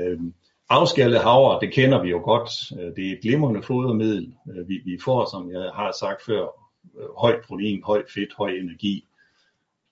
Øhm, 0.00 0.34
afskallet 0.68 1.20
havre, 1.20 1.60
det 1.60 1.72
kender 1.74 2.02
vi 2.02 2.10
jo 2.10 2.18
godt. 2.24 2.50
Øh, 2.80 2.96
Det 2.96 3.08
er 3.08 3.12
et 3.12 3.20
glimrende 3.22 3.62
fodermiddel. 3.62 4.34
Øh, 4.56 4.68
Vi, 4.68 4.80
vi 4.84 4.98
får, 5.04 5.30
som 5.30 5.50
jeg 5.52 5.70
har 5.74 5.96
sagt 6.00 6.24
før, 6.26 6.42
øh, 7.00 7.08
højt 7.18 7.40
protein, 7.46 7.82
højt 7.82 8.06
fedt, 8.14 8.34
høj 8.38 8.50
energi. 8.50 9.04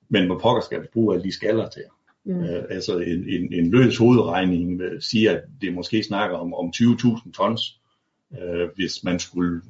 Men 0.09 0.27
hvor 0.27 0.39
pokker 0.39 0.63
skal 0.63 0.83
vi 0.83 0.87
bruge 0.93 1.15
alle 1.15 1.25
de 1.25 1.33
skaller 1.35 1.69
til? 1.69 1.83
Mm. 2.25 2.45
Øh, 2.45 2.65
altså 2.71 2.99
en, 2.99 3.29
en, 3.29 3.53
en 3.53 3.71
løs 3.71 3.97
hovedregning 3.97 4.81
siger, 5.01 5.33
at 5.33 5.43
det 5.61 5.75
måske 5.75 6.03
snakker 6.03 6.37
om, 6.37 6.55
om 6.55 6.73
20.000 6.77 7.33
tons, 7.33 7.81
øh, 8.43 8.69
hvis 8.77 9.05
man 9.05 9.19
skulle 9.19 9.63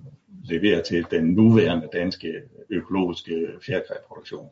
levere 0.45 0.83
til 0.83 1.07
den 1.11 1.25
nuværende 1.25 1.89
danske 1.93 2.33
økologiske 2.71 3.47
fjerkræproduktion. 3.67 4.49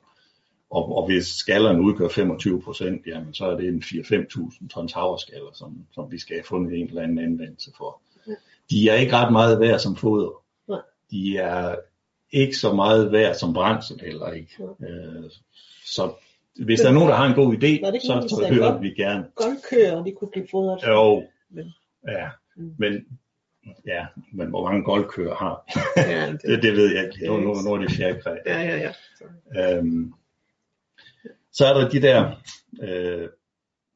Og, 0.70 0.96
og 0.96 1.06
hvis 1.06 1.26
skallerne 1.26 1.82
udgør 1.82 2.08
25 2.08 2.62
procent, 2.62 3.06
jamen 3.06 3.34
så 3.34 3.44
er 3.44 3.56
det 3.56 3.68
en 3.68 3.82
4-5.000 3.84 4.68
tons 4.68 4.92
havreskaller, 4.92 5.52
som, 5.54 5.86
som 5.92 6.12
vi 6.12 6.18
skal 6.18 6.36
have 6.36 6.44
fundet 6.44 6.80
en 6.80 6.88
eller 6.88 7.02
anden 7.02 7.18
anvendelse 7.18 7.70
for. 7.78 8.00
Ja. 8.26 8.32
De 8.70 8.88
er 8.88 8.94
ikke 8.94 9.12
ret 9.12 9.32
meget 9.32 9.60
værd 9.60 9.78
som 9.78 9.96
foder. 9.96 10.42
Nej. 10.68 10.80
De 11.10 11.36
er 11.36 11.76
ikke 12.32 12.56
så 12.56 12.72
meget 12.72 13.12
værd 13.12 13.34
som 13.34 13.54
brændsel 13.54 14.00
heller 14.00 14.32
ikke. 14.32 14.56
Øh, 14.80 15.30
så 15.84 16.12
hvis 16.64 16.80
der 16.80 16.88
er 16.88 16.92
nogen, 16.92 17.08
der 17.08 17.14
har 17.14 17.26
en 17.26 17.34
god 17.34 17.54
idé, 17.54 18.00
så, 18.06 18.26
så 18.28 18.46
hører 18.54 18.70
godt? 18.72 18.82
vi 18.82 18.90
gerne. 18.90 19.24
Goldkøer, 19.34 20.04
de 20.04 20.12
kunne 20.12 20.30
blive 20.32 20.46
fodret. 20.50 20.88
Jo, 20.88 21.24
Men- 21.50 21.72
ja, 22.08 22.28
Mm. 22.56 22.74
men 22.78 23.04
ja, 23.86 24.06
men 24.32 24.48
hvor 24.48 24.64
mange 24.68 24.84
goldkøer 24.84 25.34
har? 25.34 25.64
Ja, 25.96 26.32
det, 26.32 26.42
Det, 26.46 26.62
det 26.62 26.72
ved 26.72 26.94
jeg 26.94 27.04
ikke. 27.04 27.26
Nu, 27.26 27.36
nu, 27.40 27.54
nu 27.64 27.72
er 27.72 27.78
det 27.78 27.90
fjerkræ. 27.90 28.30
ja, 28.46 28.60
ja, 28.62 28.92
ja. 29.56 29.76
Øhm, 29.78 30.12
så 31.52 31.66
er 31.66 31.74
der 31.80 31.88
de 31.88 32.02
der, 32.02 32.30
øh, 32.82 33.28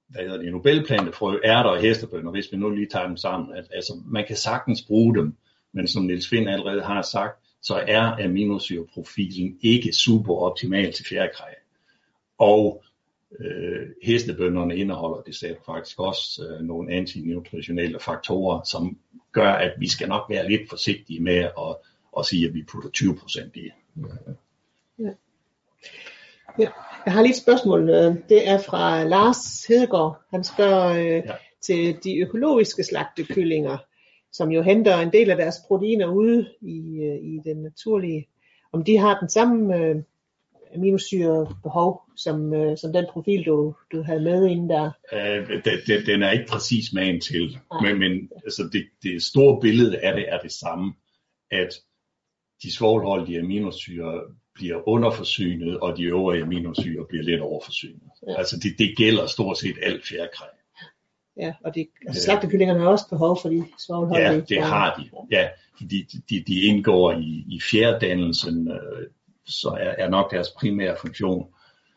hvad 0.08 0.22
hedder 0.22 0.36
det, 0.38 0.52
Nobelplantefrø, 0.52 1.38
ærter 1.44 1.70
og 1.70 1.80
hestebønner, 1.80 2.30
hvis 2.30 2.52
vi 2.52 2.56
nu 2.56 2.70
lige 2.70 2.86
tager 2.92 3.06
dem 3.06 3.16
sammen. 3.16 3.56
At, 3.56 3.64
altså, 3.74 3.92
man 4.06 4.24
kan 4.26 4.36
sagtens 4.36 4.82
bruge 4.86 5.14
dem, 5.16 5.34
men 5.72 5.88
som 5.88 6.02
Niels 6.02 6.28
Finn 6.28 6.48
allerede 6.48 6.82
har 6.82 7.02
sagt, 7.02 7.38
så 7.62 7.84
er 7.88 8.24
aminosyreprofilen 8.24 9.58
ikke 9.62 9.92
super 9.92 10.34
optimal 10.34 10.92
til 10.92 11.04
fjerkræ. 11.06 11.44
Og 12.38 12.84
øh, 13.40 13.88
hestebønderne 14.02 14.76
indeholder 14.76 15.16
du 15.16 15.54
faktisk 15.66 16.00
også 16.00 16.46
øh, 16.48 16.66
nogle 16.66 16.92
antinutritionelle 16.92 18.00
faktorer, 18.00 18.62
som 18.62 18.98
gør, 19.32 19.52
at 19.52 19.72
vi 19.78 19.88
skal 19.88 20.08
nok 20.08 20.22
være 20.30 20.48
lidt 20.50 20.68
forsigtige 20.70 21.20
med 21.20 21.36
at, 21.38 21.76
at 22.18 22.26
sige, 22.26 22.48
at 22.48 22.54
vi 22.54 22.62
putter 22.62 22.90
20% 22.96 23.50
i. 23.54 23.70
Jeg 26.58 27.12
har 27.12 27.22
lige 27.22 27.30
et 27.30 27.36
spørgsmål. 27.36 27.88
Det 28.28 28.48
er 28.48 28.58
fra 28.58 29.04
Lars 29.04 29.64
Hedegaard. 29.68 30.22
Han 30.30 30.44
spørger 30.44 30.92
øh, 30.92 31.22
Ja. 31.26 31.34
til 31.60 31.96
de 32.04 32.16
økologiske 32.18 32.84
slagtekyllinger, 32.84 33.78
som 34.32 34.50
jo 34.50 34.62
henter 34.62 34.98
en 34.98 35.12
del 35.12 35.30
af 35.30 35.36
deres 35.36 35.56
proteiner 35.68 36.06
ude 36.06 36.48
i, 36.60 36.78
øh, 37.02 37.16
i 37.16 37.40
den 37.44 37.56
naturlige. 37.56 38.28
Om 38.72 38.84
de 38.84 38.98
har 38.98 39.18
den 39.18 39.30
samme 39.30 39.76
øh, 39.76 39.96
aminosyrebehov, 40.74 42.02
som, 42.16 42.54
øh, 42.54 42.78
som 42.78 42.92
den 42.92 43.06
profil, 43.12 43.44
du, 43.46 43.74
du 43.92 44.02
havde 44.02 44.20
med 44.20 44.46
inden 44.46 44.70
der. 44.70 44.90
Øh, 45.12 45.48
den, 45.48 45.78
den, 45.86 46.06
den 46.06 46.22
er 46.22 46.30
ikke 46.30 46.46
præcis 46.48 46.92
magen 46.92 47.20
til, 47.20 47.58
Nej. 47.72 47.92
men, 47.92 47.98
men 47.98 48.30
altså 48.44 48.68
det, 48.72 48.84
det 49.02 49.22
store 49.22 49.60
billede 49.60 49.98
af 49.98 50.14
det 50.14 50.24
er 50.28 50.38
det 50.38 50.52
samme, 50.52 50.94
at 51.50 51.68
de 52.62 52.72
svovlholdige 52.72 53.38
aminosyre 53.38 54.20
bliver 54.54 54.88
underforsynet, 54.88 55.80
og 55.80 55.96
de 55.96 56.02
øvrige 56.02 56.42
aminosyre 56.42 57.04
bliver 57.08 57.24
lidt 57.24 57.40
overforsynet. 57.40 58.10
Ja. 58.28 58.38
Altså 58.38 58.56
det, 58.62 58.78
det 58.78 58.96
gælder 58.96 59.26
stort 59.26 59.58
set 59.58 59.76
alt 59.82 60.06
fjerkræ. 60.06 60.46
Ja, 61.36 61.52
og 61.64 61.74
de, 61.74 61.86
altså, 62.06 62.22
slagtekyllingerne 62.22 62.80
har 62.80 62.88
også 62.88 63.08
behov 63.08 63.38
for 63.42 63.48
de 63.48 63.64
svovlholdige. 63.78 64.28
Ja, 64.30 64.40
det 64.40 64.62
har 64.62 64.94
de. 64.94 65.10
Ja, 65.30 65.48
fordi 65.78 66.02
de, 66.30 66.44
de 66.46 66.60
indgår 66.60 67.12
i, 67.12 67.44
i 67.48 67.60
fjerdannelsen, 67.70 68.68
øh, 68.68 69.06
så 69.46 69.68
er, 69.68 70.04
er 70.04 70.08
nok 70.08 70.30
deres 70.30 70.50
primære 70.50 70.96
funktion. 71.00 71.48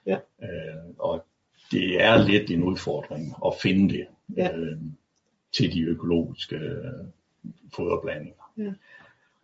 Ja. 0.05 0.17
Øh, 0.43 0.83
og 0.99 1.25
det 1.71 2.03
er 2.03 2.17
lidt 2.17 2.51
en 2.51 2.63
udfordring 2.63 3.35
at 3.45 3.53
finde 3.61 3.93
det 3.93 4.07
Ja. 4.37 4.57
øh, 4.57 4.77
til 5.53 5.73
de 5.73 5.81
økologiske 5.81 6.55
øh, 6.55 7.05
foderblandinger. 7.75 8.43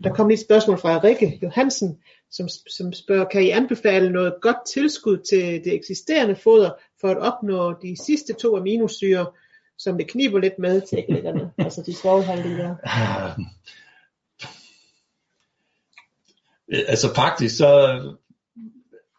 Der 0.04 0.14
kom 0.14 0.28
lige 0.28 0.40
et 0.40 0.46
spørgsmål 0.46 0.78
fra 0.78 1.00
Rikke 1.04 1.40
Johansen, 1.44 2.00
som, 2.32 2.48
som 2.70 2.94
spørger, 2.94 3.26
kan 3.26 3.44
I 3.44 3.50
anbefale 3.50 4.10
noget 4.10 4.34
godt 4.42 4.58
tilskud 4.74 5.18
til 5.18 5.64
det 5.64 5.74
eksisterende 5.74 6.36
foder, 6.36 6.72
for 7.02 7.08
at 7.08 7.18
opnå 7.18 7.74
de 7.82 8.04
sidste 8.06 8.34
to 8.34 8.58
aminosyre, 8.58 9.26
som 9.78 9.98
det 9.98 10.08
kniber 10.08 10.40
lidt 10.40 10.60
med 10.60 10.82
til 10.82 11.28
altså 11.66 11.84
de 11.86 11.96
svovlholdige 11.96 12.58
der. 12.58 12.76
Øh, 16.74 16.80
Altså 16.88 17.14
faktisk 17.16 17.58
så 17.58 18.02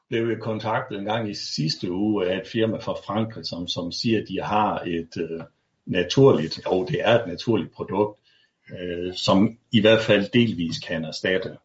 blev 0.09 0.29
jeg 0.29 0.39
kontaktet 0.41 0.99
en 0.99 1.05
gang 1.05 1.31
i 1.31 1.35
sidste 1.35 1.93
uge 1.93 2.27
af 2.27 2.37
et 2.41 2.47
firma 2.47 2.77
fra 2.79 2.93
Frankrig, 2.93 3.47
som, 3.47 3.69
som 3.69 3.93
siger, 3.93 4.21
at 4.21 4.29
de 4.29 4.41
har 4.43 4.81
et 4.87 5.17
øh, 5.17 5.41
naturligt, 5.87 6.67
og 6.67 6.89
det 6.89 6.97
er 7.01 7.21
et 7.23 7.27
naturligt 7.29 7.73
produkt, 7.73 8.21
øh, 8.81 9.15
som 9.15 9.59
i 9.73 9.81
hvert 9.81 10.03
fald 10.03 10.31
delvis 10.33 10.79
kan 10.79 11.05
erstatte 11.05 11.57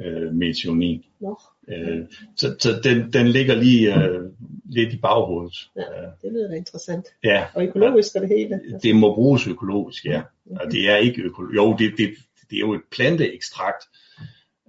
øh, 0.00 0.34
metionin. 0.34 1.04
Nå, 1.20 1.40
Øh, 1.68 2.04
så 2.36 2.56
så 2.58 2.80
den, 2.84 3.12
den 3.12 3.28
ligger 3.28 3.54
lige 3.54 3.94
øh, 3.94 4.30
lidt 4.64 4.92
i 4.92 4.96
baghovedet. 4.98 5.70
Ja. 5.76 5.82
det 6.22 6.32
lyder 6.32 6.48
da 6.48 6.54
interessant. 6.56 7.06
Ja, 7.24 7.46
Og 7.54 7.64
økologisk 7.66 8.16
er 8.16 8.20
det 8.20 8.28
hele. 8.28 8.60
det 8.82 8.96
må 8.96 9.14
bruges 9.14 9.46
økologisk, 9.46 10.04
ja. 10.04 10.22
Og 10.50 10.72
det 10.72 10.90
er 10.90 10.96
ikke 10.96 11.22
økologisk. 11.22 11.56
Jo, 11.56 11.76
det, 11.78 11.92
det, 11.98 12.14
det 12.50 12.56
er 12.56 12.60
jo 12.60 12.74
et 12.74 12.80
planteekstrakt, 12.90 13.84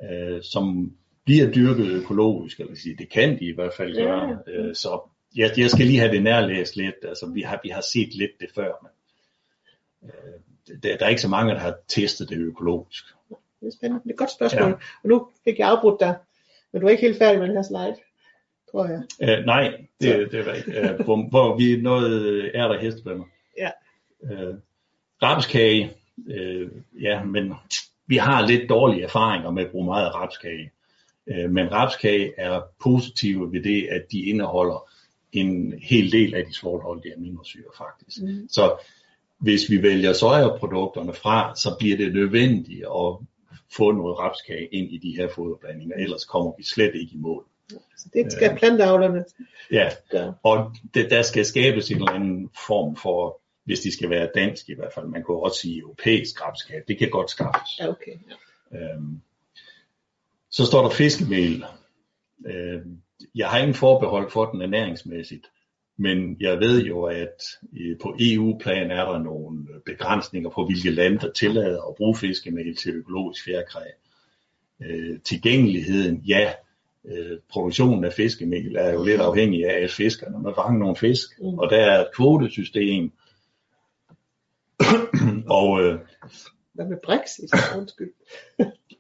øh, 0.04 0.44
som 0.44 0.94
bliver 1.26 1.52
dyrket 1.52 1.88
økologisk, 1.88 2.60
eller 2.60 2.76
sige, 2.76 2.96
det 2.98 3.10
kan 3.10 3.40
de 3.40 3.46
i 3.46 3.52
hvert 3.56 3.74
fald 3.74 3.96
Ja. 3.96 4.04
gøre. 4.04 4.40
Øh, 4.48 4.76
så 4.76 5.10
jeg, 5.36 5.52
jeg 5.58 5.70
skal 5.70 5.86
lige 5.86 6.00
have 6.00 6.12
det 6.12 6.24
nærlæst 6.24 6.76
lidt, 6.76 6.96
altså 7.04 7.32
vi 7.34 7.42
har, 7.42 7.60
vi 7.64 7.70
har 7.70 7.82
set 7.82 8.14
lidt 8.16 8.32
det 8.40 8.50
før, 8.56 8.72
men 8.84 8.92
øh, 10.10 10.80
der, 10.84 10.98
der 10.98 11.06
er 11.06 11.10
ikke 11.10 11.22
så 11.22 11.28
mange, 11.30 11.54
der 11.54 11.60
har 11.60 11.76
testet 11.88 12.30
det 12.30 12.38
økologisk. 12.38 13.04
Det 13.60 13.68
er 13.68 13.72
spændende. 13.78 14.04
Det 14.04 14.10
er 14.10 14.14
et 14.14 14.18
godt 14.20 14.32
spørgsmål. 14.32 14.70
Ja. 14.70 14.76
Og 15.04 15.10
nu 15.10 15.28
fik 15.44 15.60
jeg 15.60 15.68
afbrudt 15.70 16.00
dig, 16.00 16.16
men 16.72 16.82
du 16.82 16.88
er 16.88 16.92
ikke 16.92 17.02
helt 17.04 17.18
færdig 17.18 17.40
med 17.40 17.48
den 17.48 17.56
her 17.56 17.64
slide, 17.64 17.96
tror 18.72 18.86
jeg. 18.88 19.02
Øh, 19.40 19.46
nej, 19.46 19.74
det, 20.02 20.32
det 20.32 20.46
var 20.46 20.54
ikke. 20.54 20.80
Øh, 20.80 21.00
hvor, 21.06 21.30
hvor 21.30 21.58
vi 21.58 21.82
nåede 21.82 22.52
er 22.54 22.68
der 22.68 22.80
hestebønder. 22.80 23.26
Ja. 23.58 23.70
Øh, 24.24 24.56
rapskage, 25.24 25.94
øh, 26.28 26.70
ja, 27.02 27.24
men 27.24 27.54
vi 28.08 28.18
har 28.18 28.48
lidt 28.48 28.70
dårlige 28.70 29.04
erfaringer 29.04 29.52
med 29.52 29.64
at 29.64 29.72
bruge 29.72 29.86
meget 29.86 30.16
rapskage. 30.16 30.72
Øh, 31.28 31.52
men 31.52 31.72
rapskage 31.72 32.34
er 32.38 32.62
positive 32.84 33.52
ved 33.54 33.64
det, 33.64 33.88
at 33.92 34.06
de 34.12 34.22
indeholder 34.22 34.90
en 35.32 35.74
hel 35.82 36.12
del 36.12 36.36
af 36.36 36.46
de 36.46 36.54
svovlholdige 36.54 37.16
aminosyre 37.16 37.72
faktisk. 37.78 38.22
Mm. 38.22 38.48
Så 38.50 38.76
hvis 39.40 39.70
vi 39.70 39.82
vælger 39.84 40.14
sojaprodukterne 40.14 41.14
fra, 41.14 41.56
så 41.56 41.76
bliver 41.80 41.98
det 41.98 42.14
nødvendigt 42.14 42.84
at 42.84 43.16
få 43.78 43.92
noget 43.92 44.20
rapskage 44.20 44.66
ind 44.66 44.92
i 44.92 44.98
de 44.98 45.16
her 45.18 45.28
foderblandinger, 45.36 45.96
ellers 45.96 46.26
kommer 46.26 46.52
vi 46.58 46.64
slet 46.64 46.96
ikke 46.96 47.14
i 47.14 47.18
mål. 47.18 47.46
Så 47.98 48.10
det 48.14 48.32
skal 48.32 48.58
planteavlerne 48.58 49.26
Ja, 49.72 49.90
og 50.44 50.76
det, 50.94 51.10
der 51.10 51.22
skal 51.22 51.46
skabes 51.46 51.92
en 51.92 51.98
eller 51.98 52.12
anden 52.12 52.50
form 52.68 52.96
for, 52.96 53.42
hvis 53.68 53.80
de 53.80 53.92
skal 53.94 54.10
være 54.10 54.30
dansk 54.36 54.70
i 54.70 54.74
hvert 54.74 54.94
fald, 54.94 55.06
man 55.06 55.24
kan 55.26 55.36
også 55.36 55.60
sige 55.60 55.80
europæisk 55.80 56.42
rapskage, 56.46 56.82
det 56.88 56.98
kan 56.98 57.10
godt 57.10 57.30
skaffes. 57.30 57.80
Ja, 57.80 57.88
okay. 57.90 58.12
Ja. 58.72 58.78
Øhm, 58.78 59.22
så 60.50 60.66
står 60.66 60.82
der 60.82 60.90
fiskemel. 60.90 61.66
Øhm, 62.48 62.98
jeg 63.36 63.48
har 63.50 63.58
ingen 63.60 63.74
forbehold 63.74 64.32
for 64.32 64.46
den 64.46 64.62
ernæringsmæssigt, 64.62 65.46
men 65.98 66.38
jeg 66.40 66.60
ved 66.60 66.84
jo, 66.86 67.04
at 67.04 67.44
øh, 67.80 67.98
på 68.02 68.16
EU-plan 68.20 68.92
er 68.92 69.06
der 69.12 69.20
nogle 69.20 69.68
begrænsninger 69.86 70.50
på, 70.50 70.66
hvilke 70.66 70.92
lande 70.92 71.20
der 71.20 71.32
tillader 71.32 71.82
at 71.90 71.96
bruge 71.96 72.16
fiskemel 72.16 72.76
til 72.76 72.94
økologisk 72.94 73.46
fjerkræ. 73.46 73.84
Øh, 74.82 75.20
tilgængeligheden, 75.24 76.18
ja. 76.28 76.52
Øh, 77.06 77.38
produktionen 77.50 78.04
af 78.04 78.14
fiskemel 78.14 78.76
er 78.76 78.94
jo 78.94 79.04
lidt 79.04 79.22
afhængig 79.22 79.66
af, 79.66 79.84
at 79.84 79.92
fiskerne 79.92 80.40
må 80.40 80.54
fange 80.56 80.80
nogle 80.80 80.96
fisk, 80.96 81.40
Mm. 81.40 81.60
og 81.60 81.70
der 81.70 81.78
er 81.78 82.00
et 82.02 82.08
kvotesystem. 82.16 83.12
og 85.60 85.82
øh, 85.84 86.00
Hvad 86.74 86.86
med 86.86 86.98
Brexit? 87.04 87.52
Undskyld. 87.78 88.14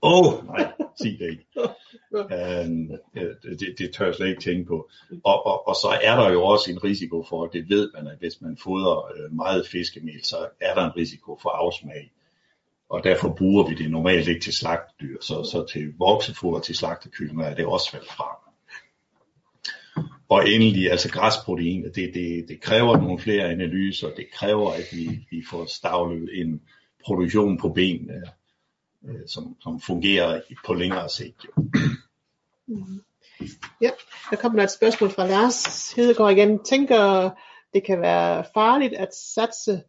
Åh, 0.01 0.27
oh, 0.27 0.45
nej, 0.45 0.71
sig 1.01 1.17
det 1.19 1.29
ikke. 1.31 1.45
Øh, 2.13 2.67
det, 3.59 3.75
det 3.77 3.93
tør 3.93 4.05
jeg 4.05 4.15
slet 4.15 4.27
ikke 4.27 4.41
tænke 4.41 4.65
på. 4.65 4.89
Og, 5.23 5.45
og, 5.45 5.67
og 5.67 5.75
så 5.75 5.99
er 6.03 6.15
der 6.15 6.31
jo 6.31 6.43
også 6.43 6.71
en 6.71 6.83
risiko 6.83 7.23
for, 7.29 7.45
det 7.45 7.69
ved 7.69 7.91
man, 7.93 8.07
at 8.07 8.17
hvis 8.17 8.41
man 8.41 8.57
fodrer 8.63 9.11
øh, 9.15 9.33
meget 9.33 9.67
fiskemel, 9.67 10.23
så 10.23 10.49
er 10.61 10.73
der 10.73 10.85
en 10.85 10.95
risiko 10.95 11.39
for 11.41 11.49
afsmag. 11.49 12.11
Og 12.89 13.03
derfor 13.03 13.33
bruger 13.37 13.67
vi 13.67 13.75
det 13.75 13.91
normalt 13.91 14.27
ikke 14.27 14.41
til 14.41 14.53
slagtedyr, 14.53 15.17
så, 15.21 15.43
så 15.43 15.65
til 15.73 15.93
voksefoder 15.97 16.59
til 16.59 16.75
slagtekyllinger 16.75 17.45
er 17.45 17.55
det 17.55 17.65
også 17.65 17.91
faldet 17.91 18.09
fra. 18.09 18.46
Og 20.29 20.49
endelig, 20.49 20.91
altså 20.91 21.11
græsprotein, 21.11 21.83
det, 21.83 21.95
det, 22.13 22.45
det 22.47 22.61
kræver 22.61 22.97
nogle 22.97 23.19
flere 23.19 23.45
analyser, 23.45 24.07
det 24.09 24.25
kræver, 24.33 24.71
at 24.71 24.85
vi, 24.91 25.27
vi 25.31 25.43
får 25.49 25.65
stavlet 25.65 26.29
en 26.41 26.61
produktion 27.05 27.57
på 27.57 27.69
benene, 27.69 28.13
øh, 28.13 29.15
øh, 29.15 29.27
som, 29.27 29.55
som 29.61 29.81
fungerer 29.81 30.41
på 30.65 30.73
længere 30.73 31.09
sigt. 31.09 31.45
Jo. 31.45 31.63
Mm-hmm. 32.67 33.03
Ja, 33.81 33.89
der 34.29 34.35
kommer 34.35 34.63
et 34.63 34.71
spørgsmål 34.71 35.09
fra 35.09 35.27
Lars 35.27 35.93
Hedegaard 35.93 36.31
igen. 36.31 36.63
Tænker, 36.63 37.29
det 37.73 37.83
kan 37.83 38.01
være 38.01 38.45
farligt 38.53 38.93
at 38.93 39.15
satse 39.15 39.81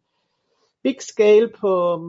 big 0.83 0.95
scale 0.99 1.51
på, 1.61 2.01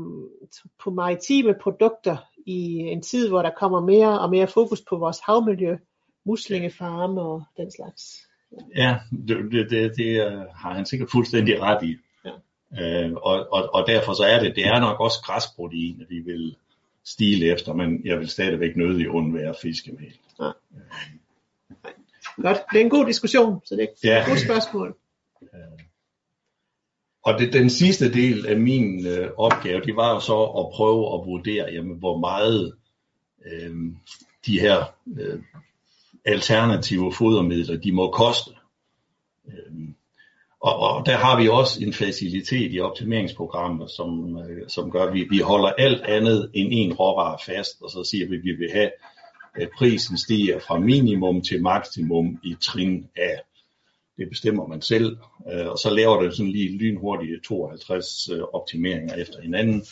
på 0.82 0.90
maritime 0.90 1.54
produkter 1.62 2.16
i 2.46 2.76
en 2.76 3.02
tid, 3.02 3.28
hvor 3.28 3.42
der 3.42 3.50
kommer 3.58 3.80
mere 3.80 4.20
og 4.20 4.30
mere 4.30 4.46
fokus 4.46 4.82
på 4.88 4.96
vores 4.96 5.20
havmiljø, 5.20 5.76
muslingefarme 6.24 7.20
og 7.20 7.42
den 7.56 7.70
slags. 7.70 8.16
Ja, 8.76 8.96
det, 9.28 9.36
det, 9.52 9.70
det, 9.70 9.96
det 9.96 10.26
øh, 10.26 10.38
har 10.54 10.74
han 10.74 10.86
sikkert 10.86 11.10
fuldstændig 11.10 11.60
ret 11.62 11.82
i. 11.82 11.96
Ja. 12.24 13.04
Øh, 13.04 13.12
og, 13.12 13.52
og, 13.52 13.74
og 13.74 13.86
derfor 13.86 14.12
så 14.12 14.22
er 14.24 14.40
det, 14.40 14.56
det 14.56 14.66
er 14.66 14.80
nok 14.80 15.00
også 15.00 15.18
græsprotein, 15.24 16.00
at 16.00 16.06
vi 16.10 16.20
vil 16.20 16.56
stile 17.04 17.46
efter, 17.46 17.74
men 17.74 18.00
jeg 18.04 18.18
vil 18.18 18.28
stadigvæk 18.28 18.76
nødig 18.76 19.10
undvære 19.10 19.54
fiskemel. 19.62 20.12
Godt, 22.36 22.58
det 22.72 22.80
er 22.80 22.84
en 22.84 22.90
god 22.90 23.06
diskussion, 23.06 23.60
så 23.64 23.76
det 23.76 23.82
er 23.82 23.86
Ja. 24.04 24.20
et 24.20 24.26
godt 24.28 24.40
spørgsmål. 24.40 24.96
Og 27.24 27.38
det, 27.38 27.52
den 27.52 27.70
sidste 27.70 28.12
del 28.12 28.46
af 28.46 28.56
min 28.56 29.06
øh, 29.06 29.30
opgave, 29.36 29.80
det 29.80 29.96
var 29.96 30.14
jo 30.14 30.20
så 30.20 30.42
at 30.42 30.66
prøve 30.74 31.14
at 31.14 31.26
vurdere, 31.26 31.72
jamen, 31.72 31.98
hvor 31.98 32.18
meget 32.18 32.74
øh, 33.46 33.76
de 34.46 34.60
her 34.60 34.94
øh, 35.20 35.42
alternative 36.24 37.12
fodermidler, 37.12 37.76
de 37.76 37.92
må 37.92 38.10
koste. 38.10 38.50
Øhm, 39.48 39.94
og, 40.60 40.78
og 40.78 41.06
der 41.06 41.16
har 41.16 41.40
vi 41.40 41.48
også 41.48 41.84
en 41.84 41.92
facilitet 41.92 42.74
i 42.74 42.80
optimeringsprogrammet, 42.80 43.90
som, 43.90 44.38
øh, 44.38 44.68
som 44.68 44.90
gør, 44.90 45.02
at 45.02 45.14
vi, 45.14 45.26
vi 45.30 45.38
holder 45.38 45.68
alt 45.68 46.02
andet 46.02 46.50
end 46.54 46.68
en 46.72 46.92
råvare 46.92 47.38
fast, 47.46 47.82
og 47.82 47.90
så 47.90 48.04
siger 48.10 48.28
vi, 48.28 48.36
at 48.36 48.42
vi 48.44 48.52
vil 48.52 48.70
have, 48.72 48.90
at 49.54 49.70
prisen 49.78 50.18
stiger 50.18 50.58
fra 50.58 50.78
minimum 50.78 51.42
til 51.42 51.62
maksimum 51.62 52.38
i 52.42 52.56
trin 52.60 53.06
af. 53.16 53.40
Det 54.20 54.28
bestemmer 54.28 54.66
man 54.66 54.82
selv, 54.82 55.16
øh, 55.52 55.66
og 55.66 55.78
så 55.78 55.90
laver 55.90 56.22
det 56.22 56.36
sådan 56.36 56.52
lige 56.52 56.78
lynhurtige 56.78 57.40
52 57.40 58.28
øh, 58.32 58.40
optimeringer 58.42 59.14
efter 59.14 59.40
hinanden. 59.42 59.84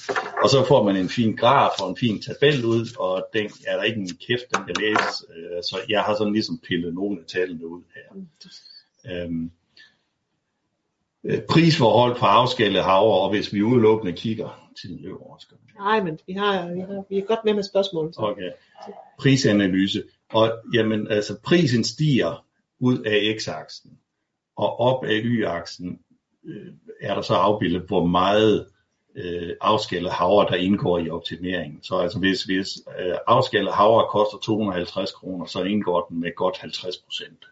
Og 0.42 0.48
så 0.50 0.64
får 0.68 0.82
man 0.84 0.96
en 0.96 1.08
fin 1.08 1.36
graf 1.36 1.80
og 1.82 1.90
en 1.90 1.96
fin 1.96 2.22
tabel 2.22 2.64
ud, 2.64 2.96
og 2.98 3.26
den 3.32 3.50
er 3.66 3.76
der 3.76 3.82
ikke 3.82 4.00
en 4.00 4.08
kæft, 4.26 4.44
den 4.56 4.64
kan 4.66 4.74
læse. 4.80 5.24
Øh, 5.36 5.62
så 5.62 5.78
jeg 5.88 6.00
har 6.02 6.14
sådan 6.16 6.32
ligesom 6.32 6.58
pillet 6.68 6.94
nogle 6.94 7.18
af 7.20 7.26
tallene 7.26 7.66
ud 7.66 7.82
her. 7.94 8.22
Øhm, 9.24 9.50
øh, 11.24 11.40
prisforhold 11.48 12.16
for 12.18 12.26
afskældet 12.26 12.82
havre, 12.84 13.20
og 13.20 13.30
hvis 13.30 13.52
vi 13.52 13.62
udelukkende 13.62 14.12
kigger, 14.12 14.68
tiden 14.82 15.00
løber 15.02 15.38
vi- 15.50 15.72
Nej, 15.78 16.02
men 16.02 16.18
vi, 16.26 16.32
har, 16.32 16.74
vi, 16.74 16.80
har, 16.80 17.04
vi 17.10 17.18
er 17.18 17.24
godt 17.24 17.44
med 17.44 17.54
med 17.54 17.62
spørgsmål. 17.62 18.12
Så. 18.14 18.20
Okay. 18.20 18.50
Prisanalyse. 19.18 20.02
Og 20.32 20.52
jamen, 20.74 21.08
altså 21.08 21.36
prisen 21.44 21.84
stiger 21.84 22.44
ud 22.80 22.98
af 22.98 23.36
x-aksen, 23.40 23.90
og 24.58 24.80
op 24.80 25.04
af 25.04 25.20
y-aksen 25.24 25.98
øh, 26.44 26.72
er 27.00 27.14
der 27.14 27.22
så 27.22 27.34
afbildet, 27.34 27.82
hvor 27.82 28.06
meget 28.06 28.66
øh, 29.16 29.50
afskældet 29.60 30.12
havre, 30.12 30.46
der 30.50 30.54
indgår 30.54 30.98
i 30.98 31.10
optimeringen. 31.10 31.82
Så 31.82 31.96
altså 31.96 32.18
hvis, 32.18 32.42
hvis 32.42 32.68
øh, 33.00 33.14
afskældet 33.26 33.72
havre 33.72 34.06
koster 34.10 34.38
250 34.38 35.12
kroner, 35.12 35.46
så 35.46 35.62
indgår 35.62 36.06
den 36.10 36.20
med 36.20 36.34
godt 36.36 36.58
50 36.58 36.96
procent 36.96 37.44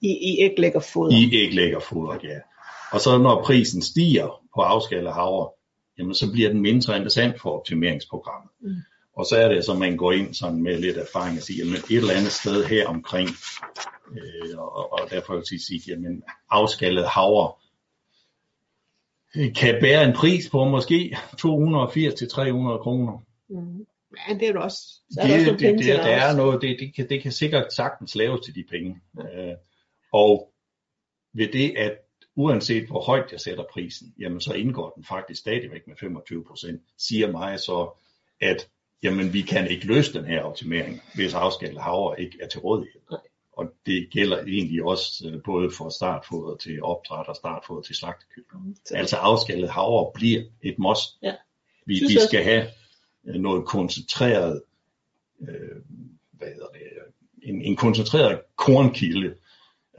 I, 0.00 0.08
I 0.08 0.40
æglæggerfoder. 0.40 1.16
i 1.16 1.30
æglæggerfoder, 1.32 2.18
ja. 2.22 2.38
Og 2.92 3.00
så 3.00 3.18
når 3.18 3.42
prisen 3.42 3.82
stiger 3.82 4.40
på 4.54 4.60
afskaldet 4.60 5.12
havre, 5.12 5.50
jamen 5.98 6.14
så 6.14 6.32
bliver 6.32 6.48
den 6.48 6.60
mindre 6.60 6.96
interessant 6.96 7.40
for 7.40 7.58
optimeringsprogrammet. 7.58 8.50
Mm. 8.60 8.74
Og 9.16 9.26
så 9.26 9.36
er 9.36 9.48
det, 9.48 9.64
så 9.64 9.74
man 9.74 9.96
går 9.96 10.12
ind 10.12 10.34
sådan 10.34 10.62
med 10.62 10.78
lidt 10.78 10.96
erfaring 10.96 11.36
og 11.36 11.42
siger, 11.42 11.64
jamen 11.64 11.80
et 11.80 11.96
eller 11.96 12.14
andet 12.14 12.32
sted 12.32 12.64
her 12.64 12.88
omkring, 12.88 13.28
øh, 14.12 14.58
og, 14.58 14.92
og 14.92 15.10
derfor 15.10 15.34
vil 15.34 15.44
jeg 15.52 15.60
sige, 15.60 15.82
jamen 15.88 16.22
afskaldet 16.50 17.06
havre 17.06 17.52
øh, 19.36 19.54
kan 19.54 19.78
bære 19.80 20.04
en 20.04 20.12
pris 20.12 20.50
på 20.50 20.64
måske 20.64 21.16
280 21.38 22.14
til 22.14 22.28
300 22.28 22.78
kroner. 22.78 23.18
Mm. 23.48 23.86
Ja, 24.28 24.34
det 24.34 24.48
er 24.48 24.52
det 24.52 24.62
også. 24.62 24.78
Så 25.10 25.20
er 25.20 25.26
der 25.26 25.34
også 25.34 25.50
Det, 25.50 25.60
det, 25.60 25.74
det, 25.74 25.84
til 25.84 25.94
der 25.94 26.02
er 26.02 26.36
noget, 26.36 26.62
det, 26.62 26.76
det, 26.80 26.94
kan, 26.94 27.08
det 27.08 27.22
kan 27.22 27.32
sikkert 27.32 27.72
sagtens 27.72 28.14
laves 28.14 28.40
til 28.44 28.54
de 28.54 28.64
penge. 28.70 29.00
Øh, 29.18 29.54
og 30.12 30.52
ved 31.32 31.48
det, 31.52 31.74
at 31.76 31.92
uanset 32.34 32.86
hvor 32.86 33.00
højt 33.00 33.32
jeg 33.32 33.40
sætter 33.40 33.64
prisen, 33.72 34.14
jamen 34.18 34.40
så 34.40 34.52
indgår 34.52 34.90
den 34.90 35.04
faktisk 35.04 35.40
stadigvæk 35.40 35.86
med 35.86 35.96
25 36.00 36.44
procent, 36.44 36.82
siger 36.98 37.30
mig 37.32 37.60
så, 37.60 37.98
at 38.40 38.68
jamen, 39.02 39.32
vi 39.32 39.40
kan 39.42 39.68
ikke 39.70 39.86
løse 39.86 40.12
den 40.12 40.24
her 40.24 40.42
optimering, 40.42 41.02
hvis 41.14 41.34
afskaldet 41.34 41.80
havre 41.80 42.20
ikke 42.20 42.38
er 42.42 42.48
til 42.48 42.60
rådighed. 42.60 43.00
Og 43.56 43.72
det 43.86 44.08
gælder 44.10 44.38
egentlig 44.38 44.84
også 44.84 45.28
øh, 45.28 45.42
både 45.42 45.70
for 45.70 45.88
startfoder 45.88 46.56
til 46.56 46.82
opdræt 46.82 47.28
og 47.28 47.36
startfoder 47.36 47.82
til 47.82 47.94
slagtekyllinger. 47.96 48.74
Så- 48.84 48.94
Altså 48.96 49.16
afskaldet 49.16 49.70
havre 49.70 50.10
bliver 50.14 50.42
et 50.62 50.78
must. 50.78 51.18
Ja. 51.22 51.34
Vi, 51.86 51.94
vi 52.08 52.18
skal 52.28 52.44
have 52.44 52.66
øh, 53.26 53.34
noget 53.34 53.64
koncentreret, 53.66 54.62
øh, 55.40 55.48
hvad 56.32 56.48
hedder 56.48 56.66
det, 56.72 56.80
en, 57.42 57.62
en 57.62 57.76
koncentreret 57.76 58.40
kornkilde. 58.56 59.34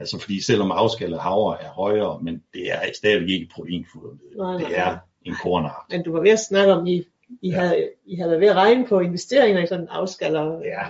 Altså 0.00 0.18
fordi 0.18 0.40
selvom 0.44 0.70
afskaldet 0.70 1.20
havre 1.20 1.62
er 1.62 1.70
højere, 1.70 2.20
men 2.22 2.42
det 2.54 2.72
er 2.72 2.80
stadigvæk 2.96 3.28
ikke 3.28 3.48
proteinfoder. 3.54 4.16
Det 4.58 4.78
er 4.78 4.98
en 5.24 5.34
kornart. 5.42 5.82
Men 5.90 6.02
du 6.04 6.12
var 6.12 6.20
ved 6.20 6.30
at 6.30 6.38
snakke 6.48 6.72
om 6.72 6.86
i 7.42 7.48
I, 7.48 7.50
havde, 7.50 7.88
I 8.06 8.16
havde 8.16 8.30
været 8.30 8.40
ved 8.40 8.48
at 8.48 8.56
regne 8.56 8.86
på 8.86 9.00
investeringer 9.00 9.62
i 9.62 9.66
sådan 9.66 9.84
en 9.84 9.88
afskaller. 9.90 10.58
Ja. 10.64 10.82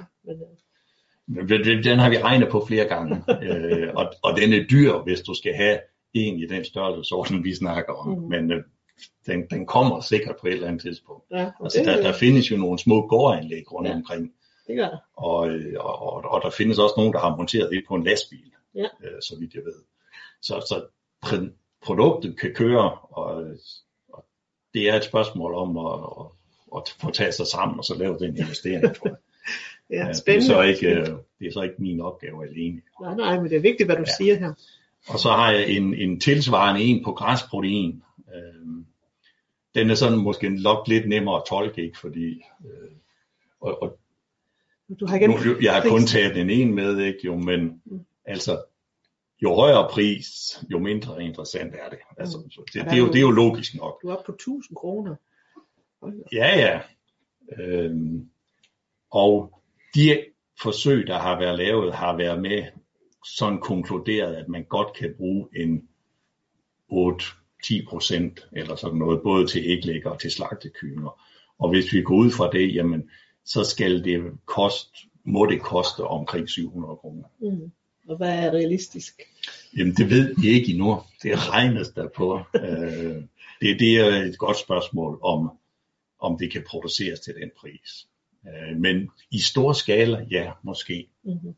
Men, 1.26 1.52
øh, 1.52 1.84
Den 1.84 1.98
har 1.98 2.10
vi 2.10 2.18
regnet 2.18 2.48
på 2.48 2.64
flere 2.66 2.84
gange, 2.84 3.22
øh, 3.42 3.88
og, 3.94 4.12
og 4.22 4.36
den 4.36 4.52
er 4.52 4.64
dyr, 4.70 4.92
hvis 4.98 5.20
du 5.20 5.34
skal 5.34 5.54
have 5.54 5.78
en 6.14 6.38
i 6.38 6.46
den 6.46 6.64
størrelsesorden, 6.64 7.44
vi 7.44 7.54
snakker 7.54 7.92
om. 7.92 8.08
Mm. 8.18 8.28
Men 8.28 8.52
øh, 8.52 8.62
den, 9.26 9.46
den 9.50 9.66
kommer 9.66 10.00
sikkert 10.00 10.36
på 10.40 10.46
et 10.46 10.52
eller 10.52 10.66
andet 10.68 10.82
tidspunkt. 10.82 11.24
ja, 11.30 11.44
og 11.44 11.64
Altså, 11.64 11.82
der, 11.84 12.02
der 12.02 12.12
findes 12.12 12.50
jo 12.50 12.56
nogle 12.56 12.78
små 12.78 13.06
gårdanlæg 13.06 13.72
rundt 13.72 13.88
Ja. 13.88 13.92
ja. 13.92 13.96
omkring, 13.98 14.32
det 14.66 14.76
gør 14.76 14.88
der. 14.88 14.98
og, 15.16 15.48
øh, 15.48 15.74
og, 15.80 16.02
og, 16.02 16.24
og 16.24 16.40
der 16.42 16.50
findes 16.50 16.78
også 16.78 16.94
nogen, 16.96 17.12
der 17.12 17.18
har 17.18 17.36
monteret 17.36 17.70
det 17.70 17.84
på 17.88 17.94
en 17.94 18.04
lastbil, 18.04 18.52
Ja. 18.74 18.84
øh, 19.04 19.20
så 19.22 19.36
vidt 19.40 19.54
jeg 19.54 19.62
ved. 19.64 19.74
Så, 20.42 20.54
så 20.68 20.84
pr- 21.26 21.78
produktet 21.84 22.40
kan 22.40 22.50
køre, 22.54 22.90
og 22.92 23.44
det 24.74 24.88
er 24.88 24.94
et 24.94 25.04
spørgsmål 25.04 25.54
om 25.54 25.76
at, 25.78 25.92
at, 26.20 26.26
at 26.76 26.94
få 27.00 27.10
taget 27.10 27.34
sig 27.34 27.46
sammen 27.46 27.78
og 27.78 27.84
så 27.84 27.94
lave 27.98 28.18
den 28.18 28.36
investering, 28.36 28.94
tror 28.96 29.08
jeg. 29.08 29.16
Ja, 29.90 29.96
Ja, 29.96 30.02
det, 30.02 30.08
er 30.08 30.12
spændende. 30.12 30.46
så 30.46 30.62
ikke, 30.62 30.86
øh, 30.88 31.06
det 31.38 31.46
er 31.46 31.52
så 31.52 31.62
ikke 31.62 31.74
min 31.78 32.00
opgave 32.00 32.48
alene. 32.48 32.80
Nej, 33.00 33.14
nej, 33.14 33.36
men 33.40 33.50
det 33.50 33.56
er 33.56 33.60
vigtigt, 33.60 33.86
hvad 33.86 33.96
du 33.96 34.02
Ja. 34.06 34.12
siger 34.18 34.34
her. 34.36 34.52
Og 35.08 35.18
så 35.18 35.28
har 35.30 35.52
jeg 35.52 35.68
en, 35.70 35.94
en 35.94 36.20
tilsvarende 36.20 36.80
en 36.82 37.04
på 37.04 37.12
græsprotein. 37.12 38.02
Øhm, 38.34 38.84
den 39.74 39.90
er 39.90 39.94
sådan 39.94 40.18
måske 40.18 40.48
nok 40.62 40.88
lidt 40.88 41.08
nemmere 41.08 41.36
at 41.36 41.42
tolke, 41.48 41.82
ikke? 41.82 41.98
Fordi, 41.98 42.42
øh, 42.64 42.90
og, 43.60 43.82
og 43.82 43.98
Du 45.00 45.06
har 45.06 45.16
igen 45.16 45.30
nu, 45.30 45.36
jeg 45.62 45.74
har 45.74 45.88
kun 45.88 46.06
taget 46.06 46.34
den 46.34 46.50
ene 46.50 46.72
med, 46.72 46.98
ikke? 46.98 47.18
Jo, 47.24 47.36
men 47.36 47.80
Mm. 47.84 48.00
altså, 48.24 48.62
jo 49.42 49.54
højere 49.54 49.88
pris, 49.90 50.26
jo 50.70 50.78
mindre 50.78 51.24
interessant 51.24 51.74
er 51.74 51.88
det. 51.88 51.98
Altså, 52.18 52.38
Mm. 52.38 52.64
det, 52.72 52.84
det, 52.84 52.92
er 52.92 52.96
jo, 52.98 53.06
det 53.06 53.16
er 53.16 53.20
jo 53.20 53.30
logisk 53.30 53.74
nok. 53.74 54.02
Du 54.02 54.08
er 54.08 54.12
oppe 54.16 54.26
på 54.26 54.32
1000 54.32 54.76
kroner. 54.76 55.16
Ja, 56.32 56.58
ja. 56.58 56.80
Øhm, 57.58 58.28
og 59.10 59.62
de 59.94 60.24
forsøg, 60.62 61.06
der 61.06 61.18
har 61.18 61.38
været 61.38 61.58
lavet, 61.58 61.94
har 61.94 62.16
været 62.16 62.42
med 62.42 62.62
sådan 63.38 63.60
konkluderet, 63.60 64.34
at 64.34 64.48
man 64.48 64.64
godt 64.64 64.96
kan 64.96 65.14
bruge 65.16 65.48
en 65.56 65.88
8-10 66.92 67.88
procent 67.88 68.48
eller 68.52 68.74
sådan 68.76 68.98
noget, 68.98 69.22
både 69.22 69.46
til 69.46 69.62
æglægger 69.64 70.10
og 70.10 70.20
til 70.20 70.30
slagtekyllinger. 70.30 71.20
Og 71.58 71.68
hvis 71.70 71.92
vi 71.92 72.02
går 72.02 72.14
ud 72.14 72.30
fra 72.30 72.50
det, 72.50 72.74
jamen, 72.74 73.10
så 73.44 73.64
skal 73.64 74.04
det 74.04 74.32
koste, 74.46 74.98
må 75.24 75.46
det 75.46 75.62
koste 75.62 76.00
omkring 76.04 76.48
700 76.48 76.96
kroner. 76.96 77.24
Mm. 77.40 77.72
Og 78.08 78.16
hvad 78.16 78.38
er 78.38 78.50
realistisk? 78.50 79.22
Jamen, 79.76 79.94
det 79.94 80.10
ved 80.10 80.34
vi 80.40 80.48
ikke 80.48 80.72
endnu. 80.72 81.00
Det 81.22 81.50
regnes 81.50 81.88
der 81.88 82.08
på. 82.08 82.40
Øh, 82.54 83.22
det, 83.60 83.80
det 83.80 84.00
er 84.00 84.22
et 84.22 84.38
godt 84.38 84.58
spørgsmål, 84.58 85.18
om, 85.22 85.50
om 86.20 86.38
det 86.38 86.52
kan 86.52 86.64
produceres 86.66 87.20
til 87.20 87.34
den 87.34 87.50
pris. 87.60 88.06
Øh, 88.46 88.76
men 88.76 89.10
i 89.30 89.38
stor 89.38 89.72
skala, 89.72 90.26
ja, 90.30 90.52
måske. 90.62 91.08
Mm-hmm. 91.24 91.54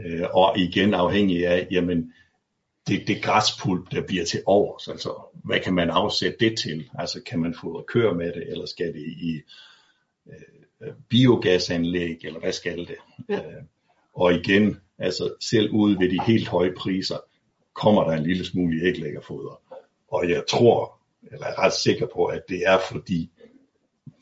Øh, 0.00 0.26
og 0.34 0.58
igen 0.58 0.94
afhængig 0.94 1.46
af, 1.46 1.68
jamen, 1.70 2.12
det, 2.86 3.06
det 3.06 3.22
græspulp, 3.22 3.90
der 3.90 4.06
bliver 4.06 4.24
til 4.24 4.42
overs, 4.46 4.88
altså 4.88 5.14
hvad 5.44 5.60
kan 5.60 5.74
man 5.74 5.90
afsætte 5.90 6.36
det 6.40 6.58
til? 6.58 6.90
Altså 6.98 7.22
kan 7.22 7.38
man 7.38 7.54
få 7.60 7.84
køre 7.88 8.14
med 8.14 8.32
det, 8.32 8.50
eller 8.50 8.66
skal 8.66 8.94
det 8.94 9.06
i 9.06 9.40
øh, 10.26 10.92
biogasanlæg, 11.08 12.18
eller 12.24 12.40
hvad 12.40 12.52
skal 12.52 12.78
det? 12.78 12.96
Ja. 13.28 13.36
Øh, 13.36 13.62
og 14.14 14.34
igen, 14.34 14.80
altså 14.98 15.34
selv 15.40 15.70
ude 15.70 15.98
ved 15.98 16.10
de 16.10 16.18
helt 16.26 16.48
høje 16.48 16.72
priser, 16.76 17.16
kommer 17.74 18.04
der 18.04 18.12
en 18.16 18.22
lille 18.22 18.44
smule 18.44 18.82
æglæggerfoder. 18.88 19.60
Og 20.08 20.30
jeg 20.30 20.44
tror, 20.50 20.98
eller 21.32 21.46
er 21.46 21.58
ret 21.58 21.72
sikker 21.72 22.06
på, 22.14 22.24
at 22.24 22.42
det 22.48 22.62
er 22.66 22.78
fordi 22.92 23.30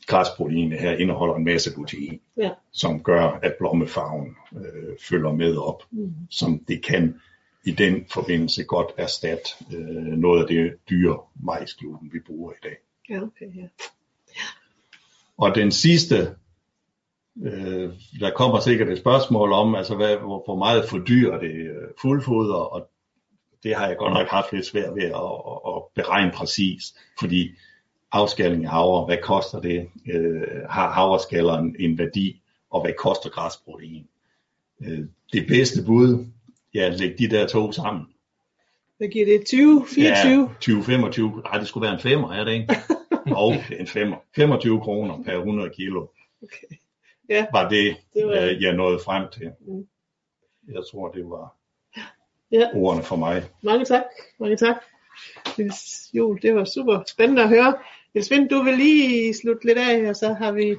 græsproteinet 0.07 0.79
her 0.79 0.91
indeholder 0.97 1.35
en 1.35 1.43
masse 1.45 1.75
protein, 1.75 2.19
Ja. 2.37 2.49
som 2.71 3.03
gør, 3.03 3.39
at 3.43 3.55
blommefarven 3.59 4.35
øh, 4.55 4.97
følger 5.09 5.31
med 5.31 5.55
op, 5.57 5.83
Mm. 5.91 6.13
som 6.29 6.59
det 6.67 6.83
kan 6.85 7.19
i 7.65 7.71
den 7.71 8.05
forbindelse 8.13 8.63
godt 8.63 8.87
erstatte 8.97 9.49
øh, 9.73 10.05
noget 10.05 10.41
af 10.41 10.47
det 10.47 10.73
dyre 10.89 11.19
majsgluten, 11.43 12.09
vi 12.13 12.19
bruger 12.19 12.51
i 12.51 12.55
dag. 12.63 12.75
Ja, 13.09 13.21
okay, 13.23 13.45
ja. 13.55 13.67
Og 15.37 15.55
den 15.55 15.71
sidste, 15.71 16.35
øh, 17.41 17.89
der 18.19 18.31
kommer 18.35 18.59
sikkert 18.59 18.89
et 18.89 18.97
spørgsmål 18.97 19.51
om, 19.51 19.75
altså 19.75 19.95
hvad, 19.95 20.17
hvor, 20.17 20.43
hvor 20.45 20.55
meget 20.55 20.89
fordyrer 20.89 21.39
det 21.39 21.55
øh, 21.55 21.87
fuldfoder, 22.01 22.55
og 22.55 22.89
det 23.63 23.75
har 23.75 23.87
jeg 23.87 23.97
godt 23.97 24.13
nok 24.13 24.27
haft 24.27 24.53
lidt 24.53 24.65
svært 24.65 24.95
ved 24.95 25.03
at, 25.03 25.11
at, 25.13 25.75
at 25.75 25.81
beregne 25.95 26.31
præcis, 26.31 26.95
fordi 27.19 27.49
afskalling 28.11 28.65
af 28.65 28.71
havre, 28.71 29.05
hvad 29.05 29.17
koster 29.23 29.61
det? 29.61 29.89
Øh, 30.13 30.41
har 30.69 30.91
havreskalleren 30.91 31.75
en 31.79 31.97
værdi, 31.97 32.41
og 32.69 32.81
hvad 32.81 32.93
koster 32.97 33.29
græsprotein? 33.29 34.07
Øh, 34.81 34.99
det 35.33 35.47
bedste 35.47 35.83
bud, 35.85 36.25
ja, 36.73 36.89
læg 36.89 37.19
de 37.19 37.29
der 37.29 37.47
to 37.47 37.71
sammen. 37.71 38.05
Hvad 38.97 39.07
giver 39.07 39.25
det? 39.25 39.45
20? 39.45 39.85
24? 39.95 40.49
Ja, 40.67 40.73
20-25, 40.73 41.41
nej, 41.41 41.57
det 41.57 41.67
skulle 41.67 41.85
være 41.85 41.93
en 41.93 41.99
femmer, 41.99 42.33
er 42.33 42.43
det 42.43 42.53
ikke? 42.53 42.75
Og 43.43 43.53
en 43.79 43.87
femmer. 43.87 44.17
25 44.35 44.81
kroner 44.81 45.23
per 45.25 45.37
100 45.37 45.69
kilo. 45.69 46.07
Okay. 46.43 46.75
Ja. 47.29 47.45
Var 47.51 47.69
det, 47.69 47.97
Det 48.13 48.25
var- 48.27 48.33
øh, 48.41 48.61
jeg 48.61 48.73
nåede 48.73 48.99
frem 49.05 49.23
til. 49.33 49.51
Mm. 49.67 49.87
Jeg 50.73 50.81
tror, 50.91 51.09
det 51.11 51.25
var 51.25 51.55
Ja. 52.51 52.69
ordene 52.73 53.03
for 53.03 53.15
mig. 53.15 53.43
Mange 53.61 53.85
tak. 53.85 54.03
Mange 54.39 54.57
tak. 54.57 54.75
Niels 55.57 56.09
Jul, 56.13 56.41
det 56.41 56.55
var 56.55 56.65
super 56.65 57.03
spændende 57.07 57.43
at 57.43 57.49
høre. 57.49 57.77
Niels 58.13 58.31
Vind, 58.31 58.49
du 58.49 58.63
vil 58.63 58.77
lige 58.77 59.33
slutte 59.33 59.65
lidt 59.65 59.77
af, 59.77 60.09
og 60.09 60.15
så 60.15 60.33
har 60.33 60.51
vi... 60.51 60.75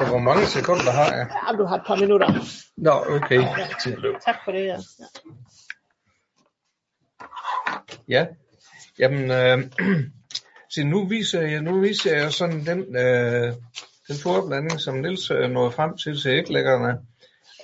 Ja, 0.00 0.08
hvor 0.08 0.18
mange 0.18 0.46
sekunder 0.46 0.90
har 0.90 1.12
jeg? 1.16 1.30
Ja, 1.50 1.56
du 1.56 1.64
har 1.64 1.76
et 1.76 1.82
par 1.86 1.96
minutter. 1.96 2.28
Nå, 2.76 2.90
okay. 2.90 3.42
Tiden 3.82 4.00
løb. 4.00 4.14
Tak 4.24 4.36
for 4.44 4.52
det, 4.52 4.64
ja. 4.66 4.76
ja. 4.98 5.04
Ja, 8.08 8.26
jamen, 8.98 9.30
øh, 9.30 9.70
se, 10.74 10.84
nu 10.84 11.06
viser 11.06 11.40
jeg, 11.42 11.62
nu 11.62 11.80
viser 11.80 12.16
jeg 12.16 12.32
sådan 12.32 12.66
den, 12.66 12.96
øh, 12.96 13.52
den 14.12 14.48
blanding, 14.48 14.80
som 14.80 14.94
Nils 14.94 15.30
øh, 15.30 15.50
nåede 15.50 15.72
frem 15.72 15.96
til 15.96 16.22
til 16.22 16.30
æglæggerne. 16.30 16.98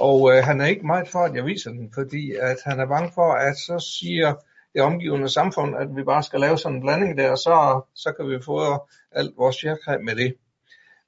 Og 0.01 0.33
øh, 0.33 0.45
han 0.45 0.61
er 0.61 0.67
ikke 0.67 0.87
meget 0.87 1.09
for, 1.09 1.19
at 1.19 1.35
jeg 1.35 1.45
viser 1.45 1.71
den, 1.71 1.91
fordi 1.95 2.33
at 2.41 2.57
han 2.65 2.81
er 2.81 2.87
bange 2.87 3.11
for, 3.15 3.33
at 3.33 3.57
så 3.57 3.93
siger 4.01 4.35
det 4.75 4.83
omgivende 4.83 5.29
samfund, 5.29 5.77
at 5.77 5.97
vi 5.97 6.03
bare 6.03 6.23
skal 6.23 6.41
lave 6.41 6.59
sådan 6.59 6.77
en 6.77 6.83
blanding 6.83 7.19
der, 7.19 7.31
og 7.31 7.39
så, 7.39 7.81
så 7.95 8.13
kan 8.13 8.31
vi 8.31 8.43
få 8.45 8.89
alt 9.13 9.35
vores 9.37 9.61
fjerkræ 9.61 9.99
med 9.99 10.17
det. 10.17 10.35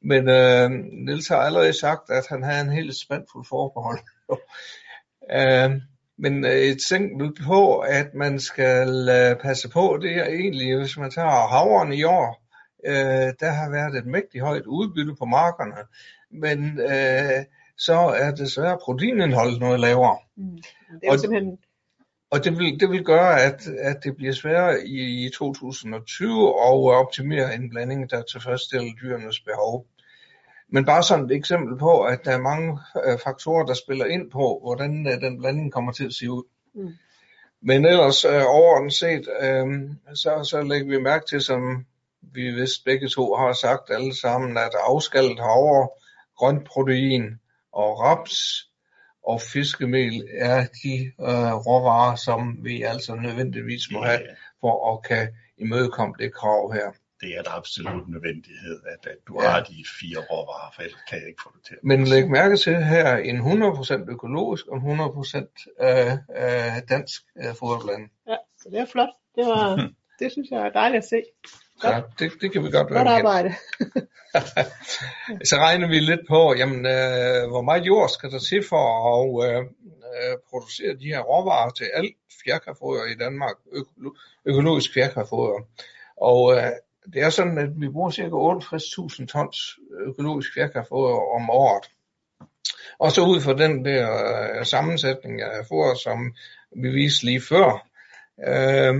Men 0.02 0.28
øh, 0.28 0.70
Nils 1.06 1.28
har 1.28 1.36
allerede 1.36 1.80
sagt, 1.80 2.10
at 2.10 2.26
han 2.28 2.42
havde 2.42 2.60
en 2.60 2.72
helt 2.72 2.96
spændfuld 2.96 3.46
forbehold. 3.48 4.00
øh, 5.38 5.70
men 6.18 6.44
øh, 6.44 6.50
et 6.50 6.72
eksempel 6.72 7.44
på, 7.46 7.78
at 7.78 8.14
man 8.14 8.40
skal 8.40 9.08
øh, 9.08 9.36
passe 9.42 9.68
på, 9.68 9.98
det 10.02 10.16
er 10.16 10.24
egentlig, 10.24 10.78
hvis 10.78 10.98
man 10.98 11.10
tager 11.10 11.48
havren 11.48 11.92
i 11.92 12.04
år, 12.04 12.49
øh, 12.86 13.32
der 13.40 13.50
har 13.50 13.70
været 13.70 13.94
et 13.98 14.06
mægtigt 14.06 14.44
højt 14.44 14.66
udbytte 14.66 15.14
på 15.18 15.24
markerne, 15.24 15.76
men 16.30 16.80
øh, 16.80 17.44
så 17.78 17.94
er 17.94 18.30
desværre 18.30 18.78
proteinindholdet 18.84 19.60
noget 19.60 19.80
lavere. 19.80 20.18
Mm. 20.36 20.56
Det 21.00 21.06
er 21.08 21.12
Og- 21.12 21.20
simpelthen... 21.20 21.58
Og 22.32 22.44
det 22.44 22.58
vil, 22.58 22.80
det 22.80 22.90
vil 22.90 23.04
gøre, 23.04 23.40
at, 23.42 23.66
at 23.78 24.04
det 24.04 24.16
bliver 24.16 24.32
sværere 24.32 24.86
i, 24.86 25.26
i 25.26 25.30
2020 25.30 26.48
at 26.48 26.96
optimere 26.96 27.54
en 27.54 27.70
blanding, 27.70 28.10
der 28.10 28.22
tilfredsstiller 28.22 28.92
dyrenes 29.02 29.40
behov. 29.40 29.86
Men 30.72 30.84
bare 30.84 31.02
sådan 31.02 31.24
et 31.24 31.32
eksempel 31.32 31.78
på, 31.78 32.00
at 32.02 32.20
der 32.24 32.30
er 32.30 32.40
mange 32.40 32.78
øh, 33.06 33.18
faktorer, 33.24 33.66
der 33.66 33.74
spiller 33.74 34.04
ind 34.04 34.30
på, 34.30 34.60
hvordan 34.64 35.06
øh, 35.06 35.20
den 35.20 35.38
blanding 35.38 35.72
kommer 35.72 35.92
til 35.92 36.06
at 36.06 36.12
se 36.14 36.30
ud. 36.30 36.42
Mm. 36.74 36.88
Men 37.62 37.84
ellers 37.84 38.24
øh, 38.24 38.42
overordnet 38.46 38.92
set, 38.92 39.28
øh, 39.42 39.66
så, 40.14 40.48
så 40.50 40.62
lægger 40.62 40.86
vi 40.88 41.02
mærke 41.02 41.24
til, 41.26 41.40
som 41.40 41.86
vi 42.22 42.50
vist 42.50 42.84
begge 42.84 43.08
to 43.08 43.34
har 43.34 43.52
sagt 43.52 43.90
alle 43.90 44.16
sammen, 44.20 44.56
at 44.56 44.74
afskallet 44.88 45.38
havre, 45.38 45.88
grønt 46.36 46.64
protein 46.66 47.40
og 47.72 48.00
raps 48.00 48.66
og 49.26 49.40
fiskemel 49.40 50.28
er 50.38 50.66
de 50.82 50.94
øh, 51.20 51.52
råvarer, 51.66 52.16
som 52.16 52.58
vi 52.64 52.82
altså 52.82 53.14
nødvendigvis 53.14 53.82
må 53.92 54.04
have 54.04 54.20
for 54.60 54.92
at 54.92 55.02
kan 55.02 55.28
imødekomme 55.58 56.14
det 56.18 56.34
krav 56.34 56.72
her. 56.72 56.88
Det 57.20 57.34
er 57.36 57.40
en 57.40 57.46
absolut 57.48 58.08
nødvendighed, 58.08 58.80
at, 58.92 59.10
at 59.10 59.16
du 59.28 59.42
Ja. 59.42 59.48
har 59.48 59.62
de 59.62 59.84
fire 60.00 60.20
råvarer, 60.30 60.72
for 60.74 60.82
ellers 60.82 61.00
kan 61.08 61.18
jeg 61.20 61.28
ikke 61.28 61.42
få 61.42 61.50
det 61.56 61.64
til. 61.66 61.74
at 61.74 61.84
Men 61.84 62.04
læg 62.04 62.30
mærke 62.30 62.56
til 62.56 62.76
her 62.84 63.16
en 63.16 63.38
100% 63.40 64.10
økologisk 64.10 64.66
og 64.66 64.76
en 64.76 65.00
100% 65.00 65.84
øh, 65.86 66.12
øh, 66.42 66.76
dansk 66.88 67.22
øh, 67.40 67.54
foderblanding. 67.60 68.10
Ja, 68.28 68.36
så 68.60 68.68
det 68.72 68.78
er 68.80 68.86
flot. 68.86 69.08
Det, 69.36 69.46
var, 69.46 69.90
det 70.20 70.32
synes 70.32 70.48
jeg 70.50 70.60
er 70.66 70.70
dejligt 70.70 71.02
at 71.04 71.08
se. 71.08 71.22
Så 71.80 72.02
det, 72.18 72.32
det 72.40 72.52
kan 72.52 72.64
vi 72.64 72.70
godt 72.70 72.90
være 72.90 72.98
Godt 72.98 73.08
arbejde. 73.08 73.54
Så 75.50 75.56
regner 75.56 75.88
vi 75.88 75.98
lidt 75.98 76.20
på, 76.28 76.54
jamen, 76.58 76.86
øh, 76.86 77.48
hvor 77.50 77.62
meget 77.62 77.86
jord 77.86 78.08
skal 78.08 78.30
der 78.30 78.38
til 78.38 78.64
for 78.68 78.84
at 79.10 79.50
øh, 79.50 79.58
øh, 79.58 80.36
producere 80.50 80.94
de 81.00 81.06
her 81.12 81.20
råvarer 81.20 81.70
til 81.70 81.86
alt 81.94 82.16
fjerkræfoder 82.44 83.04
i 83.04 83.14
Danmark, 83.14 83.56
økolo- 83.72 84.16
økologisk 84.46 84.94
fjerkræfoder. 84.94 85.60
Og 86.16 86.56
øh, 86.56 86.70
det 87.12 87.22
er 87.22 87.30
sådan, 87.30 87.58
at 87.58 87.70
vi 87.76 87.88
bruger 87.88 88.10
ca. 88.10 88.22
68.000 88.22 89.26
tons 89.26 89.78
økologisk 90.06 90.54
fjerkræfoder 90.54 91.34
om 91.36 91.50
året. 91.50 91.86
Og 92.98 93.12
så 93.12 93.20
ud 93.22 93.40
fra 93.40 93.54
den 93.54 93.84
der 93.84 94.06
øh, 94.58 94.64
sammensætning 94.64 95.42
af 95.42 95.66
foder, 95.68 95.94
som 95.94 96.34
vi 96.82 96.88
viste 96.88 97.24
lige 97.24 97.40
før, 97.40 97.86
øh, 98.48 98.94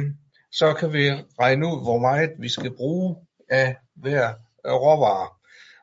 så 0.52 0.74
kan 0.74 0.92
vi 0.92 1.10
regne 1.40 1.66
ud, 1.66 1.82
hvor 1.82 1.98
meget 1.98 2.30
vi 2.38 2.48
skal 2.48 2.76
bruge 2.76 3.16
af 3.48 3.76
hver 3.94 4.34
råvare. 4.64 5.28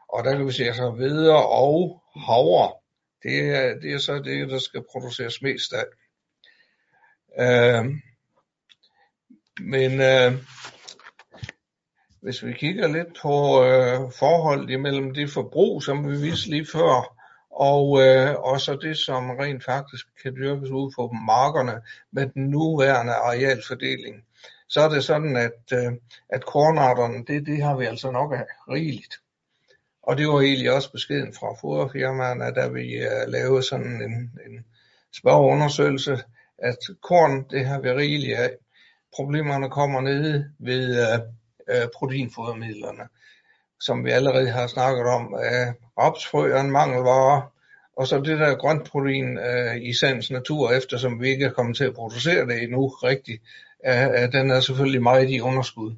Og 0.09 0.23
der 0.23 0.37
kan 0.37 0.47
vi 0.47 0.51
se, 0.51 0.63
altså 0.63 0.91
hveder 0.91 1.33
og 1.33 2.03
havre, 2.15 2.73
det 3.23 3.55
er, 3.55 3.79
det 3.79 3.93
er 3.93 3.97
så 3.97 4.19
det, 4.19 4.49
der 4.49 4.59
skal 4.59 4.83
produceres 4.91 5.41
mest 5.41 5.73
af. 5.73 5.85
Øh, 7.39 7.85
men 9.59 10.01
øh, 10.01 10.33
hvis 12.21 12.45
vi 12.45 12.53
kigger 12.53 12.87
lidt 12.87 13.17
på 13.21 13.63
øh, 13.63 14.11
forholdet 14.19 14.69
imellem 14.69 15.13
det 15.13 15.29
forbrug, 15.29 15.83
som 15.83 16.11
vi 16.11 16.17
viste 16.17 16.49
lige 16.49 16.67
før, 16.71 17.17
og, 17.51 18.01
øh, 18.01 18.35
og 18.35 18.61
så 18.61 18.75
det, 18.75 18.97
som 18.97 19.29
rent 19.29 19.63
faktisk 19.63 20.05
kan 20.23 20.35
dyrkes 20.35 20.69
ud 20.69 20.91
på 20.95 21.11
markerne 21.25 21.81
med 22.11 22.29
den 22.29 22.49
nuværende 22.49 23.13
arealfordeling, 23.13 24.26
så 24.69 24.81
er 24.81 24.89
det 24.89 25.03
sådan, 25.03 25.35
at, 25.35 25.73
øh, 25.73 25.93
at 26.29 26.45
kornarterne, 26.45 27.25
det, 27.27 27.45
det 27.45 27.63
har 27.63 27.77
vi 27.77 27.85
altså 27.85 28.11
nok 28.11 28.33
af 28.33 28.45
rigeligt. 28.69 29.19
Og 30.03 30.17
det 30.17 30.27
var 30.27 30.41
egentlig 30.41 30.71
også 30.71 30.91
beskeden 30.91 31.33
fra 31.33 31.55
foderfirmaerne, 31.61 32.53
da 32.55 32.67
vi 32.67 32.95
øh, 32.95 33.27
lavede 33.27 33.63
sådan 33.63 34.01
en, 34.01 34.31
en 34.45 34.65
spørgeundersøgelse, 35.13 36.19
at 36.57 36.77
korn, 37.01 37.45
det 37.49 37.65
har 37.65 37.79
vi 37.79 37.91
rigeligt 37.91 38.37
af. 38.37 38.51
Problemerne 39.15 39.69
kommer 39.69 40.01
nede 40.01 40.51
ved 40.59 41.01
øh, 41.01 41.19
øh, 41.69 41.87
proteinfodermidlerne, 41.95 43.03
som 43.79 44.05
vi 44.05 44.11
allerede 44.11 44.49
har 44.49 44.67
snakket 44.67 45.05
om. 45.05 45.35
Øh, 45.35 45.73
rapsfrø 45.97 46.51
er 46.51 46.61
en 46.61 46.71
mangelvare, 46.71 47.49
og 47.97 48.07
så 48.07 48.17
det 48.19 48.39
der 48.39 48.55
grøntprotein 48.55 49.37
øh, 49.37 49.75
i 49.81 49.93
sagens 49.93 50.31
natur, 50.31 50.71
eftersom 50.71 51.21
vi 51.21 51.29
ikke 51.29 51.45
er 51.45 51.51
kommet 51.51 51.77
til 51.77 51.83
at 51.83 51.93
producere 51.93 52.45
det 52.45 52.63
endnu 52.63 52.87
rigtigt, 52.87 53.41
øh, 53.85 54.31
den 54.31 54.51
er 54.51 54.59
selvfølgelig 54.59 55.01
meget 55.01 55.29
i 55.29 55.41
underskud. 55.41 55.95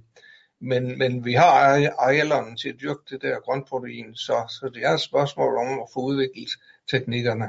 Men, 0.61 0.97
men 0.97 1.25
vi 1.25 1.33
har 1.33 1.51
arealerne 1.97 2.55
til 2.55 2.69
at 2.69 2.75
dyrke 2.81 3.01
det 3.09 3.21
der 3.21 3.39
grøntprotein, 3.39 4.15
så, 4.15 4.33
så 4.59 4.71
det 4.73 4.85
er 4.85 4.93
et 4.93 5.01
spørgsmål 5.01 5.57
om 5.57 5.79
at 5.79 5.87
få 5.93 5.99
udviklet 5.99 6.49
teknikkerne. 6.91 7.45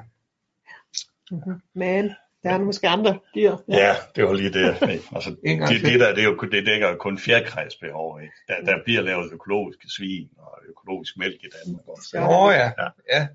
Mm-hmm. 1.31 1.61
Men 1.75 2.11
der 2.43 2.51
er 2.51 2.59
måske 2.59 2.89
andre 2.89 3.19
dyr. 3.35 3.57
Ja, 3.69 3.77
ja 3.77 3.95
det 4.17 4.25
var 4.25 4.33
lige 4.33 4.53
det. 4.53 4.67
Altså, 5.15 5.31
det, 5.31 5.83
det, 5.85 6.01
der, 6.01 6.15
det, 6.15 6.25
er 6.25 6.29
jo, 6.29 6.37
det 6.41 6.67
dækker 6.67 6.89
jo 6.89 6.97
kun 6.97 7.19
fjerkræsbehov. 7.19 8.21
Ikke? 8.23 8.35
Der, 8.49 8.61
der 8.73 8.83
bliver 8.85 9.03
lavet 9.03 9.33
økologiske 9.33 9.89
svin 9.89 10.29
og 10.39 10.59
økologisk 10.69 11.19
mælk 11.19 11.45
i 11.45 11.49
Danmark. 11.65 11.85
Åh 11.89 12.45
oh, 12.45 12.53
ja. 12.53 12.73
ja. 12.79 12.89
ja. 13.13 13.27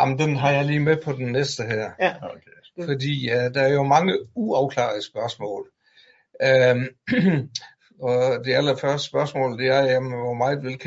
Jamen, 0.00 0.18
den 0.18 0.36
har 0.36 0.50
jeg 0.50 0.64
lige 0.64 0.80
med 0.80 0.96
på 1.04 1.12
den 1.12 1.32
næste 1.32 1.62
her. 1.62 1.90
Ja. 2.00 2.14
Okay. 2.22 2.86
Fordi 2.86 3.30
uh, 3.30 3.54
der 3.54 3.62
er 3.62 3.72
jo 3.72 3.82
mange 3.82 4.18
uafklarede 4.34 5.02
spørgsmål. 5.02 5.70
Øhm, 6.42 6.86
og 8.08 8.44
det 8.44 8.54
allerførste 8.54 9.08
spørgsmål, 9.08 9.58
det 9.58 9.66
er, 9.66 9.82
jamen, 9.82 10.12
hvor 10.12 10.34
meget 10.34 10.62
vil 10.62 10.78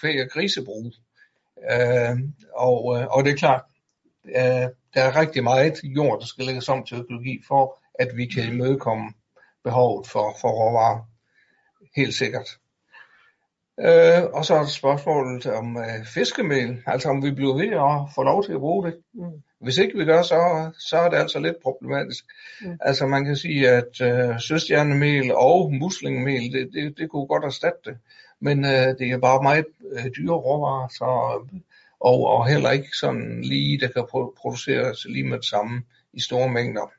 kvæg 0.00 0.22
og 0.22 0.30
grise 0.30 0.64
bruge? 0.64 0.92
Uh, 1.56 2.18
og, 2.54 2.98
øh, 2.98 3.06
og 3.06 3.24
det 3.24 3.32
er 3.32 3.36
klart, 3.36 3.62
øh, 4.24 4.68
der 4.94 5.02
er 5.02 5.20
rigtig 5.20 5.44
meget 5.44 5.80
jord, 5.84 6.20
der 6.20 6.26
skal 6.26 6.44
lægges 6.44 6.68
om 6.68 6.84
til 6.84 6.98
økologi, 6.98 7.42
for 7.48 7.82
at 7.94 8.16
vi 8.16 8.26
kan 8.26 8.52
imødekomme 8.52 9.12
behovet 9.64 10.06
for, 10.06 10.36
for 10.40 10.48
råvarer. 10.48 11.08
Helt 11.96 12.14
sikkert. 12.14 12.48
Øh, 13.80 14.22
og 14.32 14.44
så 14.44 14.54
er 14.54 14.58
der 14.58 14.66
spørgsmålet 14.66 15.46
om 15.46 15.76
øh, 15.76 16.06
fiskemel, 16.14 16.82
altså 16.86 17.08
om 17.08 17.24
vi 17.24 17.30
bliver 17.30 17.54
ved 17.54 17.72
at 17.72 18.14
få 18.14 18.22
lov 18.22 18.44
til 18.44 18.52
at 18.52 18.60
bruge 18.60 18.86
det. 18.86 19.02
Mm. 19.14 19.42
Hvis 19.62 19.78
ikke 19.78 19.98
vi 19.98 20.04
gør, 20.04 20.22
så, 20.22 20.70
så 20.78 20.96
er 20.96 21.10
det 21.10 21.16
altså 21.16 21.38
lidt 21.38 21.62
problematisk. 21.62 22.24
Mm. 22.60 22.78
Altså 22.80 23.06
man 23.06 23.24
kan 23.24 23.36
sige, 23.36 23.68
at 23.68 24.00
øh, 24.00 24.40
søstjernemel 24.40 25.34
og 25.34 25.72
muslingmel, 25.72 26.52
det, 26.52 26.70
det, 26.72 26.98
det 26.98 27.10
kunne 27.10 27.26
godt 27.26 27.44
erstatte 27.44 27.78
det. 27.84 27.98
Men 28.40 28.64
øh, 28.64 28.98
det 28.98 29.10
er 29.10 29.18
bare 29.18 29.42
meget 29.42 29.64
øh, 29.92 30.04
dyre 30.16 30.34
råvarer, 30.34 30.88
så, 30.88 31.04
og, 32.00 32.26
og 32.26 32.48
heller 32.48 32.70
ikke 32.70 32.96
sådan 33.00 33.42
lige, 33.42 33.80
der 33.80 33.88
kan 33.88 34.04
produceres 34.36 35.04
lige 35.04 35.24
med 35.24 35.38
det 35.38 35.46
samme 35.46 35.82
i 36.12 36.20
store 36.20 36.48
mængder. 36.48 36.92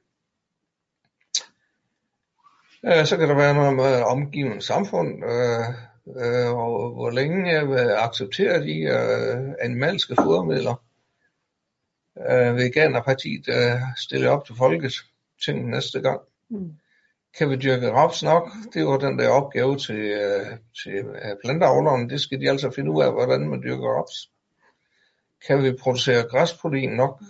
Øh, 2.85 3.05
så 3.05 3.17
kan 3.17 3.29
der 3.29 3.35
være 3.35 3.53
noget 3.53 3.75
med 3.75 4.01
omgivende 4.01 4.61
samfund. 4.61 5.23
Øh, 5.25 5.67
øh, 6.07 6.53
og 6.53 6.93
hvor 6.93 7.09
længe 7.09 7.51
jeg 7.51 7.69
vil 7.69 7.89
acceptere 7.97 8.63
de 8.63 8.79
øh, 8.79 9.53
animalske 9.61 10.15
fodermidler. 10.15 10.75
Øh, 12.17 12.55
Veganerpartiet 12.55 13.49
øh, 13.49 13.81
stille 13.97 14.29
op 14.29 14.45
til 14.45 14.55
folket 14.55 14.93
til 15.45 15.57
næste 15.57 16.01
gang. 16.01 16.21
Mm. 16.49 16.71
Kan 17.37 17.49
vi 17.49 17.55
dyrke 17.55 17.91
raps 17.91 18.23
nok? 18.23 18.51
Det 18.73 18.85
var 18.85 18.97
den 18.97 19.19
der 19.19 19.29
opgave 19.29 19.77
til, 19.77 19.95
øh, 19.95 20.57
til 20.83 20.91
øh, 20.91 21.35
planteavlerne. 21.43 22.09
Det 22.09 22.21
skal 22.21 22.41
de 22.41 22.49
altså 22.49 22.71
finde 22.71 22.91
ud 22.91 23.03
af, 23.03 23.11
hvordan 23.11 23.49
man 23.49 23.63
dyrker 23.63 23.97
raps. 23.97 24.29
Kan 25.47 25.63
vi 25.63 25.71
producere 25.71 26.27
græsprotein 26.29 26.89
nok? 26.89 27.21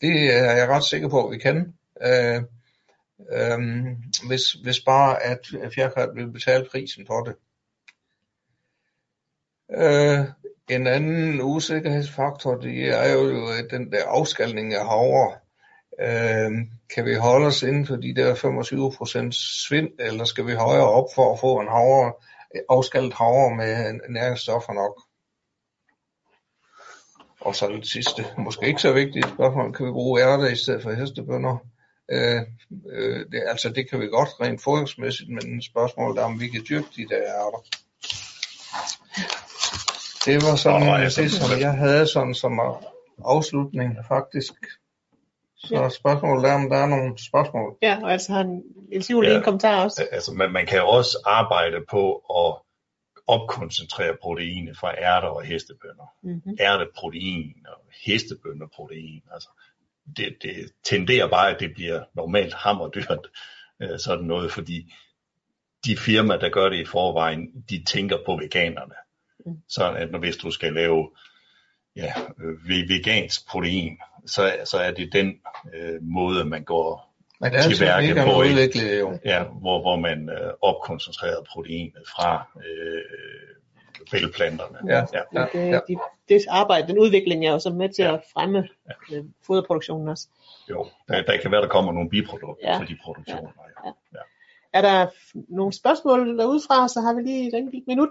Det 0.00 0.34
er 0.34 0.52
jeg 0.52 0.68
ret 0.68 0.84
sikker 0.84 1.08
på, 1.08 1.26
at 1.26 1.32
vi 1.32 1.38
kan. 1.38 1.74
Øh, 2.02 2.42
øh, 3.32 3.58
hvis, 4.28 4.52
hvis 4.52 4.80
bare 4.80 5.22
at 5.22 5.38
fjerkræt 5.74 6.08
vil 6.14 6.32
betale 6.32 6.66
prisen 6.70 7.06
for 7.06 7.24
det. 7.24 7.34
Øh, 9.74 10.26
en 10.70 10.86
anden 10.86 11.42
usikkerhedsfaktor, 11.42 12.54
det 12.54 12.88
er 12.88 13.12
jo 13.12 13.48
den 13.70 13.92
der 13.92 14.04
afskalning 14.06 14.74
af 14.74 14.86
havre. 14.86 15.32
Øh, 16.00 16.50
kan 16.94 17.04
vi 17.04 17.14
holde 17.14 17.46
os 17.46 17.62
inden 17.62 17.86
for 17.86 17.96
de 17.96 18.14
der 18.14 18.34
25% 18.34 19.66
svind, 19.68 19.88
eller 19.98 20.24
skal 20.24 20.46
vi 20.46 20.52
højere 20.52 20.90
op 20.90 21.06
for 21.14 21.32
at 21.32 21.40
få 21.40 21.60
en 21.60 21.68
havre, 21.68 22.12
afskaldet 22.68 23.14
havre 23.14 23.56
med 23.56 24.00
næringsstoffer 24.08 24.72
nok? 24.72 25.02
Og 27.40 27.54
så 27.54 27.68
det 27.68 27.86
sidste, 27.86 28.26
måske 28.38 28.66
ikke 28.66 28.80
så 28.80 28.92
vigtigt 28.92 29.28
spørgsmål, 29.28 29.74
kan 29.74 29.86
vi 29.86 29.90
bruge 29.90 30.20
ærter 30.20 30.48
i 30.48 30.56
stedet 30.56 30.82
for 30.82 30.92
hestebønder? 30.92 31.56
Øh, 32.10 32.42
øh, 32.92 33.26
det, 33.32 33.42
altså 33.46 33.68
det 33.68 33.90
kan 33.90 34.00
vi 34.00 34.06
godt 34.06 34.28
rent 34.40 34.62
fodringsmæssigt, 34.62 35.30
men 35.30 35.62
spørgsmålet 35.62 36.18
er, 36.18 36.24
om 36.24 36.40
vi 36.40 36.48
kan 36.48 36.64
dyrke 36.68 36.88
de 36.96 37.08
der 37.08 37.20
ærter. 37.22 37.64
Det 40.26 40.34
var 40.34 40.56
sådan 40.56 40.88
oh, 40.88 41.00
det, 41.00 41.32
som 41.32 41.60
jeg 41.60 41.72
havde 41.72 42.06
sådan 42.06 42.34
som 42.34 42.60
afslutning 43.24 43.96
faktisk. 44.08 44.52
Så 45.56 45.74
ja. 45.74 45.88
spørgsmålet 45.88 46.50
er, 46.50 46.54
om 46.54 46.70
der 46.70 46.76
er 46.76 46.86
nogle 46.86 47.18
spørgsmål. 47.18 47.76
Ja, 47.82 47.98
og 48.02 48.12
altså 48.12 48.32
han 48.32 48.62
Niels 48.88 49.10
Juhl 49.10 49.26
ja. 49.26 49.36
en 49.36 49.42
kommentar 49.42 49.84
også. 49.84 50.08
Altså, 50.12 50.32
man, 50.32 50.52
man 50.52 50.66
kan 50.66 50.82
også 50.82 51.18
arbejde 51.26 51.76
på 51.90 52.14
at 52.14 52.62
opkoncentrere 53.26 54.16
proteinet 54.22 54.78
fra 54.78 54.94
ærter 54.98 55.28
og 55.28 55.42
hestebønder. 55.42 56.14
Mm-hmm. 56.22 56.56
Ærteprotein 56.60 57.66
og 57.68 57.84
hestebønderprotein. 58.06 59.22
Altså, 59.32 59.48
det, 60.16 60.36
det 60.42 60.72
tenderer 60.84 61.28
bare, 61.28 61.54
at 61.54 61.60
det 61.60 61.74
bliver 61.74 62.04
normalt 62.14 62.54
hammerdyrt, 62.54 63.26
øh, 63.82 63.98
sådan 63.98 64.24
noget, 64.24 64.52
fordi 64.52 64.92
de 65.84 65.96
firmaer, 65.96 66.38
der 66.38 66.48
gør 66.48 66.68
det 66.68 66.80
i 66.80 66.84
forvejen, 66.84 67.64
de 67.70 67.84
tænker 67.84 68.18
på 68.26 68.36
veganerne. 68.36 68.94
Så 69.68 69.92
at 69.92 70.10
når 70.10 70.18
hvis 70.18 70.36
du 70.36 70.50
skal 70.50 70.72
lave 70.72 71.10
ja, 71.96 72.12
vegansk 72.88 73.48
protein, 73.48 73.98
så, 74.26 74.56
så 74.64 74.78
er 74.78 74.90
det 74.90 75.12
den 75.12 75.34
øh, 75.74 76.02
måde, 76.02 76.44
man 76.44 76.64
går 76.64 77.14
Men 77.40 77.52
det 77.52 77.58
er 77.58 77.62
til 77.62 77.80
værket 77.80 78.16
på. 78.16 78.38
Udvikle, 78.38 78.98
jo. 78.98 79.18
Ja, 79.24 79.44
hvor, 79.44 79.80
hvor 79.80 79.96
man 79.96 80.28
øh, 80.28 80.52
opkoncentrerer 80.62 81.42
proteinet 81.52 82.02
fra 82.16 82.46
øh, 82.56 83.02
velplanterne. 84.12 84.78
Ja, 84.86 85.04
ja, 85.12 85.22
ja, 85.34 85.66
ja. 85.66 85.80
Det, 85.88 85.98
det 86.28 86.46
arbejde, 86.48 86.88
den 86.88 86.98
udvikling 86.98 87.46
er 87.46 87.52
jo 87.52 87.58
så 87.58 87.70
med 87.70 87.88
til 87.88 88.04
ja. 88.04 88.14
at 88.14 88.20
fremme 88.32 88.68
ja. 88.88 89.16
øh, 89.16 89.24
foderproduktionen 89.46 90.08
også. 90.08 90.28
Jo, 90.70 90.86
der, 91.08 91.22
der 91.22 91.36
kan 91.42 91.50
være, 91.50 91.62
der 91.62 91.68
kommer 91.68 91.92
nogle 91.92 92.10
biprodukter 92.10 92.68
ja. 92.68 92.78
fra 92.78 92.84
de 92.84 92.96
produktioner. 93.04 93.50
Ja. 93.84 93.88
Ja. 93.88 93.92
Ja. 94.14 94.22
Er 94.72 94.82
der 94.82 95.06
nogle 95.48 95.72
spørgsmål 95.72 96.38
derudfra, 96.38 96.88
så 96.88 97.00
har 97.00 97.14
vi 97.14 97.22
lige 97.22 97.48
et 97.48 97.54
enkelt 97.54 97.86
minut. 97.86 98.08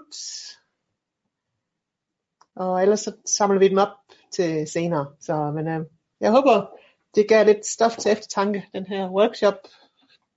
Og 2.61 2.81
ellers 2.81 2.99
så 2.99 3.11
samler 3.25 3.59
vi 3.59 3.67
dem 3.67 3.77
op 3.77 3.97
til 4.31 4.67
senere. 4.67 5.05
Så, 5.19 5.51
men 5.55 5.67
øh, 5.67 5.85
jeg 6.19 6.31
håber, 6.31 6.65
det 7.15 7.29
gav 7.29 7.45
lidt 7.45 7.65
stof 7.65 7.97
til 7.97 8.11
eftertanke, 8.11 8.65
den 8.73 8.85
her 8.85 9.09
workshop. 9.09 9.55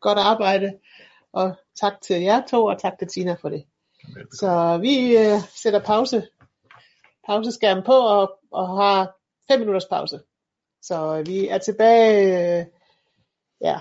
Godt 0.00 0.18
arbejde. 0.18 0.78
Og 1.32 1.56
tak 1.80 1.92
til 2.02 2.22
jer 2.22 2.46
to, 2.46 2.64
og 2.64 2.80
tak 2.80 2.98
til 2.98 3.08
Tina 3.08 3.36
for 3.40 3.48
det. 3.48 3.64
Velbekomme. 4.06 4.32
Så 4.32 4.78
vi 4.80 5.16
øh, 5.16 5.40
sætter 5.62 5.80
pause, 5.80 6.28
pauseskærmen 7.26 7.84
på, 7.84 7.92
og, 7.92 8.38
og 8.50 8.68
har 8.68 9.16
5 9.48 9.60
minutters 9.60 9.86
pause. 9.90 10.20
Så 10.82 11.18
øh, 11.18 11.26
vi 11.26 11.48
er 11.48 11.58
tilbage, 11.58 12.60
øh, 12.60 12.66
ja, 13.60 13.80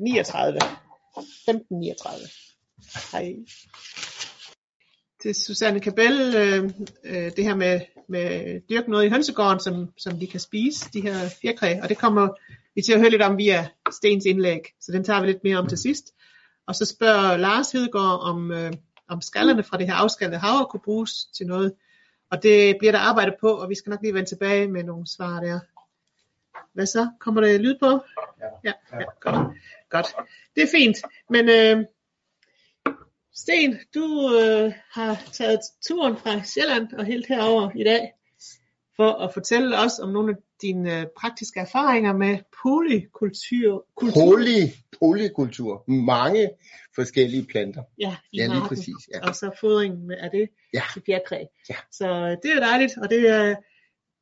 39. 0.00 0.58
15.39. 0.58 3.12
Hej. 3.12 3.36
Til 5.22 5.34
Susanne 5.34 5.80
Kabel, 5.80 6.34
øh, 6.36 6.64
øh, 7.04 7.32
det 7.36 7.44
her 7.44 7.54
med, 7.54 7.80
med 8.08 8.60
dyrke 8.70 8.90
noget 8.90 9.04
i 9.04 9.08
hønsegården, 9.08 9.60
som, 9.60 9.92
som 9.98 10.18
de 10.18 10.26
kan 10.26 10.40
spise, 10.40 10.90
de 10.92 11.00
her 11.00 11.14
fjerkræ, 11.42 11.80
og 11.82 11.88
det 11.88 11.98
kommer 11.98 12.28
vi 12.74 12.82
til 12.82 12.92
at 12.92 13.00
høre 13.00 13.10
lidt 13.10 13.22
om 13.22 13.38
via 13.38 13.68
Stens 13.92 14.24
indlæg, 14.24 14.60
så 14.80 14.92
den 14.92 15.04
tager 15.04 15.20
vi 15.20 15.26
lidt 15.26 15.44
mere 15.44 15.58
om 15.58 15.66
til 15.66 15.78
sidst. 15.78 16.14
Og 16.66 16.74
så 16.74 16.84
spørger 16.84 17.36
Lars 17.36 17.72
Hedegaard 17.72 18.20
om, 18.20 18.52
øh, 18.52 18.72
om 19.08 19.20
skallerne 19.20 19.62
fra 19.62 19.78
det 19.78 19.86
her 19.86 19.94
afskallede 19.94 20.38
havre 20.38 20.66
kunne 20.70 20.80
bruges 20.84 21.24
til 21.36 21.46
noget. 21.46 21.72
Og 22.30 22.42
det 22.42 22.76
bliver 22.78 22.92
der 22.92 22.98
arbejdet 22.98 23.34
på, 23.40 23.48
og 23.48 23.68
vi 23.68 23.74
skal 23.74 23.90
nok 23.90 24.02
lige 24.02 24.14
vende 24.14 24.28
tilbage 24.28 24.68
med 24.68 24.84
nogle 24.84 25.06
svar 25.06 25.40
der. 25.40 25.60
Hvad 26.74 26.86
så? 26.86 27.08
Kommer 27.20 27.40
der 27.40 27.58
lyd 27.58 27.74
på? 27.82 28.00
Ja, 28.40 28.46
ja, 28.64 28.72
ja 28.92 29.04
godt. 29.20 29.56
godt. 29.90 30.06
Det 30.54 30.62
er 30.62 30.68
fint. 30.74 30.96
Men 31.30 31.48
øh, 31.48 31.84
Sten, 33.34 33.78
du 33.94 34.38
øh, 34.42 34.72
har 34.90 35.22
taget 35.32 35.60
turen 35.88 36.16
fra 36.16 36.42
Sjælland 36.44 36.92
og 36.92 37.04
helt 37.04 37.26
herover 37.26 37.70
i 37.76 37.84
dag 37.84 38.12
for 38.96 39.12
at 39.12 39.32
fortælle 39.32 39.78
os 39.78 39.98
om 39.98 40.08
nogle 40.08 40.32
af 40.32 40.36
dine 40.62 41.00
øh, 41.00 41.06
praktiske 41.20 41.60
erfaringer 41.60 42.12
med 42.12 42.38
polykultur. 42.62 43.86
Kultur. 43.96 44.24
Poly, 44.24 44.60
polykultur. 44.98 45.84
Mange 45.90 46.50
forskellige 46.94 47.44
planter. 47.44 47.82
Ja, 47.98 48.16
i 48.32 48.38
ja, 48.38 48.46
lige 48.46 48.48
marken. 48.48 48.68
præcis. 48.68 48.94
Ja. 49.14 49.28
Og 49.28 49.34
så 49.34 49.50
fodring 49.60 50.06
med, 50.06 50.16
er 50.18 50.28
det 50.28 50.48
ja. 50.74 50.82
til 50.92 51.02
fjerkræ. 51.06 51.44
Ja. 51.70 51.76
Så 51.92 52.08
øh, 52.08 52.36
det 52.42 52.56
er 52.56 52.60
dejligt, 52.60 52.98
og 52.98 53.10
det 53.10 53.28
er, 53.28 53.54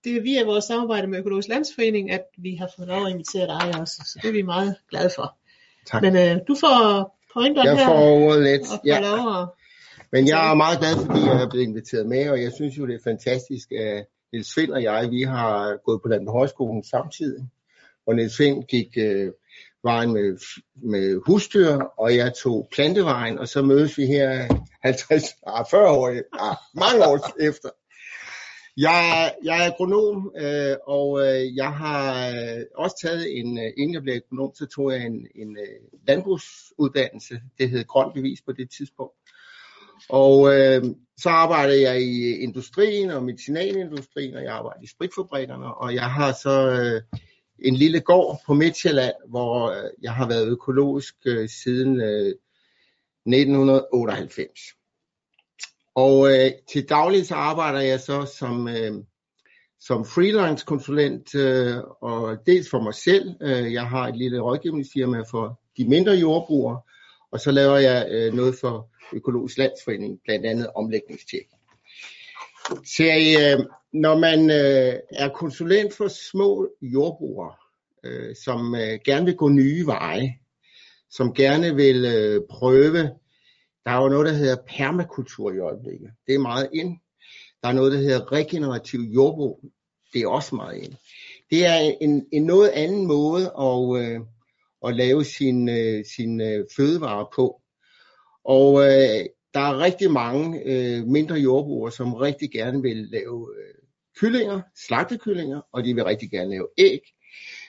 det 0.05 0.17
er 0.17 0.21
via 0.21 0.45
vores 0.45 0.65
samarbejde 0.65 1.07
med 1.07 1.19
Økologisk 1.19 1.49
Landsforening, 1.49 2.11
at 2.11 2.25
vi 2.39 2.55
har 2.55 2.71
fået 2.77 2.89
lov 2.89 3.07
at 3.07 3.13
invitere 3.13 3.47
dig 3.47 3.81
også. 3.81 3.95
Så 4.07 4.19
det 4.23 4.29
er 4.29 4.33
vi 4.33 4.43
meget 4.43 4.77
glade 4.91 5.11
for. 5.17 5.39
Tak. 5.87 6.03
Men 6.03 6.17
øh, 6.17 6.37
du 6.49 6.57
får 6.61 7.17
pointeren 7.33 7.67
jeg 7.67 7.79
her. 7.79 7.87
får 7.87 8.11
ordet 8.25 8.43
lidt. 8.43 8.67
Ja. 8.85 9.01
Men 10.13 10.29
jeg 10.29 10.51
er 10.51 10.55
meget 10.55 10.79
glad, 10.79 11.07
fordi 11.07 11.21
jeg 11.21 11.43
er 11.43 11.51
blevet 11.51 11.65
inviteret 11.65 12.07
med, 12.07 12.31
og 12.31 12.43
jeg 12.43 12.53
synes 12.53 12.79
jo, 12.79 12.87
det 12.87 12.95
er 12.95 13.05
fantastisk, 13.05 13.73
at 13.73 14.07
Niels 14.33 14.55
Find 14.55 14.73
og 14.73 14.83
jeg, 14.83 15.11
vi 15.11 15.23
har 15.23 15.77
gået 15.85 16.03
på 16.03 16.09
Landbrugshøjskolen 16.09 16.85
samtidig. 16.85 17.45
Og 18.07 18.15
Niels 18.15 18.37
Find 18.37 18.65
gik 18.65 18.89
øh, 18.97 19.33
vejen 19.85 20.13
med, 20.13 20.39
med 20.75 21.21
husdyr, 21.27 21.73
og 21.99 22.17
jeg 22.17 22.35
tog 22.35 22.69
plantevejen, 22.73 23.39
og 23.39 23.49
så 23.49 23.63
mødes 23.63 23.99
vi 23.99 24.07
her 24.07 24.61
50, 24.83 25.25
ah, 25.47 25.65
40 25.71 25.91
år, 25.91 26.09
ah, 26.33 26.57
mange 26.75 27.07
år 27.07 27.41
efter. 27.41 27.69
Jeg, 28.81 29.35
jeg 29.45 29.67
er 29.67 29.73
agronom, 29.73 30.33
øh, 30.37 30.77
og 30.87 31.21
øh, 31.27 31.57
jeg 31.57 31.73
har 31.73 32.29
øh, 32.29 32.63
også 32.75 32.97
taget 33.03 33.39
en, 33.39 33.59
øh, 33.59 33.73
inden 33.77 33.95
jeg 33.95 34.03
blev 34.03 34.15
agronom, 34.15 34.55
så 34.55 34.67
tog 34.67 34.93
jeg 34.93 35.07
en, 35.07 35.27
en 35.35 35.57
øh, 35.57 35.99
landbrugsuddannelse. 36.09 37.41
Det 37.59 37.71
hed 37.71 37.85
Grøn 37.85 38.13
Bevis 38.15 38.43
på 38.43 38.53
det 38.53 38.71
tidspunkt. 38.71 39.15
Og 40.09 40.55
øh, 40.55 40.85
så 41.19 41.29
arbejdede 41.29 41.83
jeg 41.83 42.03
i 42.03 42.33
øh, 42.33 42.43
industrien 42.43 43.11
og 43.11 43.23
medicinalindustrien, 43.23 44.35
og 44.35 44.43
jeg 44.43 44.53
arbejdede 44.53 44.85
i 44.85 44.89
spritfabrikkerne, 44.89 45.75
og 45.75 45.95
jeg 45.95 46.11
har 46.11 46.33
så 46.33 46.71
øh, 46.71 47.21
en 47.59 47.77
lille 47.77 48.01
gård 48.01 48.41
på 48.47 48.55
Midtjylland, 48.55 49.15
hvor 49.29 49.71
øh, 49.71 49.91
jeg 50.03 50.13
har 50.13 50.29
været 50.29 50.49
økologisk 50.49 51.15
øh, 51.27 51.49
siden 51.49 52.01
øh, 52.01 52.35
1998. 53.27 54.80
Og 55.95 56.33
øh, 56.33 56.51
til 56.73 56.89
daglig 56.89 57.27
så 57.27 57.35
arbejder 57.35 57.81
jeg 57.81 58.01
så 58.01 58.33
som, 58.39 58.69
øh, 58.69 58.93
som 59.81 60.05
freelance 60.05 60.65
konsulent, 60.67 61.35
øh, 61.35 61.77
og 62.01 62.39
dels 62.47 62.71
for 62.71 62.81
mig 62.81 62.95
selv. 62.95 63.35
Øh, 63.43 63.73
jeg 63.73 63.87
har 63.87 64.09
et 64.09 64.17
lille 64.17 64.41
rådgivningsfirma 64.41 65.23
for 65.31 65.61
de 65.77 65.89
mindre 65.89 66.13
jordbrugere, 66.13 66.81
og 67.33 67.41
så 67.41 67.51
laver 67.51 67.77
jeg 67.77 68.09
øh, 68.11 68.35
noget 68.35 68.55
for 68.61 68.91
Økologisk 69.13 69.59
Landsforening, 69.59 70.21
blandt 70.25 70.47
andet 70.47 70.71
omlægningstjek. 70.77 71.47
Så 72.69 73.05
øh, 73.41 73.67
når 73.93 74.19
man 74.19 74.51
øh, 74.51 74.95
er 75.11 75.29
konsulent 75.35 75.95
for 75.95 76.09
små 76.31 76.69
jordbrugere, 76.83 77.55
øh, 78.05 78.37
som 78.45 78.75
øh, 78.75 78.99
gerne 79.05 79.25
vil 79.25 79.37
gå 79.37 79.49
nye 79.49 79.87
veje, 79.87 80.35
som 81.11 81.35
gerne 81.35 81.75
vil 81.77 82.05
øh, 82.05 82.41
prøve, 82.51 83.11
der 83.85 83.91
er 83.91 84.03
jo 84.03 84.09
noget, 84.09 84.27
der 84.27 84.33
hedder 84.33 84.57
permakultur 84.69 85.53
i 85.53 85.59
øjeblikket. 85.59 86.11
Det 86.27 86.35
er 86.35 86.39
meget 86.39 86.69
ind. 86.73 86.99
Der 87.63 87.69
er 87.69 87.73
noget, 87.73 87.93
der 87.93 87.99
hedder 87.99 88.33
regenerativ 88.33 89.01
jordbrug. 89.01 89.65
Det 90.13 90.23
er 90.23 90.29
også 90.29 90.55
meget 90.55 90.77
ind. 90.77 90.93
Det 91.51 91.67
er 91.67 91.97
en, 92.01 92.27
en 92.33 92.43
noget 92.43 92.69
anden 92.69 93.07
måde 93.07 93.53
at, 93.59 94.03
øh, 94.03 94.21
at 94.87 94.97
lave 94.97 95.25
sin, 95.25 95.69
øh, 95.69 96.05
sin 96.17 96.41
øh, 96.41 96.65
fødevare 96.77 97.27
på. 97.35 97.61
Og 98.45 98.83
øh, 98.83 99.25
der 99.55 99.61
er 99.61 99.79
rigtig 99.79 100.11
mange 100.11 100.63
øh, 100.67 101.07
mindre 101.07 101.35
jordbrugere, 101.35 101.93
som 101.93 102.15
rigtig 102.15 102.51
gerne 102.51 102.83
vil 102.83 102.97
lave 102.97 103.49
øh, 103.59 103.75
kyllinger, 104.21 104.61
slagtekyllinger, 104.87 105.61
og 105.73 105.85
de 105.85 105.95
vil 105.95 106.05
rigtig 106.05 106.31
gerne 106.31 106.51
lave 106.51 106.69
æg, 106.79 107.01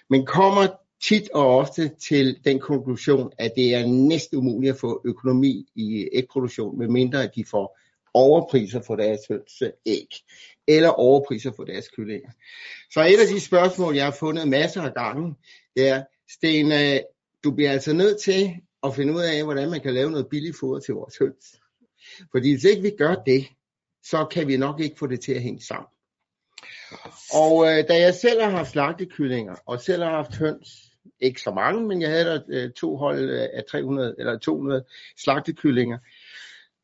men 0.09 0.25
kommer 0.25 0.67
tit 1.07 1.29
og 1.33 1.57
ofte 1.57 1.91
til 2.07 2.39
den 2.45 2.59
konklusion, 2.59 3.31
at 3.37 3.51
det 3.55 3.75
er 3.75 3.85
næsten 3.85 4.37
umuligt 4.37 4.73
at 4.73 4.79
få 4.79 5.01
økonomi 5.05 5.65
i 5.75 6.09
ægproduktion, 6.13 6.77
medmindre 6.77 7.23
at 7.23 7.35
de 7.35 7.45
får 7.45 7.77
overpriser 8.13 8.81
for 8.81 8.95
deres 8.95 9.19
æg, 9.85 10.07
eller 10.67 10.89
overpriser 10.89 11.51
for 11.55 11.63
deres 11.63 11.87
kyllinger. 11.87 12.29
Så 12.91 13.01
et 13.01 13.19
af 13.19 13.27
de 13.33 13.39
spørgsmål, 13.39 13.95
jeg 13.95 14.05
har 14.05 14.15
fundet 14.19 14.47
masser 14.47 14.81
af 14.81 14.93
gange, 14.93 15.35
det 15.75 15.87
er, 15.87 16.03
Sten, 16.29 16.71
øh, 16.71 16.99
du 17.43 17.51
bliver 17.51 17.71
altså 17.71 17.93
nødt 17.93 18.21
til 18.21 18.51
at 18.83 18.95
finde 18.95 19.13
ud 19.13 19.21
af, 19.21 19.43
hvordan 19.43 19.69
man 19.69 19.81
kan 19.81 19.93
lave 19.93 20.11
noget 20.11 20.27
billigt 20.29 20.57
foder 20.59 20.79
til 20.79 20.93
vores 20.93 21.17
høns. 21.17 21.59
Fordi 22.31 22.51
hvis 22.51 22.63
ikke 22.63 22.81
vi 22.81 22.91
gør 22.97 23.15
det, 23.15 23.47
så 24.03 24.25
kan 24.25 24.47
vi 24.47 24.57
nok 24.57 24.79
ikke 24.79 24.99
få 24.99 25.07
det 25.07 25.21
til 25.21 25.33
at 25.33 25.41
hænge 25.41 25.61
sammen. 25.61 25.87
Og 27.33 27.67
øh, 27.67 27.87
da 27.87 28.01
jeg 28.01 28.13
selv 28.15 28.41
har 28.41 28.49
haft 28.49 28.71
slagtekyllinger, 28.71 29.55
og 29.65 29.81
selv 29.81 30.03
har 30.03 30.11
haft 30.11 30.35
høns, 30.35 30.90
ikke 31.21 31.41
så 31.41 31.51
mange, 31.51 31.87
men 31.87 32.01
jeg 32.01 32.09
havde 32.09 32.25
der 32.25 32.41
øh, 32.49 32.71
to 32.71 32.95
hold 32.95 33.29
øh, 33.29 33.47
af 33.53 33.63
300 33.71 34.15
eller 34.19 34.37
200 34.37 34.85
slagtekyllinger, 35.17 35.97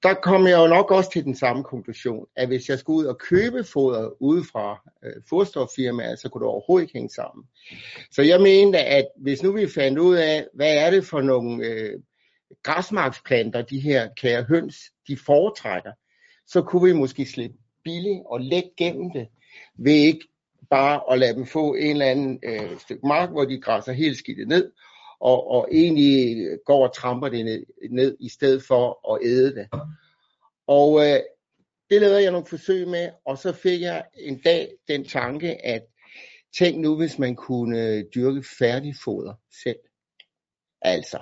der 0.04 0.14
kom 0.14 0.48
jeg 0.48 0.58
jo 0.58 0.68
nok 0.68 0.92
også 0.92 1.12
til 1.12 1.24
den 1.24 1.36
samme 1.36 1.64
konklusion, 1.64 2.26
at 2.36 2.48
hvis 2.48 2.70
jeg 2.70 2.80
skulle 2.80 2.98
ud 2.98 3.06
og 3.06 3.18
købe 3.18 3.64
foder 3.64 4.22
ude 4.22 4.44
fra 4.44 4.92
øh, 5.04 5.14
forstoffirmaer, 5.30 6.16
så 6.16 6.30
kunne 6.30 6.42
det 6.42 6.50
overhovedet 6.50 6.84
ikke 6.84 6.94
hænge 6.94 7.10
sammen. 7.10 7.46
Så 8.12 8.22
jeg 8.22 8.42
mente, 8.42 8.80
at 8.80 9.08
hvis 9.18 9.44
nu 9.44 9.52
vi 9.52 9.68
fandt 9.68 10.00
ud 10.00 10.16
af, 10.16 10.48
hvad 10.54 10.78
er 10.78 10.92
det 10.92 11.06
for 11.06 11.22
nogle 11.22 11.66
øh, 11.66 12.00
græsmarksplanter, 12.64 13.62
de 13.62 13.80
her 13.80 14.10
kære 14.18 14.44
høns, 14.44 14.76
de 15.08 15.18
foretrækker, 15.18 15.92
så 16.48 16.62
kunne 16.62 16.88
vi 16.88 16.94
måske 16.94 17.26
slippe 17.26 17.58
billigt 17.84 18.22
og 18.26 18.42
let 18.42 18.70
gennem 18.78 19.12
det, 19.12 19.28
ved 19.78 19.94
ikke 19.94 20.28
bare 20.70 21.14
at 21.14 21.20
lade 21.20 21.36
dem 21.36 21.46
få 21.46 21.74
en 21.74 21.92
eller 21.92 22.06
anden 22.06 22.40
øh, 22.44 22.80
stykke 22.80 23.08
mark, 23.08 23.30
hvor 23.30 23.46
de 23.46 23.62
græsser 23.62 23.92
helt 23.92 24.18
skidt 24.18 24.48
ned, 24.48 24.72
og, 25.20 25.52
og 25.52 25.68
egentlig 25.72 26.48
går 26.66 26.88
og 26.88 26.96
tramper 26.96 27.30
det 27.30 27.46
ned, 27.46 27.66
ned 27.92 28.18
i 28.20 28.30
stedet 28.30 28.64
for 28.64 29.14
at 29.14 29.20
æde 29.24 29.56
det. 29.56 29.68
Og 30.68 31.00
øh, 31.08 31.20
det 31.90 32.02
lavede 32.02 32.24
jeg 32.24 32.32
nogle 32.32 32.48
forsøg 32.48 32.88
med, 32.88 33.10
og 33.26 33.38
så 33.38 33.54
fik 33.54 33.82
jeg 33.82 34.06
en 34.18 34.42
dag 34.46 34.72
den 34.88 35.06
tanke, 35.06 35.66
at 35.66 35.82
tænk 36.58 36.78
nu, 36.78 36.96
hvis 36.96 37.20
man 37.20 37.36
kunne 37.36 38.04
dyrke 38.04 38.44
færdigfoder 38.60 39.34
selv. 39.64 39.80
Altså, 40.82 41.20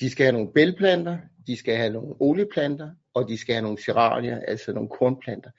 de 0.00 0.10
skal 0.10 0.24
have 0.24 0.32
nogle 0.32 0.52
bælplanter, 0.52 1.18
de 1.46 1.56
skal 1.56 1.76
have 1.76 1.92
nogle 1.92 2.14
olieplanter, 2.20 2.90
og 3.14 3.28
de 3.28 3.38
skal 3.38 3.54
have 3.54 3.62
nogle 3.62 3.82
ceralier, 3.82 4.40
altså 4.40 4.72
nogle 4.72 4.88
kornplanter. 4.88 5.50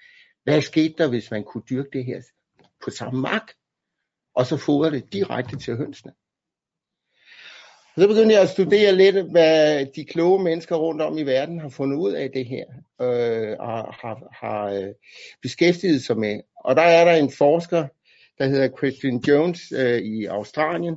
Hvad 0.44 0.62
skete 0.62 0.94
der, 0.98 1.10
hvis 1.10 1.32
man 1.32 1.44
kunne 1.44 1.64
dyrke 1.70 1.90
det 1.94 2.06
her 2.06 2.22
på 2.84 2.90
samme 2.90 3.22
mark, 3.22 3.52
og 4.36 4.46
så 4.46 4.58
fodrer 4.58 4.90
det 4.90 5.14
direkte 5.14 5.58
til 5.58 5.78
hønsene? 5.78 6.14
Og 7.96 8.02
så 8.02 8.08
begyndte 8.08 8.34
jeg 8.34 8.42
at 8.42 8.50
studere 8.50 8.96
lidt, 8.96 9.32
hvad 9.32 9.86
de 9.96 10.06
kloge 10.06 10.44
mennesker 10.44 10.76
rundt 10.76 11.02
om 11.02 11.18
i 11.18 11.24
verden 11.24 11.60
har 11.60 11.70
fundet 11.70 11.98
ud 11.98 12.12
af 12.12 12.32
det 12.32 12.46
her, 12.46 12.66
øh, 13.02 13.56
og 13.60 13.94
har, 13.94 14.30
har 14.42 14.70
øh, 14.70 14.94
beskæftiget 15.42 16.04
sig 16.04 16.18
med. 16.18 16.40
Og 16.66 16.76
der 16.76 16.82
er 16.82 17.06
der 17.06 17.14
en 17.14 17.32
forsker, 17.32 17.88
der 18.38 18.48
hedder 18.48 18.78
Christian 18.78 19.18
Jones 19.28 19.72
øh, 19.72 20.02
i 20.02 20.26
Australien, 20.26 20.96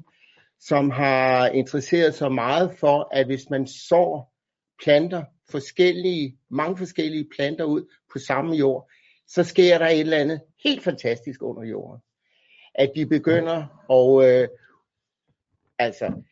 som 0.60 0.90
har 0.90 1.48
interesseret 1.48 2.14
sig 2.14 2.32
meget 2.32 2.74
for, 2.80 3.08
at 3.12 3.26
hvis 3.26 3.50
man 3.50 3.66
sår 3.66 4.32
planter, 4.84 5.24
forskellige, 5.50 6.36
mange 6.50 6.76
forskellige 6.76 7.28
planter 7.36 7.64
ud 7.64 7.82
på 8.12 8.18
samme 8.18 8.54
jord, 8.56 8.90
så 9.28 9.44
sker 9.44 9.78
der 9.78 9.86
et 9.86 10.00
eller 10.00 10.18
andet 10.18 10.40
helt 10.66 10.82
fantastisk 10.82 11.42
under 11.42 11.62
jorden. 11.62 12.00
At 12.74 12.92
de 12.96 13.06
begynder 13.06 13.90
at, 13.90 14.28
øh, 14.28 14.48
altså, 15.78 16.22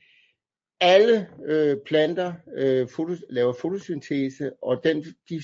alle 0.81 1.29
øh, 1.45 1.77
planter 1.87 2.33
øh, 2.57 2.89
fotos, 2.89 3.19
laver 3.31 3.53
fotosyntese, 3.53 4.53
og 4.63 4.85
den, 4.85 5.05
de 5.29 5.43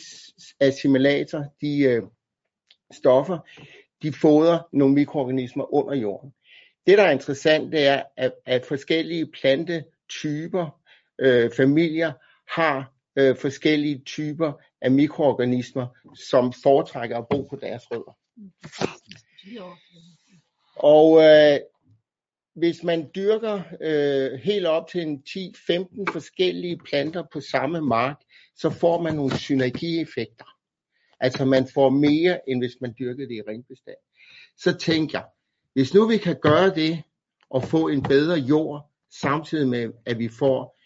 assimilator, 0.61 1.45
de 1.61 1.83
øh, 1.83 2.03
stoffer, 2.93 3.39
de 4.03 4.13
fodrer 4.13 4.69
nogle 4.73 4.95
mikroorganismer 4.95 5.75
under 5.75 5.95
jorden. 5.95 6.33
Det, 6.87 6.99
der 6.99 7.05
er 7.05 7.11
interessant, 7.11 7.73
det 7.73 7.87
er, 7.87 8.03
at, 8.17 8.33
at 8.47 8.67
forskellige 8.67 9.27
plantetyper, 9.27 10.81
øh, 11.19 11.51
familier, 11.57 12.13
har 12.49 12.93
øh, 13.17 13.37
forskellige 13.37 14.03
typer 14.07 14.53
af 14.81 14.91
mikroorganismer, 14.91 15.87
som 16.15 16.53
foretrækker 16.63 17.19
at 17.19 17.29
bo 17.31 17.43
på 17.43 17.57
deres 17.57 17.91
rødder. 17.91 18.20
Og 20.77 21.23
øh, 21.23 21.61
hvis 22.55 22.83
man 22.83 23.11
dyrker 23.15 23.63
øh, 23.81 24.33
helt 24.33 24.67
op 24.67 24.89
til 24.89 25.03
en 25.03 25.23
10-15 25.29 26.13
forskellige 26.13 26.79
planter 26.79 27.25
på 27.33 27.41
samme 27.41 27.81
mark, 27.81 28.17
så 28.57 28.71
får 28.71 29.03
man 29.03 29.15
nogle 29.15 29.39
synergieffekter. 29.39 30.45
Altså 31.21 31.45
man 31.45 31.69
får 31.75 31.91
mere, 31.91 32.51
end 32.51 32.61
hvis 32.61 32.81
man 32.81 32.95
dyrker 32.99 33.27
det 33.27 33.35
i 33.35 33.43
ringbestand. 33.49 33.97
Så 34.57 34.79
tænker 34.79 35.19
jeg, 35.19 35.27
hvis 35.73 35.95
nu 35.95 36.09
vi 36.09 36.17
kan 36.17 36.37
gøre 36.43 36.75
det, 36.75 37.03
og 37.51 37.65
få 37.65 37.89
en 37.89 38.03
bedre 38.03 38.39
jord, 38.39 38.91
samtidig 39.21 39.69
med, 39.69 39.93
at 40.07 40.19
vi 40.19 40.29
får 40.29 40.81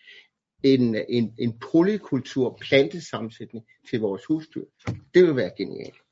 en, 0.63 0.97
en, 1.09 1.35
en 1.39 1.59
polykultur 1.59 2.59
plantesammensætning 2.61 3.65
til 3.91 4.01
vores 4.01 4.25
husdyr, 4.25 4.65
det 5.15 5.23
vil 5.23 5.37
være 5.37 5.51
genialt. 5.57 6.04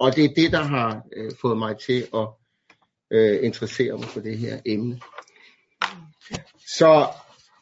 Og 0.00 0.16
det 0.16 0.24
er 0.24 0.34
det, 0.36 0.52
der 0.52 0.62
har 0.62 1.02
øh, 1.16 1.30
fået 1.40 1.58
mig 1.58 1.76
til 1.78 2.06
at 2.14 2.28
øh, 3.10 3.44
interessere 3.44 3.92
mig 3.98 4.08
for 4.08 4.20
det 4.20 4.38
her 4.38 4.60
emne. 4.66 5.00
Så 6.76 7.06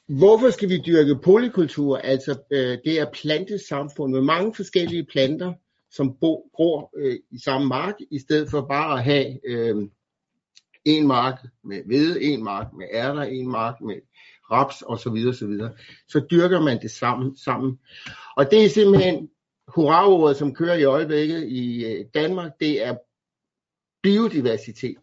hvorfor 0.08 0.50
skal 0.50 0.68
vi 0.68 0.82
dyrke 0.86 1.18
polykultur? 1.24 1.96
Altså 1.96 2.38
øh, 2.50 2.78
det 2.84 3.00
er 3.00 3.06
plantesamfund 3.12 4.12
med 4.12 4.20
mange 4.20 4.54
forskellige 4.54 5.06
planter, 5.12 5.52
som 5.90 6.16
bo, 6.20 6.50
gror 6.54 6.90
øh, 6.96 7.18
i 7.30 7.38
samme 7.38 7.68
mark, 7.68 7.94
i 8.10 8.18
stedet 8.18 8.50
for 8.50 8.60
bare 8.60 8.98
at 8.98 9.04
have 9.04 9.48
øh, 9.48 9.76
en 10.84 11.06
mark 11.06 11.42
med 11.64 11.82
hvede, 11.86 12.22
en 12.22 12.44
mark 12.44 12.66
med 12.78 12.86
ærter, 12.92 13.22
en 13.22 13.50
mark 13.50 13.80
med 13.80 13.94
raps 14.50 14.82
osv. 14.86 15.02
Så, 15.02 15.10
videre, 15.10 15.34
så, 15.34 15.46
videre. 15.46 15.72
så 16.08 16.26
dyrker 16.30 16.60
man 16.60 16.82
det 16.82 16.90
sammen. 16.90 17.36
sammen. 17.36 17.78
Og 18.36 18.50
det 18.50 18.64
er 18.64 18.68
simpelthen 18.68 19.28
hurraordet, 19.68 20.36
som 20.36 20.54
kører 20.54 20.74
i 20.74 20.84
øjeblikket 20.84 21.48
i 21.48 21.84
øh, 21.84 22.04
Danmark, 22.14 22.52
det 22.60 22.86
er 22.86 22.96
biodiversitet. 24.02 24.96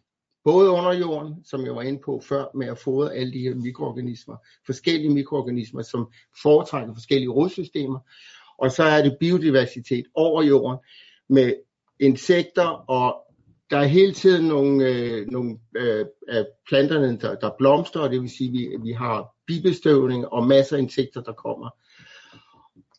Både 0.44 0.70
under 0.70 0.92
jorden, 0.92 1.44
som 1.44 1.64
jeg 1.64 1.74
var 1.74 1.82
inde 1.82 2.00
på 2.04 2.22
før, 2.28 2.44
med 2.54 2.66
at 2.66 2.78
fodre 2.78 3.14
alle 3.14 3.32
de 3.32 3.38
her 3.38 3.54
mikroorganismer, 3.54 4.36
forskellige 4.66 5.14
mikroorganismer, 5.14 5.82
som 5.82 6.12
foretrækker 6.42 6.94
forskellige 6.94 7.30
rodsystemer, 7.30 7.98
og 8.58 8.70
så 8.70 8.82
er 8.82 9.02
det 9.02 9.16
biodiversitet 9.20 10.04
over 10.14 10.42
jorden 10.42 10.78
med 11.28 11.54
insekter, 12.00 12.90
og 12.90 13.32
der 13.70 13.78
er 13.78 13.84
hele 13.84 14.12
tiden 14.12 14.48
nogle, 14.48 14.88
øh, 14.88 15.26
nogle 15.30 15.58
øh, 15.76 16.06
af 16.28 16.46
planterne, 16.68 17.18
der, 17.18 17.34
der 17.34 17.50
blomstrer, 17.58 18.02
og 18.02 18.10
det 18.10 18.20
vil 18.20 18.30
sige, 18.30 18.48
at 18.48 18.52
vi, 18.52 18.76
vi 18.82 18.92
har 18.92 19.34
bibestøvning 19.46 20.28
og 20.28 20.46
masser 20.46 20.76
af 20.76 20.80
insekter, 20.80 21.22
der 21.22 21.32
kommer. 21.32 21.70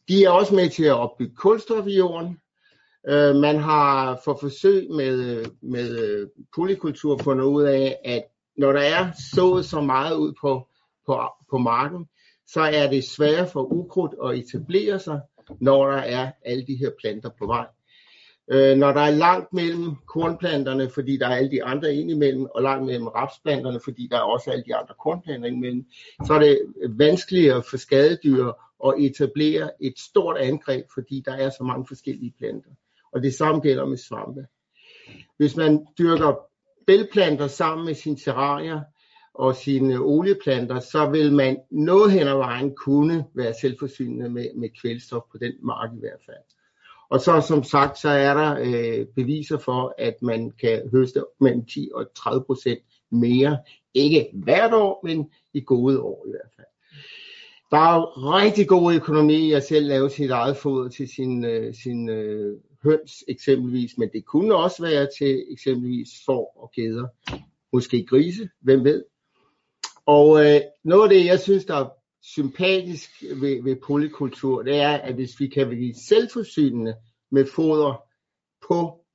De 0.07 0.23
er 0.23 0.29
også 0.29 0.55
med 0.55 0.69
til 0.69 0.83
at 0.83 0.93
opbygge 0.93 1.35
kulstof 1.35 1.87
i 1.87 1.97
jorden. 1.97 2.37
Øh, 3.09 3.35
man 3.35 3.59
har 3.59 4.21
for 4.25 4.37
forsøg 4.41 4.91
med, 4.91 5.45
med 5.61 5.99
øh, 5.99 6.27
polykultur 6.55 7.17
fundet 7.17 7.45
ud 7.45 7.63
af, 7.63 7.97
at 8.05 8.23
når 8.57 8.71
der 8.71 8.81
er 8.81 9.11
sået 9.35 9.65
så 9.65 9.81
meget 9.81 10.15
ud 10.15 10.33
på, 10.41 10.67
på, 11.05 11.21
på 11.49 11.57
marken, 11.57 12.05
så 12.47 12.61
er 12.61 12.89
det 12.89 13.03
sværere 13.03 13.47
for 13.47 13.73
ukrudt 13.73 14.13
at 14.23 14.39
etablere 14.39 14.99
sig, 14.99 15.21
når 15.61 15.91
der 15.91 15.97
er 15.97 16.31
alle 16.45 16.67
de 16.67 16.75
her 16.75 16.89
planter 17.01 17.29
på 17.39 17.45
vej. 17.45 17.65
Øh, 18.51 18.77
når 18.77 18.91
der 18.91 19.01
er 19.01 19.11
langt 19.11 19.53
mellem 19.53 19.95
kornplanterne, 20.07 20.89
fordi 20.89 21.17
der 21.17 21.27
er 21.27 21.35
alle 21.35 21.51
de 21.51 21.63
andre 21.63 21.95
indimellem, 21.95 22.45
og 22.55 22.61
langt 22.61 22.85
mellem 22.85 23.07
rapsplanterne, 23.07 23.79
fordi 23.83 24.07
der 24.11 24.17
er 24.17 24.21
også 24.21 24.51
alle 24.51 24.63
de 24.67 24.75
andre 24.75 24.93
kornplanter 25.03 25.47
indimellem, 25.47 25.85
så 26.25 26.33
er 26.33 26.39
det 26.39 26.59
vanskeligere 26.89 27.63
for 27.69 27.77
skadedyr 27.77 28.51
at 28.87 28.93
etablere 28.97 29.69
et 29.81 29.99
stort 29.99 30.37
angreb, 30.37 30.85
fordi 30.93 31.23
der 31.25 31.33
er 31.33 31.49
så 31.49 31.63
mange 31.63 31.85
forskellige 31.87 32.33
planter. 32.37 32.69
Og 33.13 33.23
det 33.23 33.33
samme 33.33 33.61
gælder 33.61 33.85
med 33.85 33.97
svampe. 33.97 34.45
Hvis 35.37 35.55
man 35.55 35.87
dyrker 35.97 36.35
bælplanter 36.87 37.47
sammen 37.47 37.85
med 37.85 37.93
sine 37.93 38.17
terrarier 38.17 38.81
og 39.33 39.55
sine 39.55 39.99
olieplanter, 39.99 40.79
så 40.79 41.09
vil 41.09 41.33
man 41.33 41.57
noget 41.71 42.11
hen 42.11 42.27
ad 42.27 42.37
vejen 42.37 42.75
kunne 42.75 43.25
være 43.33 43.53
selvforsynende 43.61 44.29
med, 44.29 44.47
med 44.55 44.69
kvælstof 44.81 45.23
på 45.31 45.37
den 45.37 45.53
mark 45.61 45.89
i 45.95 45.99
hvert 45.99 46.21
fald. 46.25 46.43
Og 47.09 47.19
så 47.21 47.41
som 47.41 47.63
sagt, 47.63 47.97
så 47.97 48.09
er 48.09 48.33
der 48.33 48.57
øh, 48.59 49.05
beviser 49.15 49.57
for, 49.57 49.95
at 49.97 50.21
man 50.21 50.51
kan 50.51 50.89
høste 50.91 51.25
mellem 51.39 51.65
10 51.65 51.89
og 51.93 52.05
30 52.15 52.43
procent 52.45 52.79
mere. 53.11 53.57
Ikke 53.93 54.29
hvert 54.33 54.73
år, 54.73 54.99
men 55.03 55.31
i 55.53 55.63
gode 55.65 56.01
år 56.01 56.25
i 56.27 56.29
hvert 56.29 56.51
fald. 56.55 56.72
Der 57.73 57.79
er 57.79 57.95
jo 57.95 58.05
rigtig 58.05 58.67
god 58.67 58.93
økonomi 58.93 59.35
i 59.35 59.51
at 59.51 59.63
selv 59.63 59.87
lave 59.87 60.09
sit 60.09 60.31
eget 60.31 60.57
foder 60.57 60.89
til 60.89 61.07
sin, 61.07 61.45
øh, 61.45 61.73
sin 61.73 62.09
øh, 62.09 62.59
høns 62.83 63.23
eksempelvis, 63.27 63.97
men 63.97 64.09
det 64.13 64.25
kunne 64.25 64.55
også 64.55 64.83
være 64.83 65.07
til 65.17 65.45
eksempelvis 65.49 66.09
får 66.25 66.53
og 66.63 66.71
geder, 66.75 67.07
måske 67.73 68.05
grise, 68.05 68.49
hvem 68.61 68.83
ved. 68.83 69.03
Og 70.05 70.45
øh, 70.45 70.61
noget 70.83 71.03
af 71.03 71.09
det, 71.09 71.25
jeg 71.25 71.39
synes, 71.39 71.65
der 71.65 71.75
er 71.75 71.89
sympatisk 72.21 73.23
ved, 73.41 73.63
ved 73.63 73.75
polykultur, 73.75 74.63
det 74.63 74.75
er, 74.75 74.93
at 74.97 75.15
hvis 75.15 75.39
vi 75.39 75.47
kan 75.47 75.67
blive 75.67 75.93
selvforsynende 75.93 76.95
med 77.31 77.45
foder 77.45 78.03
på, 78.67 79.05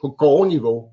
på 0.00 0.08
gårdniveau, 0.18 0.90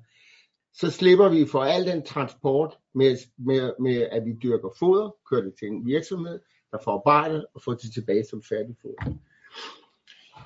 så 0.74 0.90
slipper 0.90 1.28
vi 1.28 1.46
for 1.46 1.62
al 1.62 1.86
den 1.86 2.02
transport 2.04 2.78
med, 2.94 3.16
med, 3.38 3.72
med 3.80 4.08
at 4.12 4.24
vi 4.24 4.32
dyrker 4.42 4.68
foder, 4.78 5.16
kører 5.30 5.42
det 5.42 5.54
til 5.58 5.68
en 5.68 5.86
virksomhed, 5.86 6.40
der 6.72 6.78
forarbejdet 6.84 7.46
og 7.54 7.62
får 7.62 7.74
det 7.74 7.92
tilbage 7.92 8.24
som 8.24 8.42
færdigfoder. 8.42 9.16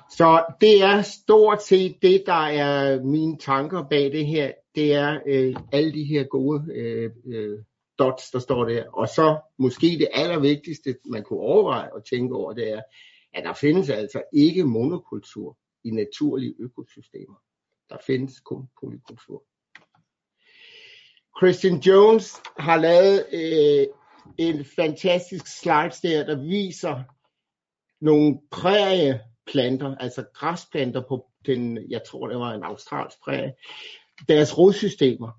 Så 0.09 0.45
det 0.61 0.83
er 0.83 1.01
stort 1.01 1.63
set 1.63 2.01
det, 2.01 2.23
der 2.25 2.33
er 2.47 3.03
mine 3.03 3.37
tanker 3.37 3.83
bag 3.89 4.11
det 4.11 4.25
her. 4.25 4.51
Det 4.75 4.93
er 4.93 5.19
øh, 5.25 5.55
alle 5.71 5.93
de 5.93 6.03
her 6.03 6.23
gode 6.23 6.73
øh, 6.73 7.11
øh, 7.25 7.59
dots, 7.99 8.31
der 8.31 8.39
står 8.39 8.65
der. 8.65 8.89
Og 8.89 9.07
så 9.07 9.39
måske 9.57 9.87
det 9.87 10.07
allervigtigste, 10.13 10.95
man 11.05 11.23
kunne 11.23 11.39
overveje 11.39 11.93
og 11.93 12.05
tænke 12.05 12.35
over, 12.35 12.53
det 12.53 12.71
er, 12.71 12.81
at 13.33 13.43
der 13.43 13.53
findes 13.53 13.89
altså 13.89 14.23
ikke 14.33 14.63
monokultur 14.63 15.57
i 15.83 15.91
naturlige 15.91 16.55
økosystemer. 16.59 17.35
Der 17.89 17.97
findes 18.07 18.39
kun 18.39 18.67
polykultur. 18.81 19.43
Christian 21.37 21.79
Jones 21.79 22.41
har 22.57 22.77
lavet 22.77 23.25
øh, 23.33 23.87
en 24.37 24.65
fantastisk 24.65 25.47
slide 25.47 25.91
der, 26.03 26.25
der 26.25 26.35
viser 26.35 27.03
nogle 28.01 28.39
prærieplanter, 28.51 29.95
altså 29.95 30.23
græsplanter 30.33 31.01
på 31.09 31.27
den, 31.45 31.89
jeg 31.89 32.01
tror 32.07 32.27
det 32.27 32.37
var 32.37 32.53
en 32.53 32.63
australsk 32.63 33.17
prærie, 33.23 33.53
deres 34.27 34.57
rodsystemer. 34.57 35.31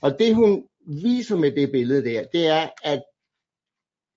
Og 0.00 0.18
det 0.18 0.34
hun 0.34 0.68
viser 0.86 1.36
med 1.36 1.52
det 1.52 1.72
billede 1.72 2.04
der, 2.04 2.24
det 2.32 2.46
er, 2.46 2.68
at 2.82 3.02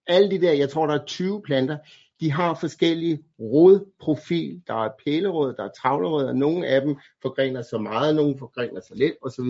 alle 0.08 0.32
de 0.32 0.42
der, 0.42 0.52
jeg 0.52 0.70
tror 0.70 0.88
der 0.88 1.00
er 1.00 1.06
20 1.06 1.42
planter, 1.42 1.78
de 2.20 2.32
har 2.32 2.54
forskellige 2.54 3.24
rodprofil. 3.40 4.62
Der 4.68 4.86
er 4.86 4.90
pælerød, 5.06 5.56
der 5.56 5.64
er 5.64 5.70
tavlerød, 5.82 6.26
og 6.26 6.36
nogle 6.36 6.68
af 6.68 6.82
dem 6.82 6.98
forgrener 7.22 7.62
sig 7.62 7.82
meget, 7.82 8.16
nogle 8.16 8.38
forgrener 8.40 8.82
sig 8.82 8.98
lidt 8.98 9.14
osv. 9.22 9.46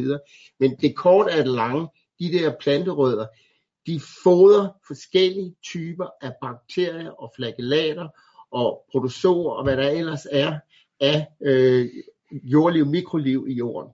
Men 0.60 0.76
det 0.76 0.96
kort 0.96 1.32
er 1.32 1.38
det 1.38 1.48
lange, 1.48 1.88
de 2.20 2.32
der 2.32 2.56
planterødder, 2.60 3.26
de 3.90 4.02
fodrer 4.24 4.70
forskellige 4.88 5.56
typer 5.64 6.08
af 6.22 6.34
bakterier 6.42 7.12
og 7.12 7.32
flagellater 7.36 8.08
og 8.52 8.86
protozoer 8.92 9.54
og 9.54 9.64
hvad 9.64 9.78
der 9.78 9.90
ellers 9.90 10.28
er 10.32 10.60
af 11.00 11.28
øh, 11.42 11.90
jordliv, 12.32 12.86
mikroliv 12.86 13.46
i 13.50 13.54
jorden. 13.54 13.92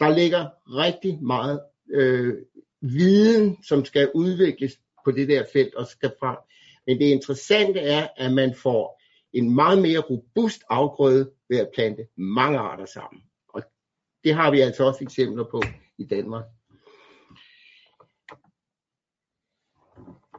Der 0.00 0.16
ligger 0.16 0.46
rigtig 0.66 1.22
meget 1.22 1.60
øh, 1.90 2.34
viden, 2.80 3.64
som 3.64 3.84
skal 3.84 4.10
udvikles 4.14 4.72
på 5.04 5.10
det 5.10 5.28
der 5.28 5.44
felt 5.52 5.74
og 5.74 5.86
skal 5.86 6.12
frem. 6.20 6.36
Men 6.86 6.98
det 6.98 7.04
interessante 7.04 7.80
er, 7.80 8.08
at 8.16 8.32
man 8.32 8.54
får 8.54 9.02
en 9.32 9.54
meget 9.54 9.82
mere 9.82 9.98
robust 9.98 10.62
afgrøde 10.70 11.30
ved 11.48 11.58
at 11.58 11.70
plante 11.74 12.06
mange 12.16 12.58
arter 12.58 12.86
sammen. 12.86 13.22
Og 13.48 13.62
det 14.24 14.34
har 14.34 14.50
vi 14.50 14.60
altså 14.60 14.84
også 14.84 15.04
eksempler 15.04 15.44
på 15.44 15.62
i 15.98 16.04
Danmark. 16.04 16.44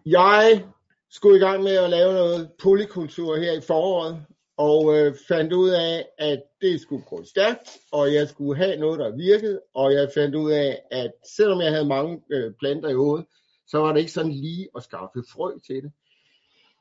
Jeg 0.10 0.66
skulle 1.10 1.38
i 1.38 1.40
gang 1.40 1.64
med 1.64 1.72
at 1.72 1.90
lave 1.90 2.14
noget 2.14 2.52
polykultur 2.64 3.36
her 3.36 3.52
i 3.52 3.62
foråret, 3.62 4.26
og 4.58 4.98
øh, 4.98 5.16
fandt 5.28 5.54
ud 5.54 5.70
af, 5.70 6.06
at 6.18 6.44
det 6.62 6.82
skulle 6.82 7.04
gå 7.04 7.24
stærkt, 7.24 7.78
og 7.92 8.14
jeg 8.14 8.28
skulle 8.30 8.58
have 8.58 8.78
noget, 8.78 9.00
der 9.00 9.16
virkede, 9.16 9.62
og 9.74 9.94
jeg 9.94 10.12
fandt 10.14 10.36
ud 10.36 10.52
af, 10.52 10.82
at 10.92 11.12
selvom 11.38 11.62
jeg 11.62 11.72
havde 11.72 11.88
mange 11.88 12.22
øh, 12.32 12.54
planter 12.60 12.90
i 12.90 12.94
hovedet, 12.94 13.26
så 13.68 13.78
var 13.78 13.94
det 13.94 14.00
ikke 14.00 14.12
sådan 14.12 14.32
lige 14.32 14.68
at 14.76 14.84
skaffe 14.84 15.24
frø 15.34 15.52
til 15.68 15.76
det. 15.76 15.92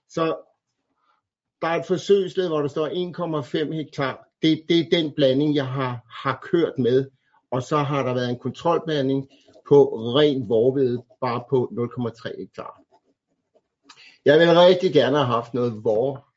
Så 0.09 0.37
der 1.63 1.69
er 1.69 1.81
et 1.81 1.87
forsøgsled, 1.87 2.49
hvor 2.49 2.61
der 2.61 2.69
står 2.69 2.89
1,5 3.69 3.73
hektar. 3.73 4.29
Det, 4.43 4.63
det 4.69 4.81
er 4.81 4.91
den 4.91 5.13
blanding, 5.17 5.55
jeg 5.55 5.67
har, 5.67 6.01
har 6.23 6.39
kørt 6.43 6.79
med. 6.79 7.11
Og 7.51 7.63
så 7.63 7.77
har 7.77 8.03
der 8.03 8.15
været 8.15 8.31
en 8.31 8.39
kontrolblanding 8.39 9.29
på 9.69 9.85
ren 10.17 10.49
vorvede, 10.49 11.03
bare 11.21 11.45
på 11.51 11.73
0,3 11.73 12.39
hektar. 12.39 12.86
Jeg 14.27 14.39
vil 14.39 14.49
rigtig 14.49 14.93
gerne 14.93 15.17
have 15.17 15.27
haft 15.27 15.55
noget 15.55 15.85
vor 15.85 16.29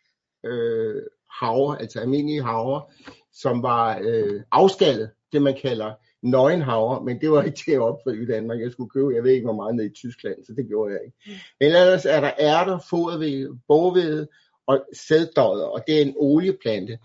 øh, 0.45 1.01
haver, 1.39 1.75
altså 1.75 1.99
almindelige 1.99 2.43
haver, 2.43 2.91
som 3.33 3.63
var 3.63 3.99
øh, 4.01 4.41
afskaldet, 4.51 5.09
det 5.31 5.41
man 5.41 5.57
kalder 5.61 5.93
nøgenhaver, 6.21 7.01
men 7.01 7.21
det 7.21 7.31
var 7.31 7.43
ikke 7.43 7.57
til 7.57 7.71
at 7.71 7.81
opdrive 7.81 8.23
i 8.23 8.25
Danmark. 8.25 8.59
Jeg 8.59 8.71
skulle 8.71 8.89
købe, 8.89 9.15
jeg 9.15 9.23
ved 9.23 9.31
ikke 9.31 9.45
hvor 9.45 9.55
meget 9.55 9.75
ned 9.75 9.85
i 9.85 9.93
Tyskland, 9.93 10.45
så 10.45 10.53
det 10.57 10.67
gjorde 10.67 10.93
jeg 10.93 11.01
ikke. 11.05 11.41
Men 11.59 11.67
ellers 11.67 12.05
er 12.05 12.21
der 12.21 12.31
ærter, 12.39 12.79
foderved, 12.89 13.57
borved 13.67 14.27
og 14.67 14.85
sæddodder, 14.93 15.65
og 15.65 15.83
det 15.87 15.97
er 15.97 16.01
en 16.01 16.15
olieplante, 16.17 16.99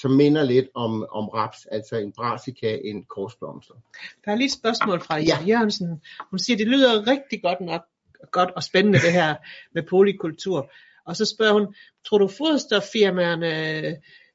som 0.00 0.10
minder 0.10 0.42
lidt 0.42 0.68
om, 0.74 1.06
om 1.10 1.28
raps, 1.28 1.66
altså 1.66 1.96
en 1.96 2.12
brassica, 2.12 2.78
en 2.84 3.04
korsblomster. 3.04 3.74
Der 4.24 4.32
er 4.32 4.36
lige 4.36 4.46
et 4.46 4.52
spørgsmål 4.52 5.00
fra 5.00 5.18
ja. 5.18 5.38
Jørgensen. 5.48 6.02
Hun 6.30 6.38
siger, 6.38 6.56
det 6.56 6.66
lyder 6.66 7.06
rigtig 7.06 7.42
godt 7.42 7.60
nok 7.60 7.82
godt 8.32 8.50
og 8.56 8.62
spændende 8.62 8.98
det 8.98 9.12
her 9.12 9.34
med 9.74 9.82
polykultur. 9.82 10.70
Og 11.06 11.16
så 11.16 11.24
spørger 11.24 11.52
hun, 11.52 11.74
tror 12.08 12.18
du 12.18 12.28
foderstoffirmaerne 12.28 13.52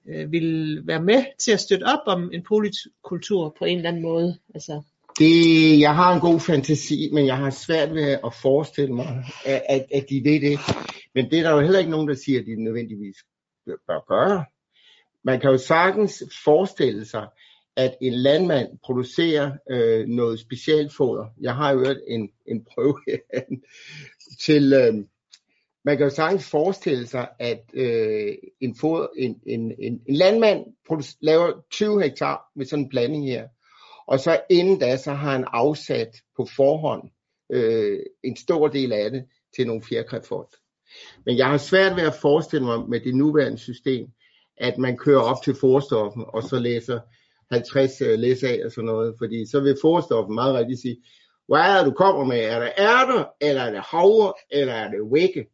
øh, 0.09 0.31
vil 0.31 0.81
være 0.87 1.01
med 1.01 1.25
til 1.39 1.51
at 1.51 1.59
støtte 1.59 1.83
op 1.83 2.03
om 2.05 2.31
en 2.33 2.43
polykultur 2.43 3.55
på 3.59 3.65
en 3.65 3.77
eller 3.77 3.89
anden 3.89 4.03
måde? 4.03 4.39
Altså... 4.55 4.81
Det, 5.19 5.79
jeg 5.79 5.95
har 5.95 6.13
en 6.13 6.19
god 6.19 6.39
fantasi, 6.39 7.09
men 7.13 7.25
jeg 7.25 7.37
har 7.37 7.49
svært 7.49 7.93
ved 7.93 8.09
at 8.25 8.33
forestille 8.41 8.93
mig, 8.93 9.25
at, 9.45 9.61
at, 9.69 9.85
at 9.93 10.05
de 10.09 10.21
ved 10.23 10.41
det. 10.41 10.59
Men 11.15 11.31
det 11.31 11.39
er 11.39 11.43
der 11.43 11.51
jo 11.51 11.61
heller 11.61 11.79
ikke 11.79 11.91
nogen, 11.91 12.07
der 12.07 12.15
siger, 12.25 12.39
at 12.39 12.45
de 12.45 12.63
nødvendigvis 12.63 13.15
bør 13.65 14.05
gøre. 14.07 14.45
Man 15.23 15.39
kan 15.39 15.49
jo 15.49 15.57
sagtens 15.57 16.23
forestille 16.43 17.05
sig, 17.05 17.27
at 17.75 17.97
en 18.01 18.13
landmand 18.13 18.67
producerer 18.83 19.51
øh, 19.69 20.07
noget 20.07 20.39
specialfoder. 20.39 21.25
Jeg 21.41 21.55
har 21.55 21.71
jo 21.71 21.79
hørt 21.79 21.97
en, 22.07 22.29
en 22.45 22.65
prøve 22.65 22.99
her 23.07 23.17
til, 24.45 24.73
øh, 24.73 24.93
man 25.85 25.97
kan 25.97 26.05
jo 26.05 26.09
sagtens 26.09 26.49
forestille 26.49 27.07
sig, 27.07 27.29
at 27.39 27.61
øh, 27.73 28.33
en, 28.61 28.75
foder, 28.75 29.07
en, 29.17 29.41
en, 29.47 29.71
en, 29.79 30.01
en 30.07 30.15
landmand 30.15 30.65
laver 31.21 31.51
20 31.71 32.01
hektar 32.01 32.51
med 32.55 32.65
sådan 32.65 32.83
en 32.83 32.89
blanding 32.89 33.25
her, 33.25 33.47
og 34.07 34.19
så 34.19 34.39
inden 34.49 34.79
da, 34.79 34.97
så 34.97 35.11
har 35.13 35.31
han 35.31 35.45
afsat 35.47 36.15
på 36.37 36.47
forhånd 36.55 37.09
øh, 37.51 37.99
en 38.23 38.35
stor 38.35 38.67
del 38.67 38.93
af 38.93 39.11
det 39.11 39.25
til 39.55 39.67
nogle 39.67 39.83
fjerkræfond. 39.83 40.47
Men 41.25 41.37
jeg 41.37 41.47
har 41.47 41.57
svært 41.57 41.95
ved 41.95 42.03
at 42.03 42.13
forestille 42.21 42.65
mig 42.65 42.89
med 42.89 42.99
det 42.99 43.15
nuværende 43.15 43.57
system, 43.57 44.07
at 44.57 44.77
man 44.77 44.97
kører 44.97 45.21
op 45.21 45.43
til 45.43 45.55
forstoffen, 45.61 46.23
og 46.27 46.43
så 46.43 46.59
læser 46.59 46.99
50 47.51 48.01
uh, 48.01 48.07
læs 48.07 48.43
af 48.43 48.61
og 48.65 48.71
sådan 48.71 48.85
noget, 48.85 49.15
fordi 49.17 49.45
så 49.45 49.59
vil 49.59 49.77
forstoffen 49.81 50.35
meget 50.35 50.55
rigtigt 50.55 50.81
sige, 50.81 50.97
hvad 51.47 51.59
er 51.59 51.77
det, 51.77 51.85
du 51.85 51.91
kommer 51.91 52.23
med? 52.23 52.39
Er 52.39 52.59
det 52.59 52.71
ærter, 52.77 53.25
eller 53.41 53.61
er 53.61 53.71
det 53.71 53.81
havre, 53.81 54.33
eller 54.51 54.73
er 54.73 54.89
det 54.91 54.99
vægge? 55.11 55.45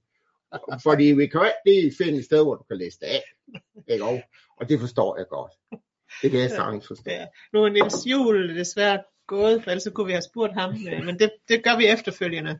Fordi 0.84 1.04
vi 1.04 1.28
kan 1.28 1.42
ikke 1.46 1.80
lige 1.80 1.94
finde 1.98 2.20
et 2.20 2.26
sted, 2.26 2.44
hvor 2.44 2.56
du 2.56 2.64
kan 2.64 2.78
læse 2.78 3.00
det 3.00 3.06
af. 3.06 3.24
Ikke? 3.88 4.04
Og, 4.04 4.22
og 4.60 4.70
det 4.70 4.80
forstår 4.80 5.18
jeg 5.18 5.26
godt. 5.30 5.52
Det 6.22 6.32
kan 6.32 6.40
jeg 6.40 6.50
sagtens 6.50 6.88
forstå. 6.88 7.12
Ja. 7.12 7.26
Nu 7.54 7.64
er 7.64 7.70
Niels 7.70 8.06
Juhl 8.06 8.58
desværre 8.58 9.04
gået, 9.28 9.64
for 9.64 9.72
ellers 9.72 9.88
kunne 9.94 10.08
vi 10.08 10.12
have 10.12 10.30
spurgt 10.32 10.54
ham, 10.54 10.70
øh, 10.94 11.06
men 11.06 11.20
det, 11.20 11.32
det 11.50 11.64
gør 11.64 11.78
vi 11.78 11.88
efterfølgende. 11.88 12.60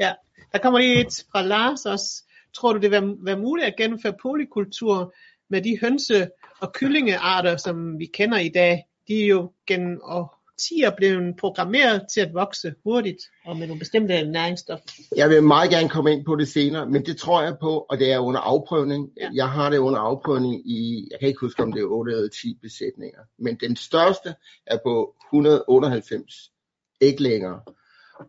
Ja. 0.00 0.12
Der 0.52 0.58
kommer 0.58 0.78
lige 0.78 1.00
et 1.00 1.24
fra 1.32 1.42
Lars 1.42 1.86
også. 1.86 2.24
Tror 2.54 2.72
du, 2.72 2.78
det 2.78 2.90
vil 2.90 3.16
være 3.18 3.38
muligt 3.38 3.66
at 3.66 3.76
gennemføre 3.76 4.14
polykultur 4.22 5.14
med 5.50 5.62
de 5.62 5.78
hønse- 5.80 6.28
og 6.62 6.72
kyllingearter, 6.72 7.56
som 7.56 7.98
vi 7.98 8.06
kender 8.06 8.38
i 8.38 8.48
dag? 8.48 8.86
De 9.08 9.22
er 9.22 9.26
jo 9.26 9.52
gennem 9.66 10.00
årtier 10.02 10.90
blevet 10.96 11.36
programmeret 11.36 12.02
til 12.14 12.20
at 12.20 12.34
vokse 12.34 12.74
hurtigt 12.84 13.22
og 13.44 13.56
med 13.56 13.66
nogle 13.66 13.78
bestemte 13.78 14.24
næringsstoffer. 14.24 14.86
Jeg 15.16 15.30
vil 15.30 15.42
meget 15.42 15.70
gerne 15.70 15.88
komme 15.88 16.12
ind 16.12 16.24
på 16.24 16.36
det 16.36 16.48
senere, 16.48 16.86
men 16.86 17.06
det 17.06 17.16
tror 17.16 17.42
jeg 17.42 17.56
på, 17.60 17.86
og 17.90 17.98
det 17.98 18.12
er 18.12 18.18
under 18.18 18.40
afprøvning. 18.40 19.10
Ja. 19.20 19.30
Jeg 19.34 19.50
har 19.50 19.70
det 19.70 19.78
under 19.78 20.00
afprøvning 20.00 20.70
i, 20.70 21.08
jeg 21.10 21.18
kan 21.18 21.28
ikke 21.28 21.40
huske 21.40 21.62
om 21.62 21.72
det 21.72 21.80
er 21.80 21.86
8 21.86 22.12
eller 22.12 22.28
10 22.28 22.58
besætninger, 22.62 23.20
men 23.38 23.56
den 23.56 23.76
største 23.76 24.34
er 24.66 24.78
på 24.84 25.14
198 25.28 26.52
æglængere, 27.00 27.60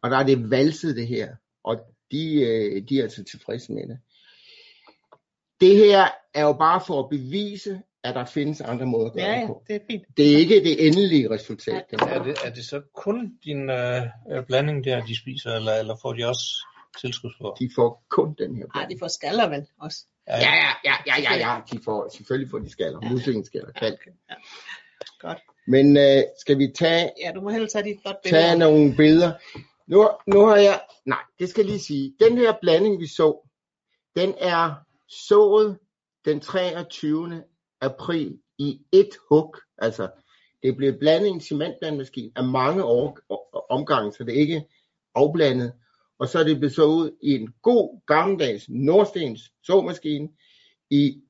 og 0.03 0.09
der 0.09 0.17
er 0.17 0.23
det 0.23 0.51
valset 0.51 0.95
det 0.95 1.07
her, 1.07 1.35
og 1.63 1.79
de, 2.11 2.41
øh, 2.41 2.81
de 2.89 2.99
er 2.99 3.03
altså 3.03 3.23
tilfredse 3.23 3.71
med 3.71 3.87
det. 3.87 3.97
Det 5.61 5.77
her 5.77 6.07
er 6.33 6.43
jo 6.43 6.53
bare 6.53 6.81
for 6.87 7.03
at 7.03 7.09
bevise, 7.09 7.81
at 8.03 8.15
der 8.15 8.25
findes 8.25 8.61
andre 8.61 8.85
måder 8.85 9.05
at 9.07 9.13
gøre 9.13 9.25
Ja, 9.25 9.31
det 9.35 9.41
ja, 9.41 9.47
på. 9.47 9.63
det 9.67 9.75
er 9.75 9.79
fint. 9.91 10.03
Det 10.17 10.33
er 10.33 10.37
ikke 10.37 10.55
det 10.63 10.87
endelige 10.87 11.29
resultat. 11.29 11.85
det 11.91 12.01
Er 12.01 12.23
det, 12.23 12.35
er 12.45 12.53
det 12.53 12.65
så 12.65 12.81
kun 12.95 13.37
din 13.43 13.69
øh, 13.69 14.01
blanding 14.47 14.83
der, 14.85 15.05
de 15.05 15.19
spiser, 15.19 15.55
eller, 15.55 15.73
eller 15.73 15.95
får 16.01 16.13
de 16.13 16.25
også 16.25 16.67
tilskudsfor? 17.01 17.53
De 17.53 17.69
får 17.75 18.03
kun 18.09 18.35
den 18.37 18.55
her. 18.55 18.65
Ej, 18.75 18.85
de 18.85 18.95
får 18.99 19.07
skaller 19.07 19.49
vel 19.49 19.65
også. 19.81 19.97
Ja, 20.27 20.37
ja, 20.37 20.69
ja, 20.85 20.93
ja, 21.07 21.21
ja, 21.21 21.35
ja. 21.37 21.59
De 21.71 21.79
får, 21.85 22.09
selvfølgelig 22.17 22.51
får 22.51 22.59
de 22.59 22.69
skaller. 22.69 22.99
Muslingeskaller, 23.11 23.71
kalk. 23.71 24.07
Ja. 24.29 24.35
Godt. 25.19 25.37
Men 25.67 25.97
øh, 25.97 26.23
skal 26.39 26.57
vi 26.57 26.71
tage, 26.75 27.09
Ja, 27.25 27.31
du 27.35 27.41
må 27.41 27.49
hellere 27.49 27.69
tage 27.69 27.83
dit 27.85 28.03
godt 28.03 28.17
billede. 28.23 28.43
tage 28.43 28.59
nogle 28.59 28.95
billeder? 28.95 29.31
Nu, 29.87 30.09
nu 30.27 30.45
har 30.45 30.55
jeg, 30.55 30.81
nej, 31.05 31.19
det 31.39 31.49
skal 31.49 31.61
jeg 31.61 31.69
lige 31.69 31.79
sige. 31.79 32.13
Den 32.19 32.37
her 32.37 32.53
blanding, 32.61 32.99
vi 32.99 33.07
så, 33.07 33.49
den 34.15 34.33
er 34.39 34.73
sået 35.09 35.77
den 36.25 36.39
23 36.39 37.43
april 37.83 38.39
i 38.57 38.81
et 38.91 39.09
hug. 39.29 39.55
Altså, 39.77 40.07
det 40.63 40.77
blev 40.77 40.93
blandet 40.99 41.27
i 41.27 41.29
en 41.29 41.41
cementblandmaskine 41.41 42.31
af 42.35 42.43
mange 42.43 42.83
år, 42.83 43.19
omgange, 43.69 44.11
så 44.13 44.23
det 44.23 44.35
er 44.35 44.39
ikke 44.39 44.65
afblandet. 45.15 45.73
Og 46.19 46.27
så 46.27 46.39
er 46.39 46.43
det 46.43 46.59
blevet 46.59 46.77
ud 46.79 47.11
i 47.21 47.31
en 47.31 47.53
god 47.61 47.99
gammeldags 48.07 48.65
Nordstens 48.69 49.51
såmaskine 49.63 50.29
i 50.89 51.21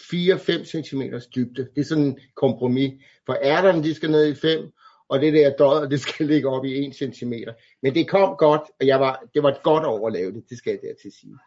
4-5 0.00 0.64
cm 0.64 1.02
dybde. 1.34 1.68
Det 1.74 1.80
er 1.80 1.84
sådan 1.84 2.04
en 2.04 2.18
kompromis. 2.34 2.92
For 3.26 3.36
ærterne, 3.42 3.82
de 3.82 3.94
skal 3.94 4.10
ned 4.10 4.26
i 4.26 4.34
5, 4.34 4.72
og 5.08 5.20
det 5.20 5.32
der 5.32 5.50
død, 5.50 5.90
det 5.90 6.00
skal 6.00 6.26
ligge 6.26 6.48
op 6.48 6.64
i 6.64 6.86
1 6.86 6.94
cm. 6.94 7.32
Men 7.82 7.94
det 7.94 8.08
kom 8.08 8.36
godt, 8.38 8.62
og 8.80 8.86
jeg 8.86 9.00
var, 9.00 9.24
det 9.34 9.42
var 9.42 9.50
et 9.50 9.62
godt 9.62 9.84
år 9.84 10.06
at 10.06 10.12
lave 10.12 10.32
det, 10.32 10.44
det 10.50 10.58
skal 10.58 10.70
jeg 10.70 10.80
dertil 10.82 11.12
sige. 11.12 11.38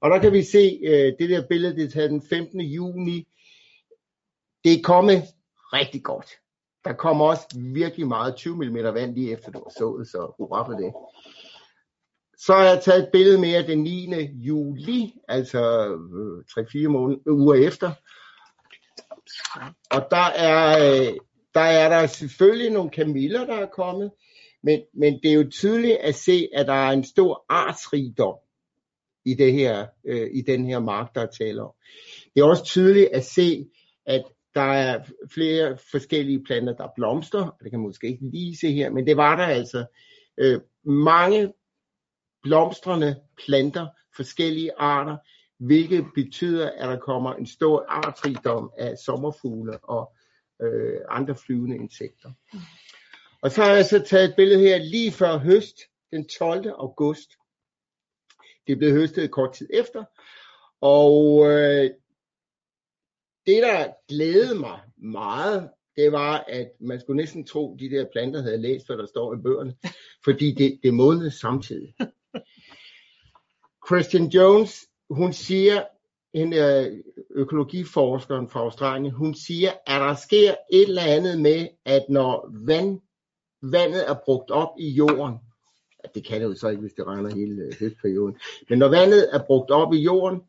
Og 0.00 0.10
der 0.10 0.18
kan 0.18 0.32
vi 0.32 0.42
se, 0.42 0.80
øh, 0.84 1.12
det 1.18 1.30
der 1.30 1.46
billede, 1.48 1.76
det 1.76 1.84
er 1.84 1.90
taget 1.90 2.10
den 2.10 2.22
15. 2.22 2.60
juni. 2.60 3.28
Det 4.64 4.72
er 4.72 4.82
kommet 4.82 5.22
rigtig 5.72 6.02
godt. 6.02 6.26
Der 6.84 6.92
kommer 6.92 7.24
også 7.24 7.46
virkelig 7.74 8.06
meget 8.06 8.36
20 8.36 8.56
mm 8.56 8.74
vand 8.74 9.14
lige 9.14 9.32
efter 9.32 9.50
du 9.50 9.58
har 9.58 9.72
sået, 9.78 10.08
så 10.08 10.34
hurra 10.38 10.66
for 10.66 10.72
det. 10.72 10.92
Så 12.38 12.54
har 12.54 12.64
jeg 12.64 12.82
taget 12.82 13.02
et 13.02 13.08
billede 13.12 13.40
mere 13.40 13.66
den 13.66 13.82
9. 13.82 14.12
juli, 14.32 15.14
altså 15.28 15.60
øh, 16.58 16.64
3-4 16.64 16.88
måneder, 16.88 17.20
øh, 17.26 17.34
uger 17.34 17.54
efter. 17.54 17.92
Og 19.90 20.06
der 20.10 20.26
er, 20.36 20.78
øh, 20.78 21.16
der 21.54 21.60
er 21.60 21.88
der 21.88 22.06
selvfølgelig 22.06 22.70
nogle 22.70 22.90
kamiller, 22.90 23.46
der 23.46 23.56
er 23.56 23.66
kommet, 23.66 24.10
men, 24.62 24.80
men 24.94 25.20
det 25.22 25.30
er 25.30 25.34
jo 25.34 25.50
tydeligt 25.50 25.96
at 25.96 26.14
se, 26.14 26.48
at 26.54 26.66
der 26.66 26.72
er 26.72 26.90
en 26.90 27.04
stor 27.04 27.44
artsrigdom 27.48 28.34
i, 29.24 29.34
det 29.34 29.52
her, 29.52 29.86
øh, 30.06 30.30
i 30.34 30.42
den 30.42 30.66
her 30.66 30.78
mark, 30.78 31.14
der 31.14 31.26
taler 31.26 31.62
om. 31.62 31.72
Det 32.34 32.40
er 32.40 32.44
også 32.44 32.64
tydeligt 32.64 33.08
at 33.12 33.24
se, 33.24 33.66
at 34.06 34.24
der 34.58 34.72
er 34.72 35.04
flere 35.30 35.78
forskellige 35.90 36.44
planter, 36.44 36.72
der 36.74 36.88
blomster, 36.96 37.46
og 37.46 37.58
det 37.62 37.70
kan 37.70 37.80
man 37.80 37.86
måske 37.86 38.06
ikke 38.06 38.30
lige 38.30 38.56
se 38.56 38.72
her, 38.72 38.90
men 38.90 39.06
det 39.06 39.16
var 39.16 39.36
der 39.36 39.44
altså. 39.44 39.84
Øh, 40.38 40.60
mange 40.84 41.52
blomstrende 42.42 43.20
planter, 43.44 43.86
forskellige 44.16 44.72
arter, 44.78 45.16
hvilket 45.58 46.06
betyder, 46.14 46.70
at 46.70 46.88
der 46.88 46.98
kommer 46.98 47.34
en 47.34 47.46
stor 47.46 47.84
artrigdom 47.88 48.72
af 48.78 48.98
sommerfugle 48.98 49.78
og 49.84 50.12
øh, 50.62 51.00
andre 51.08 51.36
flyvende 51.36 51.76
insekter. 51.76 52.30
Og 53.42 53.50
så 53.50 53.62
har 53.62 53.72
jeg 53.72 53.84
så 53.84 53.98
taget 53.98 54.28
et 54.28 54.36
billede 54.36 54.60
her 54.60 54.78
lige 54.78 55.12
før 55.12 55.38
høst, 55.38 55.76
den 56.10 56.28
12. 56.28 56.68
august. 56.68 57.30
Det 58.66 58.78
blev 58.78 58.92
høstet 58.92 59.30
kort 59.30 59.52
tid 59.52 59.68
efter, 59.72 60.04
og 60.80 61.46
øh, 61.50 61.90
det, 63.48 63.62
der 63.62 63.86
glædede 64.08 64.58
mig 64.58 64.80
meget, 64.96 65.70
det 65.96 66.12
var, 66.12 66.44
at 66.48 66.70
man 66.80 67.00
skulle 67.00 67.16
næsten 67.16 67.46
tro, 67.46 67.74
at 67.74 67.80
de 67.80 67.90
der 67.90 68.06
planter 68.12 68.42
havde 68.42 68.62
læst, 68.62 68.86
hvad 68.86 68.96
der 68.96 69.06
står 69.06 69.34
i 69.34 69.42
bøgerne, 69.42 69.74
fordi 70.24 70.52
det, 70.52 70.80
det 70.82 70.94
modnede 70.94 71.30
samtidig. 71.30 71.94
Christian 73.88 74.26
Jones, 74.26 74.86
hun 75.10 75.32
siger, 75.32 75.82
en 76.32 76.54
økologiforskeren 77.30 78.48
fra 78.48 78.60
Australien, 78.60 79.12
hun 79.12 79.34
siger, 79.34 79.70
at 79.86 80.00
der 80.00 80.14
sker 80.14 80.54
et 80.72 80.88
eller 80.88 81.02
andet 81.02 81.40
med, 81.40 81.68
at 81.84 82.04
når 82.08 82.50
vand, 82.66 83.00
vandet 83.62 84.10
er 84.10 84.14
brugt 84.24 84.50
op 84.50 84.70
i 84.78 84.90
jorden, 84.90 85.34
at 86.04 86.14
det 86.14 86.26
kan 86.26 86.40
det 86.40 86.46
jo 86.46 86.54
så 86.54 86.68
ikke, 86.68 86.80
hvis 86.80 86.92
det 86.92 87.06
regner 87.06 87.34
hele 87.34 87.62
øh, 87.62 87.72
høstperioden, 87.80 88.38
men 88.68 88.78
når 88.78 88.88
vandet 88.88 89.28
er 89.32 89.44
brugt 89.46 89.70
op 89.70 89.92
i 89.92 89.98
jorden, 89.98 90.40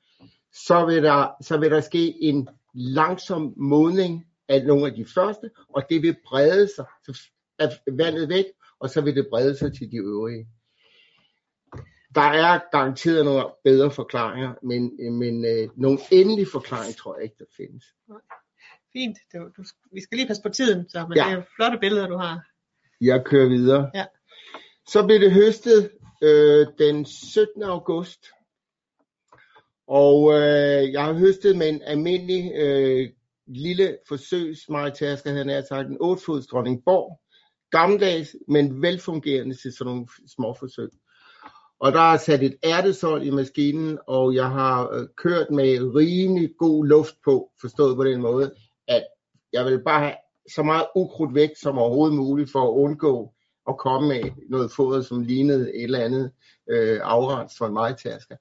så 0.68 0.86
vil 0.86 1.04
der, 1.04 1.28
så 1.42 1.58
vil 1.58 1.72
der 1.72 1.82
ske 1.82 2.24
en 2.24 2.50
langsom 2.74 3.54
modning 3.58 4.26
af 4.48 4.66
nogle 4.66 4.86
af 4.88 4.94
de 4.94 5.06
første, 5.06 5.50
og 5.70 5.84
det 5.90 6.02
vil 6.02 6.16
brede 6.26 6.68
sig, 6.76 6.86
så 7.04 7.22
er 7.60 7.70
vandet 7.92 8.30
væk, 8.30 8.46
og 8.80 8.90
så 8.90 9.02
vil 9.02 9.16
det 9.16 9.28
brede 9.30 9.58
sig 9.58 9.74
til 9.74 9.92
de 9.92 9.98
øvrige. 9.98 10.48
Der 12.16 12.22
er 12.22 12.60
garanteret 12.72 13.26
nogle 13.26 13.46
bedre 13.64 13.92
forklaringer, 13.92 14.54
men, 14.64 15.14
men 15.20 15.46
øh, 15.46 15.70
nogle 15.78 16.00
endelige 16.12 16.48
forklaring 16.52 16.96
tror 16.96 17.16
jeg 17.16 17.24
ikke, 17.24 17.36
der 17.40 17.46
findes. 17.58 17.86
Fint. 18.94 19.18
Det, 19.32 19.42
du, 19.58 19.64
vi 19.94 20.02
skal 20.02 20.16
lige 20.18 20.28
passe 20.28 20.44
på 20.44 20.50
tiden, 20.50 20.90
så, 20.90 21.06
men 21.08 21.18
Ja. 21.18 21.26
det 21.30 21.34
er 21.34 21.44
flotte 21.56 21.78
billeder, 21.78 22.08
du 22.08 22.18
har. 22.18 22.46
Jeg 23.02 23.26
kører 23.26 23.50
videre. 23.50 23.92
Ja. 23.96 24.06
Så 24.88 25.06
blev 25.06 25.20
det 25.20 25.32
høstet 25.32 25.92
øh, 26.24 26.68
den 26.80 27.06
17. 27.06 27.64
august. 27.64 28.26
Og 29.90 30.34
øh, 30.34 30.92
jeg 30.92 31.06
har 31.06 31.14
høstet 31.14 31.58
med 31.58 31.70
en 31.70 31.82
almindelig 31.82 32.52
øh, 32.56 33.10
lille 33.48 33.98
forsøgsmajtasker, 34.08 35.34
han 35.34 35.50
er 35.50 35.62
sagt 35.62 35.88
en 35.88 35.98
8 36.00 36.24
fods 36.26 36.48
Dronningborg. 36.48 37.20
Gammeldags, 37.72 38.36
men 38.48 38.82
velfungerende 38.82 39.56
til 39.56 39.74
sådan 39.74 39.94
nogle 39.94 40.08
små 40.28 40.56
forsøg. 40.60 40.90
Og 41.80 41.92
der 41.92 42.14
er 42.14 42.18
sat 42.18 42.44
et 42.44 42.56
ærtesol 42.64 43.24
i 43.24 43.30
maskinen, 43.30 43.98
og 44.08 44.36
jeg 44.36 44.50
har 44.50 44.90
øh, 44.94 45.08
kørt 45.18 45.52
med 45.52 45.96
rimelig 45.96 46.50
god 46.58 46.86
luft 46.86 47.16
på, 47.26 47.52
forstået 47.62 47.96
på 47.96 48.04
den 48.04 48.22
måde, 48.22 48.54
at 48.88 49.04
jeg 49.54 49.66
vil 49.66 49.84
bare 49.84 50.00
have 50.00 50.16
så 50.54 50.64
meget 50.64 50.88
ukrudt 50.96 51.36
væk 51.36 51.50
som 51.62 51.78
overhovedet 51.78 52.18
muligt 52.18 52.52
for 52.52 52.62
at 52.62 52.74
undgå 52.74 53.34
at 53.68 53.78
komme 53.78 54.08
med 54.08 54.32
noget 54.50 54.72
foder, 54.72 55.02
som 55.02 55.22
lignede 55.22 55.76
et 55.76 55.84
eller 55.84 56.00
andet 56.00 56.32
øh, 56.70 57.00
afrens 57.04 57.54
for 57.58 57.66
en 57.66 57.74
majtasker. 57.74 58.36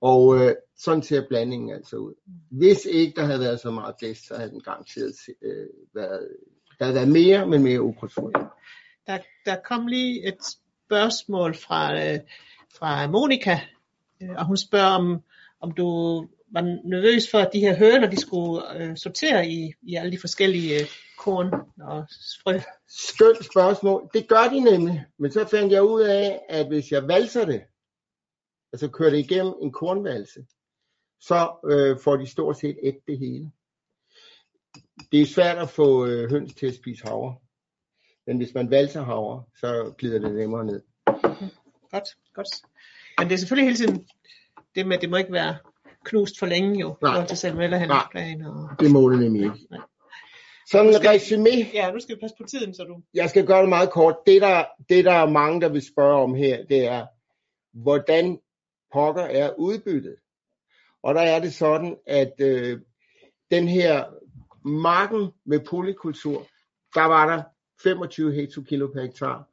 Og 0.00 0.36
øh, 0.36 0.54
sådan 0.78 1.02
ser 1.02 1.28
blandingen 1.28 1.70
altså 1.70 1.96
ud. 1.96 2.14
Hvis 2.50 2.84
ikke 2.84 3.20
der 3.20 3.26
havde 3.26 3.40
været 3.40 3.60
så 3.60 3.70
meget 3.70 3.94
blæst, 3.98 4.26
så 4.26 4.34
havde 4.36 4.50
den 4.50 4.60
garanteret 4.60 5.14
øh, 5.42 5.66
været, 5.94 6.28
der 6.78 6.84
havde 6.84 6.94
været 6.94 7.08
mere, 7.08 7.46
men 7.46 7.62
mere 7.62 7.82
ukrudtsfuldt. 7.82 8.36
Der, 9.06 9.18
der 9.46 9.56
kom 9.64 9.86
lige 9.86 10.28
et 10.28 10.38
spørgsmål 10.86 11.54
fra, 11.54 11.94
øh, 11.94 12.18
fra 12.78 13.06
Monika, 13.06 13.60
øh, 14.22 14.30
og 14.36 14.46
hun 14.46 14.56
spørger, 14.56 14.90
om, 14.90 15.22
om 15.60 15.72
du 15.72 15.86
var 16.52 16.62
nervøs 16.88 17.30
for, 17.30 17.38
at 17.38 17.50
de 17.52 17.60
her 17.60 17.76
høner, 17.76 18.10
de 18.10 18.20
skulle 18.20 18.82
øh, 18.82 18.96
sortere 18.96 19.48
i, 19.48 19.72
i 19.82 19.94
alle 19.94 20.12
de 20.12 20.20
forskellige 20.20 20.80
øh, 20.80 20.86
korn 21.18 21.52
og 21.80 22.06
frø. 22.42 22.58
Skønt 22.88 23.44
spørgsmål. 23.44 24.10
Det 24.14 24.28
gør 24.28 24.48
de 24.52 24.60
nemlig. 24.60 25.04
Men 25.18 25.32
så 25.32 25.48
fandt 25.50 25.72
jeg 25.72 25.82
ud 25.82 26.00
af, 26.00 26.40
at 26.48 26.66
hvis 26.66 26.90
jeg 26.90 27.08
valser 27.08 27.44
det, 27.44 27.62
altså 28.72 28.88
kører 28.88 29.10
det 29.10 29.18
igennem 29.18 29.54
en 29.62 29.72
kornvalse, 29.72 30.46
så 31.20 31.50
øh, 31.70 31.98
får 31.98 32.16
de 32.16 32.26
stort 32.26 32.58
set 32.58 32.78
et 32.82 32.98
det 33.06 33.18
hele. 33.18 33.50
Det 35.12 35.20
er 35.20 35.26
svært 35.26 35.58
at 35.58 35.70
få 35.70 36.06
øh, 36.06 36.30
høns 36.30 36.54
til 36.54 36.66
at 36.66 36.74
spise 36.74 37.04
havre. 37.04 37.36
Men 38.26 38.36
hvis 38.36 38.54
man 38.54 38.70
valser 38.70 39.02
havre, 39.02 39.44
så 39.56 39.94
glider 39.98 40.18
det 40.18 40.34
nemmere 40.34 40.64
ned. 40.64 40.82
Godt, 41.90 42.08
godt. 42.34 42.48
Men 43.18 43.28
det 43.28 43.34
er 43.34 43.38
selvfølgelig 43.38 43.66
hele 43.66 43.76
tiden 43.76 44.08
det 44.74 44.86
med, 44.86 44.96
at 44.96 45.02
det 45.02 45.10
må 45.10 45.16
ikke 45.16 45.32
være 45.32 45.56
knust 46.04 46.38
for 46.38 46.46
længe 46.46 46.80
jo, 46.80 46.96
Nej. 47.02 47.26
til 47.26 47.36
salmonella-handlingsplan. 47.36 48.46
Og... 48.46 48.68
Det 48.80 48.90
må 48.90 49.10
det 49.10 49.18
nemlig 49.18 49.42
ikke. 49.42 49.66
Nej. 49.70 49.80
Sådan 50.70 50.88
en 50.88 51.10
resume. 51.10 51.50
Ja, 51.74 51.92
nu 51.92 52.00
skal 52.00 52.16
vi 52.16 52.20
passe 52.20 52.36
på 52.40 52.44
tiden, 52.48 52.74
så 52.74 52.84
du... 52.84 53.02
Jeg 53.14 53.30
skal 53.30 53.46
gøre 53.46 53.60
det 53.60 53.68
meget 53.68 53.90
kort. 53.90 54.16
Det 54.26 54.42
der, 54.42 54.64
det 54.88 55.04
der 55.04 55.12
er 55.12 55.30
mange, 55.30 55.60
der 55.60 55.68
vil 55.68 55.82
spørge 55.82 56.22
om 56.22 56.34
her, 56.34 56.64
det 56.66 56.86
er, 56.86 57.06
hvordan 57.72 58.40
pokker 58.92 59.22
er 59.22 59.54
udbyttet. 59.58 60.16
Og 61.02 61.14
der 61.14 61.20
er 61.20 61.40
det 61.40 61.54
sådan, 61.54 61.96
at 62.06 62.32
øh, 62.40 62.80
den 63.50 63.68
her 63.68 64.04
marken 64.64 65.30
med 65.44 65.60
polykultur, 65.60 66.46
der 66.94 67.04
var 67.04 67.36
der 67.36 67.42
25 67.82 68.32
hektokilo 68.32 68.86
per 68.86 69.02
hektar, 69.02 69.48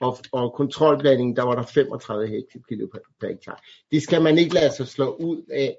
og, 0.00 0.18
og 0.32 0.52
kontrolblandingen, 0.52 1.36
der 1.36 1.42
var 1.42 1.54
der 1.54 1.62
35 1.62 2.28
hektokilo 2.28 2.86
per, 2.86 2.98
per 3.20 3.28
hektar. 3.28 3.64
Det 3.90 4.02
skal 4.02 4.22
man 4.22 4.38
ikke 4.38 4.54
lade 4.54 4.72
sig 4.72 4.88
slå 4.88 5.14
ud 5.14 5.42
af. 5.52 5.76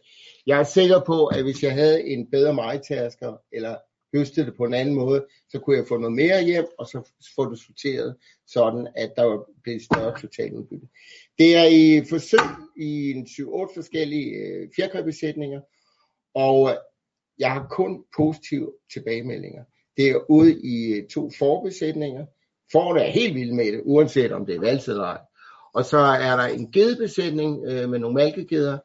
Jeg 0.47 0.59
er 0.59 0.63
sikker 0.63 0.99
på, 1.05 1.25
at 1.25 1.43
hvis 1.43 1.63
jeg 1.63 1.73
havde 1.73 2.03
en 2.03 2.31
bedre 2.31 2.53
majtasker, 2.53 3.37
eller 3.51 3.75
høstede 4.13 4.45
det 4.45 4.57
på 4.57 4.63
en 4.63 4.73
anden 4.73 4.95
måde, 4.95 5.25
så 5.49 5.59
kunne 5.59 5.77
jeg 5.77 5.85
få 5.87 5.97
noget 5.97 6.15
mere 6.15 6.43
hjem, 6.43 6.65
og 6.79 6.87
så 6.87 7.11
få 7.35 7.51
det 7.51 7.59
sorteret, 7.59 8.15
sådan 8.47 8.87
at 8.95 9.13
der 9.15 9.23
var 9.23 9.45
større 9.79 10.21
totaludbytte. 10.21 10.87
Det 11.37 11.55
er 11.55 11.65
i 11.65 12.05
forsøg 12.09 12.39
i 12.77 13.11
en 13.11 13.25
7-8 13.25 13.75
forskellige 13.75 14.29
øh, 14.35 14.69
fjerkræbesætninger, 14.75 15.61
og 16.35 16.69
øh, 16.69 16.75
jeg 17.39 17.51
har 17.51 17.67
kun 17.71 18.03
positive 18.17 18.71
tilbagemeldinger. 18.93 19.63
Det 19.97 20.09
er 20.09 20.31
ude 20.31 20.61
i 20.63 20.93
øh, 20.93 21.07
to 21.07 21.31
forbesætninger. 21.37 22.25
Forne 22.71 23.01
er 23.01 23.11
helt 23.11 23.35
vilde 23.35 23.55
med 23.55 23.65
det, 23.65 23.81
uanset 23.85 24.31
om 24.31 24.45
det 24.45 24.55
er 24.55 24.59
valgt 24.59 24.87
eller 24.87 25.03
ej. 25.03 25.21
Og 25.73 25.85
så 25.85 25.97
er 25.97 26.35
der 26.35 26.45
en 26.45 26.71
gedebesætning 26.71 27.65
øh, 27.67 27.89
med 27.89 27.99
nogle 27.99 28.15
malkegeder, 28.15 28.77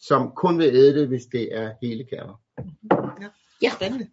som 0.00 0.32
kun 0.36 0.58
vil 0.58 0.74
æde 0.74 1.00
det, 1.00 1.08
hvis 1.08 1.24
det 1.32 1.48
er 1.56 1.72
hele 1.82 2.04
kerner. 2.04 2.40
Ja, 3.62 3.70
spændende. 3.70 4.06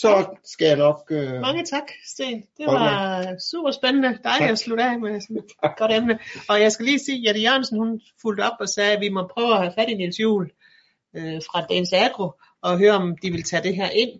Så 0.00 0.36
skal 0.44 0.66
jeg 0.66 0.76
nok... 0.76 1.02
Øh, 1.10 1.40
Mange 1.40 1.64
tak, 1.64 1.82
Sten. 2.06 2.42
Det 2.58 2.66
var 2.66 3.38
super 3.50 3.70
spændende. 3.70 4.18
Dejligt 4.24 4.50
at 4.50 4.58
slutte 4.58 4.84
af 4.84 5.00
med 5.00 5.20
sådan 5.20 5.36
et 5.36 5.76
godt 5.78 5.92
emne. 5.92 6.18
Og 6.48 6.60
jeg 6.60 6.72
skal 6.72 6.86
lige 6.86 6.98
sige, 6.98 7.18
at 7.18 7.24
Jette 7.26 7.40
Jørgensen, 7.40 7.78
hun 7.78 8.00
fulgte 8.22 8.42
op 8.42 8.56
og 8.60 8.68
sagde, 8.68 8.92
at 8.92 9.00
vi 9.00 9.08
må 9.08 9.26
prøve 9.34 9.52
at 9.52 9.58
have 9.58 9.72
fat 9.78 9.88
i 9.88 9.94
Niels 9.94 10.20
Juhl 10.20 10.50
øh, 11.16 11.40
fra 11.50 11.66
Dagens 11.68 11.92
Agro, 11.92 12.32
og 12.62 12.78
høre, 12.78 12.92
om 12.92 13.16
de 13.22 13.30
vil 13.30 13.42
tage 13.42 13.62
det 13.62 13.76
her 13.76 13.90
ind 13.90 14.10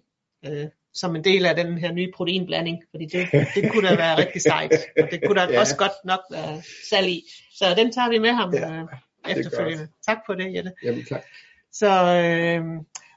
øh, 0.46 0.66
som 0.94 1.16
en 1.16 1.24
del 1.24 1.46
af 1.46 1.56
den 1.56 1.78
her 1.78 1.92
nye 1.92 2.12
proteinblanding. 2.16 2.82
Fordi 2.90 3.04
det, 3.04 3.28
det 3.54 3.72
kunne 3.72 3.88
da 3.88 3.96
være 3.96 4.18
rigtig 4.18 4.42
sejt. 4.42 4.72
Og 5.02 5.08
det 5.10 5.20
kunne 5.26 5.40
da 5.40 5.46
ja. 5.52 5.60
også 5.60 5.76
godt 5.76 5.92
nok 6.04 6.20
være 6.30 6.62
salg 6.90 7.08
i. 7.08 7.22
Så 7.52 7.64
den 7.76 7.92
tager 7.92 8.08
vi 8.08 8.18
med 8.18 8.30
ham 8.30 8.54
Ja, 8.54 8.72
øh, 8.80 8.86
efterfølgende. 9.36 9.88
Tak 10.06 10.18
for 10.26 10.34
det, 10.34 10.54
Jette. 10.54 10.72
jamen, 10.84 11.04
tak. 11.04 11.24
Så, 11.72 11.88
øh, 11.88 12.64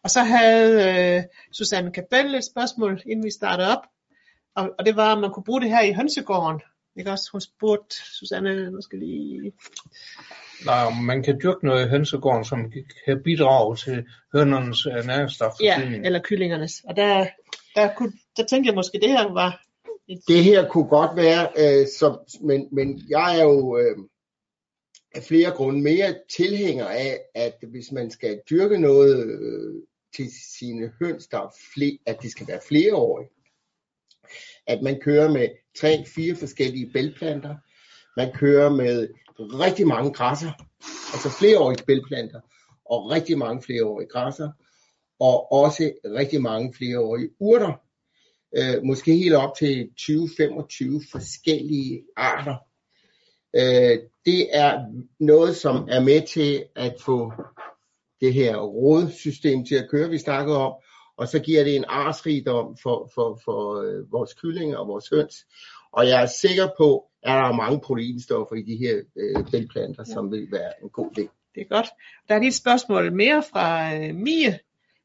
og 0.04 0.10
så 0.10 0.20
havde 0.20 1.18
øh, 1.18 1.24
Susanne 1.54 1.92
Kabel 1.92 2.36
et 2.36 2.46
spørgsmål, 2.46 3.02
inden 3.06 3.26
vi 3.26 3.32
startede 3.32 3.78
op. 3.78 3.84
Og, 4.56 4.70
og 4.80 4.86
det 4.86 4.96
var, 4.96 5.16
om 5.16 5.22
man 5.22 5.32
kunne 5.32 5.44
bruge 5.44 5.62
det 5.62 5.70
her 5.70 5.82
i 5.82 5.94
hønsegården. 5.94 6.62
Ikke 6.98 7.12
også? 7.12 7.30
Hun 7.32 7.42
spurgte 7.42 7.96
Susanne, 8.20 8.72
nu 8.72 8.82
skal 8.82 9.00
lige... 9.00 9.52
Nej, 10.66 10.84
om 10.86 10.94
man 10.98 11.24
kan 11.24 11.40
dyrke 11.44 11.66
noget 11.66 11.86
i 11.86 11.90
hønsegården, 11.90 12.46
som 12.46 12.72
kan 13.06 13.24
bidrage 13.24 13.76
til 13.76 14.06
hønernes 14.36 14.86
øh, 14.86 14.94
Ja, 14.94 15.02
næringsstofforsyning. 15.02 16.06
eller 16.06 16.20
kyllingernes. 16.24 16.82
Og 16.88 16.96
der, 16.96 17.28
der, 17.76 17.94
kunne, 17.94 18.12
der 18.38 18.44
tænkte 18.46 18.68
jeg 18.68 18.76
måske, 18.76 19.00
det 19.02 19.10
her 19.10 19.34
var... 19.34 19.62
Et, 20.08 20.22
Det 20.28 20.44
her 20.44 20.68
kunne 20.68 20.88
godt 20.88 21.16
være, 21.16 21.48
øh, 21.58 21.88
som, 22.00 22.20
men, 22.42 22.68
men 22.72 23.02
jeg 23.10 23.40
er 23.40 23.44
jo 23.44 23.78
øh, 23.78 23.98
af 25.16 25.24
flere 25.24 25.52
grunde 25.52 25.82
mere 25.82 26.16
tilhænger 26.38 26.86
af, 26.86 27.20
at 27.36 27.54
hvis 27.72 27.92
man 27.92 28.12
skal 28.12 28.42
dyrke 28.50 28.78
noget 28.78 29.26
øh, 29.26 29.82
til 30.16 30.32
sine 30.60 30.92
høns, 31.02 31.28
der 31.28 31.38
er 31.38 31.50
at 32.06 32.22
de 32.22 32.32
skal 32.32 32.48
være 32.48 32.60
flereårige. 32.68 33.30
At 34.68 34.82
man 34.82 35.00
kører 35.02 35.32
med 35.32 35.50
tre, 35.80 36.06
fire 36.06 36.36
forskellige 36.36 36.92
bælgplanter. 36.94 37.56
Man 38.18 38.34
kører 38.34 38.70
med 38.70 39.08
rigtig 39.40 39.88
mange 39.88 40.14
græsser, 40.14 40.52
altså 41.14 41.30
flereårige 41.40 41.86
bælgplanter, 41.86 42.42
og 42.86 43.12
rigtig 43.12 43.38
mange 43.38 43.62
flereårige 43.62 44.10
græsser, 44.10 44.52
og 45.20 45.52
også 45.52 45.92
rigtig 46.06 46.42
mange 46.42 46.74
flereårige 46.74 47.30
urter 47.40 47.74
øh, 48.58 48.84
måske 48.84 49.16
helt 49.16 49.36
op 49.36 49.56
til 49.58 49.90
20-25 50.00 51.12
forskellige 51.12 52.04
arter. 52.16 52.56
Øh, 53.56 54.00
det 54.26 54.58
er 54.58 54.86
noget, 55.20 55.56
som 55.56 55.76
er 55.76 56.00
med 56.00 56.28
til 56.28 56.66
at 56.76 56.96
få 57.02 57.34
det 58.22 58.34
her 58.34 58.58
rådsystem 58.58 59.66
til 59.66 59.76
at 59.76 59.90
køre, 59.90 60.10
vi 60.10 60.18
snakkede 60.18 60.58
om, 60.58 60.74
og 61.18 61.28
så 61.28 61.40
giver 61.40 61.64
det 61.64 61.76
en 61.76 61.86
artsrigdom 61.88 62.78
for, 62.84 63.12
for, 63.16 63.42
for 63.46 63.82
øh, 63.82 64.12
vores 64.12 64.34
kyllinger 64.34 64.78
og 64.78 64.88
vores 64.88 65.10
høns. 65.10 65.36
Og 65.92 66.08
jeg 66.08 66.22
er 66.22 66.26
sikker 66.26 66.68
på, 66.78 67.06
at 67.24 67.30
der 67.30 67.48
er 67.50 67.54
mange 67.54 67.80
proteinstoffer 67.80 68.56
i 68.56 68.62
de 68.62 68.78
her 68.78 68.96
øh, 69.16 69.52
bælgplanter, 69.52 70.04
ja. 70.08 70.14
som 70.14 70.32
vil 70.32 70.48
være 70.52 70.72
en 70.84 70.90
god 70.90 71.12
idé. 71.18 71.52
det 71.56 71.62
er 71.62 71.76
godt. 71.76 71.88
Der 72.28 72.36
er 72.36 72.40
lige 72.40 72.48
et 72.48 72.56
spørgsmål 72.56 73.14
mere 73.14 73.44
fra 73.52 73.96
øh, 73.96 74.16
Mie 74.16 74.60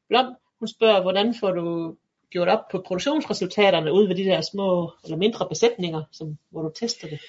Blom. 0.09 0.35
Hun 0.59 0.67
spørger, 0.67 1.01
hvordan 1.01 1.35
får 1.39 1.51
du 1.51 1.95
gjort 2.29 2.47
op 2.47 2.67
på 2.71 2.83
produktionsresultaterne 2.87 3.93
ude 3.93 4.09
ved 4.09 4.15
de 4.15 4.23
der 4.23 4.41
små 4.41 4.93
eller 5.03 5.17
mindre 5.17 5.47
besætninger, 5.49 6.03
som, 6.11 6.37
hvor 6.51 6.61
du 6.61 6.71
tester 6.79 7.07
det? 7.07 7.19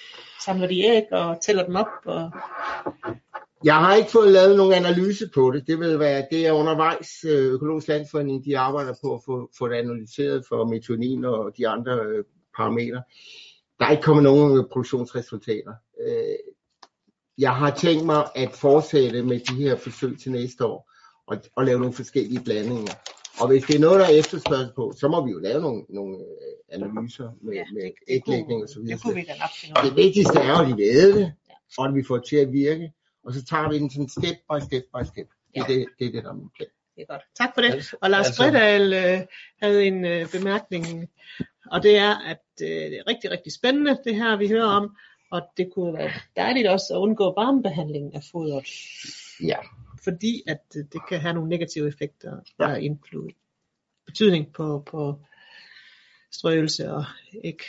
Samler 0.44 0.66
de 0.66 0.84
æg 0.84 1.12
og 1.12 1.40
tæller 1.40 1.64
dem 1.66 1.76
op? 1.76 1.86
Og... 2.04 2.30
Jeg 3.64 3.74
har 3.74 3.94
ikke 3.94 4.10
fået 4.10 4.32
lavet 4.32 4.56
nogen 4.56 4.72
analyse 4.72 5.28
på 5.34 5.50
det. 5.50 5.66
Det 5.66 5.78
vil 5.80 5.98
være, 5.98 6.26
det 6.30 6.46
er 6.46 6.52
undervejs 6.52 7.24
øh, 7.24 7.52
Økologisk 7.52 7.88
Landsforening, 7.88 8.44
de 8.44 8.58
arbejder 8.58 8.94
på 9.04 9.14
at 9.14 9.20
få, 9.24 9.50
få 9.58 9.68
det 9.68 9.74
analyseret 9.74 10.44
for 10.48 10.64
metonin 10.64 11.24
og 11.24 11.52
de 11.56 11.68
andre 11.68 11.92
øh, 11.92 12.24
parametre. 12.56 13.02
Der 13.78 13.86
er 13.86 13.90
ikke 13.90 14.02
kommet 14.02 14.22
nogen 14.22 14.58
øh, 14.58 14.64
produktionsresultater. 14.72 15.72
Øh, 16.06 16.36
jeg 17.38 17.56
har 17.56 17.70
tænkt 17.70 18.06
mig 18.06 18.24
at 18.34 18.50
fortsætte 18.52 19.22
med 19.22 19.40
de 19.40 19.54
her 19.54 19.76
forsøg 19.76 20.18
til 20.18 20.32
næste 20.32 20.64
år 20.64 20.92
og, 21.26 21.36
og 21.56 21.64
lave 21.64 21.78
nogle 21.78 21.94
forskellige 21.94 22.44
blandinger. 22.44 22.94
Og 23.40 23.48
hvis 23.48 23.64
det 23.64 23.76
er 23.76 23.80
noget, 23.80 24.00
der 24.00 24.06
er 24.06 24.10
efterspørgsel 24.10 24.72
på, 24.76 24.92
så 25.00 25.08
må 25.08 25.26
vi 25.26 25.30
jo 25.30 25.38
lave 25.38 25.60
nogle, 25.62 25.82
nogle 25.88 26.18
analyser 26.68 27.30
med, 27.42 27.54
Ja, 27.54 27.64
med 27.74 27.90
æglægning 28.08 28.62
og 28.62 28.68
så 28.68 28.80
videre. 28.80 28.94
Det 28.94 29.02
kunne 29.02 29.14
vi 29.14 29.24
da. 29.28 29.88
Det 29.88 29.96
vigtigste 29.96 30.38
er 30.38 30.54
at 30.54 30.68
de 30.68 30.76
ved 30.76 31.12
det, 31.12 31.32
og 31.78 31.88
at 31.88 31.94
vi 31.94 32.04
får 32.08 32.16
det 32.16 32.26
til 32.28 32.36
at 32.36 32.52
virke, 32.52 32.92
Og 33.26 33.32
så 33.34 33.44
tager 33.44 33.68
vi 33.68 33.78
den 33.78 33.90
sådan 33.90 34.08
step 34.08 34.36
by 34.50 34.56
step 34.66 34.84
by 34.94 35.02
step. 35.04 35.28
Det 35.54 35.60
er, 35.60 35.64
Ja. 35.68 35.74
det, 35.74 35.86
det, 35.98 36.06
er 36.06 36.12
det, 36.12 36.24
der 36.24 36.30
er 36.30 36.34
min 36.34 36.50
plan. 36.56 36.68
Det 36.96 37.02
er 37.02 37.06
godt. 37.12 37.22
Tak 37.38 37.50
for 37.54 37.60
det. 37.62 37.72
Altså- 37.72 37.96
Og 38.02 38.10
Lars 38.10 38.26
altså- 38.26 38.42
Bredal 38.42 38.92
øh, 38.92 39.26
havde 39.62 39.84
en 39.86 40.04
øh, 40.04 40.30
bemærkning, 40.32 40.84
og 41.70 41.82
det 41.82 41.96
er, 41.96 42.14
at 42.32 42.44
øh, 42.62 42.68
det 42.68 42.98
er 42.98 43.06
rigtig, 43.06 43.30
rigtig 43.30 43.52
spændende, 43.52 43.98
det 44.04 44.14
her 44.16 44.36
vi 44.36 44.48
hører 44.48 44.66
om, 44.66 44.96
og 45.30 45.42
det 45.56 45.70
kunne 45.74 45.94
være 45.98 46.10
dejligt 46.36 46.68
også 46.68 46.86
at 46.94 46.98
undgå 46.98 47.34
varmebehandling 47.34 48.14
af 48.14 48.22
fodret, 48.32 48.66
Ja. 49.42 49.56
fordi 50.04 50.42
at 50.46 50.62
øh, 50.76 50.84
det 50.92 51.00
kan 51.08 51.20
have 51.20 51.34
nogle 51.34 51.48
negative 51.48 51.88
effekter 51.88 52.40
Ja. 52.60 52.66
og 52.66 52.80
indflydelse 52.80 53.36
betydning 54.06 54.52
på, 54.52 54.82
på 54.86 55.20
strøelse 56.32 56.92
og 56.92 57.04
ikke 57.44 57.64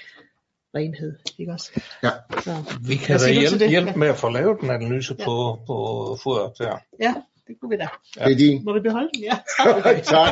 renhed, 0.77 1.15
ikke 1.37 1.51
også? 1.51 1.71
Ja. 2.03 2.09
Så, 2.43 2.51
Vi 2.87 2.95
kan 2.95 3.19
da 3.19 3.31
hjælpe, 3.31 3.59
det? 3.59 3.69
hjælpe 3.69 3.89
Ja. 3.91 3.95
med 3.95 4.07
at 4.07 4.15
få 4.15 4.29
lavet 4.29 4.59
en 4.61 4.69
analyse 4.69 5.15
Ja. 5.19 5.25
på, 5.25 5.59
på 5.67 5.75
fodret 6.23 6.51
der. 6.57 6.77
ja, 6.99 7.13
det 7.47 7.55
kunne 7.61 7.69
vi 7.69 7.77
da. 7.77 7.87
Ja. 8.19 8.25
Det 8.25 8.33
er 8.33 8.37
din. 8.37 8.65
Må 8.65 8.73
vi 8.73 8.79
beholde 8.79 9.09
den? 9.15 9.23
Ja, 9.23 9.37
tak. 10.15 10.31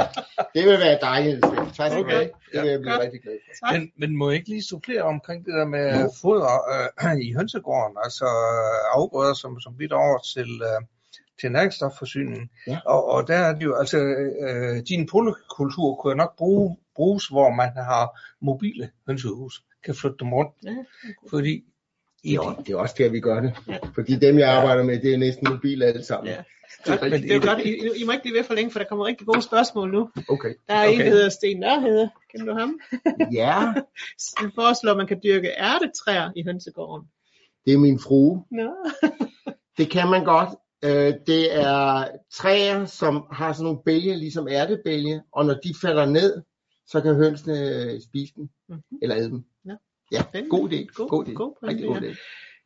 Det 0.56 0.64
vil 0.66 0.80
være 0.80 0.98
dejligt. 1.02 1.42
Tak 1.78 1.92
skal 1.92 1.92
du 1.92 2.00
Okay. 2.00 2.12
have. 2.16 2.30
Det 2.54 2.62
vil 2.62 2.70
jeg 2.70 2.80
blive 2.80 2.92
Godt. 2.94 3.04
rigtig 3.04 3.22
glad 3.22 3.34
for. 3.60 3.74
Men, 3.74 3.92
men 4.00 4.18
må 4.18 4.30
jeg 4.30 4.38
ikke 4.40 4.50
lige 4.50 4.64
supplere 4.64 5.02
omkring 5.02 5.46
det 5.46 5.54
der 5.54 5.66
med 5.66 6.10
foder 6.22 6.54
øh, 6.74 7.16
i 7.28 7.34
hønsegården, 7.34 7.98
altså 8.04 8.26
afgrøder, 8.96 9.34
som, 9.34 9.60
som 9.60 9.78
bidrager 9.78 10.20
til, 10.34 10.50
øh, 10.70 10.82
til 11.42 11.52
næringsstofforsyningen. 11.52 12.50
Ja. 12.68 12.78
Og, 12.86 13.06
og 13.10 13.28
der 13.28 13.36
er 13.38 13.54
det 13.54 13.64
jo, 13.64 13.76
altså, 13.76 13.98
øh, 14.46 14.78
din 14.90 15.08
polykultur 15.12 15.96
kunne 15.96 16.12
jo 16.12 16.18
nok 16.18 16.38
bruge, 16.38 16.78
bruges, 16.96 17.28
hvor 17.28 17.50
man 17.50 17.72
har 17.76 18.20
mobile 18.42 18.90
hønsehus, 19.08 19.62
kan 19.86 19.96
flytte 19.96 20.18
dem 20.20 20.34
rundt, 20.34 20.52
Ja, 20.64 20.76
fordi 21.30 21.64
i 22.24 22.30
Det 22.30 22.36
er, 22.36 22.40
også- 22.40 22.62
det 22.66 22.74
er 22.74 22.78
også 22.78 22.96
der, 22.98 23.10
vi 23.10 23.20
gør 23.20 23.40
det. 23.40 23.54
Ja. 23.68 23.78
Fordi 23.96 24.16
dem, 24.16 24.40
jeg 24.40 24.50
arbejder 24.50 24.84
med, 24.84 25.00
det 25.02 25.14
er 25.14 25.18
næsten 25.18 25.48
mobile 25.50 25.86
alle 25.86 26.04
sammen. 26.04 26.34
Ja. 26.34 26.44
Det 26.86 26.94
er 26.94 26.98
Godt, 26.98 27.12
det 27.12 27.32
er 27.36 27.40
godt. 27.56 27.60
I, 27.66 28.02
I 28.02 28.06
må 28.06 28.12
ikke 28.12 28.22
blive 28.24 28.38
ved 28.38 28.44
for 28.44 28.54
længe, 28.54 28.72
for 28.72 28.80
der 28.80 28.86
kommer 28.86 29.06
rigtig 29.06 29.28
gode 29.28 29.42
spørgsmål 29.42 29.92
nu. 29.92 30.10
Okay. 30.30 30.54
Der 30.68 30.74
er 30.74 30.84
okay. 30.88 30.94
en, 30.94 31.00
der 31.00 31.10
hedder 31.10 31.30
Sten 31.30 31.60
Nørhede. 31.60 32.10
Kender 32.32 32.54
du 32.54 32.60
ham? 32.60 32.80
Ja, 33.40 33.60
Han 34.38 34.52
foreslår, 34.56 34.92
at 34.92 34.98
man 34.98 35.08
kan 35.08 35.20
dyrke 35.24 35.48
ærtetræer 35.58 36.32
i 36.36 36.44
hønsegården. 36.44 37.08
det 37.66 37.74
er 37.74 37.78
min 37.78 38.00
frue. 38.00 38.46
Nå. 38.52 38.70
Det 39.78 39.90
kan 39.92 40.08
man 40.10 40.24
godt. 40.26 40.50
Øh, 40.86 41.14
Det 41.28 41.56
er 41.56 42.08
træer, 42.34 42.86
som 42.86 43.26
har 43.32 43.54
sådan 43.54 43.64
nogle 43.64 43.80
bælge, 43.86 44.16
ligesom 44.16 44.48
ærtebælge, 44.48 45.22
og 45.32 45.46
når 45.46 45.54
de 45.54 45.74
falder 45.82 46.06
ned, 46.06 46.42
så 46.88 47.02
kan 47.02 47.16
hønsene 47.16 47.60
øh, 47.94 48.02
spise 48.02 48.34
dem, 48.36 48.50
Mhm. 48.70 48.82
eller 49.02 49.18
æde 49.18 49.30
dem. 49.30 49.44
Ja. 50.12 50.18
Ja, 50.18 50.24
Spændende. 50.24 50.50
god 50.50 50.70
idé. 50.70 50.86
God- 50.94 51.08
God 51.10 51.26
idé. 51.28 51.34
god 51.34 51.54
pointe, 51.60 51.68
Rigtig 51.68 51.86
god 51.88 52.02
ja. 52.02 52.12
idé. 52.12 52.16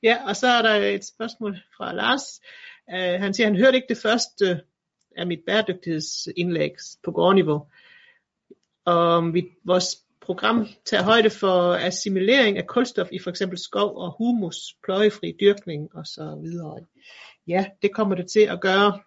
Ja, 0.04 0.18
og 0.28 0.36
så 0.36 0.48
er 0.48 0.62
der 0.62 0.74
et 0.76 1.06
spørgsmål 1.06 1.58
fra 1.78 1.94
Lars. 1.94 2.42
Uh, 2.88 3.22
han 3.22 3.34
siger, 3.34 3.48
han 3.48 3.56
hørte 3.58 3.76
ikke 3.76 3.90
det 3.90 3.98
første 3.98 4.62
af 5.18 5.28
mit 5.28 5.40
bæredygtighedsindlæg 5.48 6.72
på 7.04 7.12
gårdniveau. 7.12 7.66
Og 8.86 9.34
vi, 9.34 9.48
vores 9.66 9.98
program 10.22 10.68
tager 10.86 11.04
højde 11.04 11.30
for 11.30 11.74
assimilering 11.76 12.58
af 12.58 12.68
kulstof 12.68 13.08
i 13.12 13.20
for 13.20 13.30
eksempel 13.30 13.58
skov 13.58 13.98
og 13.98 14.16
humus, 14.18 14.56
pløjefri 14.84 15.36
dyrkning 15.40 15.96
og 15.96 16.06
så 16.06 16.40
videre. 16.44 16.80
Ja, 17.48 17.66
det 17.82 17.94
kommer 17.94 18.16
det 18.16 18.28
til 18.28 18.40
at 18.40 18.62
gøre. 18.62 19.00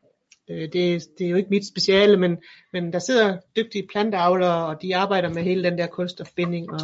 Øh, 0.51 0.61
Det, 0.73 1.03
det 1.19 1.27
er 1.27 1.31
jo 1.31 1.37
ikke 1.37 1.51
mit 1.51 1.67
speciale, 1.69 2.17
men, 2.17 2.39
men 2.73 2.93
der 2.93 2.99
sidder 2.99 3.39
dygtige 3.57 3.87
planteavlere, 3.93 4.67
og 4.67 4.83
de 4.83 4.97
arbejder 4.97 5.29
med 5.29 5.43
hele 5.43 5.65
den 5.65 5.79
der 5.79 5.87
kulstofbinding, 5.87 6.71
og, 6.73 6.81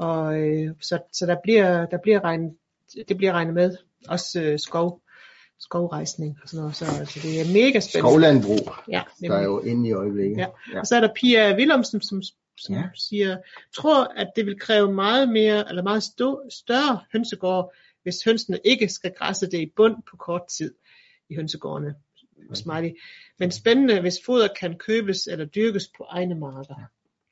og 0.00 0.38
øh, 0.40 0.74
så, 0.80 0.98
så 1.12 1.26
der 1.26 1.36
bliver, 1.42 1.86
der 1.86 1.98
bliver 2.02 2.24
regnet, 2.24 2.56
det 3.08 3.16
bliver 3.16 3.32
regnet 3.32 3.54
med, 3.54 3.76
også 4.08 4.42
øh, 4.42 4.58
skov, 4.58 5.00
skovrejsning 5.58 6.38
og 6.42 6.48
sådan 6.48 6.60
noget, 6.60 6.76
så 6.76 6.84
altså, 6.98 7.20
det 7.22 7.40
er 7.40 7.44
mega 7.52 7.80
spændende. 7.80 8.10
Skovlandbrug, 8.10 8.72
Ja, 8.88 9.02
der 9.20 9.34
er 9.34 9.42
jo 9.44 9.60
inde 9.60 9.88
i 9.88 9.92
øjeblikket. 9.92 10.36
Ja. 10.38 10.46
Ja. 10.72 10.80
og 10.80 10.86
så 10.86 10.96
er 10.96 11.00
der 11.00 11.14
Pia 11.14 11.54
Willumsen, 11.56 12.00
som, 12.00 12.22
som 12.58 12.74
Ja. 12.74 12.80
ja. 12.80 12.86
siger, 12.94 13.36
tror, 13.76 14.12
at 14.16 14.28
det 14.36 14.46
vil 14.46 14.58
kræve 14.60 14.92
meget 14.92 15.28
mere, 15.28 15.68
eller 15.68 15.82
meget 15.82 16.02
stå, 16.02 16.42
større 16.50 17.00
hønsegård, 17.12 17.72
hvis 18.02 18.24
hønsene 18.24 18.58
ikke 18.64 18.88
skal 18.88 19.12
græsse 19.18 19.46
det 19.46 19.58
i 19.60 19.72
bund 19.76 19.96
på 20.10 20.16
kort 20.16 20.42
tid 20.58 20.74
i 21.30 21.34
hønsegårdene. 21.34 21.94
Smiley. 22.54 22.90
Men 23.38 23.50
spændende, 23.50 24.00
hvis 24.00 24.18
foder 24.26 24.48
kan 24.60 24.78
købes 24.78 25.26
eller 25.26 25.44
dyrkes 25.44 25.88
på 25.98 26.04
egne 26.08 26.34
marker. 26.34 26.74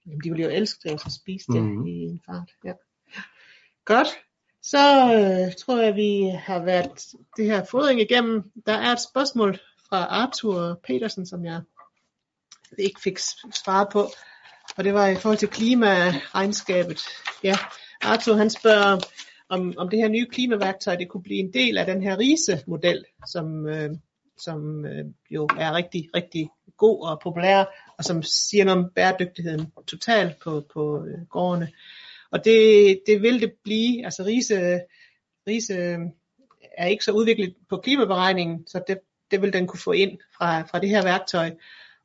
Jamen, 0.09 0.21
de 0.25 0.31
vil 0.31 0.41
jo 0.43 0.49
elske 0.49 0.81
det, 0.85 0.93
og 0.93 1.01
så 1.01 1.21
spise 1.23 1.53
det 1.53 1.63
Mhm. 1.63 1.87
i 1.87 1.91
en 1.91 2.21
fart. 2.27 2.51
Ja. 2.65 2.73
Godt. 3.85 4.09
Så 4.63 4.79
øh, 5.15 5.53
tror 5.59 5.81
jeg, 5.83 5.95
vi 5.95 6.31
har 6.39 6.65
været 6.65 6.91
det 7.37 7.45
her 7.45 7.65
fodring 7.65 8.01
igennem. 8.01 8.43
Der 8.67 8.73
er 8.73 8.93
et 8.93 9.01
spørgsmål 9.11 9.59
fra 9.89 10.05
Arthur 10.05 10.81
Petersen, 10.87 11.27
som 11.27 11.45
jeg 11.45 11.61
ikke 12.79 13.01
fik 13.01 13.19
svaret 13.65 13.89
på. 13.93 14.09
Og 14.77 14.85
det 14.85 14.95
var 14.95 15.07
i 15.07 15.17
forhold 15.17 15.39
til 15.39 15.49
klimaregnskabet. 15.49 17.01
Ja, 17.45 17.57
Arthur 18.03 18.35
han 18.35 18.51
spørger, 18.51 18.99
om, 19.49 19.75
om 19.77 19.89
det 19.89 19.99
her 19.99 20.09
nye 20.09 20.27
klimaværktøj, 20.27 20.97
det 20.97 21.09
kunne 21.09 21.23
blive 21.23 21.39
en 21.41 21.53
del 21.53 21.79
af 21.79 21.87
den 21.87 22.03
her 22.03 22.19
RISE-model, 22.19 23.05
som, 23.27 23.67
øh, 23.67 23.91
som 24.39 24.85
øh, 24.87 25.05
jo 25.31 25.49
er 25.59 25.73
rigtig, 25.75 26.09
rigtig 26.15 26.51
god 26.79 27.09
og 27.09 27.21
populær, 27.21 27.65
og 27.99 28.05
som 28.05 28.23
siger 28.23 28.65
noget 28.65 28.85
om 28.85 28.91
bæredygtigheden 28.95 29.73
totalt 29.87 30.39
på, 30.39 30.65
på 30.75 31.05
øh, 31.05 31.27
gårdene. 31.31 31.69
Og 32.31 32.45
det, 32.45 33.01
det 33.07 33.23
vil 33.23 33.41
det 33.41 33.53
blive, 33.65 34.05
altså 34.05 34.23
RISE, 34.23 34.81
RISE 35.49 35.75
øh, 35.75 35.99
er 36.79 36.87
ikke 36.87 37.05
så 37.05 37.13
udviklet 37.13 37.55
på 37.69 37.77
klimaberegningen, 37.77 38.67
så 38.67 38.83
det, 38.89 38.99
det 39.31 39.43
vil 39.43 39.53
den 39.53 39.67
kunne 39.67 39.81
få 39.81 39.93
ind 39.93 40.19
fra, 40.37 40.63
fra 40.63 40.79
det 40.79 40.89
her 40.89 41.03
værktøj. 41.03 41.51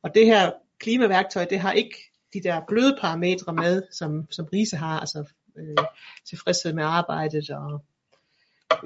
Og 0.02 0.14
det 0.14 0.26
her 0.26 0.52
klimaværktøj, 0.78 1.44
det 1.44 1.60
har 1.60 1.72
ikke 1.72 1.96
de 2.34 2.42
der 2.42 2.60
bløde 2.68 2.98
parametre 3.00 3.52
med, 3.52 3.82
som, 3.92 4.26
som 4.30 4.48
RISE 4.52 4.76
har, 4.76 5.00
altså 5.00 5.24
øh, 5.56 5.86
tilfredshed 6.28 6.72
med 6.72 6.84
arbejdet 6.84 7.50
og 7.50 7.84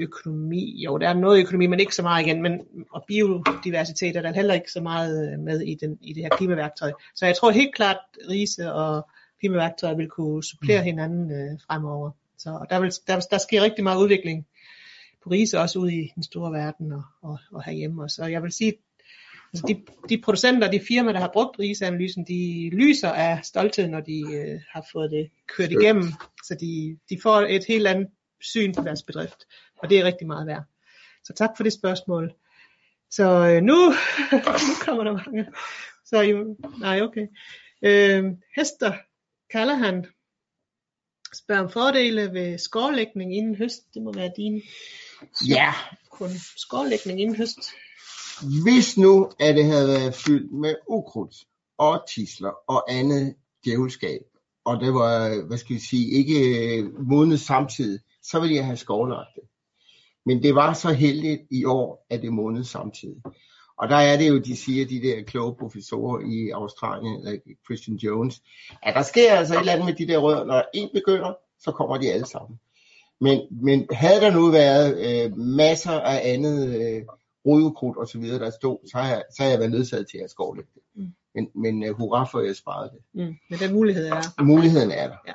økonomi. 0.01 0.83
Jo, 0.85 0.99
der 0.99 1.09
er 1.09 1.15
noget 1.15 1.41
økonomi, 1.41 1.67
men 1.67 1.81
ikke 1.81 1.95
så 1.95 2.03
meget 2.03 2.27
igen. 2.27 2.43
Men, 2.43 2.61
og 2.91 3.05
biodiversitet 3.09 4.17
er 4.17 4.23
der 4.23 4.33
heller 4.33 4.55
ikke 4.55 4.73
så 4.73 4.81
meget 4.81 5.33
øh, 5.33 5.39
med 5.39 5.61
i, 5.61 5.75
den, 5.75 5.99
i 6.01 6.13
det 6.13 6.23
her 6.23 6.31
klimaværktøj. 6.31 6.93
Så 7.15 7.27
jeg 7.27 7.37
tror 7.37 7.51
helt 7.51 7.75
klart, 7.75 7.97
at 8.21 8.31
RISE 8.31 8.73
og 8.73 9.09
klimaværktøj 9.41 9.95
vil 9.95 10.09
kunne 10.09 10.45
supplere 10.45 10.83
hinanden 10.83 11.33
øh, 11.33 11.59
fremover. 11.67 12.11
Så 12.39 12.51
og 12.51 12.67
der, 12.71 12.81
vil, 12.81 12.93
der, 13.07 13.27
der 13.31 13.39
sker 13.39 13.63
rigtig 13.63 13.85
meget 13.85 14.03
udvikling 14.03 14.47
på 15.25 15.31
RISE, 15.31 15.61
også 15.61 15.79
ude 15.79 15.95
i 15.95 16.13
den 16.15 16.23
store 16.23 16.53
verden 16.53 16.93
og, 16.93 17.03
og, 17.23 17.39
og 17.53 17.65
herhjemme. 17.65 18.03
Og 18.03 18.33
jeg 18.33 18.43
vil 18.43 18.53
sige, 18.53 18.73
altså 19.53 19.65
de, 19.69 19.83
de 20.09 20.23
producenter, 20.23 20.71
de 20.71 20.81
firmaer, 20.89 21.13
der 21.13 21.21
har 21.21 21.31
brugt 21.33 21.59
RISE-analysen, 21.59 22.25
de 22.25 22.71
lyser 22.73 23.09
af 23.09 23.45
stolthed, 23.45 23.89
når 23.89 24.01
de 24.01 24.21
øh, 24.21 24.61
har 24.73 24.87
fået 24.93 25.11
det 25.11 25.31
kørt 25.57 25.71
igennem. 25.71 26.13
Så 26.45 26.55
de, 26.61 26.99
de 27.11 27.21
får 27.23 27.41
et 27.41 27.65
helt 27.69 27.87
andet 27.87 28.09
syn 28.41 28.75
på 28.75 28.83
deres 28.83 29.03
bedrift, 29.03 29.45
og 29.79 29.91
det 29.91 29.99
er 29.99 30.05
rigtig 30.05 30.27
meget 30.27 30.47
værd. 30.47 30.63
Så 31.25 31.33
tak 31.33 31.51
for 31.57 31.63
det 31.65 31.73
spørgsmål. 31.73 32.33
Så 33.11 33.25
øh, 33.25 33.63
nu, 33.63 33.75
nu 34.69 34.75
kommer 34.85 35.05
der 35.05 35.13
mange. 35.13 35.47
Så 36.05 36.21
jo, 36.23 36.57
nej, 36.79 37.01
okay. 37.03 37.27
Øh, 37.83 38.25
Hester 38.57 38.93
kalder 39.51 39.75
han 39.75 40.07
spørger 41.35 41.63
om 41.63 41.71
fordele 41.71 42.33
ved 42.33 42.59
skårlægning 42.59 43.37
inden 43.37 43.55
høst. 43.57 43.95
Det 43.95 44.03
må 44.03 44.13
være 44.13 44.31
din 44.37 44.63
Ja, 45.49 45.75
kun 46.11 46.31
skårlægning 46.57 47.21
inden 47.21 47.37
høst. 47.37 47.59
hvis 48.63 48.99
nu 48.99 49.31
at 49.41 49.55
det 49.57 49.65
havde 49.65 49.89
været 49.89 50.15
fyldt 50.15 50.53
med 50.53 50.75
ukrudt 50.89 51.35
og 51.79 52.05
tisler 52.15 52.53
og 52.71 52.93
andet 52.93 53.35
djævelskab, 53.65 54.21
og 54.65 54.81
det 54.81 54.95
var, 54.95 55.47
hvad 55.47 55.59
skal 55.59 55.75
vi 55.77 55.81
sige, 55.81 56.11
ikke 56.11 56.83
modnet 56.99 57.41
samtidig, 57.41 58.01
så 58.23 58.41
ville 58.41 58.57
jeg 58.57 58.65
have 58.65 58.77
skovlagt 58.77 59.29
det. 59.35 59.43
Men 60.29 60.43
det 60.43 60.55
var 60.55 60.73
så 60.73 60.93
heldigt 60.93 61.43
i 61.51 61.65
år, 61.65 62.07
at 62.11 62.23
det 62.23 62.33
modnede 62.33 62.65
samtidig. 62.65 63.23
Og 63.79 63.89
der 63.89 63.97
er 63.97 64.17
det 64.17 64.29
jo, 64.29 64.39
de 64.39 64.57
siger, 64.57 64.87
de 64.87 65.03
der 65.03 65.23
kloge 65.23 65.55
professorer 65.61 66.21
i 66.21 66.51
Australien, 66.51 67.25
like 67.25 67.57
Christian 67.65 67.97
Jones, 67.97 68.43
at 68.83 68.95
der 68.95 69.03
sker 69.03 69.33
altså 69.33 69.55
et 69.55 69.61
eller 69.61 69.73
andet 69.73 69.87
med 69.87 69.95
de 69.95 70.13
der 70.13 70.19
rødder. 70.19 70.45
Når 70.45 70.65
en 70.75 70.89
begynder, 70.95 71.35
så 71.61 71.73
kommer 71.73 71.97
de 71.97 72.13
alle 72.13 72.27
sammen. 72.27 72.61
Men, 73.21 73.41
men 73.51 73.87
havde 73.93 74.21
der 74.21 74.31
nu 74.31 74.51
været 74.51 74.89
øh, 75.07 75.39
masser 75.39 76.01
af 76.01 76.33
andet 76.33 76.59
øh, 76.81 77.03
rodekrudt 77.47 77.97
og 77.97 78.09
så 78.09 78.19
videre, 78.19 78.39
der 78.39 78.51
stod, 78.51 78.79
så 78.91 78.99
har 78.99 79.09
jeg, 79.09 79.23
så 79.37 79.43
har 79.43 79.51
jeg 79.51 79.59
været 79.59 79.71
nødsaget 79.71 80.07
til 80.11 80.19
at 80.25 80.31
skovlægge 80.31 80.71
det. 80.75 80.83
Mm. 80.95 81.13
Men, 81.35 81.51
men 81.55 81.91
uh, 81.91 81.97
hurra 81.97 82.25
for, 82.25 82.39
at 82.39 82.47
jeg 82.47 82.57
sparede 82.57 82.91
det. 82.95 83.01
Mm. 83.15 83.35
Men 83.51 83.59
den 83.59 83.73
mulighed 83.75 84.07
er. 84.09 84.43
Muligheden 84.43 84.91
er 84.91 85.09
der. 85.09 85.17
Ja. 85.27 85.33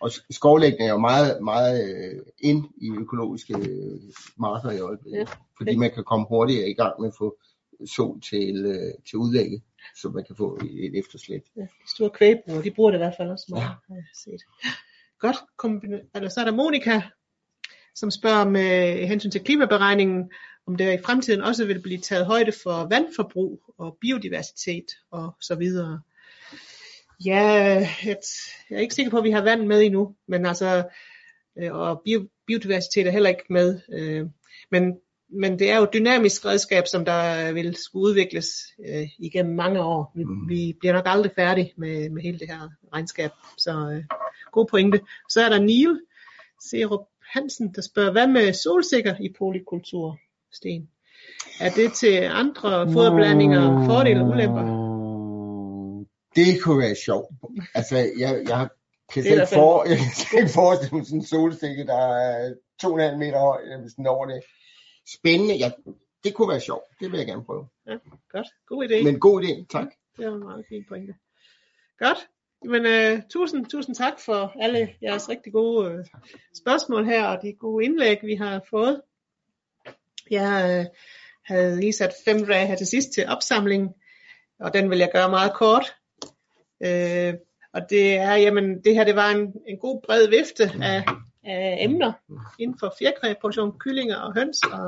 Og 0.00 0.10
skovlægning 0.30 0.82
er 0.88 0.92
jo 0.92 0.98
meget, 0.98 1.42
meget 1.42 1.94
øh, 1.94 2.22
ind 2.38 2.64
i 2.76 2.90
økologiske 2.90 3.54
øh, 3.58 4.00
marker 4.38 4.70
i 4.70 4.80
øjeblikket. 4.80 5.18
Ja. 5.18 5.24
Fordi 5.56 5.76
man 5.76 5.90
kan 5.94 6.04
komme 6.04 6.26
hurtigere 6.28 6.68
i 6.68 6.74
gang 6.74 7.00
med 7.00 7.08
at 7.08 7.14
få 7.18 7.38
sol 7.86 8.20
til, 8.20 8.66
øh, 8.66 8.92
til 9.08 9.16
udlægget, 9.18 9.62
så 10.00 10.08
man 10.08 10.24
kan 10.24 10.36
få 10.36 10.58
et, 10.64 10.98
efterslæt. 10.98 11.42
Ja, 11.56 11.60
de 11.62 11.90
store 11.94 12.10
kvægbrugere, 12.10 12.64
de 12.64 12.70
bruger 12.70 12.90
det 12.90 12.98
i 12.98 13.02
hvert 13.04 13.14
fald 13.16 13.30
også 13.30 13.46
meget, 13.48 13.62
Ja. 13.62 13.68
har 13.68 13.94
jeg 13.94 14.04
set. 14.14 14.42
Godt, 15.18 15.36
kombina- 15.62 16.10
eller 16.14 16.28
så 16.28 16.40
er 16.40 16.44
der 16.44 16.52
Monika, 16.52 17.00
som 17.94 18.10
spørger 18.10 18.48
med 18.48 19.06
hensyn 19.06 19.30
til 19.30 19.44
klimaberegningen, 19.44 20.30
om 20.66 20.76
der 20.76 20.92
i 20.92 20.98
fremtiden 21.04 21.42
også 21.42 21.64
vil 21.66 21.82
blive 21.82 21.98
taget 22.00 22.26
højde 22.26 22.52
for 22.62 22.86
vandforbrug 22.90 23.60
og 23.78 23.98
biodiversitet 24.00 24.86
og 25.10 25.36
så 25.40 25.54
videre. 25.54 26.00
Ja, 27.24 27.86
jeg 28.04 28.16
er 28.70 28.78
ikke 28.78 28.94
sikker 28.94 29.10
på, 29.10 29.18
at 29.18 29.24
vi 29.24 29.30
har 29.30 29.42
vand 29.42 29.66
med 29.66 29.82
endnu, 29.82 30.14
men 30.28 30.46
altså, 30.46 30.88
øh, 31.58 31.74
og 31.74 32.02
bio, 32.04 32.28
biodiversitet 32.46 33.06
er 33.06 33.10
heller 33.10 33.28
ikke 33.28 33.44
med. 33.50 33.80
Øh, 33.92 34.26
men, 34.70 34.96
men 35.30 35.58
det 35.58 35.70
er 35.70 35.76
jo 35.76 35.82
et 35.82 35.92
dynamisk 35.92 36.44
redskab, 36.44 36.86
som 36.86 37.04
der 37.04 37.52
vil 37.52 37.76
skulle 37.76 38.04
udvikles 38.04 38.48
øh, 38.88 39.08
igennem 39.18 39.54
mange 39.54 39.82
år. 39.82 40.12
Vi, 40.14 40.24
mm. 40.24 40.48
vi 40.48 40.76
bliver 40.80 40.92
nok 40.92 41.04
aldrig 41.06 41.32
færdige 41.36 41.72
med, 41.76 42.10
med 42.10 42.22
hele 42.22 42.38
det 42.38 42.48
her 42.48 42.68
regnskab, 42.94 43.30
så 43.58 43.70
øh, 43.70 44.04
god 44.52 44.66
pointe. 44.70 45.00
Så 45.28 45.40
er 45.40 45.48
der 45.48 45.58
Neil 45.58 46.00
Serup 46.60 47.06
Hansen, 47.32 47.74
der 47.74 47.82
spørger, 47.82 48.12
hvad 48.12 48.26
med 48.26 48.52
solsikker 48.52 49.14
i 49.20 49.28
polykultur, 49.38 50.18
Sten? 50.52 50.88
Er 51.60 51.70
det 51.70 51.92
til 51.92 52.16
andre 52.30 52.92
foderblandinger, 52.92 53.86
fordele 53.86 54.20
og 54.20 54.28
ulemper? 54.28 54.77
Det 56.38 56.62
kunne 56.62 56.78
være 56.78 56.94
sjovt. 56.94 57.34
Altså, 57.74 57.96
jeg, 57.96 58.32
jeg 58.48 58.68
kan 59.12 59.22
slet 59.22 59.32
ikke, 59.32 59.54
for, 59.54 59.84
jeg 59.88 59.98
kan 60.30 60.38
ikke 60.40 60.52
forestille 60.54 60.96
mig 60.96 61.06
sådan 61.06 61.18
en 61.18 61.26
solstikke, 61.26 61.86
der 61.86 62.02
er 62.16 62.54
2,5 62.84 63.16
meter 63.16 63.38
høj, 63.38 63.60
hvis 63.80 63.92
den 63.92 64.06
over 64.06 64.26
det. 64.26 64.42
Spændende. 65.16 65.54
Ja, 65.54 65.70
det 66.24 66.34
kunne 66.34 66.48
være 66.48 66.60
sjovt. 66.60 66.84
Det 67.00 67.12
vil 67.12 67.18
jeg 67.18 67.26
gerne 67.26 67.44
prøve. 67.44 67.68
Ja, 67.86 67.96
godt. 68.32 68.48
God 68.66 68.88
idé. 68.88 69.04
Men 69.04 69.20
god 69.20 69.42
idé, 69.42 69.66
tak. 69.66 69.88
Det 70.16 70.26
var 70.26 70.34
en 70.34 70.44
meget 70.44 70.64
fin 70.68 70.84
pointe. 70.88 71.14
Godt. 71.98 72.18
Men 72.64 72.82
uh, 72.86 73.22
tusind, 73.30 73.66
tusind 73.66 73.94
tak 73.94 74.20
for 74.20 74.52
alle 74.60 74.94
jeres 75.02 75.28
rigtig 75.28 75.52
gode 75.52 75.94
uh, 75.94 76.04
spørgsmål 76.54 77.04
her, 77.04 77.26
og 77.26 77.42
de 77.42 77.52
gode 77.52 77.84
indlæg, 77.84 78.18
vi 78.22 78.34
har 78.34 78.60
fået. 78.70 79.02
Jeg 80.30 80.80
uh, 80.80 80.96
havde 81.44 81.80
lige 81.80 81.92
sat 81.92 82.14
fem 82.24 82.46
dage 82.46 82.66
her 82.66 82.76
til 82.76 82.86
sidst 82.86 83.08
til 83.12 83.26
opsamling, 83.28 83.94
og 84.60 84.74
den 84.74 84.90
vil 84.90 84.98
jeg 84.98 85.10
gøre 85.12 85.30
meget 85.30 85.52
kort. 85.54 85.94
Øh, 86.80 87.34
og 87.72 87.90
det 87.90 88.16
er, 88.16 88.34
jamen, 88.34 88.84
det 88.84 88.94
her 88.94 89.04
det 89.04 89.16
var 89.16 89.30
en, 89.30 89.52
en 89.68 89.78
god 89.78 90.02
bred 90.06 90.28
vifte 90.28 90.70
af, 90.82 91.04
af 91.44 91.78
emner 91.80 92.12
inden 92.58 92.78
for 92.78 92.94
fjerkræproduktion, 92.98 93.78
kyllinger 93.78 94.16
og 94.16 94.34
høns, 94.34 94.62
og, 94.62 94.84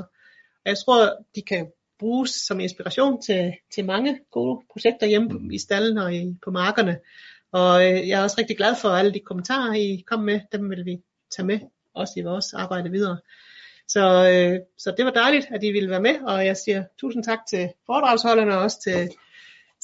og 0.64 0.66
jeg 0.66 0.76
tror, 0.78 1.16
de 1.34 1.42
kan 1.42 1.66
bruges 1.98 2.30
som 2.30 2.60
inspiration 2.60 3.22
til, 3.22 3.52
til 3.74 3.84
mange 3.84 4.18
gode 4.30 4.62
projekter 4.72 5.06
hjemme 5.06 5.54
i 5.54 5.58
stallen 5.58 5.98
og 5.98 6.14
i, 6.14 6.36
på 6.44 6.50
markerne. 6.50 6.98
Og 7.52 7.86
øh, 7.86 8.08
jeg 8.08 8.20
er 8.20 8.22
også 8.22 8.36
rigtig 8.38 8.56
glad 8.56 8.74
for 8.76 8.88
alle 8.88 9.14
de 9.14 9.20
kommentarer, 9.20 9.74
I 9.74 10.04
kom 10.06 10.20
med. 10.20 10.40
Dem 10.52 10.70
vil 10.70 10.84
vi 10.84 10.98
tage 11.36 11.46
med 11.46 11.58
også 11.94 12.12
i 12.16 12.22
vores 12.22 12.54
arbejde 12.54 12.90
videre. 12.90 13.18
Så, 13.88 14.30
øh, 14.30 14.60
så 14.78 14.94
det 14.96 15.04
var 15.04 15.10
dejligt, 15.10 15.46
at 15.50 15.64
I 15.64 15.72
ville 15.72 15.90
være 15.90 16.02
med, 16.02 16.20
og 16.20 16.46
jeg 16.46 16.56
siger 16.56 16.84
tusind 17.00 17.24
tak 17.24 17.38
til 17.48 17.68
foredragsholderne 17.86 18.56
og 18.56 18.62
også 18.62 18.80
til, 18.80 19.10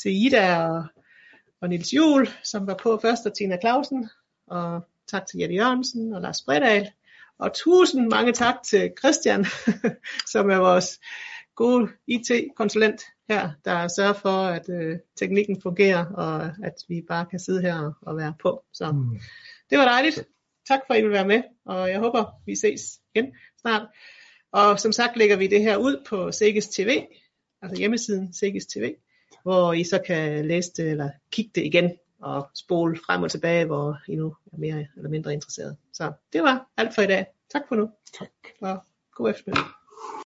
til 0.03 0.27
Ida 0.27 0.57
og 0.57 0.85
og 1.67 1.71
Nils 1.71 1.95
Juhl, 1.95 2.29
som 2.43 2.67
var 2.67 2.75
på 2.83 2.99
først, 3.03 3.27
og 3.27 3.35
Tina 3.35 3.59
Clausen, 3.61 4.09
og 4.47 4.87
tak 5.09 5.27
til 5.27 5.39
Jette 5.39 5.55
Jørgensen 5.55 6.15
og 6.15 6.23
Lars 6.23 6.43
Bredal, 6.43 6.91
og 7.39 7.55
tusind 7.55 8.11
mange 8.11 8.33
tak 8.33 8.55
til 8.63 8.93
Christian, 8.99 9.45
som 10.33 10.51
er 10.51 10.57
vores 10.57 11.01
gode 11.55 11.89
IT-konsulent 12.07 13.03
her, 13.29 13.51
der 13.65 13.89
sørger 13.89 14.13
for, 14.13 14.43
at 14.43 14.69
øh, 14.69 14.99
teknikken 15.17 15.63
fungerer, 15.63 16.05
og 16.05 16.45
at 16.45 16.75
vi 16.89 17.03
bare 17.09 17.27
kan 17.27 17.39
sidde 17.39 17.63
her 17.63 17.93
og 18.03 18.17
være 18.17 18.35
på. 18.43 18.65
Så 18.73 18.93
mm. 18.93 19.21
det 19.71 19.79
var 19.79 19.85
dejligt. 19.85 20.25
Tak 20.69 20.81
for, 20.87 20.95
at 20.95 21.01
I 21.01 21.03
vil 21.03 21.13
være 21.13 21.29
med, 21.29 21.43
og 21.65 21.91
jeg 21.91 21.99
håber, 21.99 22.25
vi 22.47 22.57
ses 22.57 22.83
igen 23.15 23.33
snart. 23.61 23.87
Og 24.53 24.81
som 24.81 24.93
sagt 24.93 25.17
lægger 25.17 25.37
vi 25.37 25.47
det 25.47 25.63
her 25.63 25.77
ud 25.77 26.05
på 26.09 26.33
Sikkes 26.33 26.69
TV, 26.69 27.03
altså 27.63 27.79
hjemmesiden 27.79 28.33
Sikkes 28.33 28.67
TV 28.67 28.95
hvor 29.43 29.73
I 29.73 29.85
så 29.85 29.99
kan 30.07 30.47
læse 30.47 30.73
det 30.77 30.91
eller 30.91 31.11
kigge 31.31 31.51
det 31.55 31.65
igen 31.65 31.93
og 32.21 32.49
spole 32.55 32.99
frem 33.07 33.23
og 33.23 33.31
tilbage, 33.31 33.65
hvor 33.65 33.99
I 34.09 34.15
nu 34.15 34.37
er 34.53 34.57
mere 34.57 34.87
eller 34.97 35.11
mindre 35.11 35.33
interesseret. 35.33 35.77
Så 35.93 36.13
det 36.33 36.43
var 36.43 36.69
alt 36.77 36.95
for 36.95 37.03
i 37.03 37.07
dag. 37.07 37.27
Tak 37.53 37.63
for 37.69 37.75
nu. 37.75 37.91
Tak. 38.19 38.29
Og 38.61 38.85
god 39.15 39.31
eftermiddag. 39.31 39.65